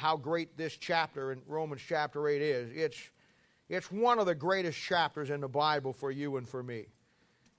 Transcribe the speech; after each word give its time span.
how 0.00 0.16
great 0.16 0.56
this 0.56 0.78
chapter 0.78 1.30
in 1.30 1.42
Romans 1.46 1.82
chapter 1.86 2.26
8 2.26 2.40
is. 2.40 2.70
It's, 2.74 2.96
it's 3.68 3.92
one 3.92 4.18
of 4.18 4.24
the 4.24 4.34
greatest 4.34 4.78
chapters 4.78 5.28
in 5.28 5.42
the 5.42 5.48
Bible 5.48 5.92
for 5.92 6.10
you 6.10 6.38
and 6.38 6.48
for 6.48 6.62
me. 6.62 6.86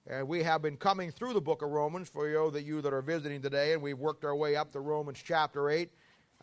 And 0.07 0.27
we 0.27 0.41
have 0.41 0.63
been 0.63 0.75
coming 0.75 1.11
through 1.11 1.33
the 1.33 1.41
book 1.41 1.61
of 1.61 1.69
Romans 1.69 2.09
for 2.09 2.27
you, 2.27 2.49
that 2.49 2.63
you 2.63 2.81
that 2.81 2.93
are 2.93 3.03
visiting 3.03 3.43
today, 3.43 3.73
and 3.73 3.81
we've 3.81 3.99
worked 3.99 4.25
our 4.25 4.35
way 4.35 4.55
up 4.55 4.71
to 4.71 4.79
Romans 4.79 5.21
chapter 5.23 5.69
8. 5.69 5.91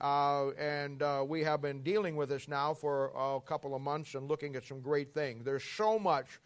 Uh, 0.00 0.50
and 0.50 1.03
uh, 1.03 1.24
we 1.26 1.42
have 1.42 1.61
been 1.61 1.83
dealing 1.83 2.15
with 2.15 2.28
this 2.28 2.46
now 2.46 2.72
for 2.72 3.10
a 3.17 3.40
couple 3.40 3.74
of 3.74 3.83
months 3.83 4.15
and 4.15 4.28
looking 4.28 4.54
at 4.54 4.65
some 4.65 4.80
great 4.80 5.12
things. 5.12 5.44
There's 5.44 5.65
so 5.65 5.99
much 5.99 6.38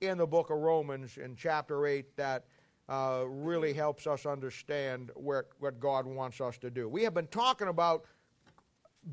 in 0.00 0.16
the 0.16 0.26
book 0.26 0.48
of 0.48 0.56
Romans 0.56 1.18
in 1.18 1.36
chapter 1.36 1.86
8 1.86 2.16
that 2.16 2.46
uh, 2.88 3.24
really 3.26 3.74
helps 3.74 4.06
us 4.06 4.24
understand 4.24 5.10
where, 5.14 5.44
what 5.58 5.78
God 5.78 6.06
wants 6.06 6.40
us 6.40 6.56
to 6.58 6.70
do. 6.70 6.88
We 6.88 7.02
have 7.02 7.12
been 7.12 7.26
talking 7.26 7.68
about 7.68 8.06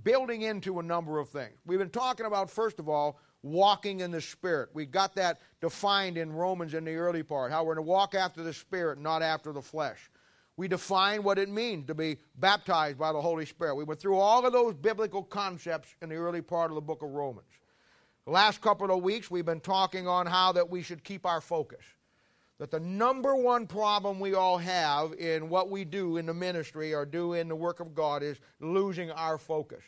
building 0.04 0.44
into 0.44 0.80
a 0.80 0.84
number 0.84 1.20
of 1.20 1.30
things. 1.30 1.58
We've 1.66 1.80
been 1.80 1.90
talking 1.90 2.26
about, 2.26 2.50
first 2.50 2.80
of 2.80 2.90
all, 2.90 3.20
walking 3.44 4.02
in 4.02 4.12
the 4.12 4.22
Spirit. 4.22 4.70
We 4.74 4.86
got 4.86 5.16
that 5.16 5.40
defined 5.62 6.18
in 6.18 6.32
Romans 6.32 6.74
in 6.74 6.86
the 6.86 6.96
early 6.96 7.24
part, 7.24 7.52
how 7.52 7.64
we're 7.64 7.76
to 7.76 7.82
walk 7.82 8.16
after 8.16 8.44
the 8.44 8.54
Spirit, 8.54 9.00
not 9.00 9.22
after 9.22 9.52
the 9.52 9.62
flesh. 9.62 10.10
We 10.58 10.68
define 10.68 11.24
what 11.24 11.40
it 11.40 11.50
means 11.50 11.88
to 11.88 11.96
be 11.96 12.18
baptized 12.36 12.98
by 13.00 13.12
the 13.12 13.22
Holy 13.22 13.46
Spirit. 13.46 13.76
We 13.76 13.84
went 13.84 14.00
through 14.00 14.18
all 14.18 14.46
of 14.46 14.54
those 14.54 14.76
biblical 14.76 15.24
concepts 15.24 15.96
in 16.02 16.10
the 16.10 16.16
early 16.16 16.42
part 16.42 16.70
of 16.70 16.76
the 16.76 16.82
book 16.82 17.02
of 17.02 17.10
Romans. 17.10 17.48
The 18.26 18.32
last 18.32 18.62
couple 18.62 18.92
of 18.92 19.02
weeks, 19.02 19.32
we've 19.32 19.46
been 19.46 19.62
talking 19.62 20.08
on 20.08 20.28
how 20.28 20.52
that 20.52 20.70
we 20.70 20.84
should 20.84 21.04
keep 21.04 21.26
our 21.26 21.42
focus. 21.42 21.84
That 22.62 22.70
the 22.70 22.80
number 22.80 23.36
one 23.36 23.66
problem 23.66 24.20
we 24.20 24.36
all 24.36 24.60
have 24.60 25.14
in 25.14 25.50
what 25.50 25.72
we 25.72 25.84
do 25.84 26.18
in 26.18 26.28
the 26.28 26.34
ministry 26.36 26.94
or 26.94 27.08
do 27.08 27.34
in 27.34 27.48
the 27.48 27.56
work 27.56 27.80
of 27.80 27.96
God 27.96 28.22
is 28.22 28.38
losing 28.60 29.10
our 29.10 29.40
focus. 29.40 29.82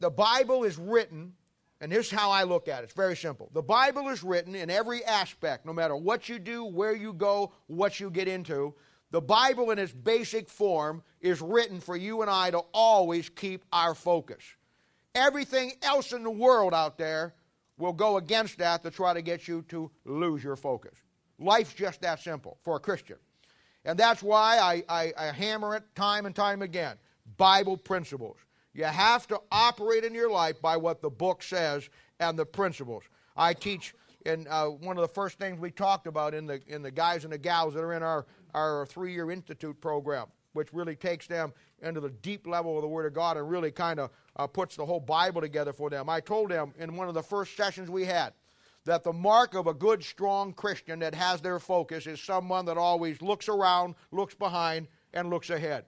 The 0.00 0.10
Bible 0.10 0.64
is 0.64 0.76
written 0.76 1.34
and 1.80 1.92
here's 1.92 2.10
how 2.10 2.32
I 2.32 2.42
look 2.42 2.66
at 2.66 2.80
it. 2.80 2.86
It's 2.86 2.94
very 2.94 3.14
simple. 3.14 3.48
The 3.54 3.62
Bible 3.62 4.08
is 4.08 4.24
written 4.24 4.56
in 4.56 4.70
every 4.70 5.04
aspect, 5.04 5.64
no 5.64 5.72
matter 5.72 5.94
what 5.94 6.28
you 6.28 6.40
do, 6.40 6.64
where 6.64 6.96
you 6.96 7.12
go, 7.12 7.52
what 7.68 8.00
you 8.00 8.10
get 8.10 8.26
into. 8.26 8.74
The 9.12 9.20
Bible, 9.20 9.70
in 9.70 9.78
its 9.78 9.92
basic 9.92 10.48
form, 10.48 11.00
is 11.20 11.40
written 11.40 11.78
for 11.78 11.96
you 11.96 12.22
and 12.22 12.30
I 12.30 12.50
to 12.50 12.62
always 12.74 13.28
keep 13.28 13.64
our 13.72 13.94
focus. 13.94 14.42
Everything 15.14 15.74
else 15.80 16.12
in 16.12 16.24
the 16.24 16.30
world 16.30 16.74
out 16.74 16.98
there 16.98 17.34
will 17.78 17.92
go 17.92 18.16
against 18.16 18.58
that 18.58 18.82
to 18.82 18.90
try 18.90 19.14
to 19.14 19.22
get 19.22 19.46
you 19.46 19.62
to 19.68 19.92
lose 20.04 20.42
your 20.42 20.56
focus. 20.56 20.94
Life's 21.44 21.74
just 21.74 22.00
that 22.00 22.20
simple 22.20 22.58
for 22.62 22.76
a 22.76 22.80
Christian. 22.80 23.16
And 23.84 23.98
that's 23.98 24.22
why 24.22 24.58
I, 24.58 24.82
I, 24.88 25.12
I 25.16 25.32
hammer 25.32 25.76
it 25.76 25.82
time 25.94 26.26
and 26.26 26.34
time 26.34 26.62
again 26.62 26.96
Bible 27.36 27.76
principles. 27.76 28.38
You 28.72 28.84
have 28.84 29.26
to 29.28 29.40
operate 29.52 30.04
in 30.04 30.14
your 30.14 30.30
life 30.30 30.60
by 30.60 30.76
what 30.76 31.00
the 31.00 31.10
book 31.10 31.42
says 31.42 31.88
and 32.18 32.38
the 32.38 32.46
principles. 32.46 33.04
I 33.36 33.52
teach, 33.54 33.94
and 34.26 34.48
uh, 34.48 34.66
one 34.66 34.96
of 34.96 35.02
the 35.02 35.14
first 35.14 35.38
things 35.38 35.60
we 35.60 35.70
talked 35.70 36.06
about 36.06 36.34
in 36.34 36.46
the, 36.46 36.60
in 36.66 36.82
the 36.82 36.90
guys 36.90 37.24
and 37.24 37.32
the 37.32 37.38
gals 37.38 37.74
that 37.74 37.80
are 37.80 37.92
in 37.92 38.02
our, 38.02 38.26
our 38.54 38.86
three 38.86 39.12
year 39.12 39.30
institute 39.30 39.80
program, 39.80 40.26
which 40.54 40.72
really 40.72 40.96
takes 40.96 41.26
them 41.26 41.52
into 41.82 42.00
the 42.00 42.10
deep 42.10 42.46
level 42.46 42.76
of 42.76 42.82
the 42.82 42.88
Word 42.88 43.06
of 43.06 43.12
God 43.12 43.36
and 43.36 43.48
really 43.48 43.70
kind 43.70 44.00
of 44.00 44.10
uh, 44.36 44.46
puts 44.46 44.76
the 44.76 44.84
whole 44.84 45.00
Bible 45.00 45.40
together 45.40 45.72
for 45.72 45.90
them. 45.90 46.08
I 46.08 46.20
told 46.20 46.50
them 46.50 46.72
in 46.78 46.96
one 46.96 47.08
of 47.08 47.14
the 47.14 47.22
first 47.22 47.56
sessions 47.56 47.90
we 47.90 48.04
had 48.04 48.32
that 48.84 49.02
the 49.02 49.12
mark 49.12 49.54
of 49.54 49.66
a 49.66 49.74
good, 49.74 50.02
strong 50.02 50.52
Christian 50.52 50.98
that 50.98 51.14
has 51.14 51.40
their 51.40 51.58
focus 51.58 52.06
is 52.06 52.20
someone 52.20 52.66
that 52.66 52.76
always 52.76 53.22
looks 53.22 53.48
around, 53.48 53.94
looks 54.12 54.34
behind, 54.34 54.88
and 55.14 55.30
looks 55.30 55.50
ahead. 55.50 55.84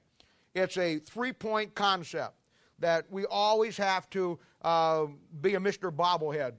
It's 0.55 0.79
a 0.79 0.99
three 0.99 1.33
point 1.33 1.75
concept 1.75 2.35
that 2.79 3.05
we 3.11 3.27
always 3.27 3.77
have 3.77 4.09
to 4.11 4.39
uh, 4.63 5.07
be 5.41 5.55
a 5.55 5.61
Mr. 5.61 5.91
Bobblehead. 5.91 6.53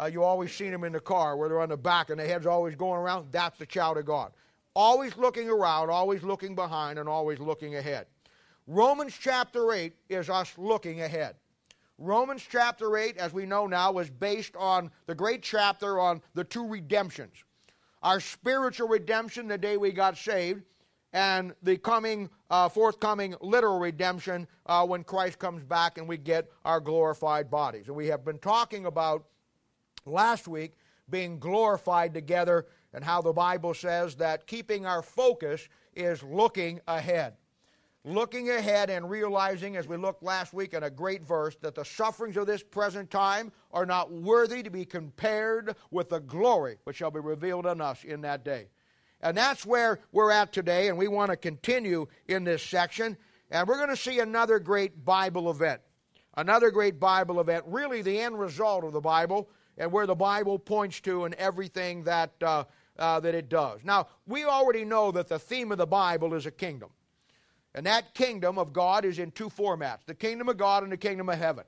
Uh, 0.00 0.06
you 0.06 0.22
always 0.22 0.52
seen 0.52 0.70
them 0.70 0.84
in 0.84 0.92
the 0.92 1.00
car 1.00 1.36
where 1.36 1.48
they're 1.48 1.60
on 1.60 1.68
the 1.68 1.76
back 1.76 2.08
and 2.10 2.18
their 2.18 2.26
head's 2.26 2.46
always 2.46 2.74
going 2.74 2.98
around. 2.98 3.30
That's 3.30 3.58
the 3.58 3.66
child 3.66 3.98
of 3.98 4.06
God. 4.06 4.32
Always 4.74 5.16
looking 5.18 5.50
around, 5.50 5.90
always 5.90 6.22
looking 6.22 6.54
behind, 6.54 6.98
and 6.98 7.08
always 7.08 7.38
looking 7.38 7.76
ahead. 7.76 8.06
Romans 8.66 9.14
chapter 9.20 9.72
8 9.72 9.92
is 10.08 10.30
us 10.30 10.54
looking 10.56 11.02
ahead. 11.02 11.34
Romans 12.02 12.46
chapter 12.50 12.96
8, 12.96 13.16
as 13.16 13.32
we 13.32 13.46
know 13.46 13.66
now, 13.66 13.92
was 13.92 14.10
based 14.10 14.56
on 14.56 14.90
the 15.06 15.14
great 15.14 15.42
chapter 15.42 16.00
on 16.00 16.20
the 16.34 16.44
two 16.44 16.66
redemptions 16.66 17.44
our 18.02 18.20
spiritual 18.20 18.88
redemption 18.88 19.46
the 19.46 19.58
day 19.58 19.76
we 19.76 19.92
got 19.92 20.16
saved, 20.18 20.62
and 21.12 21.54
the 21.62 21.76
coming, 21.76 22.28
uh, 22.50 22.68
forthcoming 22.68 23.34
literal 23.40 23.78
redemption 23.78 24.48
uh, 24.66 24.84
when 24.84 25.04
Christ 25.04 25.38
comes 25.38 25.62
back 25.62 25.98
and 25.98 26.08
we 26.08 26.16
get 26.16 26.50
our 26.64 26.80
glorified 26.80 27.50
bodies. 27.50 27.88
And 27.88 27.96
we 27.96 28.06
have 28.06 28.24
been 28.24 28.38
talking 28.38 28.86
about 28.86 29.26
last 30.06 30.48
week 30.48 30.72
being 31.10 31.38
glorified 31.38 32.14
together 32.14 32.66
and 32.94 33.04
how 33.04 33.20
the 33.20 33.32
Bible 33.32 33.74
says 33.74 34.16
that 34.16 34.46
keeping 34.46 34.86
our 34.86 35.02
focus 35.02 35.68
is 35.94 36.22
looking 36.22 36.80
ahead. 36.88 37.34
Looking 38.04 38.50
ahead 38.50 38.90
and 38.90 39.08
realizing, 39.08 39.76
as 39.76 39.86
we 39.86 39.96
looked 39.96 40.24
last 40.24 40.52
week 40.52 40.74
in 40.74 40.82
a 40.82 40.90
great 40.90 41.22
verse, 41.22 41.54
that 41.62 41.76
the 41.76 41.84
sufferings 41.84 42.36
of 42.36 42.48
this 42.48 42.62
present 42.62 43.12
time 43.12 43.52
are 43.70 43.86
not 43.86 44.10
worthy 44.10 44.60
to 44.64 44.70
be 44.70 44.84
compared 44.84 45.76
with 45.92 46.08
the 46.08 46.18
glory 46.18 46.78
which 46.82 46.96
shall 46.96 47.12
be 47.12 47.20
revealed 47.20 47.64
in 47.64 47.80
us 47.80 48.02
in 48.02 48.22
that 48.22 48.44
day. 48.44 48.66
And 49.20 49.36
that's 49.36 49.64
where 49.64 50.00
we're 50.10 50.32
at 50.32 50.52
today, 50.52 50.88
and 50.88 50.98
we 50.98 51.06
want 51.06 51.30
to 51.30 51.36
continue 51.36 52.08
in 52.26 52.42
this 52.42 52.60
section. 52.60 53.16
And 53.52 53.68
we're 53.68 53.76
going 53.76 53.88
to 53.90 53.96
see 53.96 54.18
another 54.18 54.58
great 54.58 55.04
Bible 55.04 55.48
event. 55.48 55.80
Another 56.36 56.72
great 56.72 56.98
Bible 56.98 57.38
event, 57.40 57.64
really 57.68 58.02
the 58.02 58.18
end 58.18 58.36
result 58.36 58.82
of 58.82 58.92
the 58.92 59.00
Bible, 59.00 59.48
and 59.78 59.92
where 59.92 60.06
the 60.06 60.16
Bible 60.16 60.58
points 60.58 61.00
to 61.02 61.24
and 61.24 61.34
everything 61.34 62.02
that, 62.02 62.32
uh, 62.42 62.64
uh, 62.98 63.20
that 63.20 63.36
it 63.36 63.48
does. 63.48 63.80
Now, 63.84 64.08
we 64.26 64.44
already 64.44 64.84
know 64.84 65.12
that 65.12 65.28
the 65.28 65.38
theme 65.38 65.70
of 65.70 65.78
the 65.78 65.86
Bible 65.86 66.34
is 66.34 66.46
a 66.46 66.50
kingdom. 66.50 66.90
And 67.74 67.86
that 67.86 68.14
kingdom 68.14 68.58
of 68.58 68.72
God 68.72 69.04
is 69.04 69.18
in 69.18 69.30
two 69.30 69.48
formats 69.48 70.04
the 70.06 70.14
kingdom 70.14 70.48
of 70.48 70.56
God 70.56 70.82
and 70.82 70.92
the 70.92 70.96
kingdom 70.96 71.28
of 71.28 71.38
heaven. 71.38 71.64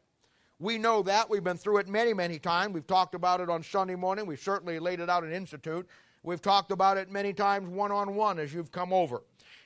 We 0.59 0.79
know 0.79 1.03
that. 1.03 1.29
We've 1.29 1.43
been 1.43 1.57
through 1.57 1.79
it 1.79 1.89
many, 1.89 2.15
many 2.15 2.39
times. 2.39 2.75
We've 2.75 2.87
talked 2.87 3.15
about 3.15 3.41
it 3.41 3.51
on 3.51 3.63
Sunday 3.63 3.97
morning. 3.97 4.27
We've 4.27 4.41
certainly 4.41 4.79
laid 4.79 5.01
it 5.01 5.11
out 5.11 5.25
in 5.25 5.33
Institute. 5.33 5.87
We've 6.23 6.41
talked 6.41 6.71
about 6.71 6.97
it 6.97 7.11
many 7.11 7.33
times 7.33 7.69
one 7.69 7.93
on 7.93 8.15
one 8.15 8.39
as 8.39 8.55
you've 8.55 8.71
come 8.71 8.93
over. 8.93 9.23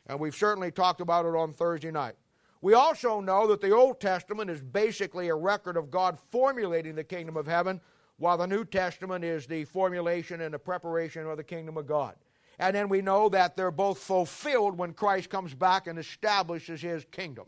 And 0.07 0.19
we've 0.19 0.35
certainly 0.35 0.71
talked 0.71 1.01
about 1.01 1.27
it 1.27 1.37
on 1.37 1.53
Thursday 1.53 1.91
night. 1.91 2.15
We 2.61 2.75
also 2.75 3.21
know 3.21 3.47
that 3.49 3.61
the 3.61 3.71
Old 3.71 4.01
Testament 4.01 4.51
is 4.51 4.61
basically 4.61 5.29
a 5.29 5.35
record 5.35 5.77
of 5.77 5.91
God 5.91 6.19
formulating 6.31 6.97
the 6.97 7.05
kingdom 7.05 7.37
of 7.37 7.47
heaven, 7.47 7.81
while 8.17 8.37
the 8.37 8.47
New 8.47 8.65
Testament 8.65 9.25
is 9.25 9.47
the 9.47 9.65
formulation 9.65 10.41
and 10.41 10.53
the 10.53 10.59
preparation 10.59 11.27
of 11.27 11.37
the 11.37 11.45
kingdom 11.45 11.77
of 11.77 11.87
God. 11.87 12.17
And 12.59 12.75
then 12.75 12.89
we 12.89 13.03
know 13.03 13.29
that 13.29 13.57
they're 13.57 13.71
both 13.71 13.99
fulfilled 13.99 14.77
when 14.77 14.93
Christ 14.93 15.31
comes 15.31 15.55
back 15.55 15.87
and 15.87 15.99
establishes 15.99 16.81
his 16.81 17.05
kingdom. 17.11 17.47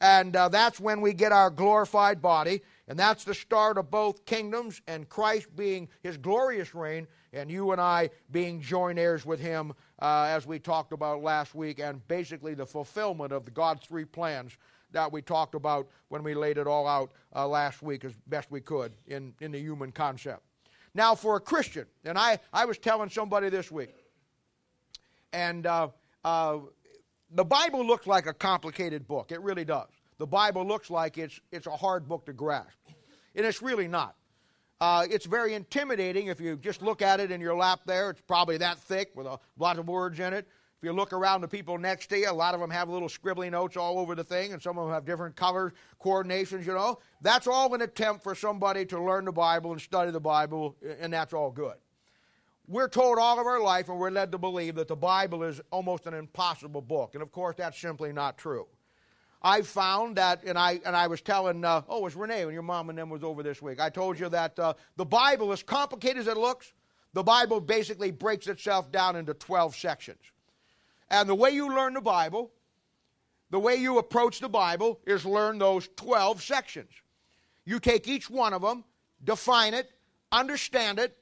And 0.00 0.34
uh, 0.34 0.48
that's 0.48 0.80
when 0.80 1.00
we 1.00 1.12
get 1.12 1.32
our 1.32 1.50
glorified 1.50 2.20
body. 2.20 2.62
And 2.88 2.98
that's 2.98 3.24
the 3.24 3.34
start 3.34 3.78
of 3.78 3.90
both 3.90 4.26
kingdoms 4.26 4.82
and 4.86 5.08
Christ 5.08 5.54
being 5.56 5.88
his 6.02 6.16
glorious 6.16 6.74
reign 6.74 7.06
and 7.32 7.50
you 7.50 7.72
and 7.72 7.80
I 7.80 8.10
being 8.30 8.60
joint 8.60 8.98
heirs 8.98 9.26
with 9.26 9.40
him, 9.40 9.72
uh, 10.00 10.26
as 10.28 10.46
we 10.46 10.58
talked 10.58 10.92
about 10.92 11.22
last 11.22 11.54
week, 11.54 11.80
and 11.80 12.06
basically 12.06 12.54
the 12.54 12.66
fulfillment 12.66 13.32
of 13.32 13.44
the 13.44 13.50
God's 13.50 13.86
three 13.86 14.04
plans 14.04 14.56
that 14.92 15.10
we 15.10 15.22
talked 15.22 15.54
about 15.54 15.88
when 16.08 16.22
we 16.22 16.34
laid 16.34 16.58
it 16.58 16.66
all 16.66 16.86
out 16.86 17.10
uh, 17.34 17.46
last 17.48 17.82
week 17.82 18.04
as 18.04 18.12
best 18.28 18.50
we 18.50 18.60
could 18.60 18.92
in, 19.06 19.34
in 19.40 19.50
the 19.50 19.58
human 19.58 19.90
concept. 19.90 20.42
Now, 20.94 21.16
for 21.16 21.36
a 21.36 21.40
Christian, 21.40 21.86
and 22.04 22.16
I, 22.16 22.38
I 22.52 22.64
was 22.66 22.78
telling 22.78 23.10
somebody 23.10 23.48
this 23.48 23.70
week, 23.72 23.90
and 25.34 25.66
uh, 25.66 25.88
uh 26.24 26.58
the 27.34 27.44
Bible 27.44 27.84
looks 27.84 28.06
like 28.06 28.26
a 28.26 28.32
complicated 28.32 29.06
book. 29.08 29.32
It 29.32 29.40
really 29.40 29.64
does. 29.64 29.88
The 30.18 30.26
Bible 30.26 30.64
looks 30.64 30.88
like 30.88 31.18
it's, 31.18 31.40
it's 31.50 31.66
a 31.66 31.76
hard 31.76 32.08
book 32.08 32.24
to 32.26 32.32
grasp, 32.32 32.78
and 33.34 33.44
it's 33.44 33.60
really 33.60 33.88
not. 33.88 34.14
Uh, 34.80 35.06
it's 35.10 35.26
very 35.26 35.54
intimidating 35.54 36.28
if 36.28 36.40
you 36.40 36.56
just 36.56 36.82
look 36.82 37.02
at 37.02 37.18
it 37.18 37.32
in 37.32 37.40
your 37.40 37.56
lap 37.56 37.80
there. 37.86 38.10
It's 38.10 38.20
probably 38.20 38.56
that 38.58 38.78
thick 38.78 39.10
with 39.16 39.26
a 39.26 39.38
lot 39.58 39.78
of 39.78 39.88
words 39.88 40.20
in 40.20 40.32
it. 40.32 40.46
If 40.78 40.86
you 40.86 40.92
look 40.92 41.12
around 41.12 41.40
the 41.40 41.48
people 41.48 41.78
next 41.78 42.08
to 42.08 42.18
you, 42.18 42.30
a 42.30 42.32
lot 42.32 42.54
of 42.54 42.60
them 42.60 42.70
have 42.70 42.88
little 42.88 43.08
scribbly 43.08 43.50
notes 43.50 43.76
all 43.76 43.98
over 43.98 44.14
the 44.14 44.24
thing, 44.24 44.52
and 44.52 44.62
some 44.62 44.78
of 44.78 44.84
them 44.84 44.94
have 44.94 45.04
different 45.04 45.34
color 45.34 45.72
coordinations, 45.98 46.66
you 46.66 46.74
know. 46.74 46.98
That's 47.22 47.46
all 47.46 47.72
an 47.74 47.82
attempt 47.82 48.22
for 48.22 48.34
somebody 48.34 48.84
to 48.86 49.02
learn 49.02 49.24
the 49.24 49.32
Bible 49.32 49.72
and 49.72 49.80
study 49.80 50.10
the 50.10 50.20
Bible, 50.20 50.76
and 51.00 51.12
that's 51.12 51.32
all 51.32 51.50
good. 51.50 51.74
We're 52.66 52.88
told 52.88 53.18
all 53.18 53.38
of 53.38 53.46
our 53.46 53.60
life, 53.60 53.88
and 53.90 53.98
we're 53.98 54.10
led 54.10 54.32
to 54.32 54.38
believe 54.38 54.76
that 54.76 54.88
the 54.88 54.96
Bible 54.96 55.42
is 55.42 55.60
almost 55.70 56.06
an 56.06 56.14
impossible 56.14 56.80
book. 56.80 57.14
And 57.14 57.22
of 57.22 57.30
course, 57.30 57.56
that's 57.56 57.78
simply 57.78 58.12
not 58.12 58.38
true. 58.38 58.66
I 59.42 59.60
found 59.60 60.16
that, 60.16 60.42
and 60.44 60.58
I, 60.58 60.80
and 60.86 60.96
I 60.96 61.06
was 61.06 61.20
telling, 61.20 61.62
uh, 61.62 61.82
oh, 61.86 61.98
it 61.98 62.02
was 62.04 62.16
Renee 62.16 62.46
when 62.46 62.54
your 62.54 62.62
mom 62.62 62.88
and 62.88 62.98
them 62.98 63.10
was 63.10 63.22
over 63.22 63.42
this 63.42 63.60
week. 63.60 63.78
I 63.78 63.90
told 63.90 64.18
you 64.18 64.30
that 64.30 64.58
uh, 64.58 64.72
the 64.96 65.04
Bible, 65.04 65.52
as 65.52 65.62
complicated 65.62 66.18
as 66.18 66.26
it 66.26 66.38
looks, 66.38 66.72
the 67.12 67.22
Bible 67.22 67.60
basically 67.60 68.10
breaks 68.10 68.46
itself 68.46 68.90
down 68.90 69.16
into 69.16 69.34
12 69.34 69.76
sections. 69.76 70.20
And 71.10 71.28
the 71.28 71.34
way 71.34 71.50
you 71.50 71.68
learn 71.68 71.92
the 71.92 72.00
Bible, 72.00 72.50
the 73.50 73.60
way 73.60 73.76
you 73.76 73.98
approach 73.98 74.40
the 74.40 74.48
Bible 74.48 74.98
is 75.06 75.26
learn 75.26 75.58
those 75.58 75.90
12 75.96 76.42
sections. 76.42 76.90
You 77.66 77.78
take 77.78 78.08
each 78.08 78.30
one 78.30 78.54
of 78.54 78.62
them, 78.62 78.84
define 79.22 79.74
it, 79.74 79.90
understand 80.32 80.98
it, 80.98 81.18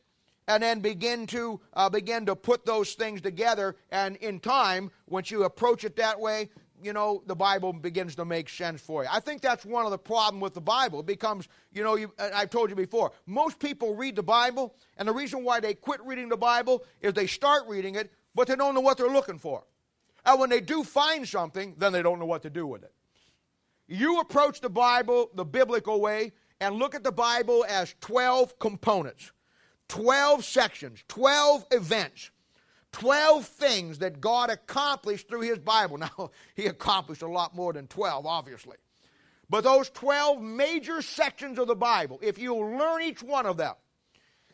and 0.48 0.62
then 0.62 0.80
begin 0.80 1.26
to 1.28 1.60
uh, 1.74 1.88
begin 1.88 2.26
to 2.26 2.36
put 2.36 2.64
those 2.66 2.94
things 2.94 3.20
together. 3.20 3.76
And 3.90 4.16
in 4.16 4.40
time, 4.40 4.90
once 5.08 5.30
you 5.30 5.44
approach 5.44 5.84
it 5.84 5.96
that 5.96 6.18
way, 6.18 6.50
you 6.82 6.92
know 6.92 7.22
the 7.26 7.36
Bible 7.36 7.72
begins 7.72 8.16
to 8.16 8.24
make 8.24 8.48
sense 8.48 8.80
for 8.80 9.04
you. 9.04 9.08
I 9.10 9.20
think 9.20 9.40
that's 9.40 9.64
one 9.64 9.84
of 9.84 9.90
the 9.90 9.98
problem 9.98 10.40
with 10.40 10.54
the 10.54 10.60
Bible. 10.60 11.00
It 11.00 11.06
becomes, 11.06 11.48
you 11.72 11.84
know, 11.84 11.96
you, 11.96 12.12
I've 12.18 12.50
told 12.50 12.70
you 12.70 12.76
before. 12.76 13.12
Most 13.26 13.58
people 13.58 13.94
read 13.94 14.16
the 14.16 14.22
Bible, 14.22 14.74
and 14.96 15.08
the 15.08 15.12
reason 15.12 15.44
why 15.44 15.60
they 15.60 15.74
quit 15.74 16.04
reading 16.04 16.28
the 16.28 16.36
Bible 16.36 16.84
is 17.00 17.14
they 17.14 17.26
start 17.26 17.64
reading 17.68 17.94
it, 17.94 18.12
but 18.34 18.48
they 18.48 18.56
don't 18.56 18.74
know 18.74 18.80
what 18.80 18.98
they're 18.98 19.08
looking 19.08 19.38
for. 19.38 19.62
And 20.24 20.38
when 20.40 20.50
they 20.50 20.60
do 20.60 20.84
find 20.84 21.26
something, 21.26 21.74
then 21.78 21.92
they 21.92 22.02
don't 22.02 22.18
know 22.18 22.26
what 22.26 22.42
to 22.42 22.50
do 22.50 22.66
with 22.66 22.82
it. 22.82 22.92
You 23.88 24.20
approach 24.20 24.60
the 24.60 24.70
Bible 24.70 25.30
the 25.34 25.44
biblical 25.44 26.00
way 26.00 26.32
and 26.60 26.76
look 26.76 26.94
at 26.94 27.02
the 27.02 27.12
Bible 27.12 27.64
as 27.68 27.94
12 28.00 28.58
components, 28.58 29.32
12 29.92 30.42
sections, 30.42 31.04
12 31.08 31.66
events, 31.70 32.30
12 32.92 33.44
things 33.44 33.98
that 33.98 34.22
God 34.22 34.48
accomplished 34.48 35.28
through 35.28 35.42
His 35.42 35.58
Bible. 35.58 35.98
Now, 36.16 36.30
He 36.54 36.64
accomplished 36.64 37.20
a 37.20 37.28
lot 37.28 37.54
more 37.54 37.74
than 37.74 37.88
12, 37.88 38.24
obviously. 38.24 38.78
But 39.50 39.64
those 39.64 39.90
12 39.90 40.40
major 40.40 41.02
sections 41.02 41.58
of 41.58 41.66
the 41.66 41.74
Bible, 41.74 42.18
if 42.22 42.38
you'll 42.38 42.74
learn 42.78 43.02
each 43.02 43.22
one 43.22 43.44
of 43.44 43.58
them, 43.58 43.74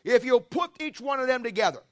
if 0.03 0.25
you'll 0.25 0.41
put 0.41 0.71
each 0.81 0.99
one 0.99 1.21
of 1.21 1.27
them 1.27 1.41
together, 1.41 1.83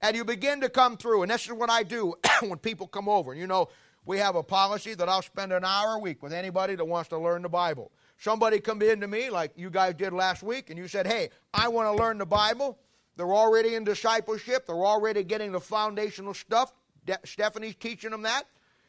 and 0.00 0.16
you 0.16 0.24
begin 0.24 0.62
to 0.62 0.70
come 0.70 0.96
through, 0.96 1.20
and 1.20 1.30
this 1.30 1.44
is 1.44 1.52
what 1.52 1.68
I 1.68 1.82
do 1.82 2.14
when 2.40 2.56
people 2.56 2.86
come 2.86 3.10
over. 3.10 3.34
You 3.34 3.46
know, 3.46 3.68
we 4.06 4.16
have 4.20 4.36
a 4.36 4.42
policy 4.42 4.94
that 4.94 5.06
I'll 5.06 5.20
spend 5.20 5.52
an 5.52 5.66
hour 5.66 5.96
a 5.96 5.98
week 5.98 6.22
with 6.22 6.32
anybody 6.32 6.76
that 6.76 6.84
wants 6.86 7.10
to 7.10 7.18
learn 7.18 7.42
the 7.42 7.50
Bible. 7.50 7.92
Somebody 8.18 8.60
come 8.60 8.80
in 8.82 9.00
to 9.00 9.08
me 9.08 9.30
like 9.30 9.52
you 9.56 9.70
guys 9.70 9.94
did 9.94 10.12
last 10.12 10.42
week, 10.42 10.70
and 10.70 10.78
you 10.78 10.88
said, 10.88 11.06
Hey, 11.06 11.30
I 11.52 11.68
want 11.68 11.94
to 11.94 12.02
learn 12.02 12.18
the 12.18 12.26
Bible. 12.26 12.78
They're 13.16 13.34
already 13.34 13.74
in 13.74 13.84
discipleship, 13.84 14.66
they're 14.66 14.76
already 14.76 15.22
getting 15.24 15.52
the 15.52 15.60
foundational 15.60 16.34
stuff. 16.34 16.72
De- 17.06 17.18
Stephanie's 17.24 17.76
teaching 17.76 18.10
them 18.10 18.22
that. 18.22 18.44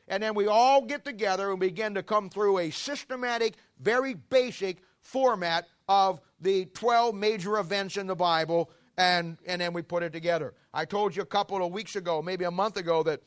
And 0.07 0.21
then 0.21 0.35
we 0.35 0.47
all 0.47 0.81
get 0.81 1.03
together 1.03 1.51
and 1.51 1.59
begin 1.59 1.95
to 1.95 2.03
come 2.03 2.29
through 2.29 2.59
a 2.59 2.69
systematic, 2.69 3.55
very 3.79 4.13
basic 4.13 4.77
format 4.99 5.67
of 5.89 6.21
the 6.39 6.65
12 6.65 7.15
major 7.15 7.57
events 7.57 7.97
in 7.97 8.07
the 8.07 8.15
Bible 8.15 8.69
and, 8.97 9.37
and 9.45 9.61
then 9.61 9.73
we 9.73 9.81
put 9.81 10.03
it 10.03 10.13
together. 10.13 10.53
I 10.73 10.85
told 10.85 11.15
you 11.15 11.21
a 11.21 11.27
couple 11.27 11.63
of 11.65 11.71
weeks 11.71 11.95
ago, 11.95 12.21
maybe 12.21 12.45
a 12.45 12.51
month 12.51 12.77
ago, 12.77 13.03
that, 13.03 13.21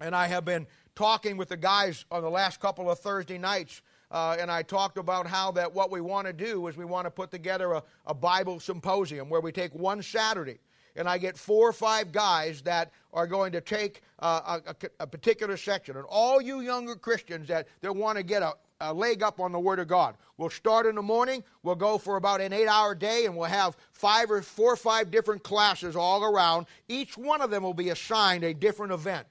and 0.00 0.14
I 0.14 0.26
have 0.26 0.44
been 0.44 0.66
talking 0.94 1.36
with 1.36 1.48
the 1.48 1.56
guys 1.56 2.04
on 2.10 2.22
the 2.22 2.30
last 2.30 2.60
couple 2.60 2.90
of 2.90 2.98
Thursday 2.98 3.38
nights, 3.38 3.82
uh, 4.10 4.36
and 4.38 4.50
I 4.50 4.62
talked 4.62 4.98
about 4.98 5.26
how 5.26 5.52
that 5.52 5.72
what 5.72 5.90
we 5.90 6.00
want 6.00 6.26
to 6.26 6.32
do 6.32 6.66
is 6.66 6.76
we 6.76 6.84
want 6.84 7.06
to 7.06 7.10
put 7.10 7.30
together 7.30 7.72
a, 7.72 7.82
a 8.06 8.14
Bible 8.14 8.60
symposium 8.60 9.28
where 9.28 9.40
we 9.40 9.52
take 9.52 9.74
one 9.74 10.02
Saturday 10.02 10.58
and 10.96 11.08
I 11.08 11.18
get 11.18 11.38
four 11.38 11.68
or 11.68 11.72
five 11.72 12.12
guys 12.12 12.62
that 12.62 12.90
are 13.12 13.26
going 13.26 13.52
to 13.52 13.60
take 13.60 14.02
uh, 14.18 14.60
a, 14.66 14.74
a, 15.00 15.06
particular 15.06 15.56
section. 15.56 15.96
And 15.96 16.04
all 16.08 16.40
you 16.40 16.60
younger 16.60 16.96
Christians 16.96 17.48
that, 17.48 17.68
that 17.80 17.94
want 17.94 18.18
to 18.18 18.22
get 18.22 18.42
a, 18.42 18.54
a 18.80 18.92
leg 18.92 19.22
up 19.22 19.40
on 19.40 19.52
the 19.52 19.58
Word 19.58 19.78
of 19.78 19.88
God. 19.88 20.16
We'll 20.36 20.50
start 20.50 20.86
in 20.86 20.94
the 20.94 21.02
morning. 21.02 21.44
We'll 21.62 21.74
go 21.74 21.98
for 21.98 22.16
about 22.16 22.40
an 22.40 22.52
eight 22.52 22.66
hour 22.66 22.94
day, 22.94 23.26
and 23.26 23.36
we'll 23.36 23.48
have 23.48 23.76
five 23.92 24.30
or 24.30 24.42
four 24.42 24.72
or 24.72 24.76
five 24.76 25.10
different 25.10 25.42
classes 25.42 25.96
all 25.96 26.24
around. 26.24 26.66
Each 26.88 27.16
one 27.16 27.42
of 27.42 27.50
them 27.50 27.62
will 27.62 27.74
be 27.74 27.90
assigned 27.90 28.44
a 28.44 28.54
different 28.54 28.92
event. 28.92 29.26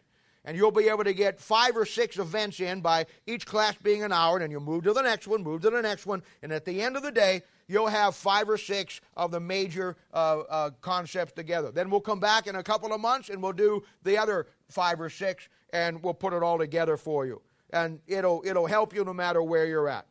And 0.45 0.55
you'll 0.55 0.71
be 0.71 0.87
able 0.87 1.03
to 1.03 1.13
get 1.13 1.39
five 1.39 1.75
or 1.75 1.85
six 1.85 2.17
events 2.17 2.59
in 2.59 2.81
by 2.81 3.05
each 3.27 3.45
class 3.45 3.75
being 3.83 4.03
an 4.03 4.13
hour, 4.13 4.37
and 4.37 4.51
you 4.51 4.59
move 4.59 4.83
to 4.85 4.93
the 4.93 5.01
next 5.01 5.27
one, 5.27 5.43
move 5.43 5.61
to 5.61 5.69
the 5.69 5.81
next 5.81 6.05
one, 6.05 6.23
and 6.41 6.51
at 6.51 6.65
the 6.65 6.81
end 6.81 6.95
of 6.95 7.03
the 7.03 7.11
day, 7.11 7.41
you'll 7.67 7.87
have 7.87 8.15
five 8.15 8.49
or 8.49 8.57
six 8.57 9.01
of 9.17 9.31
the 9.31 9.39
major 9.39 9.97
uh, 10.13 10.39
uh, 10.39 10.69
concepts 10.81 11.33
together. 11.33 11.71
Then 11.71 11.89
we'll 11.89 12.01
come 12.01 12.19
back 12.19 12.47
in 12.47 12.55
a 12.55 12.63
couple 12.63 12.93
of 12.93 13.01
months 13.01 13.29
and 13.29 13.43
we'll 13.43 13.51
do 13.51 13.83
the 14.03 14.17
other 14.17 14.47
five 14.69 14.99
or 14.99 15.09
six, 15.09 15.49
and 15.71 16.01
we'll 16.01 16.13
put 16.13 16.33
it 16.33 16.41
all 16.41 16.57
together 16.57 16.97
for 16.97 17.25
you 17.25 17.41
and 17.71 17.99
it'll, 18.07 18.43
it'll 18.45 18.67
help 18.67 18.93
you 18.93 19.03
no 19.03 19.13
matter 19.13 19.41
where 19.41 19.65
you're 19.65 19.89
at. 19.89 20.05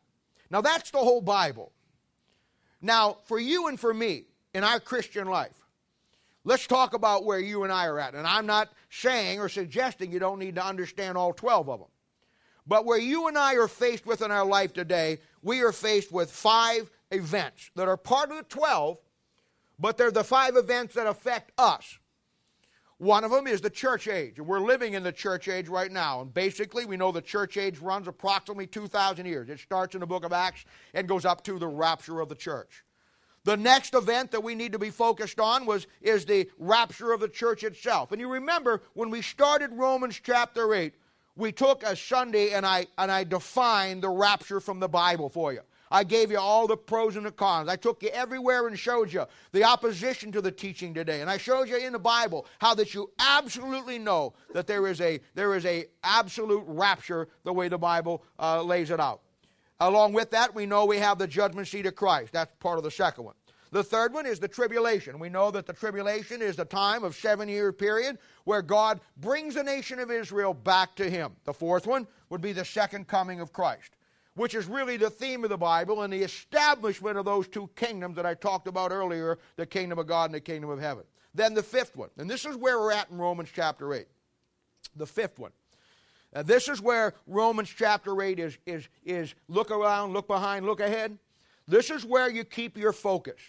Now, 0.49 0.61
that's 0.61 0.91
the 0.91 0.99
whole 0.99 1.21
Bible. 1.21 1.71
Now, 2.81 3.17
for 3.25 3.39
you 3.39 3.67
and 3.67 3.79
for 3.79 3.93
me 3.93 4.25
in 4.53 4.63
our 4.63 4.79
Christian 4.79 5.27
life, 5.27 5.58
let's 6.43 6.67
talk 6.67 6.93
about 6.93 7.25
where 7.25 7.39
you 7.39 7.63
and 7.63 7.71
I 7.71 7.85
are 7.87 7.99
at. 7.99 8.15
And 8.15 8.25
I'm 8.25 8.45
not 8.45 8.69
saying 8.89 9.39
or 9.39 9.49
suggesting 9.49 10.11
you 10.11 10.19
don't 10.19 10.39
need 10.39 10.55
to 10.55 10.65
understand 10.65 11.17
all 11.17 11.33
12 11.33 11.69
of 11.69 11.79
them. 11.79 11.89
But 12.67 12.85
where 12.85 12.99
you 12.99 13.27
and 13.27 13.37
I 13.37 13.55
are 13.55 13.67
faced 13.67 14.05
with 14.05 14.21
in 14.21 14.31
our 14.31 14.45
life 14.45 14.73
today, 14.73 15.19
we 15.41 15.61
are 15.61 15.71
faced 15.71 16.11
with 16.11 16.31
five 16.31 16.89
events 17.11 17.71
that 17.75 17.87
are 17.87 17.97
part 17.97 18.29
of 18.29 18.37
the 18.37 18.43
12, 18.43 18.97
but 19.79 19.97
they're 19.97 20.11
the 20.11 20.23
five 20.23 20.55
events 20.55 20.93
that 20.93 21.07
affect 21.07 21.51
us. 21.57 21.97
One 22.99 23.23
of 23.23 23.31
them 23.31 23.47
is 23.47 23.61
the 23.61 23.69
church 23.69 24.09
age. 24.09 24.41
We're 24.41 24.59
living 24.59 24.93
in 24.93 25.03
the 25.03 25.11
church 25.13 25.47
age 25.47 25.69
right 25.69 25.91
now. 25.91 26.19
And 26.21 26.33
basically, 26.33 26.83
we 26.85 26.97
know 26.97 27.13
the 27.13 27.21
church 27.21 27.55
age 27.55 27.79
runs 27.79 28.09
approximately 28.09 28.67
2,000 28.67 29.25
years. 29.25 29.49
It 29.49 29.59
starts 29.59 29.95
in 29.95 30.01
the 30.01 30.07
book 30.07 30.25
of 30.25 30.33
Acts 30.33 30.65
and 30.93 31.07
goes 31.07 31.23
up 31.23 31.41
to 31.45 31.57
the 31.57 31.67
rapture 31.67 32.19
of 32.19 32.27
the 32.27 32.35
church. 32.35 32.83
The 33.49 33.57
next 33.57 33.95
event 33.95 34.29
that 34.29 34.43
we 34.43 34.53
need 34.53 34.73
to 34.73 34.77
be 34.77 34.91
focused 34.91 35.39
on 35.39 35.65
was 35.65 35.87
is 36.03 36.23
the 36.23 36.47
rapture 36.59 37.13
of 37.13 37.19
the 37.19 37.27
church 37.27 37.63
itself. 37.63 38.11
And 38.11 38.21
you 38.21 38.31
remember 38.31 38.83
when 38.93 39.09
we 39.09 39.23
started 39.23 39.71
Romans 39.73 40.21
chapter 40.23 40.71
8, 40.71 40.93
we 41.35 41.51
took 41.51 41.81
a 41.81 41.95
Sunday 41.95 42.51
and 42.51 42.63
I 42.63 42.85
and 42.99 43.11
I 43.11 43.23
defined 43.23 44.03
the 44.03 44.09
rapture 44.09 44.59
from 44.59 44.79
the 44.79 44.87
Bible 44.87 45.29
for 45.29 45.51
you. 45.51 45.61
I 45.89 46.03
gave 46.03 46.29
you 46.29 46.37
all 46.37 46.67
the 46.67 46.77
pros 46.77 47.15
and 47.15 47.25
the 47.25 47.31
cons. 47.31 47.69
I 47.69 47.75
took 47.75 48.03
you 48.03 48.09
everywhere 48.09 48.67
and 48.67 48.77
showed 48.77 49.11
you 49.11 49.25
the 49.51 49.63
opposition 49.63 50.31
to 50.33 50.41
the 50.41 50.51
teaching 50.51 50.93
today. 50.93 51.21
And 51.21 51.27
I 51.27 51.37
showed 51.37 51.69
you 51.69 51.77
in 51.77 51.93
the 51.93 51.97
Bible 51.97 52.45
how 52.59 52.75
that 52.75 52.93
you 52.93 53.09
absolutely 53.17 53.97
know 53.97 54.35
that 54.53 54.67
there 54.67 54.85
is 54.85 55.01
a 55.01 55.19
there 55.33 55.55
is 55.55 55.65
a 55.65 55.85
absolute 56.03 56.65
rapture 56.67 57.27
the 57.45 57.53
way 57.53 57.67
the 57.67 57.79
Bible 57.79 58.23
uh, 58.37 58.61
lays 58.61 58.91
it 58.91 58.99
out. 58.99 59.21
Along 59.79 60.13
with 60.13 60.29
that, 60.31 60.53
we 60.53 60.67
know 60.67 60.85
we 60.85 60.97
have 60.97 61.17
the 61.17 61.27
judgment 61.27 61.67
seat 61.67 61.87
of 61.87 61.95
Christ. 61.95 62.33
That's 62.33 62.53
part 62.59 62.77
of 62.77 62.83
the 62.83 62.91
second 62.91 63.23
one. 63.23 63.33
The 63.71 63.83
third 63.83 64.13
one 64.13 64.25
is 64.25 64.39
the 64.39 64.47
tribulation. 64.47 65.19
We 65.19 65.29
know 65.29 65.51
that 65.51 65.65
the 65.65 65.73
tribulation 65.73 66.41
is 66.41 66.55
the 66.55 66.65
time 66.65 67.03
of 67.03 67.15
seven 67.15 67.47
year 67.47 67.71
period 67.71 68.17
where 68.43 68.61
God 68.61 68.99
brings 69.17 69.55
the 69.55 69.63
nation 69.63 69.99
of 69.99 70.09
Israel 70.09 70.53
back 70.53 70.95
to 70.95 71.09
Him. 71.09 71.35
The 71.45 71.53
fourth 71.53 71.85
one 71.85 72.07
would 72.29 72.41
be 72.41 72.51
the 72.51 72.65
second 72.65 73.07
coming 73.07 73.39
of 73.39 73.53
Christ 73.53 73.91
which 74.39 74.55
is 74.55 74.67
really 74.67 74.95
the 74.95 75.09
theme 75.09 75.43
of 75.43 75.49
the 75.49 75.57
Bible 75.57 76.03
and 76.03 76.13
the 76.13 76.23
establishment 76.23 77.17
of 77.17 77.25
those 77.25 77.45
two 77.49 77.69
kingdoms 77.75 78.15
that 78.15 78.25
I 78.25 78.35
talked 78.35 78.69
about 78.69 78.89
earlier 78.89 79.37
the 79.57 79.65
kingdom 79.65 79.99
of 79.99 80.07
God 80.07 80.25
and 80.25 80.33
the 80.33 80.39
kingdom 80.39 80.69
of 80.69 80.79
heaven. 80.79 81.03
Then 81.35 81.53
the 81.53 81.61
fifth 81.61 81.97
one, 81.97 82.09
and 82.17 82.29
this 82.29 82.45
is 82.45 82.55
where 82.55 82.79
we're 82.79 82.93
at 82.93 83.09
in 83.09 83.17
Romans 83.17 83.49
chapter 83.53 83.93
8. 83.93 84.07
The 84.95 85.05
fifth 85.05 85.37
one. 85.37 85.51
And 86.31 86.47
this 86.47 86.69
is 86.69 86.81
where 86.81 87.15
Romans 87.27 87.69
chapter 87.69 88.21
8 88.21 88.39
is, 88.39 88.57
is, 88.65 88.87
is 89.03 89.35
look 89.49 89.71
around, 89.71 90.13
look 90.13 90.27
behind, 90.27 90.65
look 90.65 90.79
ahead. 90.79 91.17
This 91.67 91.89
is 91.89 92.05
where 92.05 92.29
you 92.29 92.45
keep 92.45 92.77
your 92.77 92.93
focus. 92.93 93.41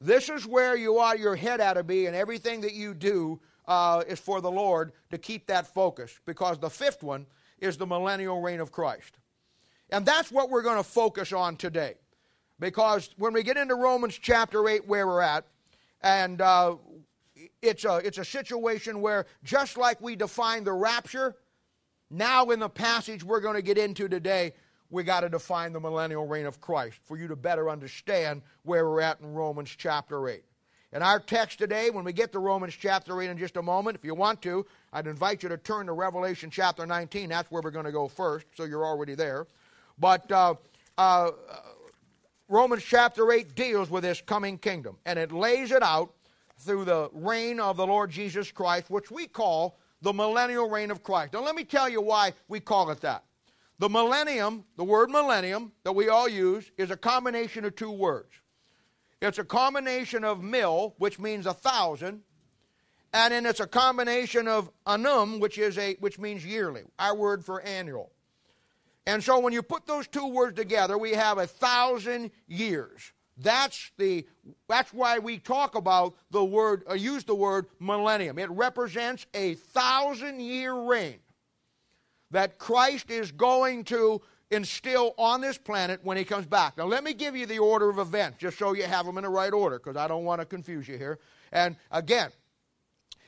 This 0.00 0.28
is 0.28 0.46
where 0.46 0.76
you 0.76 0.98
ought 0.98 1.18
your 1.18 1.36
head 1.36 1.60
out 1.60 1.74
to 1.74 1.82
be, 1.82 2.06
and 2.06 2.14
everything 2.14 2.60
that 2.62 2.74
you 2.74 2.94
do 2.94 3.40
uh, 3.66 4.02
is 4.06 4.20
for 4.20 4.40
the 4.40 4.50
Lord 4.50 4.92
to 5.10 5.18
keep 5.18 5.46
that 5.46 5.66
focus. 5.66 6.18
Because 6.26 6.58
the 6.58 6.70
fifth 6.70 7.02
one 7.02 7.26
is 7.58 7.76
the 7.76 7.86
millennial 7.86 8.40
reign 8.40 8.60
of 8.60 8.70
Christ. 8.70 9.18
And 9.90 10.04
that's 10.04 10.30
what 10.30 10.50
we're 10.50 10.62
going 10.62 10.76
to 10.76 10.84
focus 10.84 11.32
on 11.32 11.56
today. 11.56 11.94
Because 12.58 13.10
when 13.16 13.32
we 13.32 13.42
get 13.42 13.56
into 13.56 13.74
Romans 13.74 14.18
chapter 14.20 14.68
8, 14.68 14.86
where 14.86 15.06
we're 15.06 15.20
at, 15.20 15.44
and 16.02 16.40
uh, 16.40 16.76
it's, 17.62 17.84
a, 17.84 17.96
it's 17.98 18.18
a 18.18 18.24
situation 18.24 19.00
where 19.00 19.26
just 19.44 19.76
like 19.76 20.00
we 20.00 20.16
define 20.16 20.64
the 20.64 20.72
rapture, 20.72 21.36
now 22.10 22.50
in 22.50 22.60
the 22.60 22.68
passage 22.68 23.24
we're 23.24 23.40
going 23.40 23.56
to 23.56 23.62
get 23.62 23.78
into 23.78 24.08
today, 24.08 24.52
we 24.90 25.02
got 25.02 25.20
to 25.20 25.28
define 25.28 25.72
the 25.72 25.80
millennial 25.80 26.26
reign 26.26 26.46
of 26.46 26.60
Christ 26.60 26.98
for 27.04 27.16
you 27.16 27.28
to 27.28 27.36
better 27.36 27.68
understand 27.68 28.42
where 28.62 28.88
we're 28.88 29.00
at 29.00 29.20
in 29.20 29.32
Romans 29.32 29.74
chapter 29.76 30.28
8. 30.28 30.42
In 30.92 31.02
our 31.02 31.18
text 31.20 31.58
today, 31.58 31.90
when 31.90 32.04
we 32.04 32.12
get 32.12 32.32
to 32.32 32.38
Romans 32.38 32.74
chapter 32.74 33.20
8 33.20 33.28
in 33.28 33.38
just 33.38 33.56
a 33.56 33.62
moment, 33.62 33.96
if 33.96 34.04
you 34.04 34.14
want 34.14 34.40
to, 34.42 34.64
I'd 34.92 35.06
invite 35.06 35.42
you 35.42 35.48
to 35.48 35.58
turn 35.58 35.86
to 35.86 35.92
Revelation 35.92 36.48
chapter 36.48 36.86
19. 36.86 37.28
That's 37.28 37.50
where 37.50 37.60
we're 37.60 37.70
going 37.70 37.84
to 37.84 37.92
go 37.92 38.08
first, 38.08 38.46
so 38.54 38.64
you're 38.64 38.86
already 38.86 39.14
there. 39.14 39.46
But 39.98 40.30
uh, 40.30 40.54
uh, 40.96 41.32
Romans 42.48 42.84
chapter 42.84 43.30
8 43.30 43.54
deals 43.54 43.90
with 43.90 44.04
this 44.04 44.20
coming 44.20 44.56
kingdom, 44.56 44.96
and 45.04 45.18
it 45.18 45.32
lays 45.32 45.72
it 45.72 45.82
out 45.82 46.14
through 46.58 46.84
the 46.84 47.10
reign 47.12 47.60
of 47.60 47.76
the 47.76 47.86
Lord 47.86 48.10
Jesus 48.10 48.50
Christ, 48.50 48.88
which 48.88 49.10
we 49.10 49.26
call 49.26 49.78
the 50.02 50.12
millennial 50.12 50.70
reign 50.70 50.90
of 50.90 51.02
Christ. 51.02 51.32
Now, 51.32 51.42
let 51.42 51.54
me 51.56 51.64
tell 51.64 51.88
you 51.88 52.00
why 52.00 52.32
we 52.48 52.60
call 52.60 52.90
it 52.90 53.00
that. 53.00 53.24
The 53.78 53.88
millennium, 53.88 54.64
the 54.76 54.84
word 54.84 55.10
millennium 55.10 55.72
that 55.84 55.92
we 55.92 56.08
all 56.08 56.28
use, 56.28 56.70
is 56.78 56.90
a 56.90 56.96
combination 56.96 57.64
of 57.64 57.76
two 57.76 57.90
words. 57.90 58.32
It's 59.20 59.38
a 59.38 59.44
combination 59.44 60.24
of 60.24 60.42
mil, 60.42 60.94
which 60.98 61.18
means 61.18 61.46
a 61.46 61.52
thousand, 61.52 62.22
and 63.12 63.32
then 63.32 63.46
it's 63.46 63.60
a 63.60 63.66
combination 63.66 64.48
of 64.48 64.70
annum, 64.86 65.40
which 65.40 65.58
is 65.58 65.78
a 65.78 65.94
which 66.00 66.18
means 66.18 66.44
yearly. 66.44 66.82
Our 66.98 67.14
word 67.14 67.44
for 67.44 67.60
annual. 67.62 68.12
And 69.06 69.22
so 69.22 69.38
when 69.38 69.52
you 69.52 69.62
put 69.62 69.86
those 69.86 70.06
two 70.06 70.26
words 70.26 70.56
together, 70.56 70.98
we 70.98 71.12
have 71.12 71.38
a 71.38 71.46
thousand 71.46 72.30
years. 72.46 73.12
That's 73.38 73.90
the 73.98 74.26
that's 74.68 74.92
why 74.92 75.18
we 75.18 75.38
talk 75.38 75.74
about 75.74 76.14
the 76.30 76.44
word 76.44 76.82
or 76.86 76.96
use 76.96 77.24
the 77.24 77.34
word 77.34 77.66
millennium. 77.78 78.38
It 78.38 78.50
represents 78.50 79.26
a 79.34 79.54
thousand 79.54 80.40
year 80.40 80.74
reign 80.74 81.18
that 82.30 82.58
Christ 82.58 83.10
is 83.10 83.32
going 83.32 83.84
to 83.84 84.20
instill 84.50 85.14
on 85.18 85.40
this 85.40 85.58
planet 85.58 86.00
when 86.02 86.16
he 86.16 86.24
comes 86.24 86.46
back. 86.46 86.76
Now 86.76 86.86
let 86.86 87.02
me 87.02 87.14
give 87.14 87.36
you 87.36 87.46
the 87.46 87.58
order 87.58 87.90
of 87.90 87.98
events 87.98 88.38
just 88.38 88.58
so 88.58 88.74
you 88.74 88.84
have 88.84 89.04
them 89.06 89.18
in 89.18 89.24
the 89.24 89.30
right 89.30 89.52
order 89.52 89.78
because 89.78 89.96
I 89.96 90.06
don't 90.06 90.24
want 90.24 90.40
to 90.40 90.46
confuse 90.46 90.86
you 90.86 90.96
here. 90.96 91.18
And 91.52 91.76
again, 91.90 92.30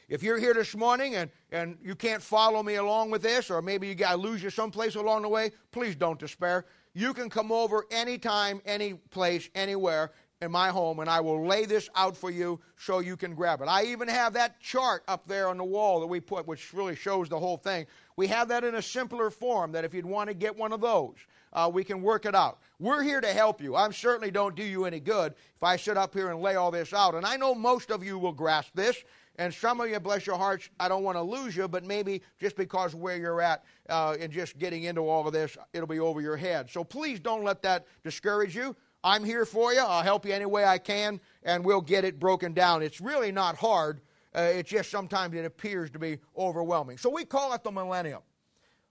if 0.09 0.23
you're 0.23 0.39
here 0.39 0.55
this 0.55 0.75
morning 0.75 1.17
and, 1.17 1.31
and 1.51 1.77
you 1.83 1.95
can't 1.95 2.23
follow 2.23 2.63
me 2.63 2.77
along 2.77 3.11
with 3.11 3.23
this, 3.23 3.51
or 3.51 3.61
maybe 3.61 3.89
you 3.89 3.95
got 3.95 4.19
lose 4.19 4.43
you 4.43 4.51
someplace 4.51 4.95
along 4.95 5.23
the 5.23 5.29
way, 5.29 5.51
please 5.71 5.97
don't 5.97 6.19
despair. 6.19 6.65
You 6.95 7.13
can 7.13 7.29
come 7.29 7.53
over 7.53 7.85
anytime, 7.91 8.63
any 8.65 8.95
place, 8.95 9.51
anywhere 9.55 10.13
in 10.41 10.53
my 10.53 10.69
home, 10.69 11.01
and 11.01 11.11
I 11.11 11.21
will 11.21 11.47
lay 11.47 11.65
this 11.65 11.89
out 11.97 12.17
for 12.17 12.31
you 12.31 12.61
so 12.77 13.01
you 13.01 13.17
can 13.17 13.35
grab 13.35 13.61
it. 13.61 13.65
I 13.65 13.85
even 13.85 14.07
have 14.07 14.33
that 14.35 14.61
chart 14.61 15.03
up 15.09 15.27
there 15.27 15.49
on 15.49 15.59
the 15.59 15.65
wall 15.65 15.99
that 16.01 16.07
we 16.07 16.21
put, 16.21 16.47
which 16.47 16.73
really 16.73 16.95
shows 16.95 17.29
the 17.29 17.39
whole 17.39 17.57
thing. 17.57 17.87
We 18.17 18.29
have 18.29 18.49
that 18.49 18.63
in 18.63 18.77
a 18.77 18.83
simpler 18.83 19.31
form 19.31 19.73
that 19.73 19.85
if 19.85 19.93
you'd 19.93 20.07
want 20.07 20.29
to 20.29 20.35
get 20.35 20.57
one 20.57 20.73
of 20.73 20.81
those, 20.81 21.17
uh, 21.53 21.69
we 21.73 21.83
can 21.83 22.03
work 22.03 22.25
it 22.25 22.35
out. 22.35 22.59
We're 22.79 23.03
here 23.03 23.21
to 23.21 23.33
help 23.33 23.61
you. 23.61 23.75
I 23.75 23.91
certainly 23.91 24.31
don't 24.31 24.55
do 24.55 24.63
you 24.63 24.85
any 24.85 25.01
good 25.01 25.33
if 25.33 25.63
I 25.63 25.77
sit 25.77 25.97
up 25.97 26.15
here 26.15 26.31
and 26.31 26.41
lay 26.41 26.55
all 26.55 26.71
this 26.71 26.93
out. 26.93 27.15
And 27.15 27.27
I 27.27 27.37
know 27.37 27.55
most 27.55 27.91
of 27.91 28.05
you 28.05 28.19
will 28.19 28.33
grasp 28.33 28.71
this. 28.75 29.03
And 29.41 29.55
some 29.55 29.81
of 29.81 29.89
you, 29.89 30.01
bless 30.01 30.27
your 30.27 30.37
hearts, 30.37 30.69
I 30.81 30.89
don't 30.89 31.05
want 31.05 31.17
to 31.17 31.23
lose 31.23 31.57
you, 31.57 31.69
but 31.69 31.85
maybe 31.85 32.23
just 32.41 32.57
because 32.57 32.97
where 32.97 33.17
you're 33.17 33.41
at 33.41 33.65
uh, 33.89 34.17
and 34.19 34.33
just 34.33 34.59
getting 34.59 34.85
into 34.85 35.03
all 35.03 35.29
of 35.29 35.33
this, 35.33 35.57
it'll 35.73 35.87
be 35.87 36.01
over 36.01 36.21
your 36.21 36.37
head. 36.37 36.69
So 36.69 36.83
please 36.83 37.21
don't 37.21 37.45
let 37.45 37.63
that 37.63 37.87
discourage 38.03 38.57
you. 38.57 38.75
I'm 39.09 39.25
here 39.25 39.47
for 39.47 39.73
you. 39.73 39.81
I'll 39.81 40.03
help 40.03 40.27
you 40.27 40.35
any 40.35 40.45
way 40.45 40.67
I 40.67 40.77
can, 40.77 41.19
and 41.43 41.65
we'll 41.65 41.81
get 41.81 42.05
it 42.05 42.21
broken 42.21 42.53
down. 42.53 42.83
It's 42.83 43.01
really 43.01 43.33
not 43.33 43.57
hard. 43.57 44.03
Uh, 44.35 44.43
it's 44.43 44.69
just 44.69 44.91
sometimes 44.91 45.35
it 45.35 45.47
appears 45.47 45.89
to 45.93 45.99
be 45.99 46.19
overwhelming. 46.37 46.99
So 46.99 47.09
we 47.09 47.25
call 47.25 47.55
it 47.55 47.65
the 47.65 47.71
millennium, 47.71 48.21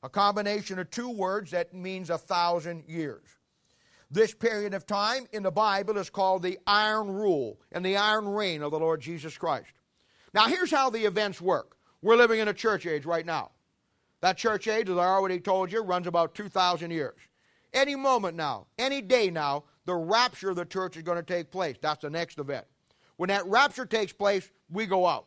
a 0.01 0.09
combination 0.09 0.79
of 0.79 0.89
two 0.89 1.09
words 1.09 1.51
that 1.51 1.71
means 1.71 2.09
a 2.09 2.17
thousand 2.17 2.86
years. 2.88 3.21
This 4.09 4.33
period 4.33 4.74
of 4.74 4.88
time 4.88 5.27
in 5.33 5.43
the 5.43 5.51
Bible 5.51 5.97
is 6.00 6.09
called 6.09 6.41
the 6.41 6.57
iron 6.65 7.12
rule 7.12 7.59
and 7.71 7.86
the 7.86 7.97
iron 7.97 8.27
reign 8.27 8.63
of 8.63 8.71
the 8.71 8.79
Lord 8.79 9.01
Jesus 9.01 9.38
Christ. 9.38 9.71
Now, 10.33 10.47
here's 10.47 10.71
how 10.71 10.89
the 10.89 11.05
events 11.05 11.39
work. 11.39 11.77
We're 12.01 12.15
living 12.15 12.39
in 12.39 12.47
a 12.47 12.53
church 12.53 12.88
age 12.88 13.05
right 13.05 13.25
now. 13.25 13.51
That 14.21 14.38
church 14.38 14.67
age, 14.67 14.89
as 14.89 14.97
I 14.97 15.05
already 15.05 15.39
told 15.39 15.71
you, 15.71 15.83
runs 15.83 16.07
about 16.07 16.33
2,000 16.33 16.89
years. 16.89 17.19
Any 17.71 17.95
moment 17.95 18.36
now, 18.36 18.65
any 18.79 19.01
day 19.01 19.29
now, 19.29 19.65
the 19.88 19.96
rapture 19.96 20.51
of 20.51 20.56
the 20.58 20.65
church 20.65 20.98
is 20.98 21.03
going 21.03 21.17
to 21.17 21.24
take 21.24 21.50
place. 21.50 21.77
That's 21.82 22.01
the 22.01 22.10
next 22.10 22.38
event. 22.38 22.67
When 23.15 23.29
that 23.29 23.48
rapture 23.48 23.86
takes 23.86 24.13
place, 24.13 24.48
we 24.70 24.86
go 24.86 25.08
out. 25.08 25.25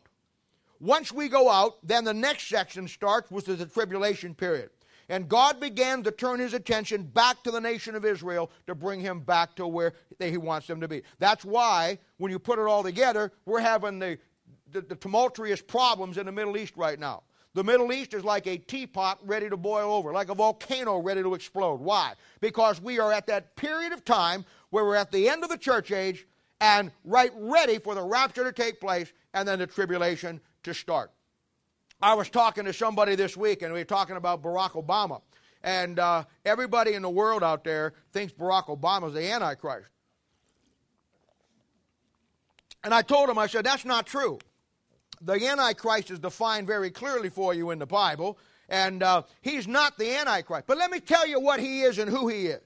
Once 0.79 1.11
we 1.11 1.27
go 1.27 1.49
out, 1.49 1.75
then 1.83 2.05
the 2.05 2.13
next 2.13 2.47
section 2.47 2.87
starts, 2.87 3.29
which 3.29 3.49
is 3.49 3.57
the 3.57 3.65
tribulation 3.65 4.33
period. 4.33 4.69
And 5.09 5.27
God 5.27 5.59
began 5.59 6.03
to 6.03 6.11
turn 6.11 6.39
his 6.39 6.53
attention 6.53 7.03
back 7.03 7.43
to 7.43 7.51
the 7.51 7.59
nation 7.59 7.95
of 7.95 8.05
Israel 8.05 8.49
to 8.67 8.75
bring 8.75 9.01
him 9.01 9.19
back 9.19 9.55
to 9.55 9.67
where 9.67 9.93
he 10.19 10.37
wants 10.37 10.67
them 10.67 10.79
to 10.79 10.87
be. 10.87 11.01
That's 11.19 11.43
why, 11.43 11.97
when 12.17 12.31
you 12.31 12.39
put 12.39 12.59
it 12.59 12.65
all 12.65 12.83
together, 12.83 13.33
we're 13.45 13.59
having 13.59 13.99
the 13.99 14.17
the, 14.71 14.81
the 14.81 14.95
tumultuous 14.95 15.61
problems 15.61 16.17
in 16.17 16.25
the 16.25 16.31
Middle 16.31 16.55
East 16.55 16.77
right 16.77 16.99
now. 16.99 17.23
The 17.53 17.63
Middle 17.63 17.91
East 17.91 18.13
is 18.13 18.23
like 18.23 18.47
a 18.47 18.57
teapot 18.57 19.19
ready 19.23 19.49
to 19.49 19.57
boil 19.57 19.93
over, 19.93 20.13
like 20.13 20.29
a 20.29 20.35
volcano 20.35 20.99
ready 20.99 21.21
to 21.21 21.33
explode. 21.33 21.81
Why? 21.81 22.13
Because 22.39 22.81
we 22.81 22.99
are 22.99 23.11
at 23.11 23.27
that 23.27 23.55
period 23.57 23.91
of 23.91 24.05
time 24.05 24.45
where 24.69 24.85
we're 24.85 24.95
at 24.95 25.11
the 25.11 25.27
end 25.27 25.43
of 25.43 25.49
the 25.49 25.57
church 25.57 25.91
age 25.91 26.25
and 26.61 26.91
right 27.03 27.31
ready 27.35 27.77
for 27.77 27.93
the 27.93 28.03
rapture 28.03 28.45
to 28.45 28.53
take 28.53 28.79
place 28.79 29.11
and 29.33 29.45
then 29.45 29.59
the 29.59 29.67
tribulation 29.67 30.39
to 30.63 30.73
start. 30.73 31.11
I 32.01 32.13
was 32.13 32.29
talking 32.29 32.65
to 32.65 32.73
somebody 32.73 33.15
this 33.15 33.35
week 33.35 33.61
and 33.63 33.73
we 33.73 33.79
were 33.79 33.85
talking 33.85 34.15
about 34.15 34.41
Barack 34.41 34.71
Obama. 34.71 35.21
And 35.63 35.99
uh, 35.99 36.23
everybody 36.45 36.93
in 36.93 37.01
the 37.01 37.09
world 37.09 37.43
out 37.43 37.65
there 37.65 37.93
thinks 38.13 38.33
Barack 38.33 38.67
Obama 38.67 39.09
is 39.09 39.13
the 39.13 39.29
Antichrist. 39.29 39.89
And 42.83 42.93
I 42.93 43.01
told 43.01 43.29
him, 43.29 43.37
I 43.37 43.45
said, 43.45 43.65
that's 43.65 43.85
not 43.85 44.07
true 44.07 44.39
the 45.21 45.33
Antichrist 45.33 46.11
is 46.11 46.19
defined 46.19 46.67
very 46.67 46.89
clearly 46.89 47.29
for 47.29 47.53
you 47.53 47.71
in 47.71 47.79
the 47.79 47.85
Bible, 47.85 48.37
and 48.69 49.03
uh, 49.03 49.23
he's 49.41 49.67
not 49.67 49.97
the 49.97 50.15
Antichrist. 50.17 50.65
But 50.67 50.77
let 50.77 50.91
me 50.91 50.99
tell 50.99 51.27
you 51.27 51.39
what 51.39 51.59
he 51.59 51.81
is 51.81 51.97
and 51.97 52.09
who 52.09 52.27
he 52.27 52.47
is. 52.47 52.61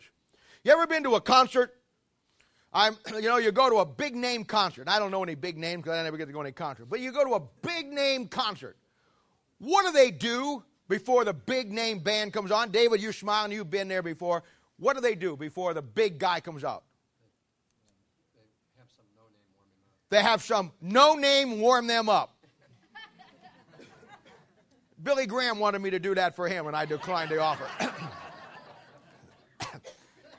You 0.63 0.71
ever 0.71 0.87
been 0.87 1.03
to 1.03 1.15
a 1.15 1.21
concert? 1.21 1.75
I'm, 2.73 2.97
you 3.15 3.23
know, 3.23 3.37
you 3.37 3.51
go 3.51 3.69
to 3.69 3.77
a 3.77 3.85
big 3.85 4.15
name 4.15 4.43
concert. 4.43 4.87
I 4.87 4.99
don't 4.99 5.11
know 5.11 5.23
any 5.23 5.35
big 5.35 5.57
names 5.57 5.83
because 5.83 5.97
I 5.97 6.03
never 6.03 6.17
get 6.17 6.27
to 6.27 6.33
go 6.33 6.39
to 6.39 6.47
any 6.47 6.53
concert. 6.53 6.85
But 6.89 6.99
you 6.99 7.11
go 7.11 7.23
to 7.23 7.35
a 7.35 7.41
big 7.61 7.91
name 7.91 8.27
concert. 8.27 8.77
What 9.59 9.85
do 9.85 9.91
they 9.91 10.11
do 10.11 10.63
before 10.87 11.23
the 11.23 11.33
big 11.33 11.71
name 11.71 11.99
band 11.99 12.33
comes 12.33 12.51
on? 12.51 12.71
David, 12.71 13.01
you're 13.01 13.13
smiling. 13.13 13.51
You've 13.51 13.69
been 13.69 13.87
there 13.87 14.03
before. 14.03 14.43
What 14.77 14.95
do 14.95 15.01
they 15.01 15.15
do 15.15 15.37
before 15.37 15.73
the 15.73 15.81
big 15.81 16.19
guy 16.19 16.39
comes 16.39 16.63
out? 16.63 16.83
They 20.09 20.21
have 20.21 20.43
some 20.43 20.71
no 20.81 21.15
name 21.15 21.59
warm 21.59 21.87
them 21.87 22.09
up. 22.09 22.34
Billy 25.05 25.27
Graham 25.27 25.59
wanted 25.59 25.83
me 25.83 25.91
to 25.91 25.99
do 25.99 26.15
that 26.15 26.35
for 26.35 26.49
him, 26.49 26.65
and 26.65 26.75
I 26.75 26.85
declined 26.85 27.29
the 27.29 27.39
offer. 27.39 27.67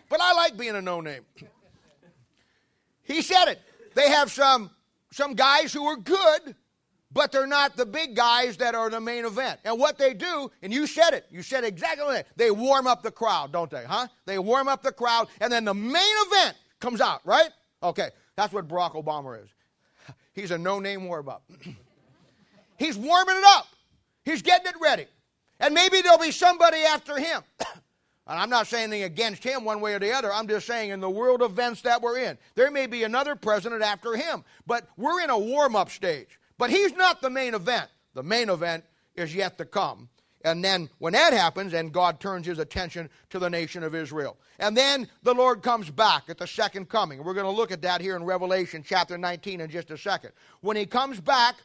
but 0.08 0.20
I 0.20 0.32
like 0.34 0.56
being 0.56 0.74
a 0.74 0.82
no 0.82 1.00
name. 1.00 1.22
He 3.04 3.22
said 3.22 3.46
it. 3.46 3.60
They 3.94 4.10
have 4.10 4.30
some, 4.32 4.70
some 5.12 5.34
guys 5.34 5.72
who 5.72 5.84
are 5.86 5.96
good, 5.96 6.56
but 7.12 7.30
they're 7.30 7.46
not 7.46 7.76
the 7.76 7.86
big 7.86 8.16
guys 8.16 8.56
that 8.56 8.74
are 8.74 8.90
the 8.90 9.00
main 9.00 9.24
event. 9.24 9.60
And 9.64 9.78
what 9.78 9.98
they 9.98 10.12
do, 10.12 10.50
and 10.60 10.72
you 10.72 10.88
said 10.88 11.14
it, 11.14 11.26
you 11.30 11.42
said 11.42 11.62
exactly 11.62 12.04
what 12.04 12.26
they, 12.36 12.46
they 12.46 12.50
warm 12.50 12.88
up 12.88 13.04
the 13.04 13.12
crowd, 13.12 13.52
don't 13.52 13.70
they, 13.70 13.84
huh? 13.84 14.08
They 14.24 14.40
warm 14.40 14.66
up 14.66 14.82
the 14.82 14.90
crowd, 14.90 15.28
and 15.40 15.52
then 15.52 15.64
the 15.64 15.74
main 15.74 16.16
event 16.26 16.56
comes 16.80 17.00
out, 17.00 17.20
right? 17.24 17.50
Okay, 17.84 18.10
that's 18.34 18.52
what 18.52 18.66
Barack 18.66 18.94
Obama 18.94 19.40
is. 19.40 19.48
He's 20.32 20.50
a 20.50 20.58
no 20.58 20.80
name 20.80 21.06
warm 21.06 21.28
up. 21.28 21.44
He's 22.78 22.98
warming 22.98 23.36
it 23.36 23.44
up. 23.44 23.68
He's 24.26 24.42
getting 24.42 24.66
it 24.66 24.74
ready. 24.82 25.06
And 25.60 25.72
maybe 25.72 26.02
there'll 26.02 26.18
be 26.18 26.32
somebody 26.32 26.78
after 26.78 27.16
him. 27.16 27.42
and 27.60 27.70
I'm 28.38 28.50
not 28.50 28.66
saying 28.66 28.88
anything 28.88 29.04
against 29.04 29.42
him 29.42 29.64
one 29.64 29.80
way 29.80 29.94
or 29.94 30.00
the 30.00 30.12
other. 30.12 30.30
I'm 30.30 30.48
just 30.48 30.66
saying 30.66 30.90
in 30.90 31.00
the 31.00 31.08
world 31.08 31.40
events 31.40 31.80
that 31.82 32.02
we're 32.02 32.18
in, 32.18 32.36
there 32.56 32.70
may 32.70 32.86
be 32.86 33.04
another 33.04 33.36
president 33.36 33.82
after 33.82 34.14
him. 34.14 34.44
But 34.66 34.86
we're 34.98 35.22
in 35.22 35.30
a 35.30 35.38
warm 35.38 35.76
up 35.76 35.90
stage. 35.90 36.38
But 36.58 36.70
he's 36.70 36.92
not 36.92 37.22
the 37.22 37.30
main 37.30 37.54
event. 37.54 37.88
The 38.14 38.22
main 38.22 38.50
event 38.50 38.84
is 39.14 39.34
yet 39.34 39.56
to 39.58 39.64
come. 39.64 40.08
And 40.44 40.62
then 40.62 40.90
when 40.98 41.12
that 41.14 41.32
happens, 41.32 41.72
and 41.72 41.92
God 41.92 42.20
turns 42.20 42.46
his 42.46 42.58
attention 42.58 43.08
to 43.30 43.38
the 43.38 43.50
nation 43.50 43.82
of 43.82 43.94
Israel. 43.94 44.36
And 44.58 44.76
then 44.76 45.08
the 45.22 45.34
Lord 45.34 45.62
comes 45.62 45.90
back 45.90 46.24
at 46.28 46.38
the 46.38 46.46
second 46.46 46.88
coming. 46.88 47.22
We're 47.24 47.34
going 47.34 47.46
to 47.46 47.50
look 47.50 47.72
at 47.72 47.82
that 47.82 48.00
here 48.00 48.16
in 48.16 48.24
Revelation 48.24 48.84
chapter 48.86 49.16
19 49.16 49.60
in 49.60 49.70
just 49.70 49.90
a 49.90 49.98
second. 49.98 50.32
When 50.60 50.76
he 50.76 50.86
comes 50.86 51.20
back, 51.20 51.56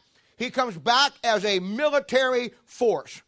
he 0.42 0.50
comes 0.50 0.76
back 0.76 1.12
as 1.24 1.46
a 1.46 1.60
military 1.60 2.52
force. 2.66 3.22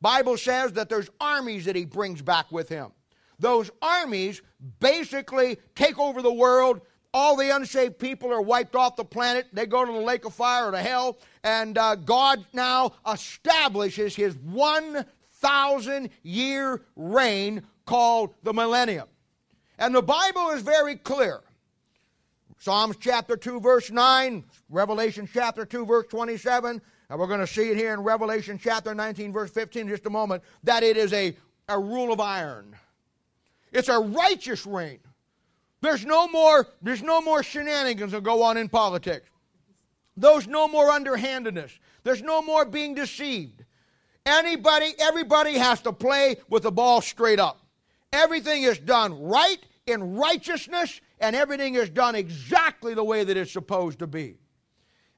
Bible 0.00 0.36
says 0.36 0.72
that 0.74 0.88
there's 0.88 1.10
armies 1.20 1.64
that 1.64 1.74
he 1.74 1.84
brings 1.84 2.22
back 2.22 2.52
with 2.52 2.68
him. 2.68 2.92
Those 3.40 3.68
armies 3.82 4.42
basically 4.78 5.58
take 5.74 5.98
over 5.98 6.22
the 6.22 6.32
world. 6.32 6.82
All 7.12 7.34
the 7.36 7.52
unsaved 7.54 7.98
people 7.98 8.32
are 8.32 8.40
wiped 8.40 8.76
off 8.76 8.94
the 8.94 9.04
planet. 9.04 9.48
They 9.52 9.66
go 9.66 9.84
to 9.84 9.90
the 9.90 9.98
lake 9.98 10.24
of 10.24 10.34
fire 10.34 10.68
or 10.68 10.70
to 10.70 10.78
hell. 10.78 11.18
And 11.42 11.76
uh, 11.76 11.96
God 11.96 12.46
now 12.52 12.92
establishes 13.12 14.14
his 14.14 14.36
1,000 14.36 16.10
year 16.22 16.82
reign 16.94 17.64
called 17.86 18.34
the 18.44 18.52
millennium. 18.52 19.08
And 19.80 19.92
the 19.92 20.02
Bible 20.02 20.50
is 20.50 20.62
very 20.62 20.94
clear. 20.94 21.40
Psalms 22.62 22.96
chapter 23.00 23.36
2, 23.36 23.58
verse 23.58 23.90
9, 23.90 24.44
Revelation 24.70 25.28
chapter 25.32 25.66
2, 25.66 25.84
verse 25.84 26.06
27, 26.06 26.80
and 27.10 27.18
we're 27.18 27.26
going 27.26 27.40
to 27.40 27.46
see 27.48 27.70
it 27.70 27.76
here 27.76 27.92
in 27.92 27.98
Revelation 27.98 28.56
chapter 28.56 28.94
19, 28.94 29.32
verse 29.32 29.50
15 29.50 29.82
in 29.82 29.88
just 29.88 30.06
a 30.06 30.10
moment, 30.10 30.44
that 30.62 30.84
it 30.84 30.96
is 30.96 31.12
a, 31.12 31.36
a 31.68 31.76
rule 31.76 32.12
of 32.12 32.20
iron. 32.20 32.76
It's 33.72 33.88
a 33.88 33.98
righteous 33.98 34.64
reign. 34.64 35.00
There's 35.80 36.06
no 36.06 36.28
more, 36.28 36.68
there's 36.80 37.02
no 37.02 37.20
more 37.20 37.42
shenanigans 37.42 38.12
that 38.12 38.22
go 38.22 38.44
on 38.44 38.56
in 38.56 38.68
politics. 38.68 39.28
There's 40.16 40.46
no 40.46 40.68
more 40.68 40.88
underhandedness. 40.88 41.76
There's 42.04 42.22
no 42.22 42.42
more 42.42 42.64
being 42.64 42.94
deceived. 42.94 43.64
Anybody, 44.24 44.94
everybody 45.00 45.54
has 45.54 45.80
to 45.80 45.92
play 45.92 46.36
with 46.48 46.62
the 46.62 46.70
ball 46.70 47.00
straight 47.00 47.40
up. 47.40 47.60
Everything 48.12 48.62
is 48.62 48.78
done 48.78 49.20
right 49.20 49.58
in 49.86 50.14
righteousness 50.14 51.00
and 51.22 51.36
everything 51.36 51.76
is 51.76 51.88
done 51.88 52.16
exactly 52.16 52.94
the 52.94 53.04
way 53.04 53.22
that 53.22 53.36
it's 53.36 53.52
supposed 53.52 54.00
to 54.00 54.08
be. 54.08 54.36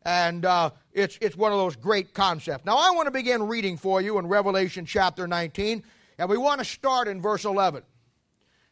And 0.02 0.44
uh, 0.44 0.70
it's, 0.92 1.18
it's 1.22 1.34
one 1.34 1.50
of 1.50 1.58
those 1.58 1.76
great 1.76 2.12
concepts. 2.12 2.66
Now, 2.66 2.76
I 2.76 2.90
want 2.90 3.06
to 3.06 3.10
begin 3.10 3.42
reading 3.42 3.78
for 3.78 4.02
you 4.02 4.18
in 4.18 4.26
Revelation 4.26 4.84
chapter 4.84 5.26
19. 5.26 5.82
And 6.18 6.28
we 6.28 6.36
want 6.36 6.58
to 6.58 6.64
start 6.64 7.08
in 7.08 7.22
verse 7.22 7.46
11. 7.46 7.82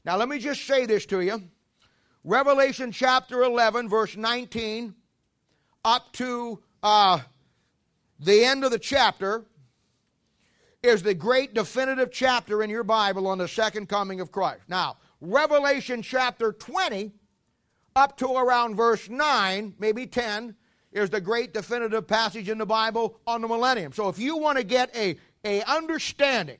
Now, 0.05 0.17
let 0.17 0.29
me 0.29 0.39
just 0.39 0.67
say 0.67 0.85
this 0.85 1.07
to 1.07 1.23
you 1.23 1.43
Revelation 2.23 2.93
chapter 2.93 3.43
11, 3.43 3.89
verse 3.89 4.15
19, 4.15 4.95
up 5.87 6.13
to 6.13 6.61
uh, 6.83 7.19
the 8.21 8.45
end 8.45 8.63
of 8.63 8.71
the 8.71 8.79
chapter, 8.79 9.47
is 10.83 11.03
the 11.03 11.15
great 11.15 11.55
definitive 11.55 12.13
chapter 12.13 12.63
in 12.63 12.69
your 12.69 12.85
Bible 12.85 13.27
on 13.27 13.39
the 13.39 13.49
second 13.49 13.89
coming 13.89 14.21
of 14.21 14.31
Christ. 14.31 14.63
Now, 14.69 14.99
Revelation 15.21 16.03
chapter 16.03 16.53
20, 16.53 17.13
up 17.97 18.17
to 18.19 18.35
around 18.35 18.77
verse 18.77 19.09
9, 19.09 19.75
maybe 19.79 20.07
10, 20.07 20.55
is 20.93 21.11
the 21.11 21.21
great 21.21 21.55
definitive 21.55 22.07
passage 22.07 22.49
in 22.49 22.59
the 22.59 22.67
Bible 22.67 23.19
on 23.27 23.41
the 23.41 23.49
millennium. 23.49 23.93
So 23.93 24.09
if 24.09 24.19
you 24.19 24.37
want 24.37 24.59
to 24.59 24.65
get 24.65 24.95
a, 24.97 25.17
a 25.45 25.63
understanding, 25.63 26.59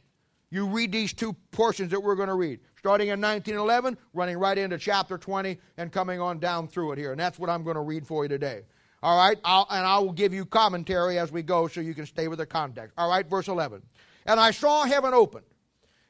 you 0.51 0.67
read 0.67 0.93
these 0.93 1.13
two 1.13 1.35
portions 1.51 1.91
that 1.91 2.03
we're 2.03 2.15
going 2.15 2.29
to 2.29 2.35
read, 2.35 2.61
starting 2.77 3.09
in 3.09 3.21
1911, 3.21 3.97
running 4.13 4.39
right 4.39 4.57
into 4.57 4.79
chapter 4.79 5.17
20, 5.17 5.59
and 5.79 5.91
coming 5.91 6.21
on 6.21 6.39
down 6.39 6.69
through 6.69 6.93
it 6.93 6.99
here. 6.99 7.13
And 7.13 7.21
that's 7.21 7.39
what 7.39 7.49
I'm 7.49 7.63
going 7.65 7.77
to 7.77 7.83
read 7.83 8.07
for 8.07 8.25
you 8.25 8.29
today. 8.29 8.63
All 9.03 9.17
right? 9.17 9.39
I'll, 9.45 9.67
and 9.71 9.87
I 9.87 9.99
will 9.99 10.13
give 10.13 10.33
you 10.33 10.45
commentary 10.45 11.19
as 11.19 11.33
we 11.33 11.43
go 11.43 11.69
so 11.69 11.81
you 11.81 11.95
can 11.95 12.07
stay 12.07 12.29
with 12.29 12.39
the 12.39 12.47
context. 12.47 12.95
All 12.99 13.09
right, 13.09 13.27
verse 13.27 13.49
11. 13.49 13.83
And 14.27 14.39
I 14.39 14.51
saw 14.51 14.85
heaven 14.85 15.15
opened, 15.15 15.47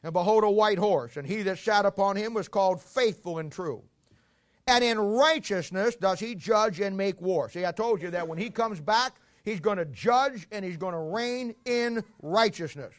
and 0.02 0.12
behold, 0.12 0.44
a 0.44 0.50
white 0.50 0.78
horse, 0.78 1.16
and 1.16 1.26
he 1.26 1.42
that 1.42 1.58
sat 1.58 1.86
upon 1.86 2.16
him 2.16 2.34
was 2.34 2.48
called 2.48 2.82
Faithful 2.82 3.38
and 3.38 3.50
True. 3.50 3.82
And 4.72 4.82
in 4.82 4.98
righteousness 4.98 5.96
does 5.96 6.18
he 6.18 6.34
judge 6.34 6.80
and 6.80 6.96
make 6.96 7.20
war. 7.20 7.50
See, 7.50 7.66
I 7.66 7.72
told 7.72 8.00
you 8.00 8.10
that 8.12 8.26
when 8.26 8.38
he 8.38 8.48
comes 8.48 8.80
back, 8.80 9.16
he's 9.44 9.60
going 9.60 9.76
to 9.76 9.84
judge 9.84 10.48
and 10.50 10.64
he's 10.64 10.78
going 10.78 10.94
to 10.94 10.98
reign 10.98 11.54
in 11.66 12.02
righteousness. 12.22 12.94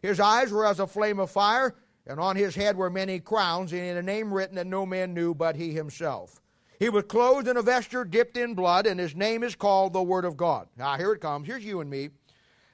His 0.00 0.18
eyes 0.18 0.50
were 0.50 0.64
as 0.64 0.80
a 0.80 0.86
flame 0.86 1.20
of 1.20 1.30
fire, 1.30 1.74
and 2.06 2.18
on 2.18 2.36
his 2.36 2.54
head 2.54 2.74
were 2.74 2.88
many 2.88 3.20
crowns, 3.20 3.74
and 3.74 3.82
in 3.82 3.98
a 3.98 4.02
name 4.02 4.32
written 4.32 4.56
that 4.56 4.66
no 4.66 4.86
man 4.86 5.12
knew 5.12 5.34
but 5.34 5.56
he 5.56 5.74
himself. 5.74 6.40
He 6.78 6.88
was 6.88 7.04
clothed 7.04 7.48
in 7.48 7.58
a 7.58 7.62
vesture 7.62 8.06
dipped 8.06 8.38
in 8.38 8.54
blood, 8.54 8.86
and 8.86 8.98
his 8.98 9.14
name 9.14 9.42
is 9.42 9.54
called 9.54 9.92
the 9.92 10.02
Word 10.02 10.24
of 10.24 10.38
God. 10.38 10.68
Now, 10.78 10.96
here 10.96 11.12
it 11.12 11.20
comes. 11.20 11.46
Here's 11.46 11.66
you 11.66 11.82
and 11.82 11.90
me. 11.90 12.08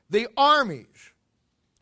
The 0.09 0.29
armies 0.37 0.87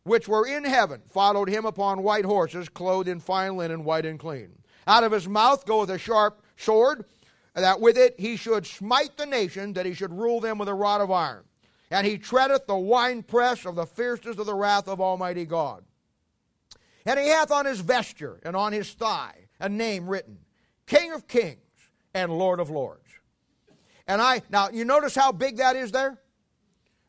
which 0.01 0.27
were 0.27 0.47
in 0.47 0.63
heaven 0.63 1.03
followed 1.09 1.47
him 1.47 1.65
upon 1.65 2.01
white 2.01 2.25
horses, 2.25 2.69
clothed 2.69 3.07
in 3.07 3.19
fine 3.19 3.55
linen, 3.55 3.83
white 3.83 4.07
and 4.07 4.19
clean. 4.19 4.49
Out 4.87 5.03
of 5.03 5.11
his 5.11 5.27
mouth 5.27 5.67
goeth 5.67 5.91
a 5.91 5.99
sharp 5.99 6.41
sword, 6.57 7.05
that 7.53 7.79
with 7.79 7.97
it 7.97 8.15
he 8.17 8.35
should 8.35 8.65
smite 8.65 9.17
the 9.17 9.25
nation, 9.25 9.73
that 9.73 9.85
he 9.85 9.93
should 9.93 10.11
rule 10.11 10.39
them 10.39 10.57
with 10.57 10.67
a 10.67 10.73
rod 10.73 11.01
of 11.01 11.11
iron. 11.11 11.43
And 11.91 12.05
he 12.05 12.17
treadeth 12.17 12.67
the 12.67 12.75
winepress 12.75 13.65
of 13.65 13.75
the 13.75 13.85
fierceness 13.85 14.37
of 14.37 14.45
the 14.45 14.55
wrath 14.55 14.87
of 14.87 14.99
Almighty 14.99 15.45
God. 15.45 15.83
And 17.05 17.19
he 17.19 17.27
hath 17.27 17.51
on 17.51 17.65
his 17.65 17.79
vesture 17.79 18.39
and 18.43 18.55
on 18.55 18.73
his 18.73 18.91
thigh 18.93 19.47
a 19.59 19.69
name 19.69 20.07
written 20.07 20.39
King 20.87 21.13
of 21.13 21.27
Kings 21.27 21.59
and 22.13 22.31
Lord 22.31 22.59
of 22.59 22.69
Lords. 22.69 23.01
And 24.07 24.21
I, 24.21 24.41
now 24.49 24.69
you 24.69 24.85
notice 24.85 25.15
how 25.15 25.31
big 25.31 25.57
that 25.57 25.75
is 25.75 25.91
there? 25.91 26.19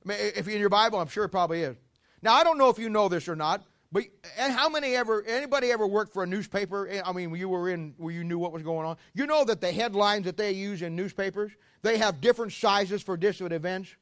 If 0.04 0.46
you're 0.46 0.54
in 0.54 0.60
your 0.60 0.68
Bible, 0.68 1.00
I'm 1.00 1.08
sure 1.08 1.24
it 1.24 1.30
probably 1.30 1.62
is. 1.62 1.76
Now, 2.22 2.34
I 2.34 2.44
don't 2.44 2.58
know 2.58 2.68
if 2.68 2.78
you 2.78 2.88
know 2.88 3.08
this 3.08 3.28
or 3.28 3.36
not, 3.36 3.64
but 3.92 4.04
how 4.36 4.68
many 4.68 4.96
ever, 4.96 5.22
anybody 5.24 5.70
ever 5.70 5.86
worked 5.86 6.12
for 6.12 6.22
a 6.22 6.26
newspaper? 6.26 6.90
I 7.04 7.12
mean, 7.12 7.34
you 7.34 7.48
were 7.48 7.68
in 7.68 7.94
where 7.96 8.12
you 8.12 8.24
knew 8.24 8.38
what 8.38 8.52
was 8.52 8.62
going 8.62 8.86
on. 8.86 8.96
You 9.14 9.26
know 9.26 9.44
that 9.44 9.60
the 9.60 9.72
headlines 9.72 10.24
that 10.24 10.36
they 10.36 10.52
use 10.52 10.82
in 10.82 10.96
newspapers, 10.96 11.52
they 11.82 11.98
have 11.98 12.20
different 12.20 12.52
sizes 12.52 13.02
for 13.02 13.16
different 13.16 13.52
events. 13.52 13.94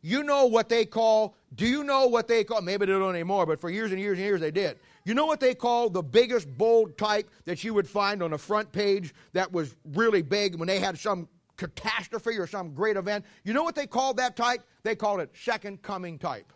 You 0.00 0.22
know 0.22 0.46
what 0.46 0.68
they 0.68 0.84
call, 0.84 1.34
do 1.54 1.66
you 1.66 1.82
know 1.82 2.06
what 2.06 2.28
they 2.28 2.44
call, 2.44 2.62
maybe 2.62 2.86
they 2.86 2.92
don't 2.92 3.14
anymore, 3.14 3.46
but 3.46 3.60
for 3.60 3.68
years 3.68 3.90
and 3.90 4.00
years 4.00 4.16
and 4.16 4.24
years 4.24 4.40
they 4.40 4.52
did. 4.52 4.78
You 5.04 5.14
know 5.14 5.26
what 5.26 5.40
they 5.40 5.54
call 5.54 5.90
the 5.90 6.02
biggest 6.02 6.46
bold 6.56 6.96
type 6.96 7.28
that 7.46 7.64
you 7.64 7.74
would 7.74 7.88
find 7.88 8.22
on 8.22 8.32
a 8.32 8.38
front 8.38 8.70
page 8.70 9.12
that 9.32 9.52
was 9.52 9.74
really 9.94 10.22
big 10.22 10.56
when 10.56 10.68
they 10.68 10.78
had 10.78 10.98
some 10.98 11.28
catastrophe 11.56 12.38
or 12.38 12.46
some 12.46 12.74
great 12.74 12.96
event? 12.96 13.24
You 13.44 13.52
know 13.54 13.64
what 13.64 13.74
they 13.74 13.86
called 13.86 14.18
that 14.18 14.36
type? 14.36 14.62
They 14.84 14.94
called 14.94 15.20
it 15.20 15.30
second 15.34 15.82
coming 15.82 16.18
type. 16.18 16.52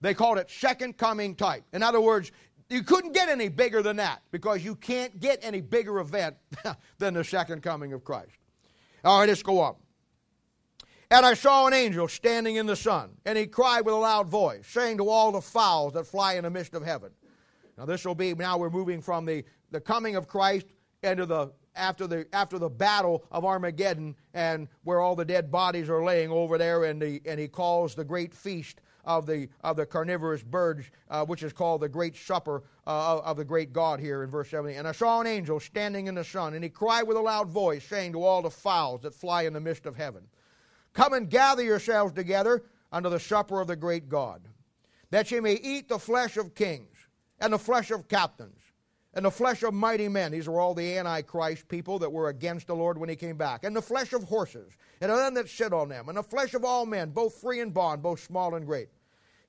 They 0.00 0.14
called 0.14 0.38
it 0.38 0.50
second 0.50 0.96
coming 0.96 1.34
type. 1.34 1.64
In 1.72 1.82
other 1.82 2.00
words, 2.00 2.30
you 2.70 2.82
couldn't 2.82 3.12
get 3.12 3.28
any 3.28 3.48
bigger 3.48 3.82
than 3.82 3.96
that 3.96 4.22
because 4.30 4.64
you 4.64 4.74
can't 4.74 5.18
get 5.18 5.38
any 5.42 5.60
bigger 5.60 5.98
event 6.00 6.36
than 6.98 7.14
the 7.14 7.24
second 7.24 7.62
coming 7.62 7.92
of 7.92 8.04
Christ. 8.04 8.36
All 9.04 9.20
right, 9.20 9.28
let's 9.28 9.42
go 9.42 9.60
on. 9.60 9.76
And 11.10 11.24
I 11.24 11.32
saw 11.34 11.66
an 11.66 11.72
angel 11.72 12.06
standing 12.06 12.56
in 12.56 12.66
the 12.66 12.76
sun, 12.76 13.12
and 13.24 13.38
he 13.38 13.46
cried 13.46 13.86
with 13.86 13.94
a 13.94 13.98
loud 13.98 14.28
voice, 14.28 14.66
saying 14.66 14.98
to 14.98 15.08
all 15.08 15.32
the 15.32 15.40
fowls 15.40 15.94
that 15.94 16.06
fly 16.06 16.34
in 16.34 16.44
the 16.44 16.50
midst 16.50 16.74
of 16.74 16.84
heaven. 16.84 17.10
Now 17.78 17.86
this 17.86 18.04
will 18.04 18.14
be 18.14 18.34
now 18.34 18.58
we're 18.58 18.70
moving 18.70 19.00
from 19.00 19.24
the, 19.24 19.44
the 19.70 19.80
coming 19.80 20.16
of 20.16 20.28
Christ 20.28 20.66
into 21.02 21.24
the 21.24 21.52
after 21.76 22.06
the 22.06 22.26
after 22.32 22.58
the 22.58 22.68
battle 22.68 23.24
of 23.30 23.44
Armageddon 23.44 24.16
and 24.34 24.68
where 24.82 25.00
all 25.00 25.14
the 25.14 25.24
dead 25.24 25.50
bodies 25.50 25.88
are 25.88 26.04
laying 26.04 26.30
over 26.30 26.58
there 26.58 26.84
and 26.84 27.00
the 27.00 27.22
and 27.24 27.38
he 27.38 27.46
calls 27.46 27.94
the 27.94 28.04
great 28.04 28.34
feast 28.34 28.80
of 29.04 29.26
the, 29.26 29.48
of 29.62 29.76
the 29.76 29.86
carnivorous 29.86 30.42
birds, 30.42 30.90
uh, 31.10 31.24
which 31.24 31.42
is 31.42 31.52
called 31.52 31.80
the 31.80 31.88
great 31.88 32.16
supper 32.16 32.62
uh, 32.86 33.18
of 33.18 33.36
the 33.36 33.44
great 33.44 33.72
God 33.72 34.00
here 34.00 34.22
in 34.22 34.30
verse 34.30 34.50
17. 34.50 34.78
And 34.78 34.88
I 34.88 34.92
saw 34.92 35.20
an 35.20 35.26
angel 35.26 35.60
standing 35.60 36.06
in 36.06 36.14
the 36.14 36.24
sun, 36.24 36.54
and 36.54 36.62
he 36.62 36.70
cried 36.70 37.04
with 37.04 37.16
a 37.16 37.20
loud 37.20 37.48
voice, 37.48 37.84
saying 37.84 38.12
to 38.12 38.22
all 38.22 38.42
the 38.42 38.50
fowls 38.50 39.02
that 39.02 39.14
fly 39.14 39.42
in 39.42 39.52
the 39.52 39.60
midst 39.60 39.86
of 39.86 39.96
heaven, 39.96 40.22
Come 40.92 41.12
and 41.12 41.30
gather 41.30 41.62
yourselves 41.62 42.12
together 42.12 42.64
unto 42.90 43.08
the 43.08 43.20
supper 43.20 43.60
of 43.60 43.68
the 43.68 43.76
great 43.76 44.08
God, 44.08 44.42
that 45.10 45.30
ye 45.30 45.40
may 45.40 45.54
eat 45.54 45.88
the 45.88 45.98
flesh 45.98 46.36
of 46.36 46.54
kings, 46.54 46.96
and 47.40 47.52
the 47.52 47.58
flesh 47.58 47.90
of 47.90 48.08
captains, 48.08 48.60
and 49.14 49.24
the 49.24 49.30
flesh 49.30 49.62
of 49.62 49.74
mighty 49.74 50.08
men. 50.08 50.32
These 50.32 50.48
are 50.48 50.60
all 50.60 50.74
the 50.74 50.98
Antichrist 50.98 51.68
people 51.68 51.98
that 51.98 52.12
were 52.12 52.28
against 52.28 52.66
the 52.66 52.76
Lord 52.76 52.98
when 52.98 53.08
he 53.08 53.16
came 53.16 53.36
back. 53.36 53.64
And 53.64 53.74
the 53.74 53.82
flesh 53.82 54.12
of 54.12 54.24
horses, 54.24 54.72
and 55.00 55.10
of 55.10 55.18
them 55.18 55.34
that 55.34 55.48
sit 55.48 55.72
on 55.72 55.88
them, 55.88 56.08
and 56.08 56.18
the 56.18 56.22
flesh 56.22 56.54
of 56.54 56.64
all 56.64 56.86
men, 56.86 57.10
both 57.10 57.40
free 57.40 57.60
and 57.60 57.72
bond, 57.72 58.02
both 58.02 58.20
small 58.20 58.54
and 58.54 58.66
great. 58.66 58.88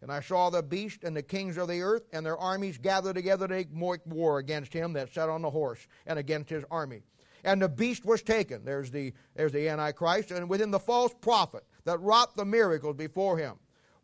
And 0.02 0.12
I 0.12 0.22
saw 0.22 0.50
the 0.50 0.63
beast 0.63 1.04
and 1.04 1.15
the 1.15 1.22
kings 1.22 1.58
of 1.58 1.67
the 1.67 1.82
earth 1.82 2.04
and 2.13 2.26
their 2.26 2.38
armies 2.38 2.78
gathered 2.78 3.15
together 3.15 3.48
to 3.48 3.65
make 3.76 4.00
war 4.06 4.39
against 4.39 4.72
him 4.72 4.93
that 4.93 5.13
sat 5.13 5.28
on 5.28 5.41
the 5.41 5.50
horse 5.50 5.88
and 6.06 6.17
against 6.17 6.50
his 6.50 6.63
army. 6.72 7.02
And 7.43 7.62
the 7.62 7.69
beast 7.69 8.06
was 8.06 8.22
taken. 8.22 8.63
There's 8.63 8.91
the, 8.91 9.13
there's 9.36 9.52
the 9.52 9.67
Antichrist. 9.67 10.32
And 10.32 10.50
within 10.50 10.72
the 10.72 10.80
false 10.80 11.13
prophet 11.19 11.63
that 11.84 12.00
wrought 12.00 12.36
the 12.36 12.45
miracles 12.45 12.95
before 12.95 13.38
him, 13.38 13.56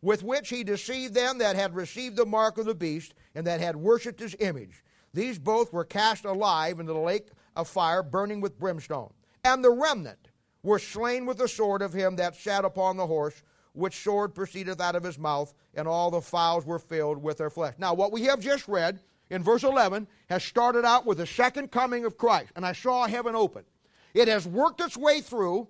with 0.02 0.22
which 0.22 0.50
he 0.50 0.64
deceived 0.64 1.14
them 1.14 1.38
that 1.38 1.56
had 1.56 1.74
received 1.74 2.16
the 2.16 2.26
mark 2.26 2.58
of 2.58 2.66
the 2.66 2.74
beast 2.74 3.14
and 3.34 3.46
that 3.46 3.60
had 3.60 3.76
worshipped 3.76 4.20
his 4.20 4.36
image. 4.38 4.82
These 5.16 5.38
both 5.38 5.72
were 5.72 5.84
cast 5.84 6.26
alive 6.26 6.78
into 6.78 6.92
the 6.92 6.98
lake 6.98 7.28
of 7.56 7.68
fire, 7.68 8.02
burning 8.02 8.42
with 8.42 8.58
brimstone. 8.58 9.14
And 9.44 9.64
the 9.64 9.70
remnant 9.70 10.28
were 10.62 10.78
slain 10.78 11.24
with 11.24 11.38
the 11.38 11.48
sword 11.48 11.80
of 11.80 11.94
him 11.94 12.16
that 12.16 12.36
sat 12.36 12.66
upon 12.66 12.98
the 12.98 13.06
horse 13.06 13.42
which 13.72 14.02
sword 14.02 14.34
proceedeth 14.34 14.78
out 14.78 14.94
of 14.94 15.02
his 15.02 15.18
mouth, 15.18 15.54
and 15.72 15.88
all 15.88 16.10
the 16.10 16.20
fowls 16.20 16.66
were 16.66 16.78
filled 16.78 17.22
with 17.22 17.38
their 17.38 17.48
flesh. 17.48 17.74
Now, 17.78 17.94
what 17.94 18.12
we 18.12 18.24
have 18.24 18.40
just 18.40 18.68
read 18.68 19.00
in 19.30 19.42
verse 19.42 19.64
11 19.64 20.06
has 20.28 20.44
started 20.44 20.84
out 20.84 21.06
with 21.06 21.16
the 21.16 21.26
second 21.26 21.72
coming 21.72 22.04
of 22.04 22.18
Christ, 22.18 22.52
and 22.54 22.66
I 22.66 22.72
saw 22.72 23.06
heaven 23.06 23.34
open. 23.34 23.64
It 24.12 24.28
has 24.28 24.46
worked 24.46 24.82
its 24.82 24.98
way 24.98 25.22
through 25.22 25.68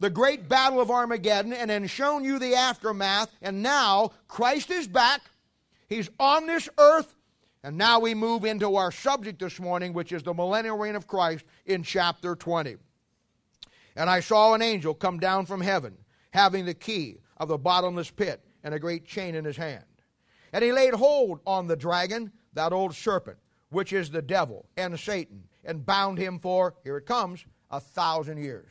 the 0.00 0.10
great 0.10 0.48
battle 0.48 0.80
of 0.80 0.90
Armageddon 0.90 1.52
and 1.52 1.70
then 1.70 1.86
shown 1.86 2.24
you 2.24 2.40
the 2.40 2.56
aftermath, 2.56 3.30
and 3.42 3.62
now 3.62 4.10
Christ 4.26 4.72
is 4.72 4.88
back. 4.88 5.20
He's 5.88 6.10
on 6.18 6.46
this 6.46 6.68
earth, 6.78 7.14
and 7.68 7.76
now 7.76 8.00
we 8.00 8.14
move 8.14 8.46
into 8.46 8.76
our 8.76 8.90
subject 8.90 9.40
this 9.40 9.60
morning, 9.60 9.92
which 9.92 10.10
is 10.10 10.22
the 10.22 10.32
millennial 10.32 10.78
reign 10.78 10.96
of 10.96 11.06
Christ 11.06 11.44
in 11.66 11.82
chapter 11.82 12.34
20. 12.34 12.76
And 13.94 14.08
I 14.08 14.20
saw 14.20 14.54
an 14.54 14.62
angel 14.62 14.94
come 14.94 15.20
down 15.20 15.44
from 15.44 15.60
heaven, 15.60 15.98
having 16.30 16.64
the 16.64 16.72
key 16.72 17.18
of 17.36 17.48
the 17.48 17.58
bottomless 17.58 18.10
pit 18.10 18.42
and 18.64 18.72
a 18.72 18.78
great 18.78 19.04
chain 19.04 19.34
in 19.34 19.44
his 19.44 19.58
hand. 19.58 19.84
And 20.54 20.64
he 20.64 20.72
laid 20.72 20.94
hold 20.94 21.40
on 21.46 21.66
the 21.66 21.76
dragon, 21.76 22.32
that 22.54 22.72
old 22.72 22.94
serpent, 22.94 23.36
which 23.68 23.92
is 23.92 24.08
the 24.08 24.22
devil 24.22 24.64
and 24.78 24.98
Satan, 24.98 25.44
and 25.62 25.84
bound 25.84 26.16
him 26.16 26.38
for, 26.38 26.74
here 26.84 26.96
it 26.96 27.04
comes, 27.04 27.44
a 27.70 27.80
thousand 27.80 28.38
years. 28.38 28.70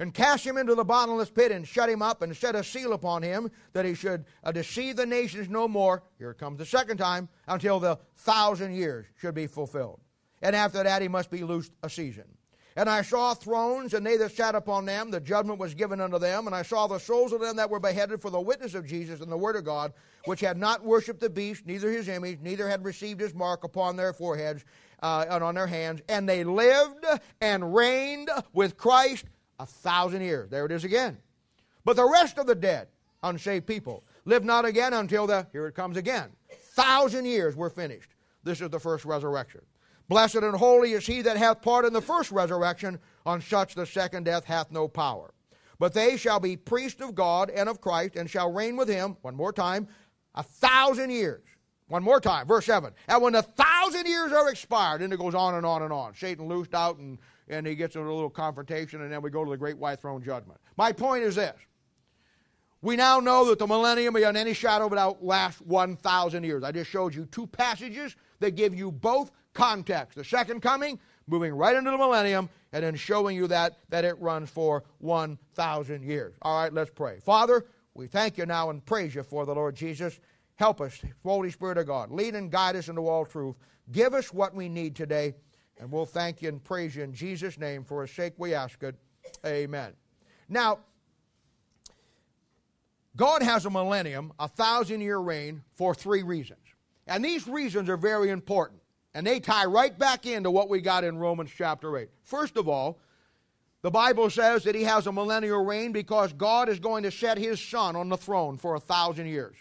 And 0.00 0.14
cast 0.14 0.46
him 0.46 0.56
into 0.56 0.76
the 0.76 0.84
bottomless 0.84 1.28
pit 1.28 1.50
and 1.50 1.66
shut 1.66 1.90
him 1.90 2.02
up 2.02 2.22
and 2.22 2.36
set 2.36 2.54
a 2.54 2.62
seal 2.62 2.92
upon 2.92 3.22
him 3.22 3.50
that 3.72 3.84
he 3.84 3.94
should 3.94 4.24
uh, 4.44 4.52
deceive 4.52 4.94
the 4.94 5.06
nations 5.06 5.48
no 5.48 5.66
more, 5.66 6.04
here 6.18 6.34
comes 6.34 6.58
the 6.58 6.66
second 6.66 6.98
time, 6.98 7.28
until 7.48 7.80
the 7.80 7.98
thousand 8.16 8.74
years 8.74 9.06
should 9.16 9.34
be 9.34 9.48
fulfilled. 9.48 10.00
And 10.40 10.54
after 10.54 10.84
that 10.84 11.02
he 11.02 11.08
must 11.08 11.30
be 11.30 11.42
loosed 11.42 11.72
a 11.82 11.90
season. 11.90 12.24
And 12.78 12.88
I 12.88 13.02
saw 13.02 13.34
thrones, 13.34 13.92
and 13.92 14.06
they 14.06 14.16
that 14.18 14.36
sat 14.36 14.54
upon 14.54 14.84
them, 14.84 15.10
the 15.10 15.18
judgment 15.18 15.58
was 15.58 15.74
given 15.74 16.00
unto 16.00 16.20
them. 16.20 16.46
And 16.46 16.54
I 16.54 16.62
saw 16.62 16.86
the 16.86 17.00
souls 17.00 17.32
of 17.32 17.40
them 17.40 17.56
that 17.56 17.68
were 17.68 17.80
beheaded 17.80 18.22
for 18.22 18.30
the 18.30 18.40
witness 18.40 18.74
of 18.74 18.86
Jesus 18.86 19.20
and 19.20 19.32
the 19.32 19.36
word 19.36 19.56
of 19.56 19.64
God, 19.64 19.92
which 20.26 20.38
had 20.38 20.56
not 20.56 20.84
worshipped 20.84 21.18
the 21.18 21.28
beast, 21.28 21.66
neither 21.66 21.90
his 21.90 22.06
image, 22.06 22.38
neither 22.40 22.68
had 22.68 22.84
received 22.84 23.20
his 23.20 23.34
mark 23.34 23.64
upon 23.64 23.96
their 23.96 24.12
foreheads 24.12 24.64
uh, 25.02 25.24
and 25.28 25.42
on 25.42 25.56
their 25.56 25.66
hands. 25.66 26.02
And 26.08 26.28
they 26.28 26.44
lived 26.44 27.04
and 27.40 27.74
reigned 27.74 28.30
with 28.52 28.76
Christ 28.76 29.24
a 29.58 29.66
thousand 29.66 30.22
years. 30.22 30.50
There 30.50 30.66
it 30.66 30.72
is 30.72 30.84
again. 30.84 31.18
But 31.84 31.96
the 31.96 32.08
rest 32.08 32.38
of 32.38 32.46
the 32.46 32.54
dead, 32.54 32.88
unsaved 33.22 33.66
people, 33.66 34.04
live 34.24 34.44
not 34.44 34.64
again 34.64 34.92
until 34.92 35.26
the, 35.26 35.46
here 35.52 35.66
it 35.66 35.74
comes 35.74 35.96
again, 35.96 36.30
thousand 36.74 37.24
years 37.24 37.56
were 37.56 37.70
finished. 37.70 38.10
This 38.44 38.60
is 38.60 38.70
the 38.70 38.80
first 38.80 39.04
resurrection. 39.04 39.62
Blessed 40.08 40.36
and 40.36 40.56
holy 40.56 40.92
is 40.92 41.06
he 41.06 41.22
that 41.22 41.36
hath 41.36 41.60
part 41.60 41.84
in 41.84 41.92
the 41.92 42.00
first 42.00 42.30
resurrection, 42.30 42.98
on 43.26 43.42
such 43.42 43.74
the 43.74 43.84
second 43.84 44.24
death 44.24 44.44
hath 44.44 44.70
no 44.70 44.88
power. 44.88 45.34
But 45.78 45.92
they 45.92 46.16
shall 46.16 46.40
be 46.40 46.56
priests 46.56 47.02
of 47.02 47.14
God 47.14 47.50
and 47.50 47.68
of 47.68 47.80
Christ, 47.80 48.16
and 48.16 48.28
shall 48.28 48.52
reign 48.52 48.76
with 48.76 48.88
him, 48.88 49.16
one 49.20 49.36
more 49.36 49.52
time, 49.52 49.86
a 50.34 50.42
thousand 50.42 51.10
years. 51.10 51.42
One 51.88 52.02
more 52.02 52.20
time, 52.20 52.46
verse 52.46 52.66
7. 52.66 52.92
And 53.08 53.22
when 53.22 53.34
a 53.34 53.42
thousand 53.42 54.06
years 54.06 54.30
are 54.32 54.50
expired, 54.50 55.00
and 55.00 55.12
it 55.12 55.18
goes 55.18 55.34
on 55.34 55.54
and 55.54 55.64
on 55.64 55.82
and 55.82 55.92
on. 55.92 56.14
Satan 56.14 56.46
loosed 56.46 56.74
out 56.74 56.98
and, 56.98 57.18
and 57.48 57.66
he 57.66 57.74
gets 57.74 57.96
into 57.96 58.08
a 58.08 58.12
little 58.12 58.30
confrontation, 58.30 59.02
and 59.02 59.12
then 59.12 59.22
we 59.22 59.30
go 59.30 59.44
to 59.44 59.50
the 59.50 59.56
great 59.56 59.78
white 59.78 60.00
throne 60.00 60.22
judgment. 60.22 60.60
My 60.76 60.92
point 60.92 61.24
is 61.24 61.36
this. 61.36 61.54
We 62.80 62.94
now 62.94 63.18
know 63.18 63.44
that 63.46 63.58
the 63.58 63.66
millennium 63.66 64.14
beyond 64.14 64.36
any 64.36 64.54
shadow 64.54 64.86
of 64.86 64.92
doubt 64.92 65.24
lasts 65.24 65.60
1,000 65.62 66.44
years. 66.44 66.62
I 66.62 66.70
just 66.70 66.88
showed 66.88 67.14
you 67.14 67.26
two 67.26 67.46
passages 67.46 68.14
that 68.38 68.52
give 68.52 68.74
you 68.74 68.92
both 68.92 69.32
context. 69.52 70.16
The 70.16 70.24
second 70.24 70.60
coming, 70.60 71.00
moving 71.26 71.52
right 71.52 71.74
into 71.74 71.90
the 71.90 71.98
millennium, 71.98 72.48
and 72.72 72.84
then 72.84 72.94
showing 72.94 73.36
you 73.36 73.48
that, 73.48 73.78
that 73.88 74.04
it 74.04 74.18
runs 74.20 74.48
for 74.48 74.84
1,000 74.98 76.02
years. 76.04 76.34
All 76.42 76.62
right, 76.62 76.72
let's 76.72 76.90
pray. 76.90 77.18
Father, 77.18 77.66
we 77.94 78.06
thank 78.06 78.38
you 78.38 78.46
now 78.46 78.70
and 78.70 78.84
praise 78.84 79.14
you 79.14 79.24
for 79.24 79.44
the 79.44 79.54
Lord 79.54 79.74
Jesus. 79.74 80.20
Help 80.54 80.80
us, 80.80 81.00
Holy 81.24 81.50
Spirit 81.50 81.78
of 81.78 81.86
God. 81.86 82.12
Lead 82.12 82.34
and 82.34 82.50
guide 82.50 82.76
us 82.76 82.88
into 82.88 83.08
all 83.08 83.24
truth. 83.24 83.56
Give 83.90 84.14
us 84.14 84.32
what 84.32 84.54
we 84.54 84.68
need 84.68 84.94
today, 84.94 85.34
and 85.78 85.90
we'll 85.90 86.06
thank 86.06 86.42
you 86.42 86.48
and 86.48 86.62
praise 86.62 86.96
you 86.96 87.02
in 87.02 87.12
Jesus' 87.12 87.58
name. 87.58 87.84
For 87.84 88.02
his 88.02 88.10
sake 88.10 88.34
we 88.36 88.54
ask 88.54 88.82
it. 88.82 88.94
Amen. 89.44 89.92
Now, 90.48 90.80
God 93.16 93.42
has 93.42 93.66
a 93.66 93.70
millennium, 93.70 94.32
a 94.38 94.48
thousand 94.48 95.00
year 95.00 95.18
reign, 95.18 95.62
for 95.74 95.94
three 95.94 96.22
reasons. 96.22 96.60
And 97.06 97.24
these 97.24 97.48
reasons 97.48 97.88
are 97.88 97.96
very 97.96 98.30
important. 98.30 98.80
And 99.14 99.26
they 99.26 99.40
tie 99.40 99.64
right 99.64 99.98
back 99.98 100.26
into 100.26 100.50
what 100.50 100.68
we 100.68 100.80
got 100.80 101.02
in 101.02 101.18
Romans 101.18 101.50
chapter 101.56 101.96
8. 101.96 102.08
First 102.22 102.56
of 102.56 102.68
all, 102.68 103.00
the 103.82 103.90
Bible 103.90 104.28
says 104.28 104.64
that 104.64 104.74
he 104.74 104.84
has 104.84 105.06
a 105.06 105.12
millennial 105.12 105.64
reign 105.64 105.92
because 105.92 106.32
God 106.32 106.68
is 106.68 106.78
going 106.78 107.04
to 107.04 107.10
set 107.10 107.38
his 107.38 107.60
son 107.60 107.96
on 107.96 108.08
the 108.08 108.16
throne 108.16 108.58
for 108.58 108.74
a 108.74 108.80
thousand 108.80 109.26
years. 109.26 109.56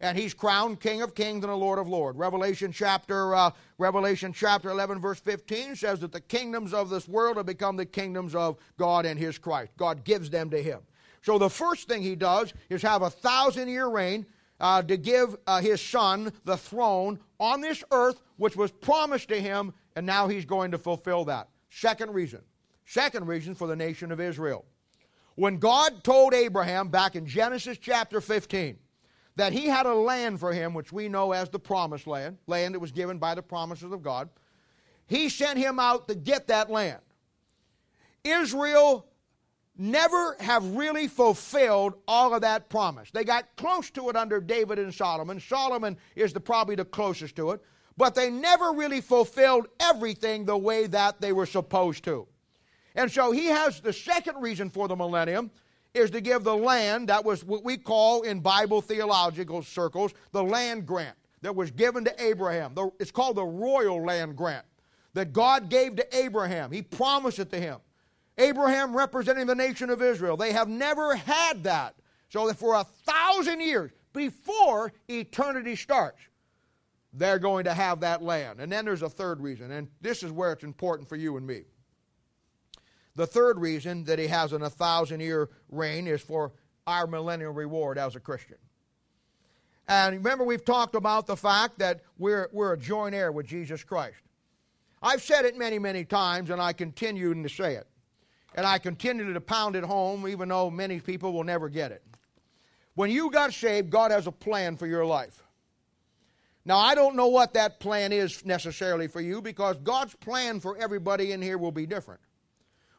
And 0.00 0.16
he's 0.16 0.32
crowned 0.32 0.80
King 0.80 1.02
of 1.02 1.14
Kings 1.14 1.42
and 1.42 1.52
the 1.52 1.56
Lord 1.56 1.78
of 1.78 1.88
Lords. 1.88 2.16
Revelation 2.16 2.70
chapter, 2.70 3.34
uh, 3.34 3.50
Revelation 3.78 4.32
chapter 4.32 4.70
11, 4.70 5.00
verse 5.00 5.18
15 5.18 5.74
says 5.74 6.00
that 6.00 6.12
the 6.12 6.20
kingdoms 6.20 6.72
of 6.72 6.88
this 6.88 7.08
world 7.08 7.36
have 7.36 7.46
become 7.46 7.76
the 7.76 7.86
kingdoms 7.86 8.34
of 8.34 8.58
God 8.76 9.06
and 9.06 9.18
his 9.18 9.38
Christ. 9.38 9.72
God 9.76 10.04
gives 10.04 10.30
them 10.30 10.50
to 10.50 10.62
him. 10.62 10.80
So 11.22 11.36
the 11.36 11.50
first 11.50 11.88
thing 11.88 12.02
he 12.02 12.14
does 12.14 12.52
is 12.70 12.80
have 12.82 13.02
a 13.02 13.10
thousand 13.10 13.68
year 13.68 13.88
reign 13.88 14.24
uh, 14.60 14.82
to 14.82 14.96
give 14.96 15.36
uh, 15.46 15.60
his 15.60 15.80
son 15.80 16.32
the 16.44 16.56
throne 16.56 17.18
on 17.40 17.60
this 17.60 17.82
earth, 17.90 18.20
which 18.36 18.56
was 18.56 18.70
promised 18.70 19.28
to 19.28 19.40
him, 19.40 19.72
and 19.96 20.06
now 20.06 20.28
he's 20.28 20.44
going 20.44 20.70
to 20.70 20.78
fulfill 20.78 21.24
that. 21.24 21.48
Second 21.70 22.14
reason. 22.14 22.40
Second 22.86 23.26
reason 23.26 23.54
for 23.54 23.66
the 23.66 23.76
nation 23.76 24.10
of 24.10 24.20
Israel. 24.20 24.64
When 25.34 25.58
God 25.58 26.02
told 26.02 26.34
Abraham 26.34 26.88
back 26.88 27.14
in 27.14 27.26
Genesis 27.26 27.78
chapter 27.78 28.20
15 28.20 28.78
that 29.38 29.52
he 29.52 29.66
had 29.66 29.86
a 29.86 29.94
land 29.94 30.40
for 30.40 30.52
him, 30.52 30.74
which 30.74 30.92
we 30.92 31.08
know 31.08 31.30
as 31.30 31.48
the 31.48 31.60
promised 31.60 32.08
land, 32.08 32.36
land 32.48 32.74
that 32.74 32.80
was 32.80 32.90
given 32.90 33.18
by 33.18 33.36
the 33.36 33.42
promises 33.42 33.92
of 33.92 34.02
God, 34.02 34.28
he 35.06 35.28
sent 35.28 35.58
him 35.60 35.78
out 35.78 36.08
to 36.08 36.16
get 36.16 36.48
that 36.48 36.68
land. 36.68 36.98
Israel 38.24 39.06
never 39.76 40.36
have 40.40 40.74
really 40.74 41.06
fulfilled 41.06 41.94
all 42.08 42.34
of 42.34 42.40
that 42.40 42.68
promise. 42.68 43.12
They 43.12 43.22
got 43.22 43.44
close 43.56 43.90
to 43.90 44.10
it 44.10 44.16
under 44.16 44.40
David 44.40 44.80
and 44.80 44.92
Solomon. 44.92 45.38
Solomon 45.38 45.96
is 46.16 46.32
the, 46.32 46.40
probably 46.40 46.74
the 46.74 46.84
closest 46.84 47.36
to 47.36 47.52
it, 47.52 47.62
but 47.96 48.16
they 48.16 48.30
never 48.30 48.72
really 48.72 49.00
fulfilled 49.00 49.68
everything 49.78 50.46
the 50.46 50.58
way 50.58 50.88
that 50.88 51.20
they 51.20 51.32
were 51.32 51.46
supposed 51.46 52.02
to. 52.04 52.26
And 52.96 53.10
so 53.10 53.30
he 53.30 53.46
has 53.46 53.80
the 53.80 53.92
second 53.92 54.42
reason 54.42 54.68
for 54.68 54.88
the 54.88 54.96
millennium 54.96 55.52
is 55.98 56.10
to 56.10 56.20
give 56.20 56.44
the 56.44 56.56
land 56.56 57.08
that 57.08 57.24
was 57.24 57.44
what 57.44 57.64
we 57.64 57.76
call 57.76 58.22
in 58.22 58.40
Bible 58.40 58.80
theological 58.80 59.62
circles 59.62 60.14
the 60.32 60.42
land 60.42 60.86
grant 60.86 61.16
that 61.42 61.54
was 61.54 61.70
given 61.70 62.04
to 62.04 62.22
Abraham. 62.22 62.74
It's 62.98 63.10
called 63.10 63.36
the 63.36 63.44
royal 63.44 64.04
land 64.04 64.36
grant 64.36 64.64
that 65.14 65.32
God 65.32 65.68
gave 65.68 65.96
to 65.96 66.16
Abraham. 66.16 66.70
He 66.70 66.82
promised 66.82 67.38
it 67.38 67.50
to 67.50 67.60
him. 67.60 67.78
Abraham 68.38 68.96
representing 68.96 69.46
the 69.46 69.54
nation 69.54 69.90
of 69.90 70.00
Israel. 70.00 70.36
They 70.36 70.52
have 70.52 70.68
never 70.68 71.16
had 71.16 71.64
that. 71.64 71.94
So 72.30 72.46
that 72.46 72.56
for 72.56 72.74
a 72.74 72.84
thousand 72.84 73.60
years 73.60 73.90
before 74.12 74.92
eternity 75.08 75.76
starts, 75.76 76.20
they're 77.12 77.38
going 77.38 77.64
to 77.64 77.74
have 77.74 78.00
that 78.00 78.22
land. 78.22 78.60
And 78.60 78.70
then 78.70 78.84
there's 78.84 79.02
a 79.02 79.08
third 79.08 79.40
reason, 79.40 79.70
and 79.72 79.88
this 80.00 80.22
is 80.22 80.30
where 80.30 80.52
it's 80.52 80.62
important 80.62 81.08
for 81.08 81.16
you 81.16 81.36
and 81.36 81.46
me. 81.46 81.62
The 83.18 83.26
third 83.26 83.58
reason 83.58 84.04
that 84.04 84.20
he 84.20 84.28
has 84.28 84.52
an 84.52 84.62
a 84.62 84.70
thousand 84.70 85.18
year 85.18 85.48
reign 85.70 86.06
is 86.06 86.20
for 86.20 86.52
our 86.86 87.08
millennial 87.08 87.52
reward 87.52 87.98
as 87.98 88.14
a 88.14 88.20
Christian. 88.20 88.58
And 89.88 90.18
remember, 90.18 90.44
we've 90.44 90.64
talked 90.64 90.94
about 90.94 91.26
the 91.26 91.36
fact 91.36 91.80
that 91.80 92.02
we're, 92.16 92.48
we're 92.52 92.74
a 92.74 92.78
joint 92.78 93.16
heir 93.16 93.32
with 93.32 93.44
Jesus 93.44 93.82
Christ. 93.82 94.18
I've 95.02 95.20
said 95.20 95.44
it 95.44 95.58
many, 95.58 95.80
many 95.80 96.04
times, 96.04 96.50
and 96.50 96.62
I 96.62 96.72
continue 96.72 97.34
to 97.42 97.48
say 97.48 97.74
it. 97.74 97.88
And 98.54 98.64
I 98.64 98.78
continue 98.78 99.32
to 99.32 99.40
pound 99.40 99.74
it 99.74 99.82
home, 99.82 100.28
even 100.28 100.50
though 100.50 100.70
many 100.70 101.00
people 101.00 101.32
will 101.32 101.42
never 101.42 101.68
get 101.68 101.90
it. 101.90 102.04
When 102.94 103.10
you 103.10 103.32
got 103.32 103.52
saved, 103.52 103.90
God 103.90 104.12
has 104.12 104.28
a 104.28 104.32
plan 104.32 104.76
for 104.76 104.86
your 104.86 105.04
life. 105.04 105.42
Now, 106.64 106.78
I 106.78 106.94
don't 106.94 107.16
know 107.16 107.26
what 107.26 107.52
that 107.54 107.80
plan 107.80 108.12
is 108.12 108.44
necessarily 108.44 109.08
for 109.08 109.20
you 109.20 109.42
because 109.42 109.76
God's 109.78 110.14
plan 110.14 110.60
for 110.60 110.76
everybody 110.76 111.32
in 111.32 111.42
here 111.42 111.58
will 111.58 111.72
be 111.72 111.84
different. 111.84 112.20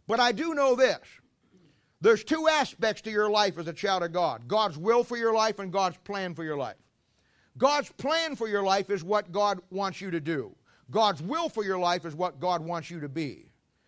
But 0.09 0.19
I 0.19 0.33
do 0.33 0.53
know 0.55 0.75
this 0.75 0.99
there's 2.01 2.23
two 2.23 2.47
aspects 2.49 3.01
to 3.03 3.11
your 3.11 3.29
life 3.29 3.57
as 3.57 3.67
a 3.67 3.73
child 3.73 4.03
of 4.03 4.11
God 4.11 4.47
God's 4.47 4.77
will 4.77 5.05
for 5.05 5.15
your 5.15 5.33
life 5.33 5.59
and 5.59 5.71
God's 5.71 5.97
plan 5.97 6.35
for 6.35 6.43
your 6.43 6.57
life. 6.57 6.75
God's 7.57 7.91
plan 7.93 8.35
for 8.35 8.47
your 8.47 8.63
life 8.63 8.89
is 8.89 9.03
what 9.03 9.31
God 9.31 9.59
wants 9.69 10.01
you 10.01 10.11
to 10.11 10.19
do, 10.19 10.53
God's 10.91 11.21
will 11.21 11.47
for 11.47 11.63
your 11.63 11.79
life 11.79 12.05
is 12.05 12.15
what 12.15 12.41
God 12.41 12.61
wants 12.61 12.89
you 12.89 12.99
to 12.99 13.07
be. 13.07 13.45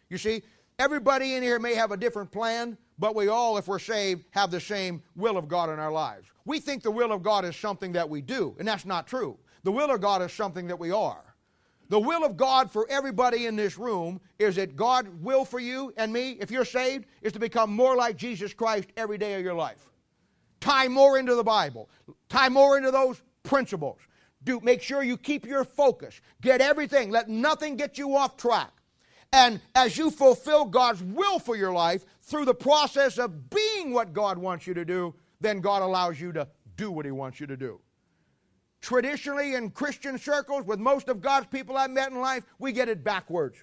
You 0.10 0.18
see, 0.18 0.44
Everybody 0.82 1.36
in 1.36 1.44
here 1.44 1.60
may 1.60 1.76
have 1.76 1.92
a 1.92 1.98
different 1.98 2.32
plan, 2.32 2.76
but 2.98 3.14
we 3.14 3.28
all, 3.28 3.58
if 3.60 3.68
we're 3.68 3.78
saved, 3.78 4.26
have 4.32 4.50
the 4.50 4.60
same 4.60 5.04
will 5.16 5.38
of 5.38 5.48
God 5.48 5.70
in 5.70 5.78
our 5.78 5.92
lives. 5.92 6.28
We 6.46 6.60
think 6.60 6.82
the 6.82 6.90
will 6.90 7.12
of 7.12 7.22
God 7.22 7.46
is 7.46 7.56
something 7.56 7.92
that 7.92 8.10
we 8.10 8.20
do, 8.20 8.56
and 8.58 8.68
that's 8.68 8.86
not 8.86 9.06
true. 9.06 9.38
The 9.62 9.72
will 9.72 9.92
of 9.92 10.02
God 10.02 10.24
is 10.24 10.34
something 10.34 10.66
that 10.68 10.80
we 10.80 10.92
are. 10.92 11.31
The 11.92 12.00
will 12.00 12.24
of 12.24 12.38
God 12.38 12.72
for 12.72 12.88
everybody 12.90 13.48
in 13.48 13.58
this 13.58 13.78
room 13.78 14.22
is 14.40 14.56
that 14.56 14.78
God 14.78 15.10
will 15.22 15.44
for 15.44 15.60
you 15.60 15.94
and 15.98 16.14
me, 16.14 16.38
if 16.40 16.50
you're 16.50 16.64
saved, 16.64 17.06
is 17.22 17.34
to 17.34 17.40
become 17.40 17.76
more 17.76 17.98
like 17.98 18.16
Jesus 18.16 18.54
Christ 18.54 18.88
every 18.96 19.18
day 19.18 19.34
of 19.34 19.42
your 19.42 19.56
life. 19.56 19.90
Tie 20.62 20.88
more 20.88 21.20
into 21.20 21.36
the 21.36 21.44
Bible. 21.44 21.90
Tie 22.30 22.48
more 22.48 22.78
into 22.78 22.92
those 22.92 23.22
principles. 23.44 24.00
Do 24.46 24.62
make 24.64 24.82
sure 24.82 25.04
you 25.04 25.18
keep 25.18 25.46
your 25.46 25.66
focus. 25.66 26.22
Get 26.40 26.62
everything. 26.62 27.12
Let 27.12 27.28
nothing 27.28 27.76
get 27.76 27.98
you 27.98 28.16
off 28.16 28.38
track. 28.38 28.72
And 29.34 29.60
as 29.76 29.98
you 29.98 30.12
fulfill 30.12 30.64
God's 30.64 31.04
will 31.04 31.40
for 31.40 31.58
your 31.58 31.74
life 31.74 32.06
through 32.22 32.46
the 32.46 32.54
process 32.54 33.18
of 33.18 33.50
being 33.50 33.92
what 33.92 34.14
God 34.14 34.38
wants 34.38 34.66
you 34.66 34.74
to 34.76 34.86
do, 34.86 35.14
then 35.42 35.60
God 35.60 35.82
allows 35.82 36.22
you 36.22 36.32
to 36.32 36.48
do 36.78 36.90
what 36.90 37.04
He 37.04 37.12
wants 37.12 37.42
you 37.42 37.48
to 37.48 37.58
do. 37.58 37.82
Traditionally, 38.82 39.56
in 39.56 39.70
Christian 39.70 40.18
circles, 40.18 40.66
with 40.66 40.80
most 40.80 41.08
of 41.08 41.22
God's 41.22 41.48
people 41.48 41.78
I've 41.78 41.92
met 41.92 42.12
in 42.12 42.20
life, 42.20 42.44
we 42.60 42.72
get 42.72 42.90
it 42.90 43.04
backwards. 43.04 43.58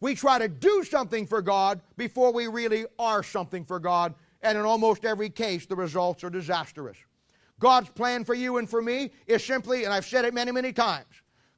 We 0.00 0.14
try 0.14 0.38
to 0.38 0.48
do 0.48 0.82
something 0.82 1.26
for 1.26 1.42
God 1.42 1.80
before 1.96 2.32
we 2.32 2.46
really 2.46 2.86
are 2.98 3.22
something 3.22 3.64
for 3.64 3.78
God, 3.78 4.14
and 4.42 4.58
in 4.58 4.64
almost 4.64 5.04
every 5.04 5.30
case, 5.30 5.66
the 5.66 5.76
results 5.76 6.24
are 6.24 6.30
disastrous. 6.30 6.96
God's 7.60 7.90
plan 7.90 8.24
for 8.24 8.34
you 8.34 8.56
and 8.56 8.68
for 8.68 8.82
me 8.82 9.12
is 9.26 9.44
simply, 9.44 9.84
and 9.84 9.92
I've 9.92 10.06
said 10.06 10.24
it 10.24 10.34
many, 10.34 10.50
many 10.50 10.72
times, 10.72 11.06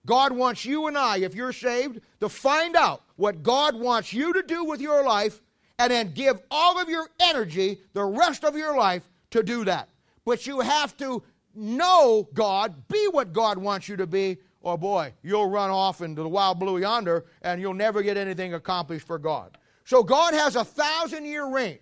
God 0.06 0.32
wants 0.32 0.64
you 0.64 0.86
and 0.86 0.98
I, 0.98 1.18
if 1.18 1.34
you're 1.34 1.52
saved, 1.52 2.00
to 2.20 2.28
find 2.28 2.76
out 2.76 3.04
what 3.16 3.42
God 3.42 3.74
wants 3.74 4.12
you 4.12 4.32
to 4.34 4.42
do 4.42 4.64
with 4.64 4.80
your 4.80 5.02
life 5.02 5.40
and 5.78 5.90
then 5.90 6.12
give 6.12 6.40
all 6.50 6.78
of 6.78 6.88
your 6.88 7.08
energy 7.20 7.78
the 7.94 8.04
rest 8.04 8.44
of 8.44 8.56
your 8.56 8.76
life 8.76 9.02
to 9.30 9.42
do 9.42 9.64
that. 9.64 9.88
But 10.26 10.46
you 10.46 10.60
have 10.60 10.96
to 10.98 11.22
know 11.54 12.28
God, 12.34 12.88
be 12.88 13.08
what 13.10 13.32
God 13.32 13.58
wants 13.58 13.88
you 13.88 13.96
to 13.96 14.06
be, 14.06 14.38
or 14.60 14.78
boy, 14.78 15.12
you'll 15.22 15.48
run 15.48 15.70
off 15.70 16.00
into 16.00 16.22
the 16.22 16.28
wild 16.28 16.58
blue 16.58 16.78
yonder 16.78 17.26
and 17.42 17.60
you'll 17.60 17.74
never 17.74 18.02
get 18.02 18.16
anything 18.16 18.54
accomplished 18.54 19.06
for 19.06 19.18
God. 19.18 19.58
So 19.84 20.02
God 20.02 20.34
has 20.34 20.56
a 20.56 20.64
thousand 20.64 21.26
year 21.26 21.46
reign 21.46 21.78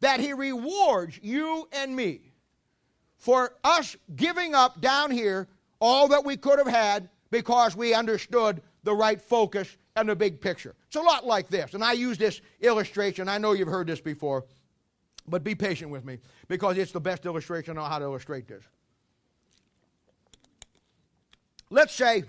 that 0.00 0.20
He 0.20 0.32
rewards 0.32 1.18
you 1.22 1.68
and 1.72 1.96
me 1.96 2.32
for 3.16 3.54
us 3.64 3.96
giving 4.14 4.54
up 4.54 4.80
down 4.80 5.10
here 5.10 5.48
all 5.80 6.08
that 6.08 6.24
we 6.24 6.36
could 6.36 6.58
have 6.58 6.68
had 6.68 7.08
because 7.30 7.74
we 7.74 7.94
understood 7.94 8.62
the 8.84 8.94
right 8.94 9.20
focus 9.20 9.76
and 9.96 10.08
the 10.08 10.14
big 10.14 10.40
picture. 10.40 10.74
It's 10.86 10.96
a 10.96 11.00
lot 11.00 11.26
like 11.26 11.48
this. 11.48 11.74
And 11.74 11.82
I 11.82 11.92
use 11.92 12.18
this 12.18 12.40
illustration. 12.60 13.28
I 13.28 13.38
know 13.38 13.52
you've 13.52 13.68
heard 13.68 13.86
this 13.86 14.00
before, 14.00 14.44
but 15.26 15.42
be 15.42 15.54
patient 15.54 15.90
with 15.90 16.04
me 16.04 16.18
because 16.48 16.76
it's 16.76 16.92
the 16.92 17.00
best 17.00 17.24
illustration 17.24 17.78
on 17.78 17.90
how 17.90 17.98
to 17.98 18.04
illustrate 18.04 18.46
this. 18.46 18.62
Let's 21.74 21.92
say 21.92 22.22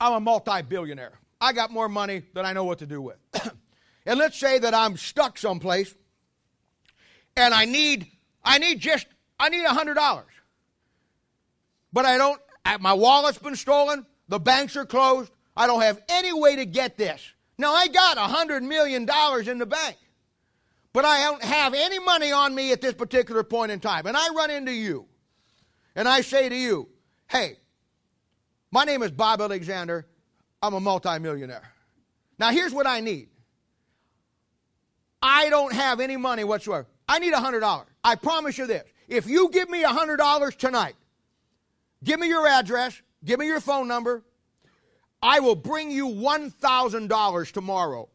I'm 0.00 0.12
a 0.12 0.20
multi 0.20 0.62
billionaire. 0.62 1.18
I 1.40 1.52
got 1.52 1.70
more 1.70 1.88
money 1.88 2.22
than 2.34 2.44
I 2.44 2.52
know 2.52 2.64
what 2.64 2.80
to 2.80 2.86
do 2.86 3.00
with. 3.00 3.16
and 4.06 4.18
let's 4.18 4.38
say 4.38 4.58
that 4.58 4.74
I'm 4.74 4.96
stuck 4.96 5.38
someplace 5.38 5.94
and 7.36 7.54
I 7.54 7.64
need 7.64 8.10
I 8.44 8.58
need 8.58 8.80
just 8.80 9.06
I 9.38 9.48
need 9.48 9.64
a 9.64 9.70
hundred 9.70 9.94
dollars. 9.94 10.32
But 11.92 12.04
I 12.04 12.18
don't 12.18 12.40
my 12.80 12.92
wallet's 12.92 13.38
been 13.38 13.54
stolen, 13.54 14.04
the 14.28 14.40
banks 14.40 14.76
are 14.76 14.84
closed, 14.84 15.30
I 15.56 15.68
don't 15.68 15.82
have 15.82 16.02
any 16.08 16.32
way 16.32 16.56
to 16.56 16.66
get 16.66 16.98
this. 16.98 17.22
Now 17.56 17.72
I 17.72 17.86
got 17.86 18.18
a 18.18 18.22
hundred 18.22 18.64
million 18.64 19.06
dollars 19.06 19.46
in 19.46 19.58
the 19.58 19.66
bank. 19.66 19.96
But 20.92 21.04
I 21.04 21.20
don't 21.20 21.44
have 21.44 21.74
any 21.74 21.98
money 21.98 22.32
on 22.32 22.54
me 22.54 22.72
at 22.72 22.80
this 22.80 22.94
particular 22.94 23.44
point 23.44 23.70
in 23.70 23.80
time. 23.80 24.06
And 24.06 24.16
I 24.16 24.30
run 24.30 24.50
into 24.50 24.72
you. 24.72 25.06
And 25.96 26.06
I 26.06 26.20
say 26.20 26.48
to 26.48 26.54
you, 26.54 26.88
hey, 27.26 27.56
my 28.70 28.84
name 28.84 29.02
is 29.02 29.10
Bob 29.10 29.40
Alexander. 29.40 30.06
I'm 30.62 30.74
a 30.74 30.80
multimillionaire. 30.80 31.72
Now, 32.38 32.50
here's 32.50 32.72
what 32.72 32.86
I 32.86 33.00
need 33.00 33.28
I 35.22 35.48
don't 35.48 35.72
have 35.72 35.98
any 36.00 36.18
money 36.18 36.44
whatsoever. 36.44 36.86
I 37.08 37.18
need 37.18 37.32
$100. 37.32 37.84
I 38.04 38.14
promise 38.14 38.58
you 38.58 38.66
this. 38.66 38.84
If 39.08 39.26
you 39.26 39.48
give 39.50 39.70
me 39.70 39.82
$100 39.82 40.56
tonight, 40.56 40.96
give 42.04 42.20
me 42.20 42.28
your 42.28 42.46
address, 42.46 43.00
give 43.24 43.40
me 43.40 43.46
your 43.46 43.60
phone 43.60 43.88
number, 43.88 44.22
I 45.22 45.40
will 45.40 45.54
bring 45.54 45.90
you 45.90 46.08
$1,000 46.08 47.52
tomorrow. 47.52 48.08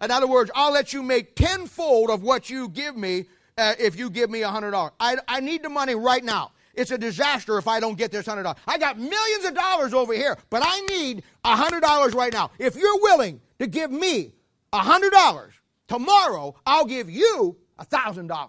In 0.00 0.10
other 0.10 0.26
words, 0.26 0.50
I'll 0.54 0.72
let 0.72 0.92
you 0.92 1.02
make 1.02 1.36
tenfold 1.36 2.10
of 2.10 2.22
what 2.22 2.50
you 2.50 2.68
give 2.68 2.96
me 2.96 3.26
uh, 3.56 3.74
if 3.78 3.96
you 3.96 4.10
give 4.10 4.28
me 4.30 4.40
$100. 4.40 4.90
I, 4.98 5.18
I 5.28 5.40
need 5.40 5.62
the 5.62 5.68
money 5.68 5.94
right 5.94 6.24
now. 6.24 6.50
It's 6.74 6.90
a 6.90 6.98
disaster 6.98 7.58
if 7.58 7.68
I 7.68 7.80
don't 7.80 7.98
get 7.98 8.10
this 8.10 8.26
$100. 8.26 8.56
I 8.66 8.78
got 8.78 8.98
millions 8.98 9.44
of 9.44 9.54
dollars 9.54 9.92
over 9.92 10.14
here, 10.14 10.38
but 10.48 10.62
I 10.64 10.80
need 10.82 11.22
$100 11.44 12.14
right 12.14 12.32
now. 12.32 12.50
If 12.58 12.76
you're 12.76 13.00
willing 13.00 13.40
to 13.58 13.66
give 13.66 13.90
me 13.90 14.34
$100, 14.72 15.50
tomorrow 15.86 16.54
I'll 16.64 16.86
give 16.86 17.10
you 17.10 17.56
$1,000. 17.78 18.48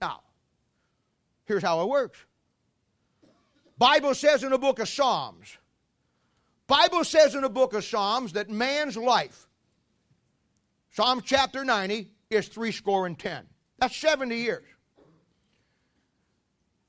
Now, 0.00 0.20
here's 1.46 1.62
how 1.62 1.82
it 1.82 1.88
works. 1.88 2.18
Bible 3.76 4.14
says 4.14 4.44
in 4.44 4.50
the 4.50 4.58
book 4.58 4.78
of 4.78 4.88
Psalms, 4.88 5.56
Bible 6.66 7.04
says 7.04 7.34
in 7.34 7.42
the 7.42 7.48
book 7.48 7.74
of 7.74 7.84
Psalms 7.84 8.34
that 8.34 8.50
man's 8.50 8.96
life, 8.96 9.48
Psalm 10.90 11.22
chapter 11.24 11.64
90, 11.64 12.10
is 12.30 12.48
three 12.48 12.72
score 12.72 13.06
and 13.06 13.18
ten. 13.18 13.46
That's 13.78 13.96
70 13.96 14.36
years 14.36 14.64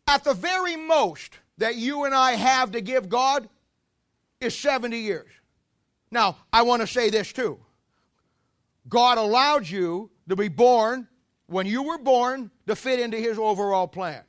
at 0.10 0.24
the 0.24 0.34
very 0.34 0.76
most 0.76 1.38
that 1.60 1.76
you 1.76 2.06
and 2.06 2.16
I 2.16 2.32
have 2.32 2.72
to 2.72 2.82
give 2.82 3.10
God 3.10 3.48
is 4.42 4.58
70 4.58 4.98
years. 4.98 5.30
Now, 6.10 6.38
I 6.52 6.64
want 6.64 6.82
to 6.82 6.88
say 6.88 7.12
this 7.12 7.32
too. 7.32 7.60
God 8.88 9.20
allowed 9.20 9.70
you 9.70 10.10
to 10.28 10.36
be 10.36 10.48
born 10.48 11.08
when 11.46 11.68
you 11.68 11.84
were 11.84 12.00
born 12.00 12.50
to 12.66 12.76
fit 12.76 13.00
into 13.00 13.18
His 13.18 13.38
overall 13.38 13.88
plan. 13.88 14.24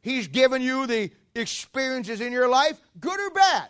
He's 0.00 0.26
given 0.26 0.62
you 0.62 0.86
the 0.86 1.10
experiences 1.34 2.22
in 2.22 2.32
your 2.32 2.48
life, 2.48 2.80
good 2.98 3.20
or 3.20 3.30
bad, 3.30 3.68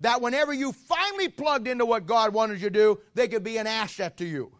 that 0.00 0.20
whenever 0.20 0.52
you 0.52 0.72
finally 0.72 1.28
plugged 1.28 1.66
into 1.66 1.84
what 1.84 2.06
God 2.06 2.32
wanted 2.32 2.60
you 2.60 2.70
to 2.70 2.78
do, 2.78 3.00
they 3.14 3.26
could 3.26 3.42
be 3.42 3.56
an 3.56 3.66
asset 3.66 4.16
to 4.18 4.24
you. 4.24 4.52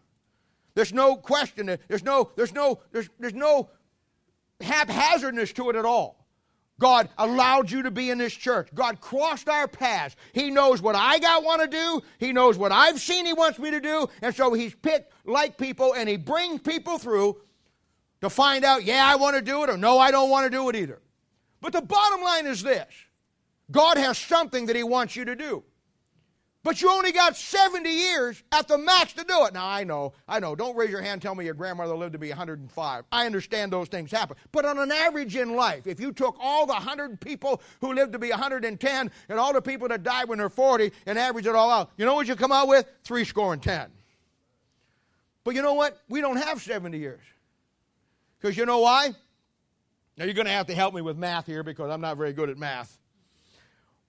There's 0.75 0.91
no 0.91 1.15
question. 1.15 1.77
There's 1.87 2.03
no, 2.03 2.31
there's 2.35 2.53
no, 2.53 2.81
there's, 2.91 3.09
there's 3.17 3.33
no 3.33 3.69
haphazardness 4.59 5.53
to 5.53 5.69
it 5.69 5.77
at 5.77 5.85
all. 5.85 6.22
God 6.79 7.09
allowed 7.17 7.69
you 7.69 7.83
to 7.83 7.91
be 7.91 8.09
in 8.09 8.17
this 8.17 8.33
church. 8.33 8.69
God 8.73 8.99
crossed 8.99 9.47
our 9.47 9.67
paths. 9.67 10.15
He 10.33 10.49
knows 10.49 10.81
what 10.81 10.95
I 10.95 11.19
got 11.19 11.43
want 11.43 11.61
to 11.61 11.67
do. 11.67 12.01
He 12.17 12.33
knows 12.33 12.57
what 12.57 12.71
I've 12.71 12.99
seen 12.99 13.25
He 13.25 13.33
wants 13.33 13.59
me 13.59 13.71
to 13.71 13.79
do. 13.79 14.07
And 14.21 14.35
so 14.35 14.53
He's 14.53 14.73
picked 14.75 15.13
like 15.25 15.57
people 15.57 15.93
and 15.93 16.09
He 16.09 16.17
brings 16.17 16.61
people 16.61 16.97
through 16.97 17.37
to 18.21 18.29
find 18.29 18.65
out, 18.65 18.83
yeah, 18.83 19.05
I 19.05 19.15
want 19.15 19.35
to 19.35 19.41
do 19.41 19.63
it, 19.63 19.69
or 19.69 19.77
no, 19.77 19.99
I 19.99 20.09
don't 20.09 20.29
want 20.29 20.45
to 20.45 20.49
do 20.49 20.69
it 20.69 20.75
either. 20.75 21.01
But 21.61 21.73
the 21.73 21.81
bottom 21.81 22.21
line 22.21 22.47
is 22.47 22.63
this 22.63 22.87
God 23.71 23.97
has 23.97 24.17
something 24.17 24.65
that 24.65 24.75
He 24.75 24.83
wants 24.83 25.15
you 25.15 25.25
to 25.25 25.35
do. 25.35 25.63
But 26.63 26.81
you 26.81 26.89
only 26.89 27.11
got 27.11 27.35
70 27.35 27.89
years 27.89 28.41
at 28.53 28.69
the 28.69 28.77
max 28.77 29.11
to 29.13 29.25
do 29.25 29.45
it. 29.45 29.53
Now, 29.53 29.67
I 29.67 29.83
know, 29.83 30.13
I 30.29 30.39
know. 30.39 30.55
Don't 30.55 30.77
raise 30.77 30.89
your 30.89 31.01
hand 31.01 31.21
tell 31.21 31.35
me 31.35 31.43
your 31.43 31.53
grandmother 31.53 31.93
lived 31.93 32.13
to 32.13 32.19
be 32.19 32.29
105. 32.29 33.03
I 33.11 33.25
understand 33.25 33.73
those 33.73 33.89
things 33.89 34.11
happen. 34.11 34.37
But 34.53 34.63
on 34.63 34.79
an 34.79 34.89
average 34.89 35.35
in 35.35 35.57
life, 35.57 35.87
if 35.87 35.99
you 35.99 36.13
took 36.13 36.37
all 36.39 36.65
the 36.65 36.73
100 36.73 37.19
people 37.19 37.61
who 37.81 37.93
lived 37.93 38.13
to 38.13 38.19
be 38.19 38.29
110 38.29 39.11
and 39.27 39.39
all 39.39 39.51
the 39.51 39.61
people 39.61 39.89
that 39.89 40.03
died 40.03 40.29
when 40.29 40.37
they're 40.37 40.49
40 40.49 40.93
and 41.05 41.19
average 41.19 41.47
it 41.47 41.53
all 41.53 41.69
out, 41.69 41.91
you 41.97 42.05
know 42.05 42.15
what 42.15 42.27
you 42.27 42.35
come 42.35 42.53
out 42.53 42.69
with? 42.69 42.89
Three 43.03 43.25
score 43.25 43.51
and 43.51 43.61
10. 43.61 43.91
But 45.43 45.55
you 45.55 45.61
know 45.61 45.73
what? 45.73 46.01
We 46.07 46.21
don't 46.21 46.37
have 46.37 46.61
70 46.61 46.97
years. 46.97 47.21
Because 48.39 48.55
you 48.55 48.65
know 48.65 48.79
why? 48.79 49.13
Now, 50.17 50.25
you're 50.25 50.33
going 50.33 50.45
to 50.45 50.51
have 50.51 50.67
to 50.67 50.75
help 50.75 50.93
me 50.93 51.01
with 51.01 51.17
math 51.17 51.45
here 51.45 51.63
because 51.63 51.89
I'm 51.89 51.99
not 51.99 52.15
very 52.15 52.31
good 52.31 52.49
at 52.49 52.57
math. 52.57 52.97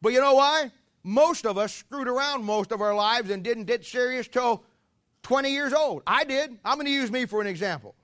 But 0.00 0.12
you 0.12 0.20
know 0.20 0.34
why? 0.34 0.70
Most 1.04 1.44
of 1.44 1.58
us 1.58 1.72
screwed 1.72 2.08
around 2.08 2.44
most 2.44 2.72
of 2.72 2.80
our 2.80 2.94
lives 2.94 3.30
and 3.30 3.44
didn't 3.44 3.64
get 3.64 3.84
serious 3.84 4.26
till 4.26 4.64
20 5.22 5.50
years 5.50 5.72
old. 5.72 6.02
I 6.06 6.24
did. 6.24 6.58
I'm 6.64 6.74
going 6.74 6.86
to 6.86 6.92
use 6.92 7.12
me 7.12 7.26
for 7.26 7.40
an 7.40 7.46
example. 7.46 7.94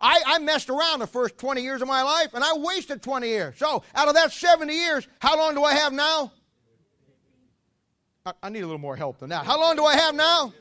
I, 0.00 0.22
I, 0.24 0.38
messed 0.38 0.70
around 0.70 1.00
the 1.00 1.08
first 1.08 1.38
20 1.38 1.60
years 1.60 1.82
of 1.82 1.88
my 1.88 2.02
life 2.02 2.34
and 2.34 2.44
I 2.44 2.52
wasted 2.56 3.02
20 3.02 3.26
years. 3.26 3.58
So, 3.58 3.82
out 3.96 4.06
of 4.06 4.14
that 4.14 4.30
70 4.30 4.72
years, 4.72 5.08
how 5.18 5.36
long 5.36 5.56
do 5.56 5.64
I 5.64 5.74
have 5.74 5.92
now? 5.92 6.30
I, 8.24 8.32
I 8.44 8.48
need 8.48 8.60
a 8.60 8.66
little 8.66 8.78
more 8.78 8.94
help 8.94 9.18
than 9.18 9.30
that. 9.30 9.44
How 9.44 9.58
long 9.58 9.74
do 9.74 9.84
I 9.84 9.96
have 9.96 10.14
now? 10.14 10.52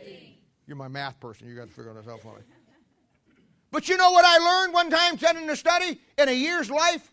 15. 0.00 0.34
You're 0.66 0.76
my 0.76 0.88
math 0.88 1.20
person. 1.20 1.48
You 1.48 1.54
got 1.54 1.68
to 1.68 1.72
figure 1.72 1.94
this 1.94 2.08
out 2.08 2.22
for 2.22 2.34
me. 2.34 2.42
But 3.70 3.88
you 3.88 3.96
know 3.96 4.10
what 4.10 4.24
I 4.24 4.38
learned 4.38 4.74
one 4.74 4.90
time 4.90 5.16
sitting 5.16 5.42
in 5.42 5.46
the 5.46 5.56
study? 5.56 6.00
In 6.18 6.28
a 6.28 6.32
year's 6.32 6.68
life, 6.68 7.12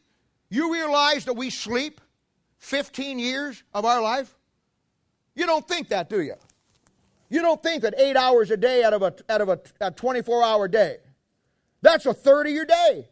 you 0.50 0.74
realize 0.74 1.26
that 1.26 1.34
we 1.34 1.52
sleep 1.52 2.02
15 2.60 3.19
years 3.19 3.63
of 3.74 3.86
our 3.86 4.02
life? 4.02 4.36
You 5.36 5.45
don't 5.45 5.67
think 5.67 5.89
that, 5.89 6.10
do 6.10 6.22
you? 6.22 6.36
You 7.30 7.41
don't 7.41 7.62
think 7.62 7.84
that 7.84 7.93
eight 7.98 8.15
hours 8.15 8.52
a 8.52 8.58
day 8.58 8.84
out 8.84 8.93
of 8.93 9.02
a, 9.02 9.13
out 9.30 9.41
of 9.41 9.50
a, 9.50 9.60
a 9.80 9.91
24 9.91 10.43
hour 10.43 10.67
day, 10.67 10.98
that's 11.82 12.06
a 12.06 12.13
third 12.13 12.48
of 12.48 12.54
your 12.54 12.65
day. 12.65 13.08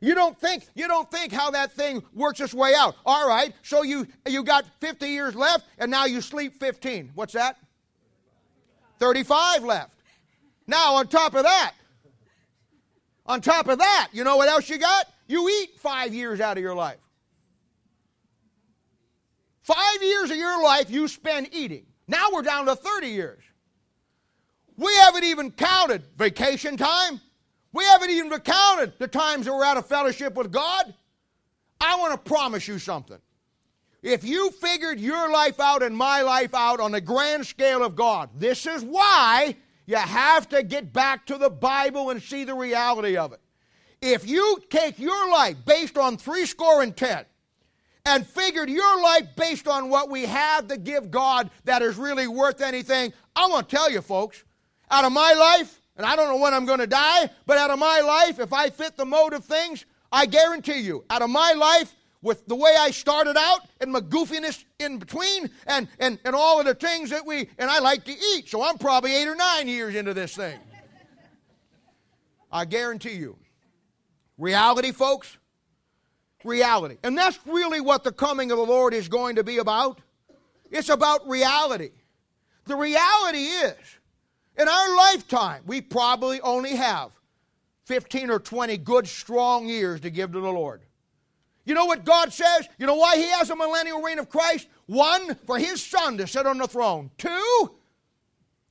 You 0.00 0.14
don't 0.14 0.38
think 0.38 0.66
you 0.76 0.86
don't 0.86 1.10
think 1.10 1.32
how 1.32 1.50
that 1.50 1.72
thing 1.72 2.04
works 2.14 2.40
its 2.40 2.54
way 2.54 2.72
out. 2.76 2.94
All 3.04 3.28
right, 3.28 3.52
so 3.62 3.82
you 3.82 4.06
you 4.26 4.44
got 4.44 4.64
50 4.80 5.08
years 5.08 5.34
left 5.34 5.66
and 5.78 5.90
now 5.90 6.04
you 6.04 6.20
sleep 6.20 6.54
15. 6.60 7.10
What's 7.14 7.32
that? 7.32 7.56
35 9.00 9.64
left. 9.64 9.90
Now 10.68 10.94
on 10.94 11.08
top 11.08 11.34
of 11.34 11.42
that, 11.42 11.72
on 13.26 13.40
top 13.40 13.66
of 13.66 13.78
that, 13.78 14.08
you 14.12 14.22
know 14.22 14.36
what 14.36 14.48
else 14.48 14.68
you 14.68 14.78
got? 14.78 15.06
You 15.26 15.48
eat 15.48 15.78
5 15.78 16.14
years 16.14 16.40
out 16.40 16.56
of 16.56 16.62
your 16.62 16.74
life. 16.74 16.98
Five 19.68 20.02
years 20.02 20.30
of 20.30 20.38
your 20.38 20.62
life 20.62 20.88
you 20.88 21.06
spend 21.08 21.50
eating. 21.52 21.84
Now 22.06 22.30
we're 22.32 22.40
down 22.40 22.64
to 22.64 22.74
30 22.74 23.08
years. 23.08 23.42
We 24.78 24.90
haven't 24.94 25.24
even 25.24 25.50
counted 25.50 26.04
vacation 26.16 26.78
time. 26.78 27.20
We 27.74 27.84
haven't 27.84 28.08
even 28.08 28.30
counted 28.40 28.94
the 28.98 29.08
times 29.08 29.44
that 29.44 29.52
we're 29.52 29.66
out 29.66 29.76
of 29.76 29.84
fellowship 29.84 30.36
with 30.36 30.50
God. 30.50 30.94
I 31.82 31.96
want 31.96 32.12
to 32.14 32.30
promise 32.30 32.66
you 32.66 32.78
something. 32.78 33.18
If 34.00 34.24
you 34.24 34.52
figured 34.52 35.00
your 35.00 35.30
life 35.30 35.60
out 35.60 35.82
and 35.82 35.94
my 35.94 36.22
life 36.22 36.54
out 36.54 36.80
on 36.80 36.90
the 36.90 37.02
grand 37.02 37.46
scale 37.46 37.84
of 37.84 37.94
God, 37.94 38.30
this 38.34 38.64
is 38.64 38.82
why 38.82 39.54
you 39.84 39.96
have 39.96 40.48
to 40.48 40.62
get 40.62 40.94
back 40.94 41.26
to 41.26 41.36
the 41.36 41.50
Bible 41.50 42.08
and 42.08 42.22
see 42.22 42.44
the 42.44 42.54
reality 42.54 43.18
of 43.18 43.34
it. 43.34 43.40
If 44.00 44.26
you 44.26 44.62
take 44.70 44.98
your 44.98 45.30
life 45.30 45.56
based 45.66 45.98
on 45.98 46.16
three 46.16 46.46
score 46.46 46.80
and 46.80 46.96
ten, 46.96 47.26
and 48.08 48.26
figured 48.26 48.70
your 48.70 49.02
life 49.02 49.28
based 49.36 49.68
on 49.68 49.90
what 49.90 50.08
we 50.08 50.22
have 50.22 50.66
to 50.68 50.78
give 50.78 51.10
God 51.10 51.50
that 51.64 51.82
is 51.82 51.96
really 51.96 52.26
worth 52.26 52.62
anything, 52.62 53.12
I 53.36 53.46
want 53.48 53.68
to 53.68 53.76
tell 53.76 53.90
you, 53.90 54.00
folks, 54.00 54.44
out 54.90 55.04
of 55.04 55.12
my 55.12 55.34
life, 55.34 55.82
and 55.94 56.06
I 56.06 56.16
don't 56.16 56.28
know 56.28 56.38
when 56.38 56.54
I'm 56.54 56.64
going 56.64 56.78
to 56.78 56.86
die, 56.86 57.28
but 57.44 57.58
out 57.58 57.70
of 57.70 57.78
my 57.78 58.00
life, 58.00 58.40
if 58.40 58.52
I 58.52 58.70
fit 58.70 58.96
the 58.96 59.04
mode 59.04 59.34
of 59.34 59.44
things, 59.44 59.84
I 60.10 60.24
guarantee 60.24 60.80
you, 60.80 61.04
out 61.10 61.20
of 61.20 61.28
my 61.28 61.52
life, 61.52 61.94
with 62.22 62.46
the 62.46 62.56
way 62.56 62.74
I 62.76 62.90
started 62.90 63.36
out 63.36 63.60
and 63.80 63.92
my 63.92 64.00
goofiness 64.00 64.64
in 64.80 64.98
between 64.98 65.50
and, 65.66 65.86
and, 66.00 66.18
and 66.24 66.34
all 66.34 66.58
of 66.58 66.66
the 66.66 66.74
things 66.74 67.10
that 67.10 67.24
we, 67.24 67.48
and 67.58 67.70
I 67.70 67.78
like 67.78 68.04
to 68.06 68.12
eat, 68.12 68.48
so 68.48 68.62
I'm 68.62 68.78
probably 68.78 69.14
eight 69.14 69.28
or 69.28 69.36
nine 69.36 69.68
years 69.68 69.94
into 69.94 70.14
this 70.14 70.34
thing. 70.34 70.58
I 72.50 72.64
guarantee 72.64 73.14
you. 73.14 73.36
Reality, 74.36 74.92
folks, 74.92 75.37
reality. 76.44 76.96
And 77.02 77.16
that's 77.16 77.38
really 77.46 77.80
what 77.80 78.04
the 78.04 78.12
coming 78.12 78.50
of 78.50 78.58
the 78.58 78.64
Lord 78.64 78.94
is 78.94 79.08
going 79.08 79.36
to 79.36 79.44
be 79.44 79.58
about. 79.58 80.00
It's 80.70 80.88
about 80.88 81.26
reality. 81.28 81.90
The 82.66 82.76
reality 82.76 83.38
is, 83.38 83.76
in 84.58 84.68
our 84.68 84.96
lifetime, 84.96 85.62
we 85.66 85.80
probably 85.80 86.40
only 86.40 86.76
have 86.76 87.10
15 87.86 88.30
or 88.30 88.38
20 88.38 88.76
good, 88.78 89.08
strong 89.08 89.66
years 89.66 90.00
to 90.00 90.10
give 90.10 90.32
to 90.32 90.40
the 90.40 90.52
Lord. 90.52 90.82
You 91.64 91.74
know 91.74 91.86
what 91.86 92.04
God 92.04 92.32
says? 92.32 92.68
You 92.78 92.86
know 92.86 92.94
why 92.94 93.16
He 93.16 93.28
has 93.28 93.50
a 93.50 93.56
millennial 93.56 94.02
reign 94.02 94.18
of 94.18 94.28
Christ? 94.28 94.68
One, 94.86 95.34
for 95.46 95.58
His 95.58 95.82
Son 95.84 96.18
to 96.18 96.26
sit 96.26 96.46
on 96.46 96.58
the 96.58 96.66
throne. 96.66 97.10
Two, 97.18 97.74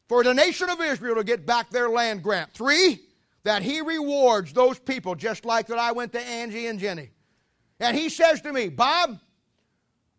for 0.07 0.23
the 0.23 0.33
nation 0.33 0.69
of 0.69 0.81
Israel 0.81 1.15
to 1.15 1.23
get 1.23 1.45
back 1.45 1.69
their 1.69 1.89
land 1.89 2.23
grant. 2.23 2.51
Three, 2.53 3.01
that 3.43 3.61
He 3.61 3.81
rewards 3.81 4.53
those 4.53 4.79
people 4.79 5.15
just 5.15 5.45
like 5.45 5.67
that 5.67 5.79
I 5.79 5.91
went 5.91 6.11
to 6.13 6.21
Angie 6.21 6.67
and 6.67 6.79
Jenny. 6.79 7.11
And 7.79 7.95
He 7.97 8.09
says 8.09 8.41
to 8.41 8.53
me, 8.53 8.69
Bob, 8.69 9.19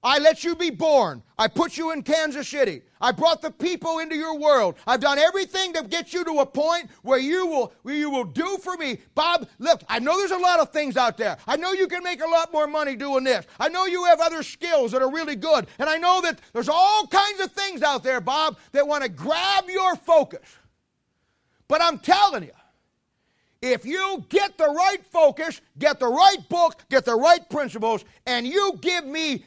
I 0.03 0.19
let 0.19 0.45
you 0.45 0.55
be 0.55 0.71
born. 0.71 1.23
I 1.37 1.49
put 1.49 1.77
you 1.77 1.91
in 1.91 2.03
Kansas 2.03 2.49
City. 2.49 2.83
I 3.01 3.11
brought 3.11 3.43
the 3.43 3.51
people 3.51 3.99
into 3.99 4.15
your 4.15 4.39
world. 4.39 4.77
I've 4.87 5.01
done 5.01 5.19
everything 5.19 5.73
to 5.73 5.83
get 5.83 6.13
you 6.13 6.25
to 6.25 6.39
a 6.39 6.47
point 6.47 6.89
where 7.03 7.19
you 7.19 7.47
will 7.47 7.73
where 7.83 7.95
you 7.95 8.11
will 8.11 8.25
do 8.25 8.59
for 8.63 8.77
me. 8.77 8.99
Bob, 9.15 9.49
look, 9.59 9.83
I 9.89 9.99
know 9.99 10.17
there's 10.17 10.31
a 10.31 10.39
lot 10.39 10.61
of 10.61 10.71
things 10.71 10.97
out 10.97 11.17
there. 11.17 11.37
I 11.47 11.57
know 11.57 11.73
you 11.73 11.89
can 11.89 12.03
make 12.03 12.23
a 12.23 12.29
lot 12.29 12.53
more 12.53 12.67
money 12.67 12.95
doing 12.95 13.25
this. 13.25 13.45
I 13.59 13.69
know 13.69 13.87
you 13.87 14.05
have 14.05 14.21
other 14.21 14.43
skills 14.43 14.93
that 14.93 15.03
are 15.03 15.11
really 15.11 15.37
good. 15.37 15.67
And 15.79 15.89
I 15.89 15.97
know 15.97 16.21
that 16.23 16.41
there's 16.53 16.69
all 16.69 17.07
kinds 17.09 17.41
of 17.41 17.53
things 17.53 17.83
out 17.83 18.05
there, 18.05 18.21
Bob, 18.21 18.57
that 18.73 18.87
want 18.87 19.03
to 19.03 19.09
grab 19.09 19.65
your 19.69 19.97
focus. 19.97 20.41
But 21.67 21.83
I'm 21.83 21.99
telling 21.99 22.45
you, 22.45 22.53
if 23.61 23.85
you 23.85 24.25
get 24.29 24.57
the 24.57 24.69
right 24.69 25.05
focus, 25.07 25.61
get 25.79 25.99
the 25.99 26.07
right 26.07 26.49
book, 26.49 26.85
get 26.89 27.05
the 27.05 27.17
right 27.17 27.49
principles, 27.51 28.05
and 28.27 28.47
you 28.47 28.79
give 28.81 29.05
me 29.05 29.45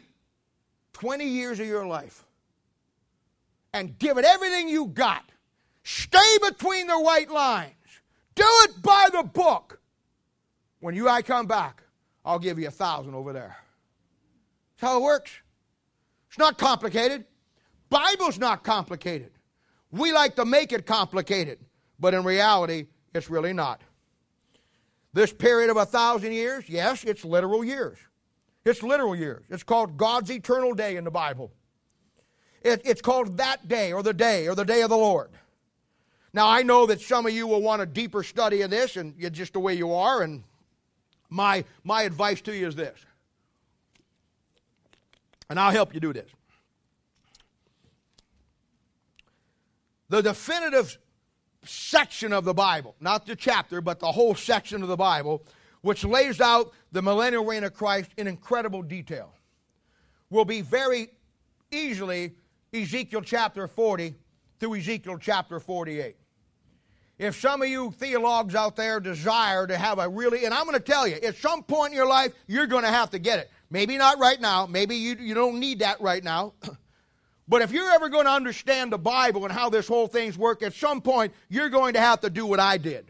20 0.93 1.25
years 1.25 1.59
of 1.59 1.67
your 1.67 1.85
life 1.85 2.25
and 3.73 3.97
give 3.97 4.17
it 4.17 4.25
everything 4.25 4.67
you 4.67 4.87
got. 4.87 5.23
Stay 5.83 6.37
between 6.47 6.87
the 6.87 6.99
white 6.99 7.31
lines. 7.31 7.73
Do 8.35 8.45
it 8.63 8.81
by 8.81 9.09
the 9.11 9.23
book. 9.23 9.79
When 10.79 10.95
you 10.95 11.07
I 11.07 11.21
come 11.21 11.47
back, 11.47 11.83
I'll 12.25 12.39
give 12.39 12.59
you 12.59 12.67
a 12.67 12.71
thousand 12.71 13.15
over 13.15 13.33
there. 13.33 13.55
That's 14.75 14.91
how 14.91 14.97
it 14.97 15.03
works. 15.03 15.31
It's 16.29 16.37
not 16.37 16.57
complicated. 16.57 17.25
Bible's 17.89 18.39
not 18.39 18.63
complicated. 18.63 19.31
We 19.91 20.11
like 20.11 20.35
to 20.37 20.45
make 20.45 20.71
it 20.71 20.85
complicated, 20.85 21.59
but 21.99 22.13
in 22.13 22.23
reality, 22.23 22.87
it's 23.13 23.29
really 23.29 23.53
not. 23.53 23.81
This 25.13 25.33
period 25.33 25.69
of 25.69 25.77
a 25.77 25.85
thousand 25.85 26.31
years, 26.31 26.65
yes, 26.67 27.03
it's 27.03 27.25
literal 27.25 27.63
years. 27.63 27.97
It's 28.63 28.81
literal 28.81 29.15
years. 29.15 29.43
It's 29.49 29.63
called 29.63 29.97
God's 29.97 30.31
eternal 30.31 30.73
day 30.73 30.95
in 30.95 31.03
the 31.03 31.11
Bible. 31.11 31.51
It, 32.61 32.81
it's 32.85 33.01
called 33.01 33.37
that 33.37 33.67
day 33.67 33.91
or 33.91 34.03
the 34.03 34.13
day 34.13 34.47
or 34.47 34.55
the 34.55 34.63
day 34.63 34.81
of 34.83 34.89
the 34.89 34.97
Lord. 34.97 35.31
Now, 36.33 36.47
I 36.47 36.61
know 36.61 36.85
that 36.85 37.01
some 37.01 37.25
of 37.25 37.33
you 37.33 37.45
will 37.45 37.61
want 37.61 37.81
a 37.81 37.85
deeper 37.85 38.23
study 38.23 38.61
of 38.61 38.69
this, 38.69 38.95
and 38.95 39.13
you're 39.17 39.29
just 39.29 39.53
the 39.53 39.59
way 39.59 39.73
you 39.73 39.93
are. 39.93 40.21
And 40.21 40.43
my, 41.29 41.65
my 41.83 42.03
advice 42.03 42.39
to 42.41 42.55
you 42.55 42.67
is 42.67 42.75
this, 42.75 42.97
and 45.49 45.59
I'll 45.59 45.71
help 45.71 45.93
you 45.93 45.99
do 45.99 46.13
this. 46.13 46.29
The 50.07 50.21
definitive 50.21 50.97
section 51.63 52.33
of 52.33 52.45
the 52.45 52.53
Bible, 52.53 52.95
not 52.99 53.25
the 53.25 53.35
chapter, 53.35 53.81
but 53.81 53.99
the 53.99 54.11
whole 54.11 54.35
section 54.35 54.81
of 54.81 54.87
the 54.87 54.97
Bible, 54.97 55.43
which 55.81 56.03
lays 56.03 56.41
out 56.41 56.71
the 56.91 57.01
millennial 57.01 57.45
reign 57.45 57.63
of 57.63 57.73
Christ 57.73 58.11
in 58.17 58.27
incredible 58.27 58.81
detail, 58.81 59.33
will 60.29 60.45
be 60.45 60.61
very 60.61 61.09
easily 61.71 62.31
Ezekiel 62.73 63.21
chapter 63.21 63.67
40 63.67 64.15
through 64.59 64.75
Ezekiel 64.75 65.17
chapter 65.19 65.59
48. 65.59 66.15
If 67.19 67.39
some 67.39 67.61
of 67.61 67.67
you 67.67 67.91
theologues 67.91 68.55
out 68.55 68.75
there 68.75 68.99
desire 68.99 69.67
to 69.67 69.77
have 69.77 69.99
a 69.99 70.09
really, 70.09 70.45
and 70.45 70.53
I'm 70.53 70.65
going 70.65 70.73
to 70.73 70.79
tell 70.79 71.07
you, 71.07 71.15
at 71.15 71.35
some 71.35 71.61
point 71.61 71.91
in 71.91 71.97
your 71.97 72.07
life, 72.07 72.33
you're 72.47 72.65
going 72.65 72.83
to 72.83 72.89
have 72.89 73.11
to 73.11 73.19
get 73.19 73.37
it. 73.37 73.51
Maybe 73.69 73.97
not 73.97 74.17
right 74.17 74.41
now. 74.41 74.65
Maybe 74.65 74.95
you, 74.95 75.15
you 75.19 75.35
don't 75.35 75.59
need 75.59 75.79
that 75.79 76.01
right 76.01 76.23
now. 76.23 76.53
but 77.51 77.61
if 77.61 77.73
you're 77.73 77.91
ever 77.91 78.07
going 78.07 78.23
to 78.23 78.31
understand 78.31 78.93
the 78.93 78.97
Bible 78.97 79.43
and 79.43 79.51
how 79.51 79.69
this 79.69 79.85
whole 79.85 80.07
thing's 80.07 80.37
work, 80.37 80.63
at 80.63 80.73
some 80.73 81.01
point, 81.01 81.33
you're 81.49 81.67
going 81.67 81.95
to 81.95 81.99
have 81.99 82.21
to 82.21 82.29
do 82.29 82.45
what 82.45 82.61
I 82.61 82.77
did. 82.77 83.05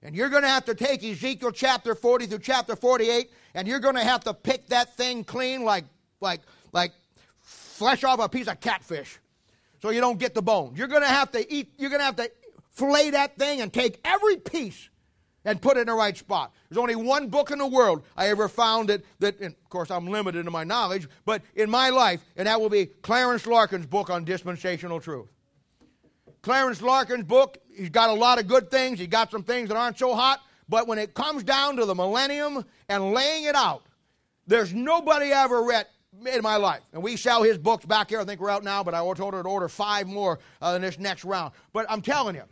And 0.00 0.14
you're 0.14 0.28
going 0.28 0.44
to 0.44 0.48
have 0.48 0.64
to 0.66 0.76
take 0.76 1.02
Ezekiel 1.02 1.50
chapter 1.50 1.96
40 1.96 2.26
through 2.26 2.38
chapter 2.38 2.76
48, 2.76 3.32
and 3.54 3.66
you're 3.66 3.80
going 3.80 3.96
to 3.96 4.04
have 4.04 4.22
to 4.24 4.32
pick 4.32 4.68
that 4.68 4.96
thing 4.96 5.24
clean 5.24 5.64
like, 5.64 5.86
like, 6.20 6.42
like 6.72 6.92
flesh 7.40 8.04
off 8.04 8.20
a 8.20 8.28
piece 8.28 8.46
of 8.46 8.60
catfish 8.60 9.18
so 9.82 9.90
you 9.90 10.00
don't 10.00 10.20
get 10.20 10.36
the 10.36 10.42
bone. 10.42 10.74
You're 10.76 10.86
going 10.86 11.02
to 11.02 11.08
have 11.08 11.32
to 11.32 11.52
eat, 11.52 11.72
you're 11.78 11.90
going 11.90 11.98
to 11.98 12.06
have 12.06 12.16
to 12.16 12.30
fillet 12.70 13.10
that 13.10 13.36
thing 13.38 13.60
and 13.60 13.72
take 13.72 13.98
every 14.04 14.36
piece 14.36 14.88
and 15.44 15.60
put 15.60 15.76
it 15.76 15.80
in 15.80 15.86
the 15.86 15.94
right 15.94 16.16
spot. 16.16 16.52
There's 16.68 16.78
only 16.78 16.96
one 16.96 17.28
book 17.28 17.50
in 17.50 17.58
the 17.58 17.66
world 17.66 18.02
I 18.16 18.28
ever 18.28 18.48
found 18.48 18.88
that, 18.88 19.02
that 19.20 19.40
of 19.40 19.68
course, 19.68 19.90
I'm 19.90 20.06
limited 20.06 20.46
in 20.46 20.52
my 20.52 20.64
knowledge, 20.64 21.08
but 21.24 21.42
in 21.54 21.70
my 21.70 21.90
life, 21.90 22.24
and 22.36 22.46
that 22.46 22.60
will 22.60 22.68
be 22.68 22.86
Clarence 22.86 23.46
Larkin's 23.46 23.86
book 23.86 24.10
on 24.10 24.24
dispensational 24.24 25.00
truth. 25.00 25.28
Clarence 26.42 26.82
Larkin's 26.82 27.24
book, 27.24 27.58
he's 27.74 27.90
got 27.90 28.10
a 28.10 28.12
lot 28.12 28.38
of 28.38 28.46
good 28.46 28.70
things. 28.70 28.98
he's 28.98 29.08
got 29.08 29.30
some 29.30 29.42
things 29.42 29.68
that 29.68 29.76
aren't 29.76 29.98
so 29.98 30.14
hot. 30.14 30.40
But 30.68 30.86
when 30.86 30.98
it 30.98 31.14
comes 31.14 31.42
down 31.42 31.76
to 31.76 31.86
the 31.86 31.94
millennium 31.94 32.64
and 32.88 33.12
laying 33.12 33.44
it 33.44 33.54
out, 33.54 33.86
there's 34.46 34.74
nobody 34.74 35.32
I 35.32 35.44
ever 35.44 35.62
read 35.62 35.86
in 36.26 36.42
my 36.42 36.56
life. 36.56 36.80
And 36.92 37.02
we 37.02 37.16
sell 37.16 37.42
his 37.42 37.58
books 37.58 37.86
back 37.86 38.10
here. 38.10 38.20
I 38.20 38.24
think 38.24 38.40
we're 38.40 38.50
out 38.50 38.64
now, 38.64 38.82
but 38.82 38.94
I 38.94 38.98
told 39.14 39.34
her 39.34 39.42
to 39.42 39.48
order 39.48 39.68
five 39.68 40.06
more 40.06 40.38
uh, 40.60 40.74
in 40.76 40.82
this 40.82 40.98
next 40.98 41.24
round. 41.24 41.52
But 41.72 41.86
I'm 41.88 42.02
telling 42.02 42.34
you, 42.34 42.44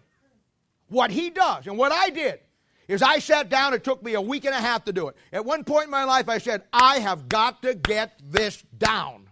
what 0.88 1.10
he 1.10 1.30
does 1.30 1.66
and 1.66 1.76
what 1.76 1.92
I 1.92 2.10
did 2.10 2.40
is 2.88 3.02
I 3.02 3.18
sat 3.18 3.48
down. 3.48 3.74
It 3.74 3.84
took 3.84 4.02
me 4.02 4.14
a 4.14 4.20
week 4.20 4.44
and 4.44 4.54
a 4.54 4.60
half 4.60 4.84
to 4.84 4.92
do 4.92 5.08
it. 5.08 5.16
At 5.32 5.44
one 5.44 5.64
point 5.64 5.84
in 5.84 5.90
my 5.90 6.04
life, 6.04 6.28
I 6.28 6.38
said, 6.38 6.62
I 6.72 6.98
have 7.00 7.28
got 7.28 7.62
to 7.62 7.74
get 7.74 8.20
this 8.24 8.62
down. 8.78 9.28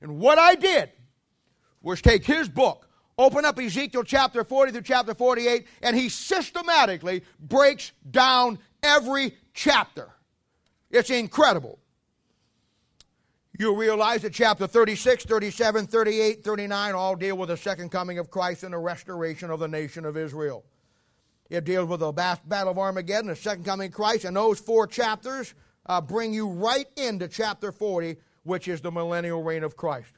And 0.00 0.18
what 0.18 0.38
I 0.38 0.54
did 0.54 0.90
was 1.82 2.02
take 2.02 2.24
his 2.24 2.48
book, 2.48 2.90
Open 3.20 3.44
up 3.44 3.58
Ezekiel 3.58 4.02
chapter 4.02 4.44
40 4.44 4.72
through 4.72 4.80
chapter 4.80 5.12
48, 5.12 5.66
and 5.82 5.94
he 5.94 6.08
systematically 6.08 7.22
breaks 7.38 7.92
down 8.10 8.58
every 8.82 9.36
chapter. 9.52 10.08
It's 10.90 11.10
incredible. 11.10 11.78
You'll 13.58 13.76
realize 13.76 14.22
that 14.22 14.32
chapter 14.32 14.66
36, 14.66 15.24
37, 15.24 15.86
38, 15.86 16.42
39 16.42 16.94
all 16.94 17.14
deal 17.14 17.36
with 17.36 17.50
the 17.50 17.58
second 17.58 17.90
coming 17.90 18.18
of 18.18 18.30
Christ 18.30 18.62
and 18.62 18.72
the 18.72 18.78
restoration 18.78 19.50
of 19.50 19.60
the 19.60 19.68
nation 19.68 20.06
of 20.06 20.16
Israel. 20.16 20.64
It 21.50 21.64
deals 21.64 21.88
with 21.88 22.00
the 22.00 22.12
battle 22.12 22.70
of 22.70 22.78
Armageddon, 22.78 23.26
the 23.26 23.36
second 23.36 23.64
coming 23.64 23.88
of 23.88 23.92
Christ, 23.92 24.24
and 24.24 24.36
those 24.36 24.60
four 24.60 24.86
chapters 24.86 25.52
uh, 25.86 26.00
bring 26.00 26.32
you 26.32 26.48
right 26.48 26.86
into 26.96 27.26
chapter 27.26 27.72
40, 27.72 28.16
which 28.44 28.68
is 28.68 28.80
the 28.80 28.92
millennial 28.92 29.42
reign 29.42 29.64
of 29.64 29.76
Christ. 29.76 30.12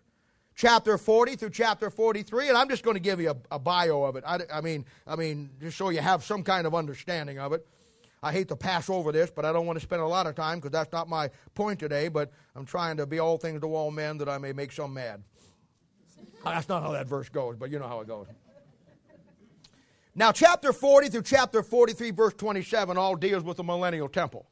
Chapter 0.55 0.99
40 0.99 1.37
through 1.37 1.51
chapter 1.51 1.89
43 1.89 2.49
and 2.49 2.59
i'm 2.59 2.69
just 2.69 2.85
going 2.85 2.95
to 2.95 3.01
give 3.01 3.19
you 3.19 3.31
a, 3.31 3.37
a 3.53 3.59
bio 3.59 4.03
of 4.05 4.17
it. 4.17 4.25
I, 4.27 4.41
I, 4.53 4.61
mean 4.61 4.85
i 5.07 5.17
mean 5.17 5.49
just 5.59 5.79
so 5.79 5.89
you 5.89 6.01
have 6.01 6.23
some 6.23 6.43
kind 6.43 6.67
of 6.67 6.75
understanding 6.75 7.39
of 7.39 7.55
it. 7.55 7.67
I 8.23 8.33
hate 8.33 8.49
to 8.49 8.57
pass 8.57 8.91
over 8.91 9.13
this 9.13 9.31
but 9.35 9.47
i 9.47 9.53
don't 9.53 9.65
want 9.65 9.79
to 9.79 9.83
spend 9.83 10.03
a 10.03 10.07
lot 10.07 10.27
of 10.27 10.35
time 10.35 10.59
because 10.59 10.71
that's 10.71 10.93
not 10.93 11.09
my 11.09 11.31
point 11.55 11.81
today 11.81 12.09
but 12.09 12.31
i'm 12.55 12.67
trying 12.67 12.99
to 12.99 13.07
be 13.07 13.19
all 13.19 13.39
things 13.39 13.63
to 13.63 13.75
all 13.75 13.91
men 13.91 14.19
that 14.19 14.29
i 14.29 14.37
may 14.37 14.53
make 14.53 14.73
some 14.73 14.93
mad. 14.93 15.23
That's 16.45 16.69
not 16.69 16.83
how 16.83 16.93
that 16.93 17.07
verse 17.07 17.31
goes 17.31 17.57
but 17.57 17.71
you 17.71 17.79
know 17.79 17.89
how 17.89 18.01
it 18.01 18.07
goes 18.07 18.27
now 20.15 20.33
chapter 20.33 20.73
40 20.73 21.09
through 21.09 21.23
chapter 21.23 21.63
43 21.63 22.11
verse 22.11 22.35
27 22.35 22.97
all 22.97 23.17
deals 23.17 23.43
with 23.43 23.57
the 23.57 23.65
millennial 23.65 24.09
temple 24.09 24.47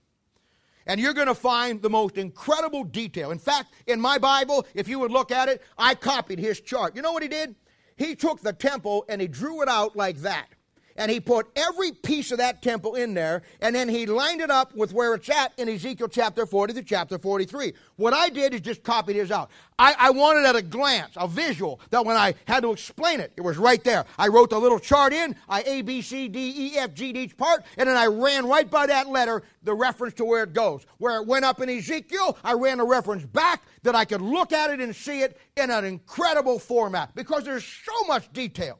and 0.87 1.01
you're 1.01 1.15
going 1.15 1.27
to 1.27 1.35
find 1.35 1.81
the 1.83 1.91
most 1.91 2.17
incredible 2.17 2.85
detail. 2.85 3.31
In 3.31 3.39
fact, 3.39 3.75
in 3.87 4.01
my 4.01 4.19
Bible, 4.19 4.67
if 4.75 4.89
you 4.89 4.99
would 4.99 5.13
look 5.13 5.31
at 5.31 5.49
it, 5.49 5.63
I 5.79 5.95
copied 5.95 6.39
his 6.39 6.61
chart. 6.61 6.97
You 6.97 7.03
know 7.03 7.13
what 7.13 7.23
he 7.23 7.29
did? 7.29 7.55
He 7.97 8.17
took 8.17 8.41
the 8.41 8.53
temple 8.53 9.05
and 9.09 9.21
he 9.21 9.29
drew 9.29 9.63
it 9.63 9.69
out 9.69 9.95
like 9.95 10.17
that 10.23 10.49
and 10.97 11.11
he 11.11 11.21
put 11.21 11.47
every 11.57 11.93
piece 11.93 12.33
of 12.33 12.39
that 12.39 12.63
temple 12.63 12.95
in 12.95 13.15
there, 13.15 13.43
and 13.61 13.75
then 13.75 13.89
he 13.89 14.07
lined 14.07 14.41
it 14.41 14.51
up 14.51 14.75
with 14.75 14.93
where 14.93 15.15
it's 15.15 15.29
at 15.29 15.53
in 15.59 15.69
Ezekiel 15.69 16.09
chapter 16.09 16.47
40 16.47 16.75
to 16.75 16.83
chapter 16.83 17.19
43. 17.19 17.73
What 17.97 18.13
I 18.13 18.29
did 18.29 18.55
is 18.55 18.61
just 18.61 18.83
copied 18.83 19.17
his 19.17 19.31
out. 19.31 19.51
I, 19.79 19.95
I 19.99 20.11
wanted 20.11 20.45
at 20.45 20.57
a 20.57 20.63
glance, 20.63 21.13
a 21.17 21.27
visual, 21.27 21.81
that 21.91 22.05
when 22.05 22.17
I 22.17 22.35
had 22.45 22.63
to 22.65 22.73
explain 22.73 23.21
it, 23.21 23.33
it 23.37 23.41
was 23.41 23.57
right 23.57 23.83
there. 23.83 24.05
I 24.19 24.29
wrote 24.29 24.51
the 24.51 24.59
little 24.59 24.79
chart 24.79 25.13
in, 25.13 25.37
I 25.49 25.63
A, 25.63 25.83
B, 25.83 26.03
C, 26.03 26.29
D, 26.29 26.53
E, 26.57 26.79
F, 26.79 26.93
G 26.95 27.11
each 27.11 27.37
part, 27.37 27.65
and 27.77 27.89
then 27.89 27.97
I 27.97 28.07
ran 28.07 28.47
right 28.47 28.71
by 28.71 28.87
that 28.87 29.09
letter 29.09 29.43
the 29.63 29.75
reference 29.75 30.15
to 30.15 30.25
where 30.25 30.45
it 30.45 30.53
goes. 30.53 30.87
Where 30.99 31.17
it 31.21 31.27
went 31.27 31.45
up 31.45 31.61
in 31.61 31.69
Ezekiel, 31.69 32.39
I 32.45 32.53
ran 32.55 32.81
a 32.81 32.85
reference 32.85 33.25
back 33.25 33.63
that 33.83 33.95
I 33.95 34.05
could 34.05 34.21
look 34.21 34.53
at 34.53 34.71
it 34.71 34.81
and 34.81 34.95
see 34.95 35.23
it 35.23 35.39
in 35.57 35.71
an 35.71 35.85
incredible 35.85 36.59
format 36.59 37.15
because 37.15 37.45
there's 37.45 37.65
so 37.65 38.07
much 38.07 38.33
detail. 38.33 38.79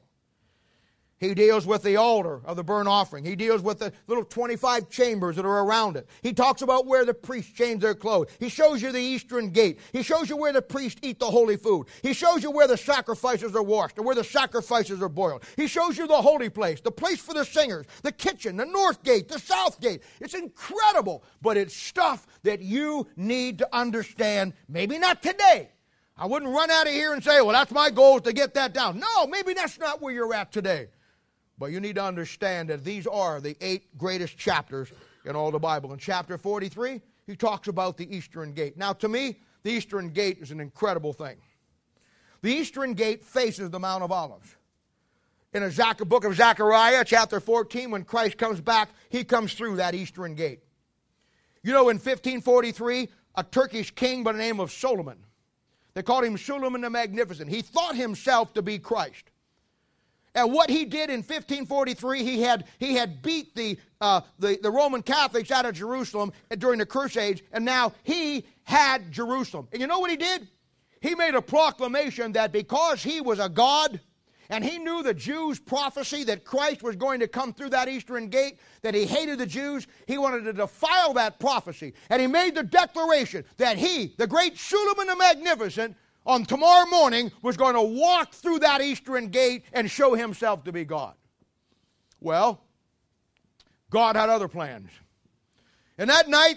He 1.21 1.35
deals 1.35 1.67
with 1.67 1.83
the 1.83 1.97
altar 1.97 2.41
of 2.47 2.57
the 2.57 2.65
burnt 2.65 2.89
offering. 2.89 3.27
He 3.27 3.37
deals 3.37 3.61
with 3.61 3.79
the 3.79 3.93
little 4.07 4.25
25 4.25 4.89
chambers 4.89 5.37
that 5.37 5.45
are 5.45 5.65
around 5.65 5.99
it. 5.99 6.09
He 6.23 6.33
talks 6.33 6.63
about 6.63 6.87
where 6.87 7.05
the 7.05 7.13
priests 7.13 7.53
change 7.53 7.83
their 7.83 7.95
clothes. 7.95 8.31
He 8.39 8.49
shows 8.49 8.81
you 8.81 8.91
the 8.91 9.03
eastern 9.03 9.51
gate. 9.51 9.81
He 9.93 10.03
shows 10.03 10.31
you 10.31 10.39
where 10.39 10.55
the 10.55 10.63
priests 10.63 10.99
eat 11.03 11.19
the 11.19 11.31
holy 11.31 11.59
food. 11.59 11.89
He 12.03 12.15
shows 12.15 12.43
you 12.43 12.51
where 12.51 12.67
the 12.67 12.79
sacrifices 12.79 13.55
are 13.55 13.63
washed 13.63 13.99
and 13.99 14.07
where 14.07 14.15
the 14.15 14.25
sacrifices 14.25 15.03
are 15.03 15.11
boiled. 15.11 15.45
He 15.57 15.67
shows 15.67 15.99
you 15.99 16.07
the 16.07 16.23
holy 16.23 16.49
place, 16.49 16.81
the 16.81 16.91
place 16.91 17.21
for 17.21 17.35
the 17.35 17.45
singers, 17.45 17.85
the 18.03 18.13
kitchen, 18.13 18.57
the 18.57 18.65
north 18.65 19.03
gate, 19.03 19.29
the 19.29 19.39
south 19.39 19.79
gate. 19.79 20.03
It's 20.23 20.33
incredible, 20.33 21.23
but 21.43 21.59
it's 21.59 21.77
stuff 21.77 22.27
that 22.45 22.61
you 22.63 23.07
need 23.17 23.59
to 23.59 23.69
understand. 23.77 24.55
Maybe 24.71 24.99
not 24.99 25.23
today. 25.23 25.69
I 26.17 26.25
wouldn't 26.25 26.51
run 26.51 26.71
out 26.71 26.87
of 26.87 26.95
here 26.95 27.13
and 27.13 27.23
say, 27.23 27.43
well, 27.43 27.53
that's 27.53 27.73
my 27.73 27.91
goal 27.91 28.17
is 28.17 28.23
to 28.23 28.33
get 28.33 28.55
that 28.55 28.73
down. 28.73 28.99
No, 28.99 29.27
maybe 29.27 29.53
that's 29.53 29.79
not 29.79 30.01
where 30.01 30.15
you're 30.15 30.33
at 30.33 30.51
today. 30.51 30.89
But 31.61 31.73
you 31.73 31.79
need 31.79 31.97
to 31.97 32.03
understand 32.03 32.71
that 32.71 32.85
these 32.85 33.07
are 33.07 33.39
the 33.39 33.55
eight 33.61 33.97
greatest 33.99 34.39
chapters 34.39 34.91
in 35.27 35.37
all 35.37 35.51
the 35.51 35.59
Bible. 35.59 35.93
In 35.93 35.99
chapter 35.99 36.39
43, 36.39 37.03
he 37.27 37.37
talks 37.37 37.69
about 37.69 37.99
the 37.99 38.17
Eastern 38.17 38.55
Gate. 38.55 38.79
Now, 38.79 38.95
to 38.95 39.09
me, 39.09 39.37
the 39.63 39.71
Eastern 39.71 40.09
Gate 40.09 40.39
is 40.41 40.51
an 40.53 40.59
incredible 40.59 41.13
thing. 41.13 41.37
The 42.41 42.51
Eastern 42.51 42.95
Gate 42.95 43.23
faces 43.23 43.69
the 43.69 43.79
Mount 43.79 44.03
of 44.03 44.11
Olives. 44.11 44.57
In 45.53 45.63
the 45.63 46.07
book 46.07 46.25
of 46.25 46.35
Zechariah, 46.35 47.05
chapter 47.05 47.41
14, 47.41 47.91
when 47.91 48.05
Christ 48.05 48.39
comes 48.39 48.61
back, 48.63 48.89
he 49.11 49.23
comes 49.23 49.53
through 49.53 49.77
that 49.77 49.95
Eastern 49.95 50.35
Gate. 50.35 50.61
You 51.63 51.73
know, 51.73 51.91
in 51.91 51.97
1543, 51.97 53.09
a 53.35 53.45
Turkish 53.45 53.91
king 53.91 54.23
by 54.23 54.33
the 54.33 54.39
name 54.39 54.61
of 54.61 54.73
Solomon, 54.73 55.19
they 55.93 56.03
called 56.03 56.25
him 56.25 56.39
Suleiman 56.39 56.81
the 56.81 56.89
Magnificent, 56.89 57.51
he 57.51 57.61
thought 57.61 57.97
himself 57.97 58.55
to 58.55 58.63
be 58.63 58.79
Christ. 58.79 59.30
And 60.35 60.53
what 60.53 60.71
he 60.71 60.85
did 60.85 61.11
in 61.11 61.19
1543, 61.19 62.23
he 62.23 62.43
had, 62.43 62.65
he 62.79 62.95
had 62.95 63.21
beat 63.21 63.55
the, 63.55 63.79
uh, 64.01 64.21
the, 64.39 64.59
the 64.63 64.71
Roman 64.71 65.03
Catholics 65.03 65.51
out 65.51 65.67
of 65.67 65.75
Jerusalem 65.75 66.33
during 66.59 66.79
the 66.79 66.87
Crusades, 66.87 67.43
and 67.53 67.65
now 67.65 67.93
he 68.05 68.47
had 68.63 69.11
Jerusalem. 69.11 69.67
And 69.73 69.81
you 69.81 69.89
know 69.89 69.99
what 69.99 70.11
he 70.11 70.17
did? 70.17 70.49
He 71.01 71.15
made 71.15 71.35
a 71.35 71.43
proclamation 71.43 72.33
that 72.33 72.53
because 72.53 73.03
he 73.03 73.21
was 73.21 73.41
a 73.41 73.49
God, 73.49 73.99
and 74.51 74.65
he 74.65 74.79
knew 74.79 75.03
the 75.03 75.15
Jews' 75.15 75.59
prophecy 75.59 76.23
that 76.25 76.45
Christ 76.45 76.83
was 76.83 76.95
going 76.95 77.21
to 77.21 77.29
come 77.29 77.53
through 77.53 77.71
that 77.71 77.89
eastern 77.89 78.29
gate, 78.29 78.59
that 78.83 78.95
he 78.95 79.07
hated 79.07 79.39
the 79.39 79.47
Jews. 79.47 79.87
He 80.07 80.19
wanted 80.19 80.45
to 80.45 80.53
defile 80.53 81.13
that 81.15 81.41
prophecy. 81.41 81.95
And 82.09 82.21
he 82.21 82.29
made 82.29 82.55
the 82.55 82.63
declaration 82.63 83.45
that 83.57 83.79
he, 83.79 84.15
the 84.19 84.27
great 84.27 84.59
Suleiman 84.59 85.07
the 85.07 85.17
Magnificent, 85.17 85.97
on 86.31 86.45
tomorrow 86.45 86.87
morning 86.87 87.33
was 87.43 87.57
going 87.57 87.75
to 87.75 87.83
walk 87.83 88.33
through 88.33 88.61
that 88.61 88.81
eastern 88.81 89.29
gate 89.29 89.65
and 89.73 89.91
show 89.91 90.15
himself 90.15 90.65
to 90.65 90.73
be 90.73 90.85
God. 90.85 91.15
Well, 92.21 92.61
God 93.91 94.15
had 94.15 94.29
other 94.29 94.47
plans. 94.47 94.91
And 95.99 96.09
that 96.09 96.29
night, 96.29 96.57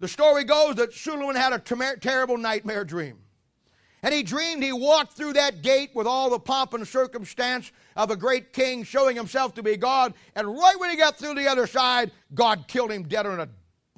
the 0.00 0.08
story 0.08 0.44
goes 0.44 0.76
that 0.76 0.92
Suleiman 0.92 1.34
had 1.34 1.54
a 1.54 1.58
ter- 1.58 1.96
terrible 1.96 2.36
nightmare 2.36 2.84
dream. 2.84 3.18
And 4.02 4.12
he 4.12 4.22
dreamed 4.22 4.62
he 4.62 4.72
walked 4.72 5.14
through 5.14 5.32
that 5.32 5.62
gate 5.62 5.90
with 5.94 6.06
all 6.06 6.28
the 6.28 6.38
pomp 6.38 6.74
and 6.74 6.86
circumstance 6.86 7.72
of 7.96 8.10
a 8.10 8.16
great 8.16 8.52
king 8.52 8.84
showing 8.84 9.16
himself 9.16 9.54
to 9.54 9.62
be 9.62 9.78
God. 9.78 10.12
And 10.36 10.46
right 10.46 10.78
when 10.78 10.90
he 10.90 10.96
got 10.96 11.16
through 11.16 11.36
the 11.36 11.48
other 11.48 11.66
side, 11.66 12.12
God 12.34 12.68
killed 12.68 12.92
him 12.92 13.04
dead 13.04 13.24
on 13.24 13.40
a 13.40 13.48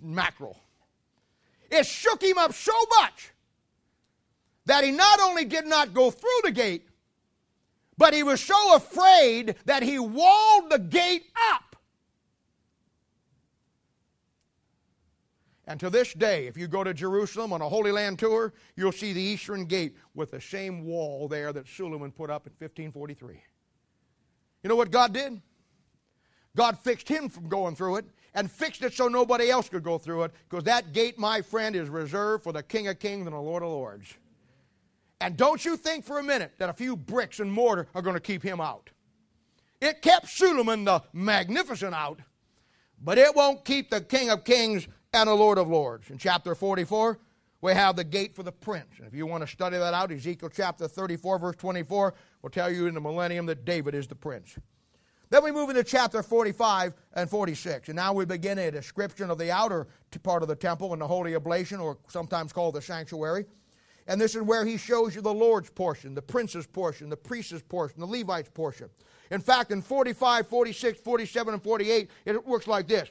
mackerel. 0.01 0.57
It 1.73 1.87
shook 1.87 2.23
him 2.23 2.39
up 2.39 2.55
so 2.55 2.73
much 3.01 3.33
that 4.67 4.85
he 4.85 4.91
not 4.91 5.21
only 5.21 5.45
did 5.45 5.67
not 5.67 5.95
go 5.95 6.11
through 6.11 6.41
the 6.45 6.51
gate, 6.51 6.87
but 7.99 8.13
he 8.13 8.23
was 8.23 8.41
so 8.41 8.75
afraid 8.75 9.55
that 9.65 9.83
he 9.83 9.99
walled 9.99 10.71
the 10.71 10.79
gate 10.79 11.25
up. 11.53 11.77
And 15.69 15.81
to 15.81 15.91
this 15.91 16.13
day, 16.13 16.47
if 16.47 16.57
you 16.57 16.69
go 16.69 16.85
to 16.85 16.95
Jerusalem 16.95 17.53
on 17.53 17.61
a 17.61 17.69
Holy 17.69 17.91
Land 17.91 18.21
tour, 18.21 18.53
you'll 18.77 18.93
see 18.93 19.13
the 19.13 19.21
Eastern 19.21 19.65
Gate 19.65 19.97
with 20.15 20.31
the 20.31 20.41
same 20.41 20.85
wall 20.85 21.27
there 21.27 21.53
that 21.53 21.67
Suleiman 21.67 22.13
put 22.13 22.31
up 22.31 22.47
in 22.47 22.53
1543. 22.53 23.43
You 24.63 24.69
know 24.69 24.77
what 24.77 24.93
God 24.93 25.13
did? 25.13 25.41
God 26.55 26.79
fixed 26.79 27.09
him 27.09 27.29
from 27.29 27.49
going 27.49 27.75
through 27.75 27.97
it 27.97 28.05
and 28.35 28.51
fixed 28.51 28.83
it 28.83 28.95
so 28.95 29.09
nobody 29.09 29.51
else 29.51 29.69
could 29.69 29.83
go 29.83 29.99
through 29.99 30.25
it 30.25 30.33
because 30.49 30.65
that 30.65 30.93
gate, 30.93 31.19
my 31.19 31.43
friend, 31.43 31.75
is 31.75 31.89
reserved 31.89 32.45
for 32.45 32.53
the 32.53 32.63
King 32.63 32.87
of 32.87 32.99
Kings 32.99 33.27
and 33.27 33.35
the 33.35 33.41
Lord 33.41 33.63
of 33.63 33.71
Lords. 33.71 34.15
And 35.21 35.37
don't 35.37 35.65
you 35.65 35.77
think 35.77 36.05
for 36.05 36.19
a 36.19 36.23
minute 36.23 36.53
that 36.59 36.69
a 36.69 36.75
few 36.75 36.97
bricks 36.97 37.41
and 37.41 37.51
mortar 37.51 37.89
are 37.95 38.03
going 38.03 38.15
to 38.15 38.21
keep 38.21 38.43
him 38.43 38.61
out. 38.61 38.91
It 39.81 40.03
kept 40.03 40.29
Suleiman 40.29 40.85
the 40.85 41.03
Magnificent 41.13 41.95
out, 41.95 42.21
but 43.03 43.19
it 43.19 43.35
won't 43.35 43.65
keep 43.65 43.91
the 43.91 44.01
King 44.01 44.31
of 44.31 44.45
Kings 44.45 44.89
and 45.13 45.29
the 45.29 45.35
Lord 45.35 45.59
of 45.59 45.69
Lords. 45.69 46.11
In 46.11 46.19
chapter 46.19 46.55
44, 46.55 47.19
we 47.61 47.73
have 47.73 47.97
the 47.97 48.05
gate 48.05 48.35
for 48.35 48.43
the 48.43 48.53
prince. 48.53 48.99
And 48.99 49.07
if 49.07 49.15
you 49.15 49.27
want 49.27 49.43
to 49.43 49.47
study 49.47 49.77
that 49.79 49.95
out, 49.95 50.13
Ezekiel 50.13 50.51
chapter 50.55 50.87
34, 50.87 51.39
verse 51.39 51.57
24 51.57 52.15
will 52.43 52.51
tell 52.51 52.71
you 52.71 52.87
in 52.87 52.95
the 52.95 53.01
millennium 53.01 53.47
that 53.47 53.65
David 53.65 53.95
is 53.95 54.07
the 54.07 54.15
prince. 54.15 54.57
Then 55.29 55.43
we 55.43 55.51
move 55.51 55.71
into 55.71 55.83
chapter 55.83 56.23
45 56.23 56.95
and 57.15 57.29
46. 57.29 57.89
And 57.89 57.97
now 57.97 58.13
we 58.13 58.25
begin 58.25 58.59
a 58.59 58.71
description 58.71 59.31
of 59.31 59.39
the 59.39 59.51
outer 59.51 59.89
part 60.23 60.43
of 60.43 60.49
the 60.49 60.57
temple 60.57 60.93
and 60.93 61.03
the 61.03 61.07
holy 61.07 61.35
oblation, 61.35 61.81
or 61.81 61.99
sometimes 62.09 62.53
called 62.53 62.75
the 62.75 62.81
sanctuary. 62.81 63.45
And 64.09 64.21
this 64.21 64.35
is 64.35 64.43
where 64.43 64.65
he 64.65 64.77
shows 64.77 65.15
you 65.15 65.21
the 65.21 65.35
Lord's 65.35 65.71
portion, 65.71 66.15
the 66.15 66.23
prince's 66.23 66.67
portion, 66.67 67.09
the 67.09 67.17
priest's 67.17 67.63
portion, 67.63 68.01
the 68.01 68.07
Levite's 68.07 68.51
portion. 68.51 68.89
In 69.31 69.41
fact, 69.41 69.73
in 69.73 69.83
45, 69.83 70.47
46, 70.47 71.01
47, 71.01 71.55
and 71.55 71.63
48, 71.63 72.11
it 72.25 72.47
works 72.47 72.69
like 72.69 72.87
this. 72.87 73.11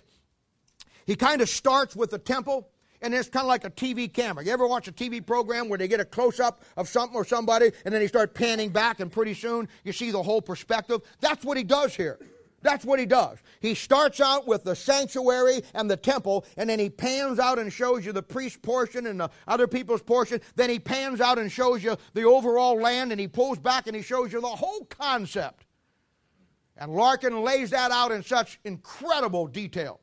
He 1.05 1.15
kind 1.15 1.41
of 1.41 1.49
starts 1.49 1.95
with 1.95 2.11
the 2.11 2.17
temple, 2.17 2.69
and 3.01 3.13
it's 3.13 3.27
kind 3.27 3.43
of 3.43 3.49
like 3.49 3.65
a 3.65 3.69
TV 3.69 4.11
camera. 4.11 4.43
You 4.43 4.51
ever 4.51 4.65
watch 4.65 4.87
a 4.87 4.91
TV 4.91 5.23
program 5.23 5.67
where 5.67 5.77
they 5.77 5.87
get 5.87 5.99
a 5.99 6.05
close 6.05 6.39
up 6.39 6.63
of 6.77 6.87
something 6.87 7.15
or 7.15 7.25
somebody, 7.25 7.71
and 7.83 7.93
then 7.93 8.01
they 8.01 8.07
start 8.07 8.33
panning 8.33 8.69
back, 8.69 9.01
and 9.01 9.11
pretty 9.11 9.33
soon 9.33 9.67
you 9.83 9.91
see 9.91 10.11
the 10.11 10.23
whole 10.23 10.41
perspective? 10.41 11.01
That's 11.19 11.43
what 11.43 11.57
he 11.57 11.63
does 11.63 11.93
here. 11.93 12.17
That's 12.65 12.83
what 12.83 12.99
he 12.99 13.05
does. 13.05 13.37
He 13.59 13.75
starts 13.75 14.19
out 14.19 14.47
with 14.47 14.63
the 14.63 14.75
sanctuary 14.75 15.61
and 15.75 15.89
the 15.89 15.95
temple, 15.95 16.45
and 16.57 16.67
then 16.67 16.79
he 16.79 16.89
pans 16.89 17.37
out 17.37 17.59
and 17.59 17.71
shows 17.71 18.03
you 18.03 18.11
the 18.11 18.23
priest 18.23 18.63
portion 18.63 19.05
and 19.05 19.19
the 19.19 19.29
other 19.47 19.67
people's 19.67 20.01
portion. 20.01 20.41
Then 20.55 20.71
he 20.71 20.79
pans 20.79 21.21
out 21.21 21.37
and 21.37 21.51
shows 21.51 21.83
you 21.83 21.95
the 22.15 22.23
overall 22.23 22.75
land, 22.75 23.11
and 23.11 23.21
he 23.21 23.27
pulls 23.27 23.59
back 23.59 23.85
and 23.85 23.95
he 23.95 24.01
shows 24.01 24.33
you 24.33 24.41
the 24.41 24.47
whole 24.47 24.83
concept. 24.85 25.67
And 26.75 26.91
Larkin 26.91 27.43
lays 27.43 27.69
that 27.69 27.91
out 27.91 28.11
in 28.11 28.23
such 28.23 28.59
incredible 28.63 29.45
detail. 29.45 29.99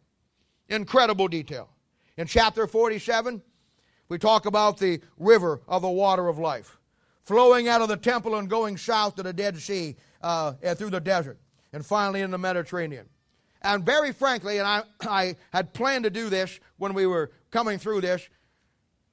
Incredible 0.69 1.27
detail. 1.27 1.69
In 2.17 2.29
chapter 2.29 2.69
47, 2.69 3.43
we 4.09 4.19
talk 4.19 4.47
about 4.47 4.79
the 4.79 5.01
river 5.19 5.63
of 5.67 5.83
the 5.83 5.91
water 5.91 6.29
of 6.29 6.39
life 6.39 6.79
flowing 7.25 7.67
out 7.67 7.83
of 7.83 7.89
the 7.89 7.97
temple 7.97 8.37
and 8.37 8.49
going 8.49 8.77
south 8.77 9.17
to 9.17 9.25
the 9.25 9.33
Dead 9.33 9.57
Sea 9.59 9.97
uh, 10.23 10.53
through 10.77 10.91
the 10.91 11.01
desert 11.01 11.41
and 11.73 11.85
finally 11.85 12.21
in 12.21 12.31
the 12.31 12.39
Mediterranean. 12.39 13.09
And 13.63 13.85
very 13.85 14.13
frankly, 14.13 14.59
and 14.59 14.67
I, 14.67 14.83
I 15.09 15.37
had 15.53 15.73
planned 15.73 16.05
to 16.05 16.11
do 16.11 16.29
this 16.29 16.59
when 16.77 16.95
we 16.95 17.07
were 17.07 17.31
coming 17.51 17.79
through 17.79 18.01
this, 18.03 18.29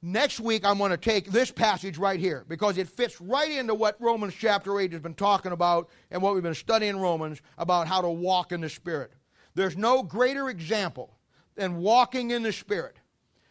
next 0.01 0.39
week 0.39 0.65
I'm 0.65 0.77
going 0.77 0.91
to 0.91 0.97
take 0.97 1.31
this 1.31 1.51
passage 1.51 1.97
right 1.97 2.19
here 2.19 2.45
because 2.47 2.77
it 2.77 2.87
fits 2.87 3.19
right 3.21 3.51
into 3.51 3.75
what 3.75 3.99
Romans 3.99 4.33
chapter 4.33 4.79
8 4.79 4.91
has 4.93 5.01
been 5.01 5.13
talking 5.13 5.51
about 5.51 5.89
and 6.11 6.21
what 6.21 6.33
we've 6.33 6.43
been 6.43 6.55
studying 6.55 6.97
Romans 6.97 7.41
about 7.57 7.87
how 7.87 8.01
to 8.01 8.09
walk 8.09 8.51
in 8.51 8.61
the 8.61 8.69
Spirit. 8.69 9.11
There's 9.55 9.77
no 9.77 10.03
greater 10.03 10.49
example 10.49 11.17
than 11.55 11.77
walking 11.77 12.31
in 12.31 12.43
the 12.43 12.53
Spirit 12.53 12.95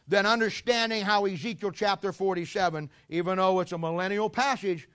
than 0.06 0.24
understanding 0.24 1.02
how 1.02 1.26
Ezekiel 1.26 1.70
chapter 1.70 2.12
47, 2.12 2.88
even 3.10 3.36
though 3.36 3.60
it's 3.60 3.72
a 3.72 3.78
millennial 3.78 4.30
passage, 4.30 4.88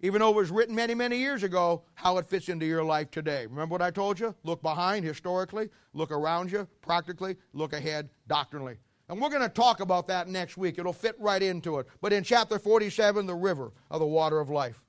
even 0.00 0.20
though 0.20 0.30
it 0.30 0.36
was 0.36 0.50
written 0.50 0.74
many, 0.74 0.94
many 0.94 1.18
years 1.18 1.42
ago, 1.42 1.82
how 1.94 2.18
it 2.18 2.26
fits 2.26 2.48
into 2.48 2.66
your 2.66 2.84
life 2.84 3.10
today. 3.10 3.46
Remember 3.46 3.72
what 3.72 3.82
I 3.82 3.90
told 3.90 4.20
you? 4.20 4.34
Look 4.44 4.62
behind 4.62 5.04
historically, 5.04 5.70
look 5.94 6.10
around 6.10 6.52
you 6.52 6.68
practically, 6.82 7.36
look 7.52 7.72
ahead 7.72 8.10
doctrinally. 8.28 8.76
And 9.08 9.20
we're 9.20 9.30
going 9.30 9.42
to 9.42 9.48
talk 9.48 9.80
about 9.80 10.08
that 10.08 10.28
next 10.28 10.56
week. 10.56 10.78
It'll 10.78 10.92
fit 10.92 11.14
right 11.18 11.42
into 11.42 11.78
it. 11.78 11.86
But 12.00 12.12
in 12.12 12.24
chapter 12.24 12.58
47, 12.58 13.26
the 13.26 13.34
river 13.34 13.72
of 13.90 14.00
the 14.00 14.06
water 14.06 14.40
of 14.40 14.50
life. 14.50 14.82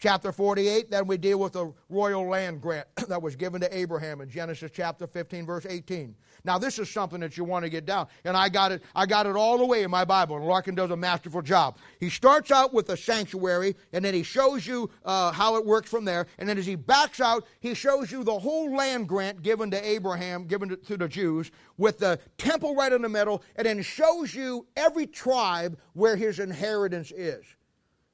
Chapter 0.00 0.30
48, 0.30 0.92
then 0.92 1.08
we 1.08 1.16
deal 1.16 1.40
with 1.40 1.54
the 1.54 1.72
royal 1.88 2.28
land 2.28 2.60
grant 2.60 2.86
that 3.08 3.20
was 3.20 3.34
given 3.34 3.60
to 3.60 3.76
Abraham 3.76 4.20
in 4.20 4.30
Genesis 4.30 4.70
chapter 4.72 5.08
15, 5.08 5.44
verse 5.44 5.66
18. 5.68 6.14
Now, 6.44 6.56
this 6.56 6.78
is 6.78 6.88
something 6.88 7.18
that 7.18 7.36
you 7.36 7.42
want 7.42 7.64
to 7.64 7.68
get 7.68 7.84
down. 7.84 8.06
And 8.24 8.36
I 8.36 8.48
got 8.48 8.70
it, 8.70 8.84
I 8.94 9.06
got 9.06 9.26
it 9.26 9.34
all 9.34 9.58
the 9.58 9.64
way 9.64 9.82
in 9.82 9.90
my 9.90 10.04
Bible, 10.04 10.36
and 10.36 10.46
Larkin 10.46 10.76
does 10.76 10.92
a 10.92 10.96
masterful 10.96 11.42
job. 11.42 11.78
He 11.98 12.10
starts 12.10 12.52
out 12.52 12.72
with 12.72 12.86
the 12.86 12.96
sanctuary, 12.96 13.74
and 13.92 14.04
then 14.04 14.14
he 14.14 14.22
shows 14.22 14.68
you 14.68 14.88
uh, 15.04 15.32
how 15.32 15.56
it 15.56 15.66
works 15.66 15.90
from 15.90 16.04
there. 16.04 16.28
And 16.38 16.48
then 16.48 16.58
as 16.58 16.66
he 16.66 16.76
backs 16.76 17.20
out, 17.20 17.44
he 17.58 17.74
shows 17.74 18.12
you 18.12 18.22
the 18.22 18.38
whole 18.38 18.76
land 18.76 19.08
grant 19.08 19.42
given 19.42 19.68
to 19.72 19.84
Abraham, 19.84 20.44
given 20.44 20.68
to, 20.68 20.76
to 20.76 20.96
the 20.96 21.08
Jews, 21.08 21.50
with 21.76 21.98
the 21.98 22.20
temple 22.38 22.76
right 22.76 22.92
in 22.92 23.02
the 23.02 23.08
middle, 23.08 23.42
and 23.56 23.66
then 23.66 23.82
shows 23.82 24.32
you 24.32 24.68
every 24.76 25.08
tribe 25.08 25.76
where 25.94 26.14
his 26.14 26.38
inheritance 26.38 27.10
is. 27.10 27.44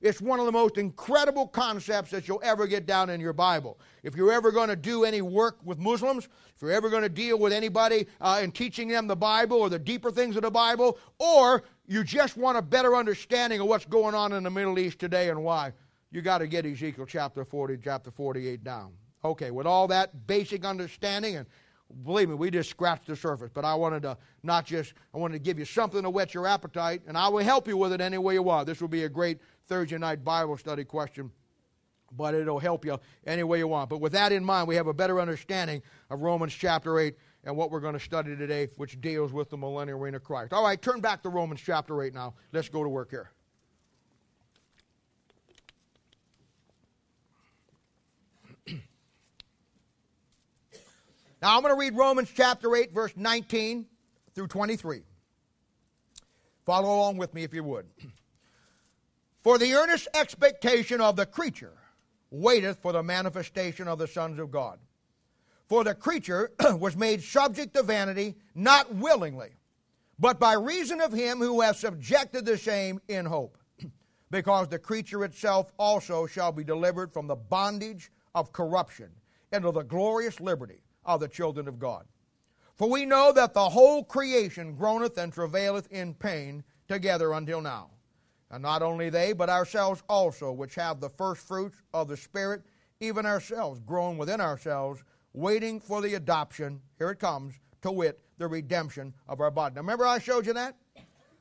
It's 0.05 0.21
one 0.21 0.39
of 0.39 0.45
the 0.45 0.53
most 0.53 0.77
incredible 0.77 1.49
concepts 1.49 2.11
that 2.11 2.29
you'll 2.29 2.43
ever 2.45 2.67
get 2.67 2.85
down 2.85 3.09
in 3.09 3.23
your 3.23 3.33
Bible. 3.33 3.81
If 4.03 4.15
you're 4.15 4.33
ever 4.33 4.53
going 4.53 4.69
to 4.69 4.77
do 4.77 5.05
any 5.05 5.23
work 5.23 5.57
with 5.65 5.79
Muslims, 5.79 6.29
if 6.55 6.61
you're 6.61 6.73
ever 6.73 6.91
going 6.91 7.05
to 7.05 7.09
deal 7.09 7.39
with 7.39 7.55
anybody 7.55 8.07
uh, 8.21 8.39
in 8.43 8.53
teaching 8.53 8.89
them 8.89 9.07
the 9.07 9.17
Bible 9.17 9.57
or 9.57 9.71
the 9.71 9.79
deeper 9.79 10.11
things 10.11 10.37
of 10.37 10.43
the 10.43 10.51
Bible, 10.51 10.99
or 11.19 11.63
you 11.87 12.05
just 12.05 12.37
want 12.37 12.59
a 12.59 12.63
better 12.63 12.95
understanding 12.95 13.61
of 13.61 13.67
what's 13.67 13.87
going 13.87 14.15
on 14.15 14.35
in 14.35 14.43
the 14.43 14.51
Middle 14.51 14.79
East 14.79 14.99
today 14.99 15.31
and 15.31 15.43
why, 15.43 15.73
you 16.11 16.21
got 16.21 16.39
to 16.39 16.47
get 16.47 16.67
Ezekiel 16.67 17.07
chapter 17.07 17.43
40, 17.43 17.79
chapter 17.83 18.11
48 18.11 18.63
down. 18.63 18.93
Okay, 19.25 19.51
with 19.51 19.67
all 19.67 19.89
that 19.89 20.27
basic 20.27 20.67
understanding, 20.67 21.37
and 21.37 21.47
believe 22.05 22.29
me, 22.29 22.35
we 22.35 22.51
just 22.51 22.71
scratched 22.71 23.07
the 23.07 23.17
surface, 23.17 23.51
but 23.53 23.65
I 23.65 23.75
wanted 23.75 24.03
to 24.03 24.17
not 24.43 24.67
just, 24.67 24.95
I 25.15 25.19
wanted 25.19 25.35
to 25.35 25.39
give 25.41 25.59
you 25.59 25.65
something 25.65 26.03
to 26.03 26.11
whet 26.11 26.35
your 26.35 26.47
appetite, 26.47 27.03
and 27.07 27.17
I 27.17 27.29
will 27.29 27.45
help 27.45 27.69
you 27.69 27.77
with 27.77 27.93
it 27.93 28.01
any 28.01 28.19
way 28.19 28.35
you 28.35 28.43
want. 28.43 28.67
This 28.67 28.81
will 28.81 28.89
be 28.89 29.05
a 29.05 29.09
great 29.09 29.39
Thursday 29.67 29.99
night 29.99 30.25
Bible 30.25 30.57
study 30.57 30.85
question, 30.85 31.31
but 32.13 32.35
it'll 32.35 32.59
help 32.59 32.85
you 32.85 32.99
any 33.27 33.43
way 33.43 33.59
you 33.59 33.69
want. 33.69 33.91
But 33.91 34.01
with 34.01 34.13
that 34.13 34.33
in 34.33 34.45
mind, 34.45 34.69
we 34.69 34.77
have 34.77 34.87
a 34.87 34.95
better 34.95 35.21
understanding 35.21 35.83
of 36.11 36.23
Romans 36.23 36.55
chapter 36.55 36.99
8 36.99 37.15
and 37.45 37.57
what 37.57 37.71
we're 37.71 37.81
going 37.81 37.95
to 37.95 38.01
study 38.01 38.35
today, 38.37 38.69
which 38.77 39.01
deals 39.01 39.33
with 39.33 39.51
the 39.51 39.57
millennial 39.57 39.99
reign 39.99 40.15
of 40.15 40.25
Christ. 40.25 40.53
All 40.53 40.65
right, 40.65 40.81
turn 40.81 41.01
back 41.01 41.23
to 41.23 41.29
Romans 41.29 41.61
chapter 41.61 42.03
8 42.03 42.15
now. 42.15 42.35
Let's 42.53 42.69
go 42.69 42.83
to 42.83 42.89
work 42.89 43.11
here. 43.11 43.34
Now 51.45 51.57
I'm 51.57 51.63
going 51.63 51.75
to 51.75 51.79
read 51.79 51.95
Romans 51.95 52.31
chapter 52.35 52.75
8, 52.75 52.95
verse 52.95 53.13
19 53.19 53.85
through 54.35 54.47
23. 54.47 55.03
Follow 56.65 56.89
along 56.89 57.19
with 57.19 57.35
me 57.35 57.45
if 57.45 57.53
you 57.53 57.63
would. 57.63 57.85
For 59.43 59.59
the 59.59 59.75
earnest 59.75 60.09
expectation 60.15 61.03
of 61.03 61.17
the 61.17 61.27
creature 61.27 61.75
waiteth 62.31 62.79
for 62.79 62.93
the 62.93 63.03
manifestation 63.03 63.89
of 63.89 63.99
the 63.99 64.09
sons 64.09 64.39
of 64.39 64.51
God. 64.51 64.79
For 65.69 65.85
the 65.85 65.95
creature 65.95 66.51
was 66.79 66.97
made 66.97 67.23
subject 67.23 67.75
to 67.75 67.83
vanity, 67.83 68.37
not 68.55 68.95
willingly, 68.95 69.51
but 70.19 70.41
by 70.41 70.55
reason 70.55 71.03
of 71.03 71.13
him 71.13 71.41
who 71.41 71.61
has 71.61 71.79
subjected 71.79 72.47
the 72.47 72.57
same 72.57 73.03
in 73.09 73.27
hope. 73.27 73.59
because 74.31 74.69
the 74.69 74.79
creature 74.79 75.27
itself 75.27 75.75
also 75.79 76.27
shall 76.27 76.53
be 76.53 76.65
delivered 76.65 77.13
from 77.13 77.27
the 77.27 77.37
bondage 77.37 78.11
of 78.35 78.51
corruption 78.55 79.11
into 79.53 79.71
the 79.73 79.83
glorious 79.83 80.41
liberty 80.41 80.84
of 81.05 81.21
the 81.21 81.29
children 81.29 81.69
of 81.69 81.79
God. 81.79 82.07
For 82.75 82.89
we 82.89 83.07
know 83.07 83.33
that 83.33 83.55
the 83.55 83.69
whole 83.69 84.03
creation 84.03 84.75
groaneth 84.75 85.17
and 85.17 85.33
travaileth 85.33 85.91
in 85.93 86.15
pain 86.15 86.65
together 86.89 87.33
until 87.33 87.61
now. 87.61 87.91
And 88.51 88.63
not 88.63 88.83
only 88.83 89.11
they, 89.11 89.33
but 89.33 89.49
ourselves 89.49 90.03
also, 90.09 90.53
which 90.53 90.75
have 90.75 91.01
the 91.01 91.09
first 91.09 91.47
fruits 91.47 91.81
of 91.93 92.09
the 92.09 92.17
Spirit, 92.17 92.63
even 93.01 93.27
ourselves, 93.27 93.81
groan 93.85 94.19
within 94.19 94.41
ourselves, 94.41 95.03
waiting 95.33 95.81
for 95.81 96.01
the 96.01 96.15
adoption, 96.15 96.81
here 96.99 97.11
it 97.11 97.19
comes, 97.19 97.55
to 97.83 97.91
wit, 97.91 98.21
the 98.39 98.47
redemption 98.47 99.15
of 99.29 99.41
our 99.41 99.51
body. 99.51 99.75
Now 99.75 99.81
remember 99.81 100.07
I 100.07 100.19
showed 100.19 100.47
you 100.47 100.53
that? 100.55 100.77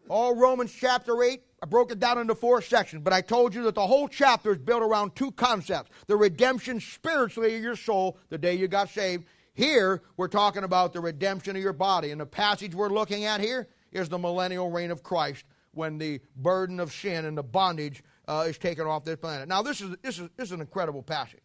All 0.09 0.35
Romans 0.35 0.73
chapter 0.73 1.23
8, 1.23 1.41
I 1.61 1.65
broke 1.65 1.91
it 1.91 1.99
down 1.99 2.17
into 2.17 2.35
four 2.35 2.61
sections, 2.61 3.01
but 3.03 3.13
I 3.13 3.21
told 3.21 3.55
you 3.55 3.63
that 3.63 3.75
the 3.75 3.87
whole 3.87 4.07
chapter 4.07 4.51
is 4.51 4.57
built 4.57 4.83
around 4.83 5.15
two 5.15 5.31
concepts 5.31 5.91
the 6.07 6.17
redemption 6.17 6.79
spiritually 6.79 7.55
of 7.55 7.63
your 7.63 7.75
soul, 7.75 8.17
the 8.29 8.37
day 8.37 8.53
you 8.53 8.67
got 8.67 8.89
saved. 8.89 9.25
Here, 9.53 10.01
we're 10.17 10.27
talking 10.27 10.63
about 10.63 10.93
the 10.93 10.99
redemption 10.99 11.55
of 11.55 11.61
your 11.61 11.73
body. 11.73 12.11
And 12.11 12.19
the 12.19 12.25
passage 12.25 12.73
we're 12.73 12.89
looking 12.89 13.25
at 13.25 13.39
here 13.39 13.67
is 13.91 14.09
the 14.09 14.17
millennial 14.17 14.71
reign 14.71 14.91
of 14.91 15.03
Christ 15.03 15.45
when 15.73 15.97
the 15.97 16.19
burden 16.35 16.79
of 16.79 16.91
sin 16.91 17.25
and 17.25 17.37
the 17.37 17.43
bondage 17.43 18.03
uh, 18.27 18.45
is 18.47 18.57
taken 18.57 18.87
off 18.87 19.03
this 19.03 19.17
planet. 19.17 19.47
Now, 19.47 19.61
this 19.61 19.81
is, 19.81 19.95
this, 20.01 20.19
is, 20.19 20.29
this 20.37 20.47
is 20.47 20.51
an 20.51 20.61
incredible 20.61 21.03
passage. 21.03 21.43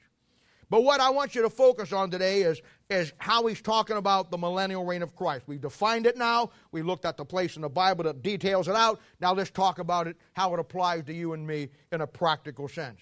But 0.70 0.84
what 0.84 1.00
I 1.00 1.08
want 1.08 1.34
you 1.34 1.42
to 1.42 1.50
focus 1.50 1.94
on 1.94 2.10
today 2.10 2.42
is, 2.42 2.60
is 2.90 3.12
how 3.16 3.46
he's 3.46 3.62
talking 3.62 3.96
about 3.96 4.30
the 4.30 4.36
millennial 4.36 4.84
reign 4.84 5.02
of 5.02 5.16
Christ. 5.16 5.44
We've 5.46 5.60
defined 5.60 6.06
it 6.06 6.16
now. 6.16 6.50
We 6.72 6.82
looked 6.82 7.06
at 7.06 7.16
the 7.16 7.24
place 7.24 7.56
in 7.56 7.62
the 7.62 7.70
Bible 7.70 8.04
that 8.04 8.22
details 8.22 8.68
it 8.68 8.74
out. 8.74 9.00
Now 9.18 9.32
let's 9.32 9.50
talk 9.50 9.78
about 9.78 10.06
it, 10.06 10.16
how 10.34 10.52
it 10.52 10.60
applies 10.60 11.04
to 11.04 11.14
you 11.14 11.32
and 11.32 11.46
me 11.46 11.70
in 11.90 12.02
a 12.02 12.06
practical 12.06 12.68
sense. 12.68 13.00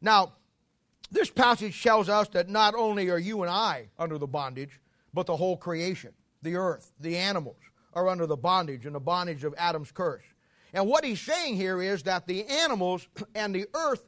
Now, 0.00 0.34
this 1.10 1.30
passage 1.30 1.82
tells 1.82 2.08
us 2.08 2.28
that 2.28 2.48
not 2.48 2.74
only 2.74 3.08
are 3.10 3.18
you 3.18 3.42
and 3.42 3.50
I 3.50 3.88
under 3.98 4.18
the 4.18 4.26
bondage, 4.26 4.80
but 5.14 5.26
the 5.26 5.36
whole 5.36 5.56
creation, 5.56 6.12
the 6.42 6.56
earth, 6.56 6.92
the 7.00 7.16
animals, 7.16 7.56
are 7.94 8.08
under 8.08 8.26
the 8.26 8.36
bondage 8.36 8.86
and 8.86 8.94
the 8.94 9.00
bondage 9.00 9.44
of 9.44 9.54
Adam's 9.56 9.90
curse. 9.90 10.24
And 10.72 10.86
what 10.86 11.04
he's 11.04 11.20
saying 11.20 11.56
here 11.56 11.80
is 11.80 12.02
that 12.04 12.26
the 12.26 12.44
animals 12.44 13.08
and 13.34 13.54
the 13.54 13.66
earth 13.74 14.02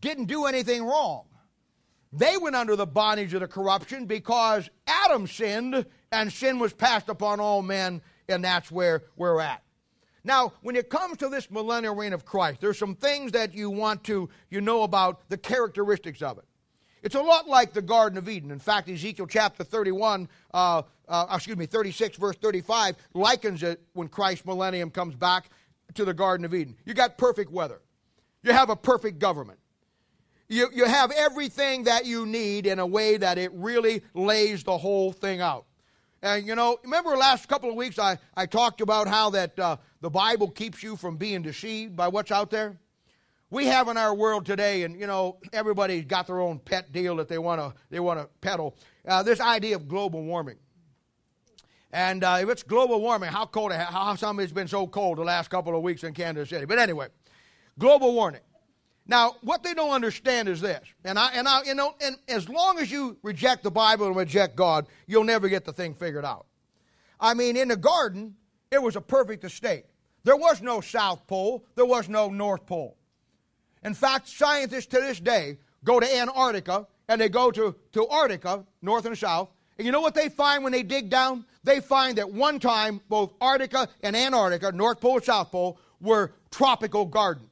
didn't 0.00 0.26
do 0.26 0.46
anything 0.46 0.84
wrong. 0.84 1.24
They 2.12 2.36
went 2.36 2.56
under 2.56 2.76
the 2.76 2.86
bondage 2.86 3.34
of 3.34 3.40
the 3.40 3.48
corruption 3.48 4.06
because 4.06 4.70
Adam 4.86 5.26
sinned 5.26 5.84
and 6.12 6.32
sin 6.32 6.58
was 6.58 6.72
passed 6.72 7.08
upon 7.08 7.40
all 7.40 7.62
men, 7.62 8.00
and 8.28 8.44
that's 8.44 8.70
where 8.70 9.02
we're 9.16 9.40
at. 9.40 9.62
Now, 10.26 10.54
when 10.60 10.74
it 10.74 10.90
comes 10.90 11.18
to 11.18 11.28
this 11.28 11.48
millennial 11.52 11.94
reign 11.94 12.12
of 12.12 12.24
Christ, 12.24 12.60
there's 12.60 12.76
some 12.76 12.96
things 12.96 13.30
that 13.32 13.54
you 13.54 13.70
want 13.70 14.02
to 14.04 14.28
you 14.50 14.60
know 14.60 14.82
about 14.82 15.28
the 15.28 15.38
characteristics 15.38 16.20
of 16.20 16.38
it. 16.38 16.44
It's 17.04 17.14
a 17.14 17.22
lot 17.22 17.46
like 17.46 17.72
the 17.72 17.80
Garden 17.80 18.18
of 18.18 18.28
Eden. 18.28 18.50
In 18.50 18.58
fact, 18.58 18.88
Ezekiel 18.88 19.28
chapter 19.28 19.62
31, 19.62 20.28
uh, 20.52 20.82
uh, 21.06 21.26
excuse 21.32 21.56
me, 21.56 21.66
36, 21.66 22.16
verse 22.16 22.34
35, 22.42 22.96
likens 23.14 23.62
it 23.62 23.80
when 23.92 24.08
Christ's 24.08 24.44
millennium 24.44 24.90
comes 24.90 25.14
back 25.14 25.48
to 25.94 26.04
the 26.04 26.12
Garden 26.12 26.44
of 26.44 26.52
Eden. 26.52 26.74
You 26.84 26.94
got 26.94 27.16
perfect 27.16 27.52
weather, 27.52 27.80
you 28.42 28.52
have 28.52 28.68
a 28.68 28.76
perfect 28.76 29.20
government. 29.20 29.60
You, 30.48 30.68
you 30.72 30.84
have 30.84 31.10
everything 31.10 31.84
that 31.84 32.06
you 32.06 32.24
need 32.24 32.66
in 32.66 32.78
a 32.78 32.86
way 32.86 33.16
that 33.16 33.36
it 33.36 33.50
really 33.52 34.02
lays 34.14 34.62
the 34.62 34.78
whole 34.78 35.12
thing 35.12 35.40
out. 35.40 35.66
And 36.22 36.46
you 36.46 36.54
know, 36.54 36.78
remember 36.82 37.16
last 37.16 37.48
couple 37.48 37.70
of 37.70 37.76
weeks 37.76 37.98
I, 37.98 38.18
I 38.36 38.46
talked 38.46 38.80
about 38.80 39.08
how 39.08 39.30
that 39.30 39.58
uh, 39.58 39.76
the 40.00 40.10
Bible 40.10 40.50
keeps 40.50 40.82
you 40.82 40.96
from 40.96 41.16
being 41.16 41.42
deceived 41.42 41.96
by 41.96 42.08
what's 42.08 42.30
out 42.30 42.50
there? 42.50 42.78
we 43.50 43.66
have 43.66 43.88
in 43.88 43.96
our 43.96 44.14
world 44.14 44.44
today, 44.44 44.82
and 44.82 44.98
you 44.98 45.06
know, 45.06 45.38
everybody's 45.52 46.04
got 46.04 46.26
their 46.26 46.40
own 46.40 46.58
pet 46.58 46.92
deal 46.92 47.16
that 47.16 47.28
they 47.28 47.38
want 47.38 47.60
to 47.60 47.74
they 47.90 48.00
want 48.00 48.18
to 48.20 48.28
peddle. 48.40 48.76
Uh, 49.06 49.22
this 49.22 49.40
idea 49.40 49.76
of 49.76 49.86
global 49.86 50.22
warming, 50.22 50.56
and 51.92 52.24
uh, 52.24 52.38
if 52.40 52.48
it's 52.48 52.62
global 52.62 53.00
warming, 53.00 53.30
how 53.30 53.46
cold? 53.46 53.72
How 53.72 54.14
some 54.16 54.40
it's 54.40 54.52
been 54.52 54.68
so 54.68 54.86
cold 54.86 55.18
the 55.18 55.22
last 55.22 55.48
couple 55.48 55.76
of 55.76 55.82
weeks 55.82 56.02
in 56.04 56.12
Kansas 56.12 56.48
City. 56.48 56.64
But 56.64 56.78
anyway, 56.78 57.08
global 57.78 58.12
warming. 58.14 58.40
Now, 59.08 59.36
what 59.42 59.62
they 59.62 59.72
don't 59.72 59.92
understand 59.92 60.48
is 60.48 60.60
this, 60.60 60.82
and 61.04 61.18
I 61.18 61.30
and 61.32 61.46
I 61.46 61.62
you 61.62 61.74
know, 61.74 61.94
and 62.00 62.16
as 62.28 62.48
long 62.48 62.78
as 62.78 62.90
you 62.90 63.16
reject 63.22 63.62
the 63.62 63.70
Bible 63.70 64.06
and 64.06 64.16
reject 64.16 64.56
God, 64.56 64.86
you'll 65.06 65.24
never 65.24 65.48
get 65.48 65.64
the 65.64 65.72
thing 65.72 65.94
figured 65.94 66.24
out. 66.24 66.46
I 67.20 67.34
mean, 67.34 67.56
in 67.56 67.68
the 67.68 67.76
garden, 67.76 68.34
it 68.70 68.82
was 68.82 68.96
a 68.96 69.00
perfect 69.00 69.44
estate. 69.44 69.84
There 70.24 70.36
was 70.36 70.60
no 70.60 70.80
South 70.80 71.26
Pole. 71.28 71.64
There 71.76 71.86
was 71.86 72.08
no 72.08 72.28
North 72.28 72.66
Pole. 72.66 72.96
In 73.84 73.94
fact, 73.94 74.28
scientists 74.28 74.86
to 74.86 75.00
this 75.00 75.20
day 75.20 75.58
go 75.84 76.00
to 76.00 76.16
Antarctica 76.16 76.88
and 77.08 77.20
they 77.20 77.28
go 77.28 77.52
to, 77.52 77.76
to 77.92 78.06
Arctica, 78.06 78.66
north 78.82 79.06
and 79.06 79.16
south, 79.16 79.50
and 79.78 79.86
you 79.86 79.92
know 79.92 80.00
what 80.00 80.14
they 80.14 80.28
find 80.28 80.64
when 80.64 80.72
they 80.72 80.82
dig 80.82 81.10
down? 81.10 81.44
They 81.62 81.80
find 81.80 82.18
that 82.18 82.30
one 82.30 82.58
time 82.58 83.00
both 83.08 83.38
Arctica 83.38 83.88
and 84.02 84.16
Antarctica, 84.16 84.72
North 84.72 85.00
Pole 85.00 85.16
and 85.16 85.24
South 85.24 85.52
Pole, 85.52 85.78
were 86.00 86.32
tropical 86.50 87.04
gardens. 87.04 87.48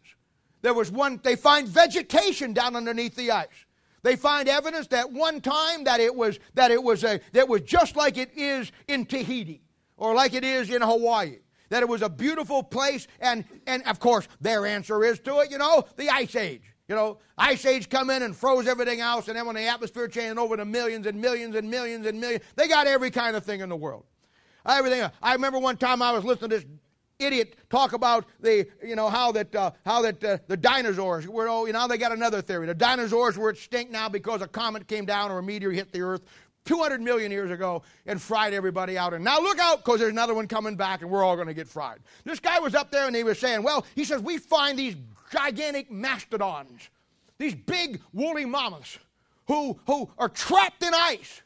There 0.65 0.73
was 0.73 0.91
one, 0.91 1.21
they 1.23 1.37
find 1.37 1.69
vegetation 1.69 2.55
down 2.55 2.75
underneath 2.75 3.15
the 3.15 3.31
ice. 3.33 3.67
They 4.03 4.17
find 4.17 4.49
evidence 4.49 4.87
that 4.87 5.13
one 5.13 5.43
time 5.43 5.85
that 5.85 6.01
it 6.01 6.15
was 6.15 6.39
that 6.55 6.71
it 6.71 6.83
was 6.83 7.05
a 7.05 7.21
that 7.33 7.47
was 7.47 7.61
just 7.61 7.97
like 7.97 8.17
it 8.17 8.31
is 8.35 8.73
in 8.89 9.05
Tahiti 9.05 9.61
or 9.99 10.15
like 10.15 10.33
it 10.33 10.43
is 10.43 10.71
in 10.71 10.81
Hawaii 10.81 11.37
that 11.69 11.83
it 11.83 11.89
was 11.89 12.01
a 12.01 12.09
beautiful 12.09 12.63
place, 12.63 13.07
and, 13.21 13.45
and 13.67 13.83
of 13.83 13.99
course, 13.99 14.27
their 14.41 14.65
answer 14.65 15.05
is 15.05 15.19
to 15.21 15.41
it, 15.41 15.51
you 15.51 15.59
know, 15.59 15.85
the 15.97 16.09
Ice 16.09 16.35
Age. 16.35 16.63
You 16.89 16.95
know, 16.95 17.19
Ice 17.37 17.67
Age 17.67 17.91
come 17.91 18.09
in 18.09 18.23
and 18.23 18.35
froze 18.35 18.67
everything 18.67 19.01
else, 19.01 19.29
and 19.29 19.37
then 19.37 19.45
when 19.45 19.57
the 19.57 19.67
atmosphere 19.67 20.09
changed 20.09 20.39
over 20.39 20.57
to 20.57 20.65
millions 20.65 21.07
and 21.07 21.21
millions 21.21 21.57
and 21.57 21.71
millions 21.71 22.07
and 22.07 22.19
millions, 22.19 22.43
they 22.57 22.69
got 22.69 22.87
every 22.87 23.11
kind 23.11 23.37
of 23.37 23.45
thing 23.45 23.61
in 23.61 23.69
the 23.69 23.77
world. 23.77 24.05
Everything. 24.67 25.11
I 25.23 25.35
remember 25.35 25.59
one 25.59 25.77
time 25.77 26.01
I 26.01 26.13
was 26.13 26.25
listening 26.25 26.51
to 26.51 26.57
this 26.57 26.67
idiot 27.19 27.57
talk 27.71 27.93
about 27.93 28.27
the 28.41 28.67
you 28.85 28.97
know 28.97 29.09
how 29.09 29.31
that 29.33 29.55
uh, 29.55 29.71
how 29.85 30.03
that 30.03 30.23
uh, 30.25 30.39
the 30.49 30.57
dinosaurs 30.57 31.29
were 31.29 31.49
oh 31.49 31.65
you 31.67 31.73
know 31.73 31.87
they 31.87 31.97
got 31.97 32.11
another 32.11 32.43
theory 32.43 32.67
the 32.67 32.75
dinosaurs 32.75 33.39
were 33.39 33.51
extinct 33.51 33.93
now 33.93 34.09
because 34.09 34.43
a 34.43 34.49
comet 34.49 34.89
came 34.89 35.05
down 35.05 35.31
or 35.31 35.39
a 35.39 35.43
meteor 35.43 35.71
hit 35.71 35.93
the 35.93 36.01
earth 36.01 36.23
200 36.65 37.01
million 37.01 37.31
years 37.31 37.51
ago 37.51 37.83
and 38.07 38.21
fried 38.21 38.55
everybody 38.55 38.97
out. 38.97 39.13
And 39.13 39.23
now 39.23 39.39
look 39.39 39.59
out 39.59 39.85
because 39.85 40.01
there's 40.01 40.13
another 40.13 40.35
one 40.35 40.49
coming 40.49 40.77
back 40.77 41.03
and 41.03 41.11
we're 41.11 41.23
all 41.23 41.37
going 41.37 41.49
to 41.49 41.55
get 41.55 41.69
fried. 41.69 41.99
This 42.25 42.41
guy 42.41 42.59
was 42.59 42.75
up 42.75 42.91
there 42.91 43.07
and 43.07 43.15
he 43.15 43.23
was 43.23 43.39
saying, 43.39 43.63
well, 43.63 43.85
he 43.95 44.05
says, 44.05 44.23
we 44.23 44.39
find 44.39 44.79
these 44.79 44.97
gigantic 45.31 45.91
mastodons, 45.91 46.89
these 47.39 47.55
big 47.55 48.01
woolly 48.13 48.45
mammoths 48.45 48.99
who, 49.47 49.79
who 49.87 50.09
are 50.17 50.29
trapped 50.29 50.83
in 50.83 50.95
ice. 50.95 51.43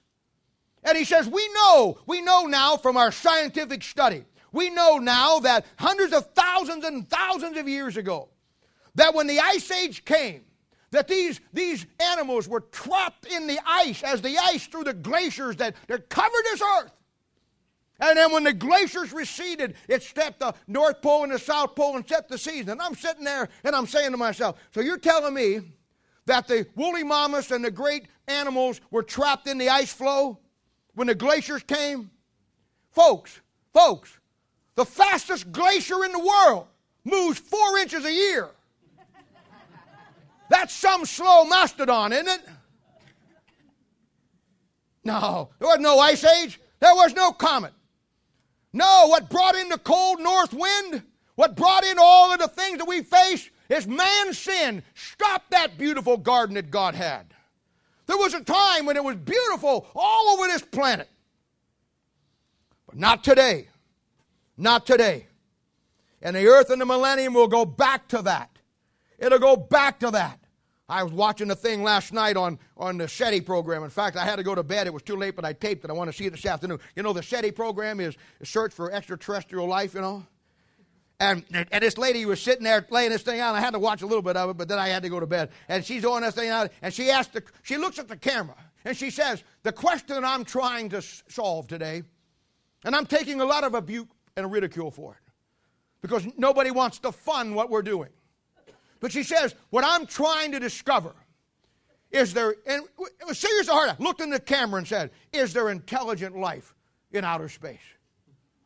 And 0.85 0.97
he 0.97 1.05
says, 1.05 1.29
we 1.29 1.49
know, 1.53 1.99
we 2.07 2.23
know 2.23 2.47
now 2.47 2.77
from 2.77 2.97
our 2.97 3.11
scientific 3.11 3.83
study, 3.83 4.25
we 4.53 4.71
know 4.71 4.99
now 4.99 5.41
that 5.41 5.67
hundreds 5.79 6.13
of 6.13 6.27
thousands 6.35 6.85
and 6.85 7.09
thousands 7.09 7.57
of 7.57 7.69
years 7.69 7.97
ago, 7.97 8.29
that 8.95 9.15
when 9.15 9.27
the 9.27 9.41
ice 9.41 9.71
age 9.71 10.05
came, 10.05 10.45
that 10.91 11.09
these, 11.09 11.41
these 11.53 11.87
animals 12.01 12.49
were 12.49 12.61
trapped 12.61 13.27
in 13.27 13.47
the 13.47 13.59
ice 13.67 14.03
as 14.03 14.23
the 14.23 14.39
ice 14.39 14.67
through 14.67 14.85
the 14.85 14.95
glaciers 14.95 15.57
that, 15.57 15.77
that 15.87 16.09
covered 16.09 16.45
this 16.45 16.63
earth. 16.63 16.93
And 18.01 18.17
then 18.17 18.33
when 18.33 18.45
the 18.45 18.53
glaciers 18.53 19.13
receded, 19.13 19.75
it 19.89 20.03
stepped 20.03 20.41
the 20.41 20.55
North 20.67 21.03
Pole 21.03 21.25
and 21.25 21.33
the 21.33 21.39
South 21.39 21.75
Pole 21.75 21.97
and 21.97 22.09
set 22.09 22.29
the 22.29 22.39
season. 22.39 22.71
And 22.71 22.81
I'm 22.81 22.95
sitting 22.95 23.25
there 23.25 23.49
and 23.65 23.75
I'm 23.75 23.87
saying 23.87 24.13
to 24.13 24.17
myself, 24.17 24.57
so 24.73 24.81
you're 24.81 24.99
telling 24.99 25.35
me 25.35 25.61
that 26.27 26.47
the 26.47 26.67
woolly 26.77 27.03
mammoths 27.03 27.51
and 27.51 27.65
the 27.65 27.71
great 27.71 28.07
animals 28.29 28.81
were 28.91 29.03
trapped 29.03 29.49
in 29.49 29.59
the 29.59 29.69
ice 29.69 29.93
flow 29.93 30.39
when 30.95 31.09
the 31.09 31.15
glaciers 31.15 31.63
came? 31.65 32.11
Folks, 32.93 33.41
folks, 33.73 34.18
the 34.79 34.85
fastest 34.85 35.51
glacier 35.51 36.05
in 36.05 36.13
the 36.13 36.21
world 36.21 36.69
moves 37.03 37.37
four 37.37 37.79
inches 37.79 38.05
a 38.05 38.13
year. 38.13 38.49
That's 40.49 40.73
some 40.73 41.05
slow 41.05 41.45
mastodon, 41.47 42.13
isn't 42.13 42.29
it? 42.29 42.41
No, 45.03 45.49
there 45.59 45.69
was 45.69 45.81
no 45.81 45.99
ice 45.99 46.23
age. 46.23 46.61
There 46.79 46.95
was 46.95 47.13
no 47.13 47.33
comet. 47.33 47.73
No, 48.73 49.07
what 49.09 49.29
brought 49.29 49.57
in 49.57 49.69
the 49.69 49.79
cold 49.79 50.21
north 50.21 50.53
wind, 50.53 51.03
what 51.35 51.57
brought 51.57 51.83
in 51.83 51.97
all 51.99 52.33
of 52.33 52.39
the 52.39 52.47
things 52.47 52.79
that 52.79 52.87
we 52.87 53.03
face 53.03 53.51
is 53.69 53.89
man's 53.89 54.39
sin. 54.39 54.85
Stop 54.95 55.51
that 55.51 55.77
beautiful 55.77 56.17
garden 56.17 56.55
that 56.55 56.71
God 56.71 56.95
had. 56.95 57.35
There 58.07 58.17
was 58.17 58.33
a 58.33 58.45
time 58.45 58.87
when 58.87 58.97
it 58.97 59.03
was 59.03 59.17
beautiful 59.17 59.89
all 59.97 60.39
over 60.39 60.47
this 60.47 60.63
planet. 60.63 61.09
But 62.87 62.97
not 62.97 63.25
today. 63.25 63.67
Not 64.59 64.85
today. 64.85 65.27
And 66.21 66.35
the 66.35 66.47
earth 66.47 66.69
and 66.71 66.81
the 66.81 66.87
millennium 66.87 67.33
will 67.33 67.49
go 67.49 67.65
back 67.65 68.09
to 68.09 68.23
that. 68.23 68.51
It'll 69.19 69.39
go 69.39 69.57
back 69.57 70.01
to 70.01 70.11
that. 70.11 70.41
I 70.89 71.03
was 71.03 71.13
watching 71.13 71.49
the 71.49 71.55
thing 71.55 71.83
last 71.83 72.13
night 72.13 72.37
on, 72.37 72.59
on 72.77 72.99
the 72.99 73.07
SETI 73.07 73.43
program. 73.43 73.85
In 73.85 73.91
fact, 73.91 74.17
I 74.17 74.25
had 74.25 74.37
to 74.37 74.43
go 74.43 74.55
to 74.55 74.63
bed. 74.63 74.87
It 74.87 74.93
was 74.93 75.03
too 75.03 75.17
late, 75.17 75.37
but 75.37 75.45
I 75.45 75.53
taped 75.53 75.85
it. 75.85 75.91
I 75.91 75.93
want 75.93 76.11
to 76.11 76.17
see 76.17 76.25
it 76.25 76.31
this 76.31 76.47
afternoon. 76.47 76.81
You 76.97 77.03
know, 77.03 77.13
the 77.13 77.23
SETI 77.23 77.53
program 77.53 78.01
is 78.01 78.17
Search 78.43 78.73
for 78.73 78.91
Extraterrestrial 78.91 79.67
Life, 79.67 79.95
you 79.95 80.01
know? 80.01 80.27
And, 81.21 81.45
and 81.51 81.83
this 81.83 81.99
lady 81.99 82.25
was 82.25 82.41
sitting 82.41 82.65
there 82.65 82.87
laying 82.91 83.11
this 83.11 83.23
thing 83.23 83.39
out. 83.39 83.55
I 83.55 83.61
had 83.61 83.73
to 83.73 83.79
watch 83.79 84.03
a 84.03 84.07
little 84.07 84.23
bit 84.23 84.37
of 84.37 84.51
it, 84.51 84.57
but 84.57 84.69
then 84.69 84.79
I 84.79 84.89
had 84.89 85.03
to 85.03 85.09
go 85.09 85.21
to 85.21 85.27
bed. 85.27 85.51
And 85.69 85.85
she's 85.85 86.05
on 86.05 86.23
this 86.23 86.35
thing 86.35 86.49
out, 86.49 86.71
and 86.81 86.95
she 86.95 87.11
asked, 87.11 87.35
the, 87.35 87.43
she 87.63 87.77
looks 87.77 87.99
at 87.99 88.09
the 88.09 88.17
camera, 88.17 88.57
and 88.85 88.97
she 88.97 89.11
says, 89.11 89.43
The 89.65 89.73
question 89.73 90.25
I'm 90.25 90.45
trying 90.45 90.91
to 90.91 91.03
solve 91.03 91.67
today, 91.67 92.03
and 92.85 92.95
I'm 92.95 93.05
taking 93.05 93.41
a 93.41 93.45
lot 93.45 93.65
of 93.65 93.75
abuse 93.75 94.07
and 94.39 94.53
ridicule 94.53 94.91
for 94.91 95.13
it, 95.13 95.33
because 96.01 96.27
nobody 96.37 96.71
wants 96.71 96.99
to 97.01 97.13
fund 97.13 97.55
what 97.55 97.71
we're 97.71 97.83
doing. 97.83 98.11
But 99.01 99.13
she 99.13 99.23
says, 99.23 99.55
What 99.71 99.85
I'm 99.85 100.07
trying 100.07 100.53
to 100.53 100.61
discover 100.61 101.15
is 102.11 102.33
there, 102.33 102.55
and 102.67 102.85
it 103.21 103.27
was 103.27 103.39
serious 103.39 103.69
heart, 103.69 104.01
looked 104.01 104.21
in 104.21 104.31
the 104.31 104.41
camera 104.41 104.79
and 104.79 104.89
said, 104.89 105.11
Is 105.33 105.53
there 105.53 105.71
intelligent 105.71 106.37
life 106.37 106.75
in 107.13 107.25
outer 107.25 107.49
space? 107.49 107.79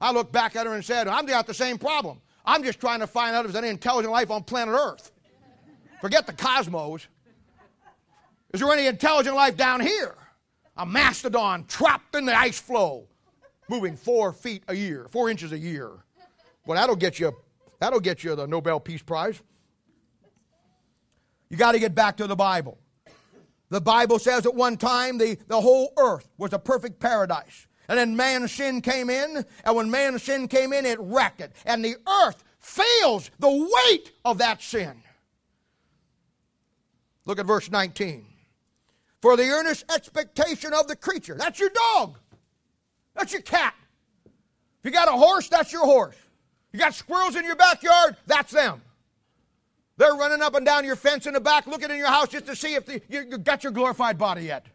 I 0.00 0.12
looked 0.12 0.32
back 0.32 0.56
at 0.56 0.66
her 0.66 0.74
and 0.74 0.84
said, 0.84 1.08
I've 1.08 1.26
got 1.26 1.46
the 1.46 1.54
same 1.54 1.78
problem. 1.78 2.20
I'm 2.44 2.64
just 2.64 2.80
trying 2.80 3.00
to 3.00 3.06
find 3.06 3.36
out 3.36 3.44
if 3.44 3.52
there's 3.52 3.62
any 3.62 3.70
intelligent 3.70 4.12
life 4.12 4.30
on 4.30 4.42
planet 4.42 4.74
Earth. 4.74 5.12
Forget 6.00 6.26
the 6.26 6.32
cosmos. 6.32 7.06
Is 8.52 8.60
there 8.60 8.70
any 8.72 8.86
intelligent 8.86 9.36
life 9.36 9.56
down 9.56 9.80
here? 9.80 10.16
A 10.76 10.84
mastodon 10.84 11.64
trapped 11.66 12.16
in 12.16 12.24
the 12.26 12.36
ice 12.36 12.58
flow, 12.58 13.06
moving 13.72 13.96
four 13.96 14.34
feet 14.34 14.62
a 14.68 14.74
year, 14.74 15.08
four 15.10 15.30
inches 15.30 15.50
a 15.50 15.58
year. 15.58 15.92
Well, 16.66 16.76
that'll 16.76 16.94
get 16.94 17.18
you, 17.18 17.32
that'll 17.80 18.00
get 18.00 18.22
you 18.22 18.36
the 18.36 18.46
Nobel 18.46 18.78
Peace 18.78 19.02
Prize. 19.02 19.40
You 21.48 21.56
got 21.56 21.72
to 21.72 21.78
get 21.78 21.94
back 21.94 22.18
to 22.18 22.26
the 22.26 22.36
Bible. 22.36 22.78
The 23.70 23.80
Bible 23.80 24.18
says 24.18 24.44
at 24.44 24.54
one 24.54 24.76
time 24.76 25.16
the, 25.16 25.38
the 25.48 25.58
whole 25.58 25.94
earth 25.96 26.28
was 26.36 26.52
a 26.52 26.58
perfect 26.58 27.00
paradise. 27.00 27.66
And 27.88 27.98
then 27.98 28.14
man's 28.14 28.52
sin 28.52 28.82
came 28.82 29.08
in, 29.08 29.44
and 29.64 29.76
when 29.76 29.90
man's 29.90 30.22
sin 30.22 30.48
came 30.48 30.72
in, 30.72 30.86
it 30.86 30.98
wrecked 31.00 31.40
it. 31.40 31.52
And 31.64 31.84
the 31.84 31.96
earth 32.24 32.44
feels 32.58 33.30
the 33.38 33.50
weight 33.50 34.12
of 34.24 34.38
that 34.38 34.62
sin. 34.62 35.02
Look 37.24 37.38
at 37.38 37.46
verse 37.46 37.70
19. 37.70 38.26
For 39.22 39.36
the 39.36 39.48
earnest 39.48 39.90
expectation 39.90 40.72
of 40.74 40.88
the 40.88 40.96
creature. 40.96 41.36
That's 41.38 41.58
your 41.58 41.70
dog. 41.70 42.18
That's 43.14 43.32
your 43.32 43.42
cat. 43.42 43.74
If 44.24 44.86
you 44.86 44.90
got 44.90 45.08
a 45.08 45.12
horse, 45.12 45.48
that's 45.48 45.72
your 45.72 45.84
horse. 45.84 46.16
You 46.72 46.78
got 46.78 46.94
squirrels 46.94 47.36
in 47.36 47.44
your 47.44 47.56
backyard, 47.56 48.16
that's 48.26 48.52
them. 48.52 48.82
They're 49.98 50.14
running 50.14 50.42
up 50.42 50.54
and 50.54 50.64
down 50.64 50.84
your 50.84 50.96
fence 50.96 51.26
in 51.26 51.34
the 51.34 51.40
back, 51.40 51.66
looking 51.66 51.90
in 51.90 51.98
your 51.98 52.08
house 52.08 52.28
just 52.28 52.46
to 52.46 52.56
see 52.56 52.74
if 52.74 52.86
the, 52.86 53.02
you, 53.08 53.26
you 53.30 53.38
got 53.38 53.62
your 53.62 53.72
glorified 53.72 54.18
body 54.18 54.44
yet. 54.44 54.66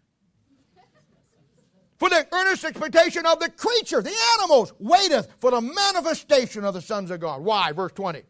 For 1.98 2.10
the 2.10 2.28
earnest 2.32 2.64
expectation 2.64 3.26
of 3.26 3.40
the 3.40 3.50
creature, 3.50 4.02
the 4.04 4.16
animals, 4.38 4.74
waiteth 4.80 5.28
for 5.40 5.50
the 5.50 5.62
manifestation 5.62 6.64
of 6.64 6.76
the 6.76 6.82
sons 6.82 7.10
of 7.10 7.20
God. 7.20 7.42
Why? 7.42 7.72
Verse 7.72 7.92
20. 7.94 8.22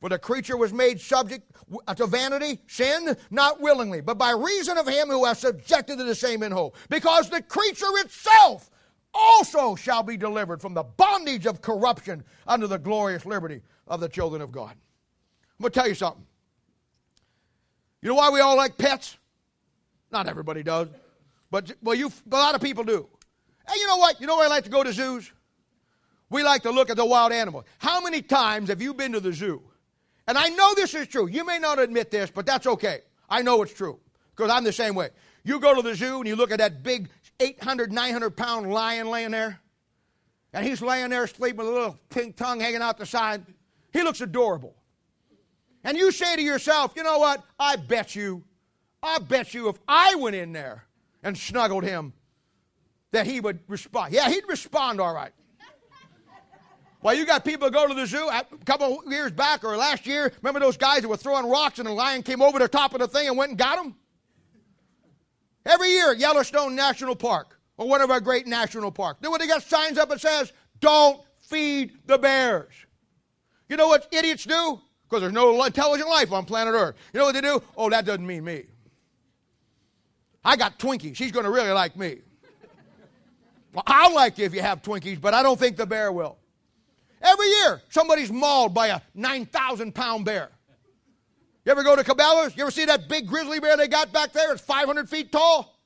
For 0.00 0.08
the 0.08 0.18
creature 0.18 0.56
was 0.56 0.72
made 0.72 1.00
subject 1.00 1.50
to 1.96 2.06
vanity, 2.06 2.60
sin, 2.68 3.16
not 3.30 3.60
willingly, 3.60 4.00
but 4.00 4.16
by 4.16 4.30
reason 4.30 4.78
of 4.78 4.86
him 4.86 5.08
who 5.08 5.24
has 5.24 5.40
subjected 5.40 5.98
to 5.98 6.04
the 6.04 6.14
same 6.14 6.42
in 6.42 6.52
hope. 6.52 6.76
Because 6.88 7.30
the 7.30 7.42
creature 7.42 7.86
itself 7.96 8.70
also 9.14 9.74
shall 9.76 10.02
be 10.02 10.16
delivered 10.16 10.60
from 10.60 10.74
the 10.74 10.82
bondage 10.82 11.46
of 11.46 11.62
corruption 11.62 12.24
under 12.46 12.66
the 12.66 12.78
glorious 12.78 13.24
liberty 13.24 13.62
of 13.86 14.00
the 14.00 14.08
children 14.08 14.42
of 14.42 14.52
God. 14.52 14.72
I'm 14.72 15.62
going 15.62 15.72
to 15.72 15.80
tell 15.80 15.88
you 15.88 15.94
something. 15.94 16.24
You 18.02 18.08
know 18.08 18.16
why 18.16 18.30
we 18.30 18.40
all 18.40 18.56
like 18.56 18.76
pets? 18.76 19.16
Not 20.10 20.28
everybody 20.28 20.62
does, 20.62 20.88
but 21.50 21.72
well, 21.82 21.94
you 21.94 22.12
a 22.30 22.36
lot 22.36 22.54
of 22.54 22.60
people 22.60 22.84
do. 22.84 23.08
And 23.66 23.76
you 23.76 23.86
know 23.86 23.96
what? 23.96 24.20
You 24.20 24.26
know 24.26 24.36
why 24.36 24.44
I 24.44 24.48
like 24.48 24.64
to 24.64 24.70
go 24.70 24.82
to 24.82 24.92
zoos? 24.92 25.32
We 26.30 26.42
like 26.42 26.62
to 26.62 26.70
look 26.70 26.90
at 26.90 26.96
the 26.96 27.04
wild 27.04 27.32
animals. 27.32 27.64
How 27.78 28.00
many 28.00 28.20
times 28.20 28.68
have 28.68 28.82
you 28.82 28.92
been 28.94 29.12
to 29.12 29.20
the 29.20 29.32
zoo? 29.32 29.62
And 30.26 30.36
I 30.36 30.48
know 30.48 30.74
this 30.74 30.94
is 30.94 31.06
true. 31.06 31.28
You 31.28 31.44
may 31.44 31.58
not 31.58 31.78
admit 31.78 32.10
this, 32.10 32.30
but 32.30 32.46
that's 32.46 32.66
okay. 32.66 33.00
I 33.28 33.42
know 33.42 33.62
it's 33.62 33.74
true 33.74 33.98
because 34.34 34.50
I'm 34.50 34.64
the 34.64 34.72
same 34.72 34.94
way. 34.94 35.10
You 35.44 35.60
go 35.60 35.74
to 35.74 35.82
the 35.82 35.94
zoo 35.94 36.18
and 36.18 36.26
you 36.26 36.36
look 36.36 36.50
at 36.50 36.58
that 36.58 36.82
big 36.82 37.08
800, 37.40 37.92
900 37.92 38.30
pound 38.36 38.72
lion 38.72 39.08
laying 39.08 39.32
there, 39.32 39.60
and 40.52 40.66
he's 40.66 40.80
laying 40.80 41.10
there 41.10 41.26
sleeping 41.26 41.58
with 41.58 41.68
a 41.68 41.70
little 41.70 41.98
pink 42.10 42.36
tongue 42.36 42.60
hanging 42.60 42.82
out 42.82 42.98
the 42.98 43.06
side. 43.06 43.44
He 43.92 44.02
looks 44.02 44.20
adorable 44.20 44.74
and 45.84 45.98
you 45.98 46.10
say 46.10 46.34
to 46.34 46.42
yourself, 46.42 46.94
you 46.96 47.02
know 47.02 47.18
what? 47.18 47.44
I 47.60 47.76
bet 47.76 48.16
you, 48.16 48.42
I 49.02 49.18
bet 49.18 49.52
you 49.54 49.68
if 49.68 49.76
I 49.86 50.14
went 50.14 50.34
in 50.34 50.52
there 50.52 50.84
and 51.22 51.36
snuggled 51.36 51.84
him, 51.84 52.14
that 53.12 53.26
he 53.26 53.38
would 53.38 53.60
respond. 53.68 54.12
Yeah, 54.12 54.28
he'd 54.28 54.48
respond 54.48 55.00
all 55.00 55.14
right. 55.14 55.30
Well, 57.00 57.14
you 57.14 57.26
got 57.26 57.44
people 57.44 57.68
go 57.70 57.86
to 57.86 57.92
the 57.92 58.06
zoo 58.06 58.28
a 58.28 58.44
couple 58.64 59.04
years 59.06 59.30
back 59.30 59.62
or 59.62 59.76
last 59.76 60.06
year. 60.06 60.32
Remember 60.40 60.58
those 60.58 60.78
guys 60.78 61.02
that 61.02 61.08
were 61.08 61.18
throwing 61.18 61.46
rocks 61.48 61.78
and 61.78 61.86
the 61.86 61.92
lion 61.92 62.22
came 62.22 62.40
over 62.40 62.58
the 62.58 62.66
top 62.66 62.94
of 62.94 63.00
the 63.00 63.06
thing 63.06 63.28
and 63.28 63.36
went 63.36 63.50
and 63.50 63.58
got 63.58 63.76
them? 63.76 63.94
Every 65.66 65.90
year 65.90 66.12
at 66.12 66.18
Yellowstone 66.18 66.74
National 66.74 67.16
Park 67.16 67.58
or 67.76 67.88
one 67.88 68.00
of 68.00 68.10
our 68.10 68.20
great 68.20 68.46
national 68.46 68.92
parks. 68.92 69.20
Then 69.20 69.30
when 69.30 69.40
they 69.40 69.46
got 69.46 69.62
signs 69.62 69.98
up 69.98 70.08
that 70.10 70.20
says, 70.20 70.52
don't 70.80 71.20
feed 71.40 71.92
the 72.06 72.18
bears. 72.18 72.74
You 73.68 73.76
know 73.76 73.88
what 73.88 74.08
idiots 74.12 74.44
do? 74.44 74.80
because 75.14 75.22
there's 75.22 75.32
no 75.32 75.62
intelligent 75.64 76.08
life 76.08 76.32
on 76.32 76.44
planet 76.44 76.74
Earth. 76.74 76.96
You 77.12 77.20
know 77.20 77.26
what 77.26 77.34
they 77.34 77.40
do? 77.40 77.62
Oh, 77.76 77.88
that 77.88 78.04
doesn't 78.04 78.26
mean 78.26 78.42
me. 78.42 78.64
I 80.44 80.56
got 80.56 80.78
Twinkies. 80.78 81.14
She's 81.14 81.30
going 81.30 81.44
to 81.44 81.50
really 81.50 81.70
like 81.70 81.96
me. 81.96 82.18
Well, 83.72 83.84
I'll 83.86 84.14
like 84.14 84.38
you 84.38 84.44
if 84.44 84.54
you 84.54 84.60
have 84.60 84.82
Twinkies, 84.82 85.20
but 85.20 85.32
I 85.32 85.42
don't 85.42 85.58
think 85.58 85.76
the 85.76 85.86
bear 85.86 86.10
will. 86.10 86.38
Every 87.22 87.48
year, 87.48 87.80
somebody's 87.90 88.30
mauled 88.30 88.74
by 88.74 88.88
a 88.88 89.00
9,000 89.14 89.94
pound 89.94 90.24
bear. 90.24 90.50
You 91.64 91.72
ever 91.72 91.82
go 91.82 91.96
to 91.96 92.04
Cabela's? 92.04 92.56
You 92.56 92.62
ever 92.64 92.70
see 92.70 92.84
that 92.84 93.08
big 93.08 93.26
grizzly 93.26 93.58
bear 93.58 93.76
they 93.76 93.88
got 93.88 94.12
back 94.12 94.32
there? 94.32 94.52
It's 94.52 94.62
500 94.62 95.08
feet 95.08 95.32
tall. 95.32 95.80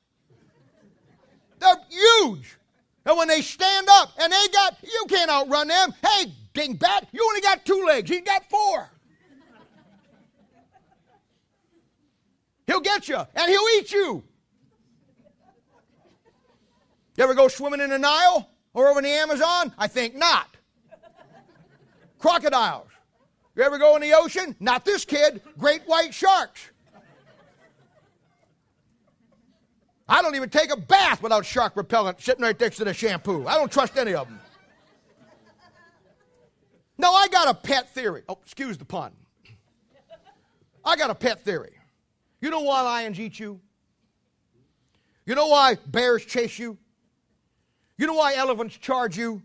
They're 1.59 1.75
huge. 1.89 2.57
And 3.05 3.17
when 3.17 3.27
they 3.27 3.41
stand 3.41 3.87
up 3.89 4.11
and 4.19 4.31
they 4.31 4.47
got, 4.51 4.77
you 4.83 5.05
can't 5.07 5.31
outrun 5.31 5.69
them. 5.69 5.93
Hey, 6.01 6.33
dingbat, 6.53 7.07
you 7.11 7.23
only 7.25 7.41
got 7.41 7.65
two 7.65 7.85
legs. 7.85 8.09
He's 8.09 8.21
got 8.21 8.49
four. 8.49 8.89
He'll 12.67 12.81
get 12.81 13.07
you 13.07 13.17
and 13.17 13.49
he'll 13.49 13.67
eat 13.77 13.91
you. 13.91 14.23
You 17.15 17.23
ever 17.23 17.33
go 17.33 17.47
swimming 17.47 17.81
in 17.81 17.89
the 17.89 17.97
Nile 17.97 18.49
or 18.73 18.89
over 18.89 18.99
in 18.99 19.05
the 19.05 19.11
Amazon? 19.11 19.73
I 19.77 19.87
think 19.87 20.15
not. 20.15 20.55
Crocodiles. 22.19 22.89
You 23.59 23.65
ever 23.65 23.77
go 23.77 23.97
in 23.97 24.01
the 24.01 24.13
ocean? 24.13 24.55
Not 24.61 24.85
this 24.85 25.03
kid. 25.03 25.41
Great 25.57 25.81
white 25.81 26.13
sharks. 26.13 26.61
I 30.07 30.21
don't 30.21 30.33
even 30.35 30.49
take 30.49 30.71
a 30.71 30.77
bath 30.77 31.21
without 31.21 31.45
shark 31.45 31.75
repellent 31.75 32.21
sitting 32.21 32.41
right 32.41 32.57
next 32.57 32.77
to 32.77 32.85
the 32.85 32.93
shampoo. 32.93 33.45
I 33.45 33.55
don't 33.55 33.69
trust 33.69 33.97
any 33.97 34.13
of 34.13 34.29
them. 34.29 34.39
No, 36.97 37.13
I 37.13 37.27
got 37.27 37.49
a 37.49 37.53
pet 37.53 37.93
theory. 37.93 38.23
Oh, 38.29 38.37
excuse 38.41 38.77
the 38.77 38.85
pun. 38.85 39.11
I 40.85 40.95
got 40.95 41.09
a 41.09 41.15
pet 41.15 41.43
theory. 41.43 41.73
You 42.39 42.51
know 42.51 42.61
why 42.61 42.81
lions 42.83 43.19
eat 43.19 43.41
you? 43.41 43.59
You 45.25 45.35
know 45.35 45.47
why 45.47 45.75
bears 45.85 46.23
chase 46.23 46.57
you? 46.57 46.77
You 47.97 48.07
know 48.07 48.13
why 48.13 48.35
elephants 48.35 48.77
charge 48.77 49.17
you? 49.17 49.41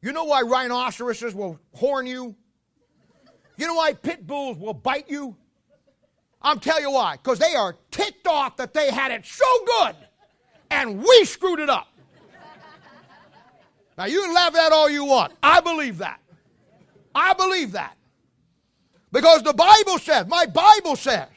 You 0.00 0.10
know 0.10 0.24
why 0.24 0.42
rhinoceroses 0.42 1.36
will 1.36 1.60
horn 1.72 2.08
you? 2.08 2.34
You 3.56 3.66
know 3.66 3.74
why 3.74 3.92
pit 3.92 4.26
bulls 4.26 4.56
will 4.58 4.74
bite 4.74 5.08
you? 5.08 5.36
I'm 6.40 6.58
telling 6.58 6.82
you 6.82 6.90
why. 6.90 7.16
Because 7.16 7.38
they 7.38 7.54
are 7.54 7.76
ticked 7.90 8.26
off 8.26 8.56
that 8.56 8.74
they 8.74 8.90
had 8.90 9.12
it 9.12 9.24
so 9.24 9.44
good 9.64 9.96
and 10.70 10.98
we 11.02 11.24
screwed 11.24 11.60
it 11.60 11.70
up. 11.70 11.88
Now, 13.98 14.06
you 14.06 14.22
can 14.22 14.34
laugh 14.34 14.56
at 14.56 14.72
all 14.72 14.88
you 14.88 15.04
want. 15.04 15.34
I 15.42 15.60
believe 15.60 15.98
that. 15.98 16.20
I 17.14 17.34
believe 17.34 17.72
that. 17.72 17.96
Because 19.12 19.42
the 19.42 19.52
Bible 19.52 19.98
says, 19.98 20.26
my 20.26 20.46
Bible 20.46 20.96
says, 20.96 21.28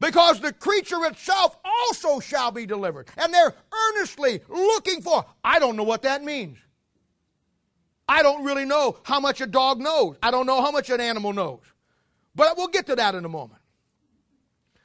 because 0.00 0.40
the 0.40 0.52
creature 0.52 1.04
itself 1.06 1.56
also 1.64 2.18
shall 2.18 2.50
be 2.50 2.66
delivered. 2.66 3.08
And 3.16 3.32
they're 3.32 3.54
earnestly 3.72 4.40
looking 4.48 5.00
for. 5.00 5.24
I 5.44 5.60
don't 5.60 5.76
know 5.76 5.84
what 5.84 6.02
that 6.02 6.24
means. 6.24 6.58
I 8.08 8.22
don't 8.22 8.44
really 8.44 8.64
know 8.64 8.98
how 9.04 9.20
much 9.20 9.40
a 9.40 9.46
dog 9.46 9.80
knows. 9.80 10.16
I 10.22 10.30
don't 10.30 10.46
know 10.46 10.60
how 10.60 10.70
much 10.70 10.90
an 10.90 11.00
animal 11.00 11.32
knows. 11.32 11.60
But 12.34 12.56
we'll 12.56 12.68
get 12.68 12.86
to 12.86 12.96
that 12.96 13.14
in 13.14 13.24
a 13.24 13.28
moment. 13.28 13.60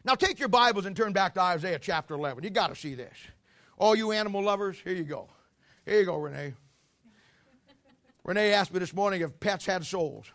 Now 0.04 0.16
take 0.16 0.40
your 0.40 0.50
Bibles 0.50 0.86
and 0.86 0.96
turn 0.96 1.14
back 1.14 1.34
to 1.34 1.42
Isaiah 1.42 1.80
chapter 1.80 2.14
11. 2.14 2.44
You 2.44 2.50
got 2.50 2.68
to 2.68 2.76
see 2.76 2.96
this. 2.96 3.18
All 3.78 3.96
you 3.96 4.12
animal 4.12 4.44
lovers, 4.44 4.78
here 4.84 4.94
you 4.94 5.04
go. 5.04 5.30
Here 5.86 6.00
you 6.00 6.06
go, 6.06 6.16
Renee. 6.16 6.54
Renee 8.24 8.54
asked 8.54 8.74
me 8.74 8.80
this 8.80 8.94
morning 8.94 9.22
if 9.22 9.40
pets 9.40 9.66
had 9.66 9.86
souls. 9.86 10.26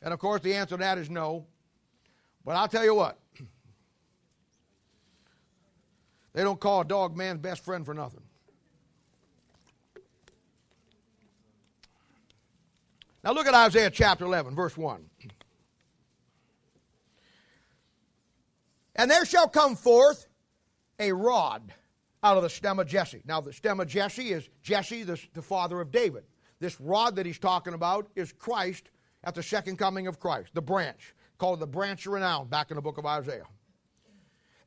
And 0.00 0.14
of 0.14 0.20
course, 0.20 0.40
the 0.42 0.54
answer 0.54 0.76
to 0.76 0.80
that 0.80 0.98
is 0.98 1.10
no. 1.10 1.46
But 2.44 2.56
I'll 2.56 2.68
tell 2.68 2.84
you 2.84 2.94
what, 2.94 3.18
they 6.32 6.42
don't 6.42 6.60
call 6.60 6.82
a 6.82 6.84
dog 6.84 7.16
man's 7.16 7.40
best 7.40 7.64
friend 7.64 7.84
for 7.84 7.94
nothing. 7.94 8.22
Now 13.28 13.34
look 13.34 13.46
at 13.46 13.52
Isaiah 13.52 13.90
chapter 13.90 14.24
11, 14.24 14.54
verse 14.54 14.74
1. 14.74 15.04
And 18.96 19.10
there 19.10 19.26
shall 19.26 19.46
come 19.46 19.76
forth 19.76 20.26
a 20.98 21.12
rod 21.12 21.74
out 22.22 22.38
of 22.38 22.42
the 22.42 22.48
stem 22.48 22.78
of 22.78 22.86
Jesse. 22.86 23.20
Now, 23.26 23.42
the 23.42 23.52
stem 23.52 23.80
of 23.80 23.86
Jesse 23.86 24.30
is 24.32 24.48
Jesse, 24.62 25.02
the, 25.02 25.20
the 25.34 25.42
father 25.42 25.78
of 25.78 25.90
David. 25.90 26.24
This 26.58 26.80
rod 26.80 27.16
that 27.16 27.26
he's 27.26 27.38
talking 27.38 27.74
about 27.74 28.08
is 28.16 28.32
Christ 28.32 28.88
at 29.22 29.34
the 29.34 29.42
second 29.42 29.76
coming 29.76 30.06
of 30.06 30.18
Christ, 30.18 30.54
the 30.54 30.62
branch, 30.62 31.14
called 31.36 31.60
the 31.60 31.66
branch 31.66 32.06
of 32.06 32.14
renown, 32.14 32.48
back 32.48 32.70
in 32.70 32.76
the 32.76 32.82
book 32.82 32.96
of 32.96 33.04
Isaiah. 33.04 33.44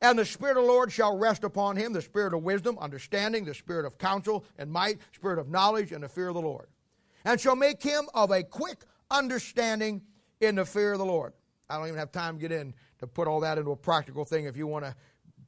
And 0.02 0.20
the 0.20 0.26
Spirit 0.26 0.58
of 0.58 0.66
the 0.66 0.70
Lord 0.70 0.92
shall 0.92 1.18
rest 1.18 1.44
upon 1.44 1.78
him 1.78 1.94
the 1.94 2.02
Spirit 2.04 2.36
of 2.36 2.44
wisdom, 2.44 2.78
understanding, 2.78 3.44
the 3.44 3.56
Spirit 3.56 3.88
of 3.88 3.98
counsel 3.98 4.46
and 4.60 4.72
might, 4.72 5.00
Spirit 5.14 5.40
of 5.40 5.50
knowledge, 5.50 5.92
and 5.92 6.04
the 6.04 6.10
fear 6.10 6.28
of 6.28 6.36
the 6.36 6.42
Lord. 6.42 6.68
And 7.26 7.40
shall 7.40 7.56
make 7.56 7.82
him 7.82 8.06
of 8.14 8.32
a 8.32 8.44
quick 8.44 8.84
understanding 9.10 10.02
in 10.40 10.56
the 10.56 10.66
fear 10.66 10.94
of 10.94 11.00
the 11.00 11.06
Lord. 11.06 11.34
I 11.70 11.78
don't 11.78 11.88
even 11.88 12.00
have 12.00 12.12
time 12.12 12.36
to 12.36 12.42
get 12.42 12.52
in 12.52 12.74
to 13.00 13.08
put 13.08 13.28
all 13.28 13.40
that 13.42 13.58
into 13.58 13.72
a 13.72 13.76
practical 13.76 14.26
thing 14.26 14.46
if 14.46 14.58
you 14.58 14.68
want 14.68 14.86
to 14.86 14.96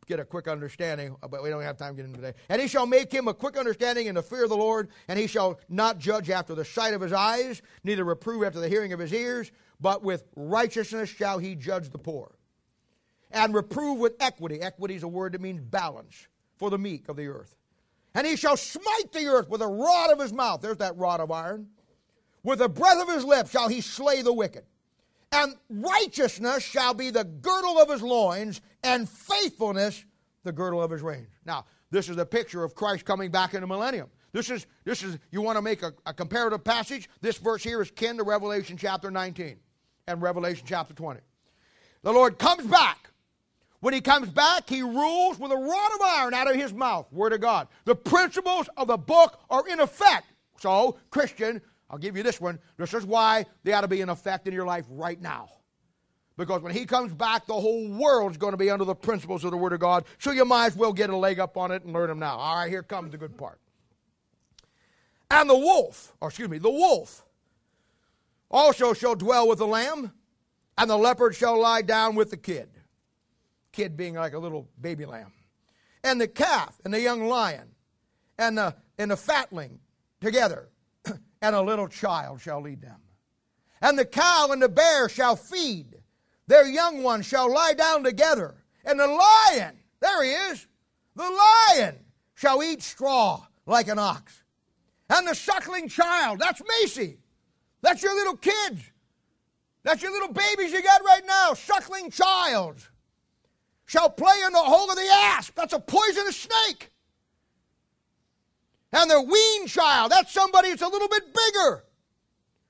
get 0.05 0.19
a 0.19 0.25
quick 0.25 0.47
understanding, 0.47 1.15
uh, 1.21 1.27
but 1.27 1.43
we 1.43 1.49
don't 1.49 1.61
have 1.61 1.77
time 1.77 1.95
to 1.95 2.01
get 2.01 2.05
into 2.05 2.19
today. 2.19 2.37
And 2.49 2.61
he 2.61 2.67
shall 2.67 2.85
make 2.85 3.11
him 3.11 3.27
a 3.27 3.33
quick 3.33 3.57
understanding 3.57 4.07
in 4.07 4.15
the 4.15 4.23
fear 4.23 4.43
of 4.43 4.49
the 4.49 4.57
Lord, 4.57 4.89
and 5.07 5.17
he 5.17 5.27
shall 5.27 5.59
not 5.69 5.97
judge 5.97 6.29
after 6.29 6.55
the 6.55 6.65
sight 6.65 6.93
of 6.93 7.01
his 7.01 7.13
eyes, 7.13 7.61
neither 7.83 8.03
reprove 8.03 8.43
after 8.43 8.59
the 8.59 8.69
hearing 8.69 8.93
of 8.93 8.99
his 8.99 9.13
ears, 9.13 9.51
but 9.79 10.03
with 10.03 10.23
righteousness 10.35 11.09
shall 11.09 11.39
he 11.39 11.55
judge 11.55 11.89
the 11.89 11.97
poor. 11.97 12.35
And 13.31 13.53
reprove 13.53 13.97
with 13.97 14.13
equity. 14.19 14.61
Equity 14.61 14.95
is 14.95 15.03
a 15.03 15.07
word 15.07 15.33
that 15.33 15.41
means 15.41 15.59
balance 15.61 16.27
for 16.57 16.69
the 16.69 16.77
meek 16.77 17.09
of 17.09 17.15
the 17.15 17.27
earth. 17.27 17.55
And 18.15 18.27
he 18.27 18.35
shall 18.35 18.57
smite 18.57 19.11
the 19.11 19.25
earth 19.27 19.49
with 19.49 19.61
a 19.61 19.67
rod 19.67 20.11
of 20.11 20.19
his 20.19 20.31
mouth. 20.31 20.61
There's 20.61 20.77
that 20.77 20.97
rod 20.97 21.19
of 21.19 21.31
iron. 21.31 21.67
With 22.43 22.59
the 22.59 22.69
breath 22.69 23.01
of 23.01 23.09
his 23.09 23.23
lips 23.23 23.51
shall 23.51 23.69
he 23.69 23.81
slay 23.81 24.21
the 24.21 24.33
wicked. 24.33 24.63
And 25.31 25.55
righteousness 25.69 26.63
shall 26.63 26.93
be 26.93 27.09
the 27.09 27.23
girdle 27.23 27.79
of 27.79 27.89
his 27.89 28.03
loins, 28.03 28.61
and 28.83 29.09
faithfulness 29.09 30.05
the 30.43 30.51
girdle 30.51 30.83
of 30.83 30.91
his 30.91 31.01
reins. 31.01 31.27
Now, 31.43 31.65
this 31.89 32.07
is 32.07 32.17
a 32.17 32.25
picture 32.25 32.63
of 32.63 32.75
Christ 32.75 33.05
coming 33.05 33.31
back 33.31 33.55
in 33.55 33.61
the 33.61 33.67
millennium. 33.67 34.09
This 34.31 34.49
is, 34.49 34.67
this 34.83 35.03
is 35.03 35.17
you 35.31 35.41
want 35.41 35.57
to 35.57 35.61
make 35.61 35.81
a, 35.83 35.93
a 36.05 36.13
comparative 36.13 36.63
passage? 36.63 37.09
This 37.21 37.37
verse 37.37 37.63
here 37.63 37.81
is 37.81 37.89
kin 37.89 38.17
to 38.17 38.23
Revelation 38.23 38.77
chapter 38.77 39.09
19 39.09 39.57
and 40.07 40.21
Revelation 40.21 40.65
chapter 40.67 40.93
20. 40.93 41.19
The 42.03 42.11
Lord 42.11 42.37
comes 42.37 42.65
back. 42.65 43.11
When 43.83 43.93
he 43.93 43.99
comes 43.99 44.29
back, 44.29 44.69
he 44.69 44.81
rules 44.81 45.37
with 45.37 45.51
a 45.51 45.57
rod 45.57 45.91
of 45.93 46.01
iron 46.01 46.33
out 46.33 46.49
of 46.49 46.55
his 46.55 46.71
mouth. 46.71 47.11
Word 47.11 47.33
of 47.33 47.41
God. 47.41 47.67
The 47.83 47.93
principles 47.93 48.69
of 48.77 48.87
the 48.87 48.95
book 48.95 49.41
are 49.49 49.67
in 49.67 49.81
effect. 49.81 50.25
So, 50.57 50.97
Christian, 51.09 51.61
I'll 51.89 51.97
give 51.97 52.15
you 52.15 52.23
this 52.23 52.39
one. 52.39 52.59
This 52.77 52.93
is 52.93 53.05
why 53.05 53.45
they 53.65 53.73
ought 53.73 53.81
to 53.81 53.89
be 53.89 53.99
in 53.99 54.07
effect 54.07 54.47
in 54.47 54.53
your 54.53 54.65
life 54.65 54.85
right 54.87 55.21
now. 55.21 55.49
Because 56.37 56.61
when 56.61 56.73
he 56.73 56.85
comes 56.85 57.13
back, 57.13 57.45
the 57.45 57.59
whole 57.59 57.89
world's 57.89 58.37
going 58.37 58.53
to 58.53 58.57
be 58.57 58.69
under 58.69 58.85
the 58.85 58.95
principles 58.95 59.43
of 59.43 59.51
the 59.51 59.57
Word 59.57 59.73
of 59.73 59.81
God. 59.81 60.05
So 60.17 60.31
you 60.31 60.45
might 60.45 60.67
as 60.67 60.77
well 60.77 60.93
get 60.93 61.09
a 61.09 61.17
leg 61.17 61.41
up 61.41 61.57
on 61.57 61.71
it 61.71 61.83
and 61.83 61.91
learn 61.91 62.07
them 62.07 62.19
now. 62.19 62.37
All 62.37 62.55
right, 62.55 62.69
here 62.69 62.83
comes 62.83 63.11
the 63.11 63.17
good 63.17 63.37
part. 63.37 63.59
And 65.29 65.49
the 65.49 65.57
wolf, 65.57 66.13
or 66.21 66.29
excuse 66.29 66.47
me, 66.47 66.57
the 66.57 66.71
wolf 66.71 67.25
also 68.49 68.93
shall 68.93 69.15
dwell 69.15 69.45
with 69.45 69.59
the 69.59 69.67
lamb, 69.67 70.13
and 70.77 70.89
the 70.89 70.97
leopard 70.97 71.35
shall 71.35 71.59
lie 71.59 71.81
down 71.81 72.15
with 72.15 72.29
the 72.29 72.37
kid. 72.37 72.69
Kid 73.73 73.97
being 73.97 74.13
like 74.13 74.33
a 74.33 74.39
little 74.39 74.69
baby 74.79 75.05
lamb. 75.05 75.33
And 76.03 76.21
the 76.21 76.27
calf 76.27 76.79
and 76.85 76.93
the 76.93 77.01
young 77.01 77.27
lion 77.27 77.69
and 78.37 78.57
the, 78.57 78.75
and 78.97 79.11
the 79.11 79.17
fatling 79.17 79.79
together 80.21 80.69
and 81.41 81.55
a 81.55 81.61
little 81.61 81.87
child 81.87 82.39
shall 82.39 82.61
lead 82.61 82.81
them. 82.81 83.01
And 83.81 83.99
the 83.99 84.05
cow 84.05 84.49
and 84.51 84.61
the 84.61 84.69
bear 84.69 85.09
shall 85.09 85.35
feed, 85.35 85.97
their 86.47 86.67
young 86.67 87.03
ones 87.03 87.25
shall 87.25 87.51
lie 87.51 87.73
down 87.73 88.03
together. 88.03 88.55
And 88.85 88.99
the 88.99 89.07
lion, 89.07 89.77
there 89.99 90.23
he 90.23 90.31
is, 90.31 90.67
the 91.15 91.29
lion 91.73 91.99
shall 92.35 92.63
eat 92.63 92.81
straw 92.81 93.45
like 93.65 93.87
an 93.87 93.99
ox. 93.99 94.43
And 95.09 95.27
the 95.27 95.35
suckling 95.35 95.89
child, 95.89 96.39
that's 96.39 96.61
Macy. 96.81 97.17
That's 97.81 98.01
your 98.01 98.15
little 98.15 98.37
kids. 98.37 98.81
That's 99.83 100.01
your 100.01 100.11
little 100.11 100.31
babies 100.31 100.71
you 100.71 100.81
got 100.81 101.03
right 101.03 101.25
now, 101.25 101.53
suckling 101.53 102.09
child. 102.09 102.87
Shall 103.93 104.09
play 104.09 104.33
in 104.43 104.51
the 104.51 104.57
hole 104.57 104.89
of 104.89 104.95
the 104.95 105.07
asp. 105.13 105.53
That's 105.53 105.71
a 105.71 105.79
poisonous 105.79 106.35
snake. 106.35 106.89
And 108.91 109.07
the 109.07 109.21
wean 109.21 109.67
child, 109.67 110.11
that's 110.11 110.33
somebody 110.33 110.69
that's 110.69 110.81
a 110.81 110.87
little 110.87 111.07
bit 111.07 111.21
bigger, 111.31 111.83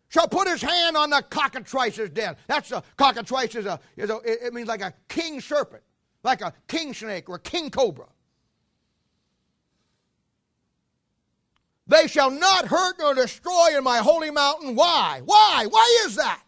shall 0.09 0.28
put 0.28 0.49
his 0.49 0.61
hand 0.61 0.97
on 0.97 1.11
the 1.11 1.24
cockatrice's 1.30 2.09
den. 2.09 2.36
That's 2.47 2.74
a 2.74 2.84
cockatrice 2.97 3.55
is 3.55 3.65
a, 3.65 3.80
is 3.95 4.09
a 4.09 4.19
it 4.26 4.53
means 4.53 4.67
like 4.67 4.82
a 4.82 4.93
king 5.07 5.39
serpent, 5.39 5.84
like 6.24 6.41
a 6.41 6.51
king 6.67 6.93
snake 6.93 7.30
or 7.30 7.36
a 7.36 7.39
king 7.39 7.69
cobra. 7.69 8.07
They 11.88 12.07
shall 12.07 12.32
not 12.32 12.67
hurt 12.67 12.97
nor 12.99 13.13
destroy 13.13 13.78
in 13.78 13.84
my 13.86 13.99
holy 13.99 14.30
mountain. 14.30 14.76
Why? 14.76 15.21
Why? 15.24 15.67
Why 15.69 16.03
is 16.05 16.15
that? 16.15 16.43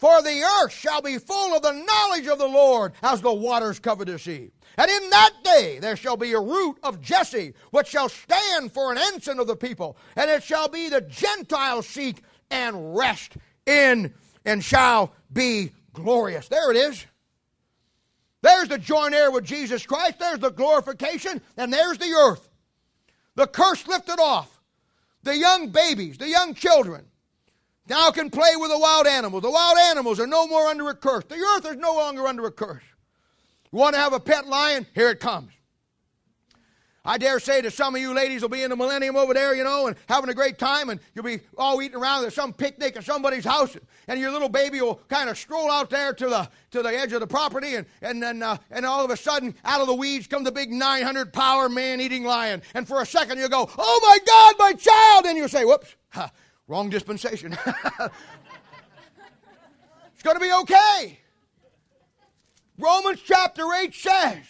For 0.00 0.22
the 0.22 0.42
earth 0.62 0.72
shall 0.72 1.02
be 1.02 1.18
full 1.18 1.54
of 1.54 1.60
the 1.60 1.72
knowledge 1.72 2.26
of 2.26 2.38
the 2.38 2.48
Lord 2.48 2.94
as 3.02 3.20
the 3.20 3.34
waters 3.34 3.78
cover 3.78 4.06
the 4.06 4.18
sea. 4.18 4.50
And 4.78 4.90
in 4.90 5.10
that 5.10 5.32
day 5.44 5.78
there 5.78 5.94
shall 5.94 6.16
be 6.16 6.32
a 6.32 6.40
root 6.40 6.78
of 6.82 7.02
Jesse, 7.02 7.52
which 7.70 7.88
shall 7.88 8.08
stand 8.08 8.72
for 8.72 8.90
an 8.90 8.98
ensign 8.98 9.38
of 9.38 9.46
the 9.46 9.56
people. 9.56 9.98
And 10.16 10.30
it 10.30 10.42
shall 10.42 10.68
be 10.68 10.88
the 10.88 11.02
Gentiles 11.02 11.86
seek 11.86 12.22
and 12.50 12.96
rest 12.96 13.36
in, 13.66 14.14
and 14.46 14.64
shall 14.64 15.12
be 15.30 15.72
glorious. 15.92 16.48
There 16.48 16.70
it 16.70 16.78
is. 16.78 17.04
There's 18.40 18.68
the 18.68 18.78
joint 18.78 19.12
heir 19.12 19.30
with 19.30 19.44
Jesus 19.44 19.84
Christ. 19.84 20.18
There's 20.18 20.38
the 20.38 20.50
glorification. 20.50 21.42
And 21.58 21.70
there's 21.70 21.98
the 21.98 22.10
earth. 22.10 22.48
The 23.34 23.46
curse 23.46 23.86
lifted 23.86 24.18
off. 24.18 24.62
The 25.24 25.36
young 25.36 25.68
babies, 25.68 26.16
the 26.16 26.30
young 26.30 26.54
children, 26.54 27.04
now 27.90 28.10
can 28.10 28.30
play 28.30 28.56
with 28.56 28.70
the 28.70 28.78
wild 28.78 29.06
animals. 29.06 29.42
The 29.42 29.50
wild 29.50 29.76
animals 29.78 30.18
are 30.20 30.26
no 30.26 30.46
more 30.46 30.68
under 30.68 30.88
a 30.88 30.94
curse. 30.94 31.24
The 31.24 31.34
earth 31.34 31.66
is 31.66 31.76
no 31.76 31.94
longer 31.94 32.26
under 32.26 32.46
a 32.46 32.52
curse. 32.52 32.84
You 33.72 33.78
want 33.78 33.94
to 33.94 34.00
have 34.00 34.12
a 34.12 34.20
pet 34.20 34.46
lion? 34.46 34.86
Here 34.94 35.10
it 35.10 35.20
comes. 35.20 35.50
I 37.04 37.16
dare 37.16 37.40
say 37.40 37.62
that 37.62 37.72
some 37.72 37.94
of 37.94 38.00
you 38.00 38.12
ladies 38.12 38.42
will 38.42 38.50
be 38.50 38.62
in 38.62 38.70
the 38.70 38.76
millennium 38.76 39.16
over 39.16 39.32
there, 39.32 39.54
you 39.54 39.64
know, 39.64 39.86
and 39.86 39.96
having 40.06 40.28
a 40.28 40.34
great 40.34 40.58
time, 40.58 40.90
and 40.90 41.00
you'll 41.14 41.24
be 41.24 41.40
all 41.56 41.80
eating 41.80 41.96
around 41.96 42.26
at 42.26 42.32
some 42.34 42.52
picnic 42.52 42.94
at 42.96 43.04
somebody's 43.04 43.44
house, 43.44 43.74
and 44.06 44.20
your 44.20 44.30
little 44.30 44.50
baby 44.50 44.82
will 44.82 44.96
kind 45.08 45.30
of 45.30 45.38
stroll 45.38 45.70
out 45.70 45.88
there 45.88 46.12
to 46.12 46.28
the 46.28 46.48
to 46.72 46.82
the 46.82 46.90
edge 46.90 47.14
of 47.14 47.20
the 47.20 47.26
property, 47.26 47.76
and 47.76 47.86
and 48.02 48.22
then 48.22 48.42
uh, 48.42 48.58
and 48.70 48.84
all 48.84 49.02
of 49.02 49.10
a 49.10 49.16
sudden, 49.16 49.54
out 49.64 49.80
of 49.80 49.86
the 49.86 49.94
weeds 49.94 50.26
comes 50.26 50.44
the 50.44 50.52
big 50.52 50.70
900 50.70 51.32
power 51.32 51.70
man-eating 51.70 52.22
lion, 52.24 52.60
and 52.74 52.86
for 52.86 53.00
a 53.00 53.06
second 53.06 53.38
you'll 53.38 53.48
go, 53.48 53.68
"Oh 53.78 54.00
my 54.02 54.18
God, 54.26 54.54
my 54.58 54.72
child!" 54.74 55.24
and 55.24 55.38
you'll 55.38 55.48
say, 55.48 55.64
"Whoops, 55.64 55.96
wrong 56.70 56.88
dispensation." 56.88 57.56
It's 60.20 60.24
going 60.26 60.36
to 60.36 60.44
be 60.44 60.52
okay. 60.52 61.18
Romans 62.76 63.22
chapter 63.24 63.62
8 63.72 63.94
says 63.94 64.44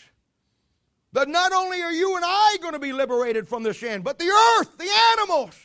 that 1.12 1.28
not 1.28 1.52
only 1.52 1.80
are 1.80 1.92
you 1.92 2.16
and 2.16 2.24
I 2.26 2.56
going 2.60 2.72
to 2.72 2.80
be 2.80 2.92
liberated 2.92 3.46
from 3.46 3.62
the 3.62 3.72
sin, 3.72 4.02
but 4.02 4.18
the 4.18 4.26
earth, 4.58 4.76
the 4.78 4.90
animals. 5.12 5.56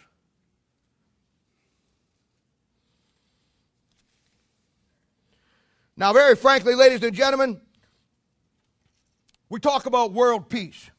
Now, 5.98 6.14
very 6.14 6.36
frankly, 6.36 6.76
ladies 6.76 7.02
and 7.02 7.16
gentlemen, 7.16 7.60
we 9.50 9.60
talk 9.60 9.88
about 9.88 10.14
world 10.14 10.50
peace. 10.50 10.92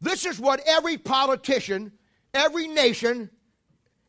This 0.00 0.26
is 0.26 0.40
what 0.40 0.60
every 0.66 0.98
politician, 0.98 1.92
every 2.34 2.66
nation, 2.66 3.30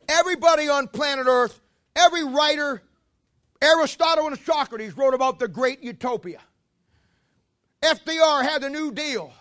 everybody 0.09 0.67
on 0.67 0.87
planet 0.87 1.27
Earth, 1.27 1.61
every 1.95 2.25
writer, 2.25 2.81
Aristotle 3.61 4.27
and 4.27 4.37
Socrates 4.39 4.97
wrote 4.97 5.13
about 5.13 5.39
the 5.39 5.47
great 5.47 5.83
utopia. 5.83 6.39
FDR 7.81 8.43
had 8.43 8.61
the 8.61 8.69
New 8.69 8.91
Deal. 8.91 9.31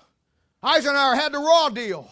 Eisenhower 0.62 1.14
had 1.14 1.32
the 1.32 1.38
Raw 1.38 1.70
Deal. 1.70 2.08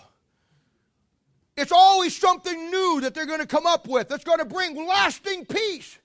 It's 1.57 1.73
always 1.73 2.17
something 2.17 2.71
new 2.71 3.01
that 3.03 3.15
they're 3.15 3.27
going 3.27 3.41
to 3.41 3.47
come 3.47 3.67
up 3.67 3.89
with 3.89 4.09
that's 4.09 4.25
going 4.25 4.39
to 4.39 4.45
bring 4.45 4.87
lasting 4.87 5.47
peace. 5.47 5.99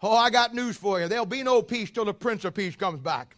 Oh, 0.00 0.16
I 0.16 0.30
got 0.30 0.54
news 0.54 0.76
for 0.76 1.00
you. 1.00 1.08
There'll 1.08 1.26
be 1.26 1.42
no 1.42 1.62
peace 1.62 1.90
till 1.90 2.04
the 2.04 2.14
Prince 2.14 2.44
of 2.44 2.54
Peace 2.54 2.76
comes 2.76 3.00
back. 3.00 3.36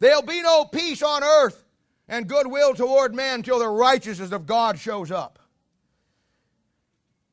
There'll 0.00 0.22
be 0.22 0.42
no 0.42 0.64
peace 0.64 1.02
on 1.02 1.24
earth 1.24 1.64
and 2.08 2.28
goodwill 2.28 2.74
toward 2.74 3.14
man 3.14 3.42
till 3.42 3.58
the 3.58 3.68
righteousness 3.68 4.32
of 4.32 4.46
God 4.46 4.78
shows 4.78 5.10
up. 5.10 5.38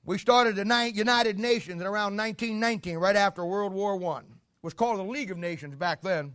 We 0.06 0.20
started 0.20 0.56
the 0.56 0.92
United 0.94 1.40
Nations 1.40 1.82
in 1.82 1.88
around 1.88 2.16
1919, 2.16 2.98
right 2.98 3.16
after 3.16 3.44
World 3.44 3.74
War 3.74 3.96
I. 4.16 4.20
It 4.20 4.26
was 4.62 4.76
called 4.76 5.00
the 5.00 5.04
League 5.04 5.32
of 5.32 5.38
Nations 5.40 5.76
back 5.76 6.02
then. 6.02 6.34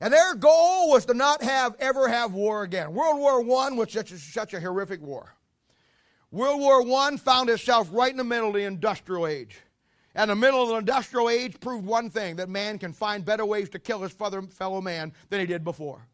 And 0.00 0.12
their 0.12 0.34
goal 0.34 0.90
was 0.90 1.04
to 1.06 1.14
not 1.14 1.42
have 1.42 1.76
ever 1.78 2.08
have 2.08 2.32
war 2.32 2.64
again. 2.64 2.94
World 2.94 3.18
War 3.18 3.40
I 3.62 3.70
was 3.70 3.92
such 3.92 4.10
a, 4.10 4.18
such 4.18 4.54
a 4.54 4.60
horrific 4.60 5.00
war. 5.00 5.34
World 6.32 6.60
War 6.60 6.82
I 6.82 7.16
found 7.16 7.48
itself 7.48 7.88
right 7.92 8.10
in 8.10 8.16
the 8.16 8.24
middle 8.24 8.48
of 8.48 8.54
the 8.54 8.64
industrial 8.64 9.28
age. 9.28 9.60
And 10.16 10.30
the 10.30 10.36
middle 10.36 10.60
of 10.60 10.68
the 10.70 10.76
industrial 10.76 11.30
age 11.30 11.60
proved 11.60 11.86
one 11.86 12.10
thing 12.10 12.36
that 12.36 12.48
man 12.48 12.78
can 12.78 12.92
find 12.92 13.24
better 13.24 13.46
ways 13.46 13.68
to 13.70 13.78
kill 13.78 14.00
his 14.00 14.12
fellow 14.12 14.80
man 14.80 15.12
than 15.30 15.38
he 15.38 15.46
did 15.46 15.62
before. 15.62 16.07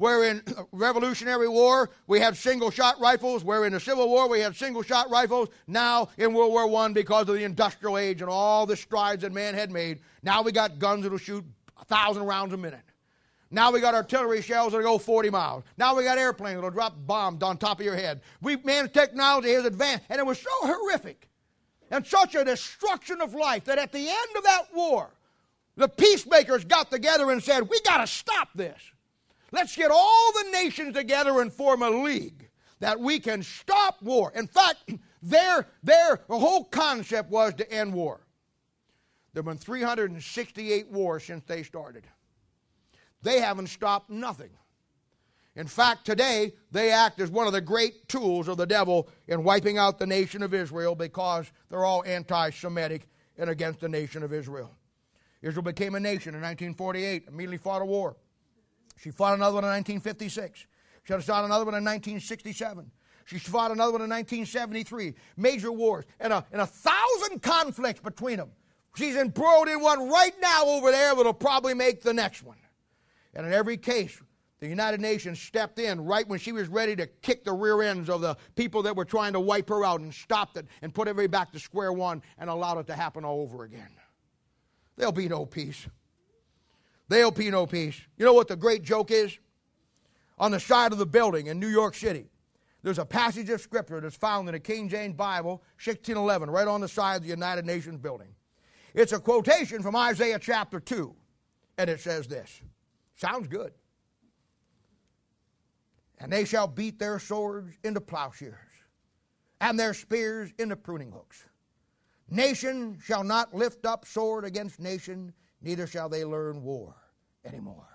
Where 0.00 0.24
in 0.24 0.42
Revolutionary 0.72 1.46
War 1.46 1.90
we 2.06 2.20
had 2.20 2.34
single 2.34 2.70
shot 2.70 2.98
rifles, 2.98 3.44
where 3.44 3.66
in 3.66 3.74
the 3.74 3.80
Civil 3.80 4.08
War 4.08 4.30
we 4.30 4.40
had 4.40 4.56
single 4.56 4.82
shot 4.82 5.10
rifles. 5.10 5.50
Now 5.66 6.08
in 6.16 6.32
World 6.32 6.52
War 6.52 6.74
I, 6.82 6.88
because 6.88 7.28
of 7.28 7.34
the 7.34 7.44
industrial 7.44 7.98
age 7.98 8.22
and 8.22 8.30
all 8.30 8.64
the 8.64 8.76
strides 8.76 9.20
that 9.20 9.32
man 9.32 9.52
had 9.52 9.70
made, 9.70 10.00
now 10.22 10.40
we 10.40 10.52
got 10.52 10.78
guns 10.78 11.02
that'll 11.02 11.18
shoot 11.18 11.44
a 11.78 11.84
thousand 11.84 12.22
rounds 12.22 12.54
a 12.54 12.56
minute. 12.56 12.80
Now 13.50 13.70
we 13.70 13.80
got 13.80 13.94
artillery 13.94 14.40
shells 14.40 14.72
that'll 14.72 14.86
go 14.86 14.96
40 14.96 15.28
miles. 15.28 15.64
Now 15.76 15.94
we 15.94 16.02
got 16.02 16.16
airplanes 16.16 16.56
that'll 16.56 16.70
drop 16.70 16.94
bombs 17.06 17.42
on 17.42 17.58
top 17.58 17.78
of 17.78 17.84
your 17.84 17.96
head. 17.96 18.22
We 18.40 18.56
man's 18.56 18.92
technology 18.92 19.52
has 19.52 19.66
advanced, 19.66 20.06
and 20.08 20.18
it 20.18 20.24
was 20.24 20.38
so 20.38 20.50
horrific 20.62 21.28
and 21.90 22.06
such 22.06 22.34
a 22.34 22.42
destruction 22.42 23.20
of 23.20 23.34
life 23.34 23.64
that 23.64 23.76
at 23.76 23.92
the 23.92 24.08
end 24.08 24.36
of 24.38 24.44
that 24.44 24.74
war, 24.74 25.10
the 25.76 25.88
peacemakers 25.88 26.64
got 26.64 26.90
together 26.90 27.30
and 27.30 27.42
said, 27.42 27.68
We 27.68 27.78
got 27.82 27.98
to 27.98 28.06
stop 28.06 28.48
this. 28.54 28.80
Let's 29.52 29.76
get 29.76 29.90
all 29.90 30.32
the 30.32 30.50
nations 30.52 30.94
together 30.94 31.40
and 31.40 31.52
form 31.52 31.82
a 31.82 31.90
league 31.90 32.48
that 32.80 32.98
we 32.98 33.18
can 33.18 33.42
stop 33.42 34.02
war. 34.02 34.32
In 34.34 34.46
fact, 34.46 34.90
their, 35.22 35.68
their 35.82 36.20
whole 36.28 36.64
concept 36.64 37.30
was 37.30 37.54
to 37.54 37.70
end 37.70 37.92
war. 37.92 38.26
There 39.32 39.42
have 39.42 39.46
been 39.46 39.58
368 39.58 40.88
wars 40.90 41.24
since 41.24 41.44
they 41.44 41.62
started. 41.62 42.04
They 43.22 43.40
haven't 43.40 43.68
stopped 43.68 44.10
nothing. 44.10 44.50
In 45.56 45.66
fact, 45.66 46.04
today, 46.04 46.52
they 46.70 46.90
act 46.90 47.20
as 47.20 47.30
one 47.30 47.46
of 47.46 47.52
the 47.52 47.60
great 47.60 48.08
tools 48.08 48.48
of 48.48 48.56
the 48.56 48.66
devil 48.66 49.08
in 49.28 49.44
wiping 49.44 49.78
out 49.78 49.98
the 49.98 50.06
nation 50.06 50.42
of 50.42 50.54
Israel 50.54 50.94
because 50.94 51.50
they're 51.68 51.84
all 51.84 52.04
anti 52.04 52.50
Semitic 52.50 53.08
and 53.36 53.50
against 53.50 53.80
the 53.80 53.88
nation 53.88 54.22
of 54.22 54.32
Israel. 54.32 54.74
Israel 55.42 55.62
became 55.62 55.94
a 55.94 56.00
nation 56.00 56.34
in 56.34 56.40
1948, 56.40 57.24
immediately 57.28 57.56
fought 57.58 57.82
a 57.82 57.84
war. 57.84 58.16
She 59.00 59.10
fought 59.10 59.34
another 59.34 59.54
one 59.54 59.64
in 59.64 59.70
1956. 59.70 60.66
She 61.04 61.12
had 61.12 61.24
fought 61.24 61.44
another 61.44 61.64
one 61.64 61.74
in 61.74 61.84
1967. 61.84 62.90
She 63.24 63.38
fought 63.38 63.70
another 63.70 63.92
one 63.92 64.02
in 64.02 64.10
1973. 64.10 65.14
Major 65.38 65.72
wars 65.72 66.04
and 66.20 66.32
a, 66.32 66.44
and 66.52 66.60
a 66.60 66.66
thousand 66.66 67.40
conflicts 67.40 68.00
between 68.00 68.36
them. 68.36 68.50
She's 68.96 69.16
embroiled 69.16 69.68
in 69.68 69.80
one 69.80 70.10
right 70.10 70.34
now 70.42 70.64
over 70.66 70.90
there 70.90 71.14
that'll 71.14 71.32
probably 71.32 71.72
make 71.72 72.02
the 72.02 72.12
next 72.12 72.42
one. 72.42 72.58
And 73.32 73.46
in 73.46 73.52
every 73.52 73.78
case, 73.78 74.20
the 74.58 74.68
United 74.68 75.00
Nations 75.00 75.40
stepped 75.40 75.78
in 75.78 76.04
right 76.04 76.28
when 76.28 76.38
she 76.38 76.52
was 76.52 76.68
ready 76.68 76.94
to 76.96 77.06
kick 77.06 77.44
the 77.44 77.52
rear 77.52 77.80
ends 77.82 78.10
of 78.10 78.20
the 78.20 78.36
people 78.54 78.82
that 78.82 78.96
were 78.96 79.06
trying 79.06 79.32
to 79.32 79.40
wipe 79.40 79.70
her 79.70 79.82
out 79.82 80.00
and 80.00 80.12
stopped 80.12 80.58
it 80.58 80.66
and 80.82 80.92
put 80.92 81.08
everybody 81.08 81.28
back 81.28 81.52
to 81.52 81.58
square 81.58 81.92
one 81.92 82.22
and 82.36 82.50
allowed 82.50 82.78
it 82.78 82.86
to 82.88 82.94
happen 82.94 83.24
all 83.24 83.40
over 83.40 83.64
again. 83.64 83.90
There'll 84.96 85.12
be 85.12 85.28
no 85.28 85.46
peace. 85.46 85.86
There'll 87.10 87.32
be 87.32 87.50
no 87.50 87.66
peace. 87.66 88.00
You 88.16 88.24
know 88.24 88.32
what 88.32 88.46
the 88.46 88.54
great 88.54 88.84
joke 88.84 89.10
is? 89.10 89.36
On 90.38 90.52
the 90.52 90.60
side 90.60 90.92
of 90.92 90.98
the 90.98 91.06
building 91.06 91.48
in 91.48 91.58
New 91.58 91.66
York 91.66 91.96
City, 91.96 92.30
there's 92.84 93.00
a 93.00 93.04
passage 93.04 93.50
of 93.50 93.60
scripture 93.60 94.00
that's 94.00 94.14
found 94.14 94.48
in 94.48 94.52
the 94.52 94.60
King 94.60 94.88
James 94.88 95.16
Bible, 95.16 95.60
1611, 95.84 96.48
right 96.48 96.68
on 96.68 96.80
the 96.80 96.86
side 96.86 97.16
of 97.16 97.22
the 97.22 97.28
United 97.28 97.66
Nations 97.66 97.98
building. 97.98 98.28
It's 98.94 99.10
a 99.10 99.18
quotation 99.18 99.82
from 99.82 99.96
Isaiah 99.96 100.38
chapter 100.38 100.78
2, 100.78 101.12
and 101.78 101.90
it 101.90 101.98
says 101.98 102.28
this. 102.28 102.62
Sounds 103.16 103.48
good. 103.48 103.72
And 106.20 106.32
they 106.32 106.44
shall 106.44 106.68
beat 106.68 107.00
their 107.00 107.18
swords 107.18 107.76
into 107.82 108.00
plowshares, 108.00 108.54
and 109.60 109.76
their 109.76 109.94
spears 109.94 110.52
into 110.60 110.76
pruning 110.76 111.10
hooks. 111.10 111.44
Nation 112.30 113.00
shall 113.02 113.24
not 113.24 113.52
lift 113.52 113.84
up 113.84 114.06
sword 114.06 114.44
against 114.44 114.78
nation, 114.78 115.32
neither 115.60 115.88
shall 115.88 116.08
they 116.08 116.24
learn 116.24 116.62
war 116.62 116.94
anymore. 117.44 117.86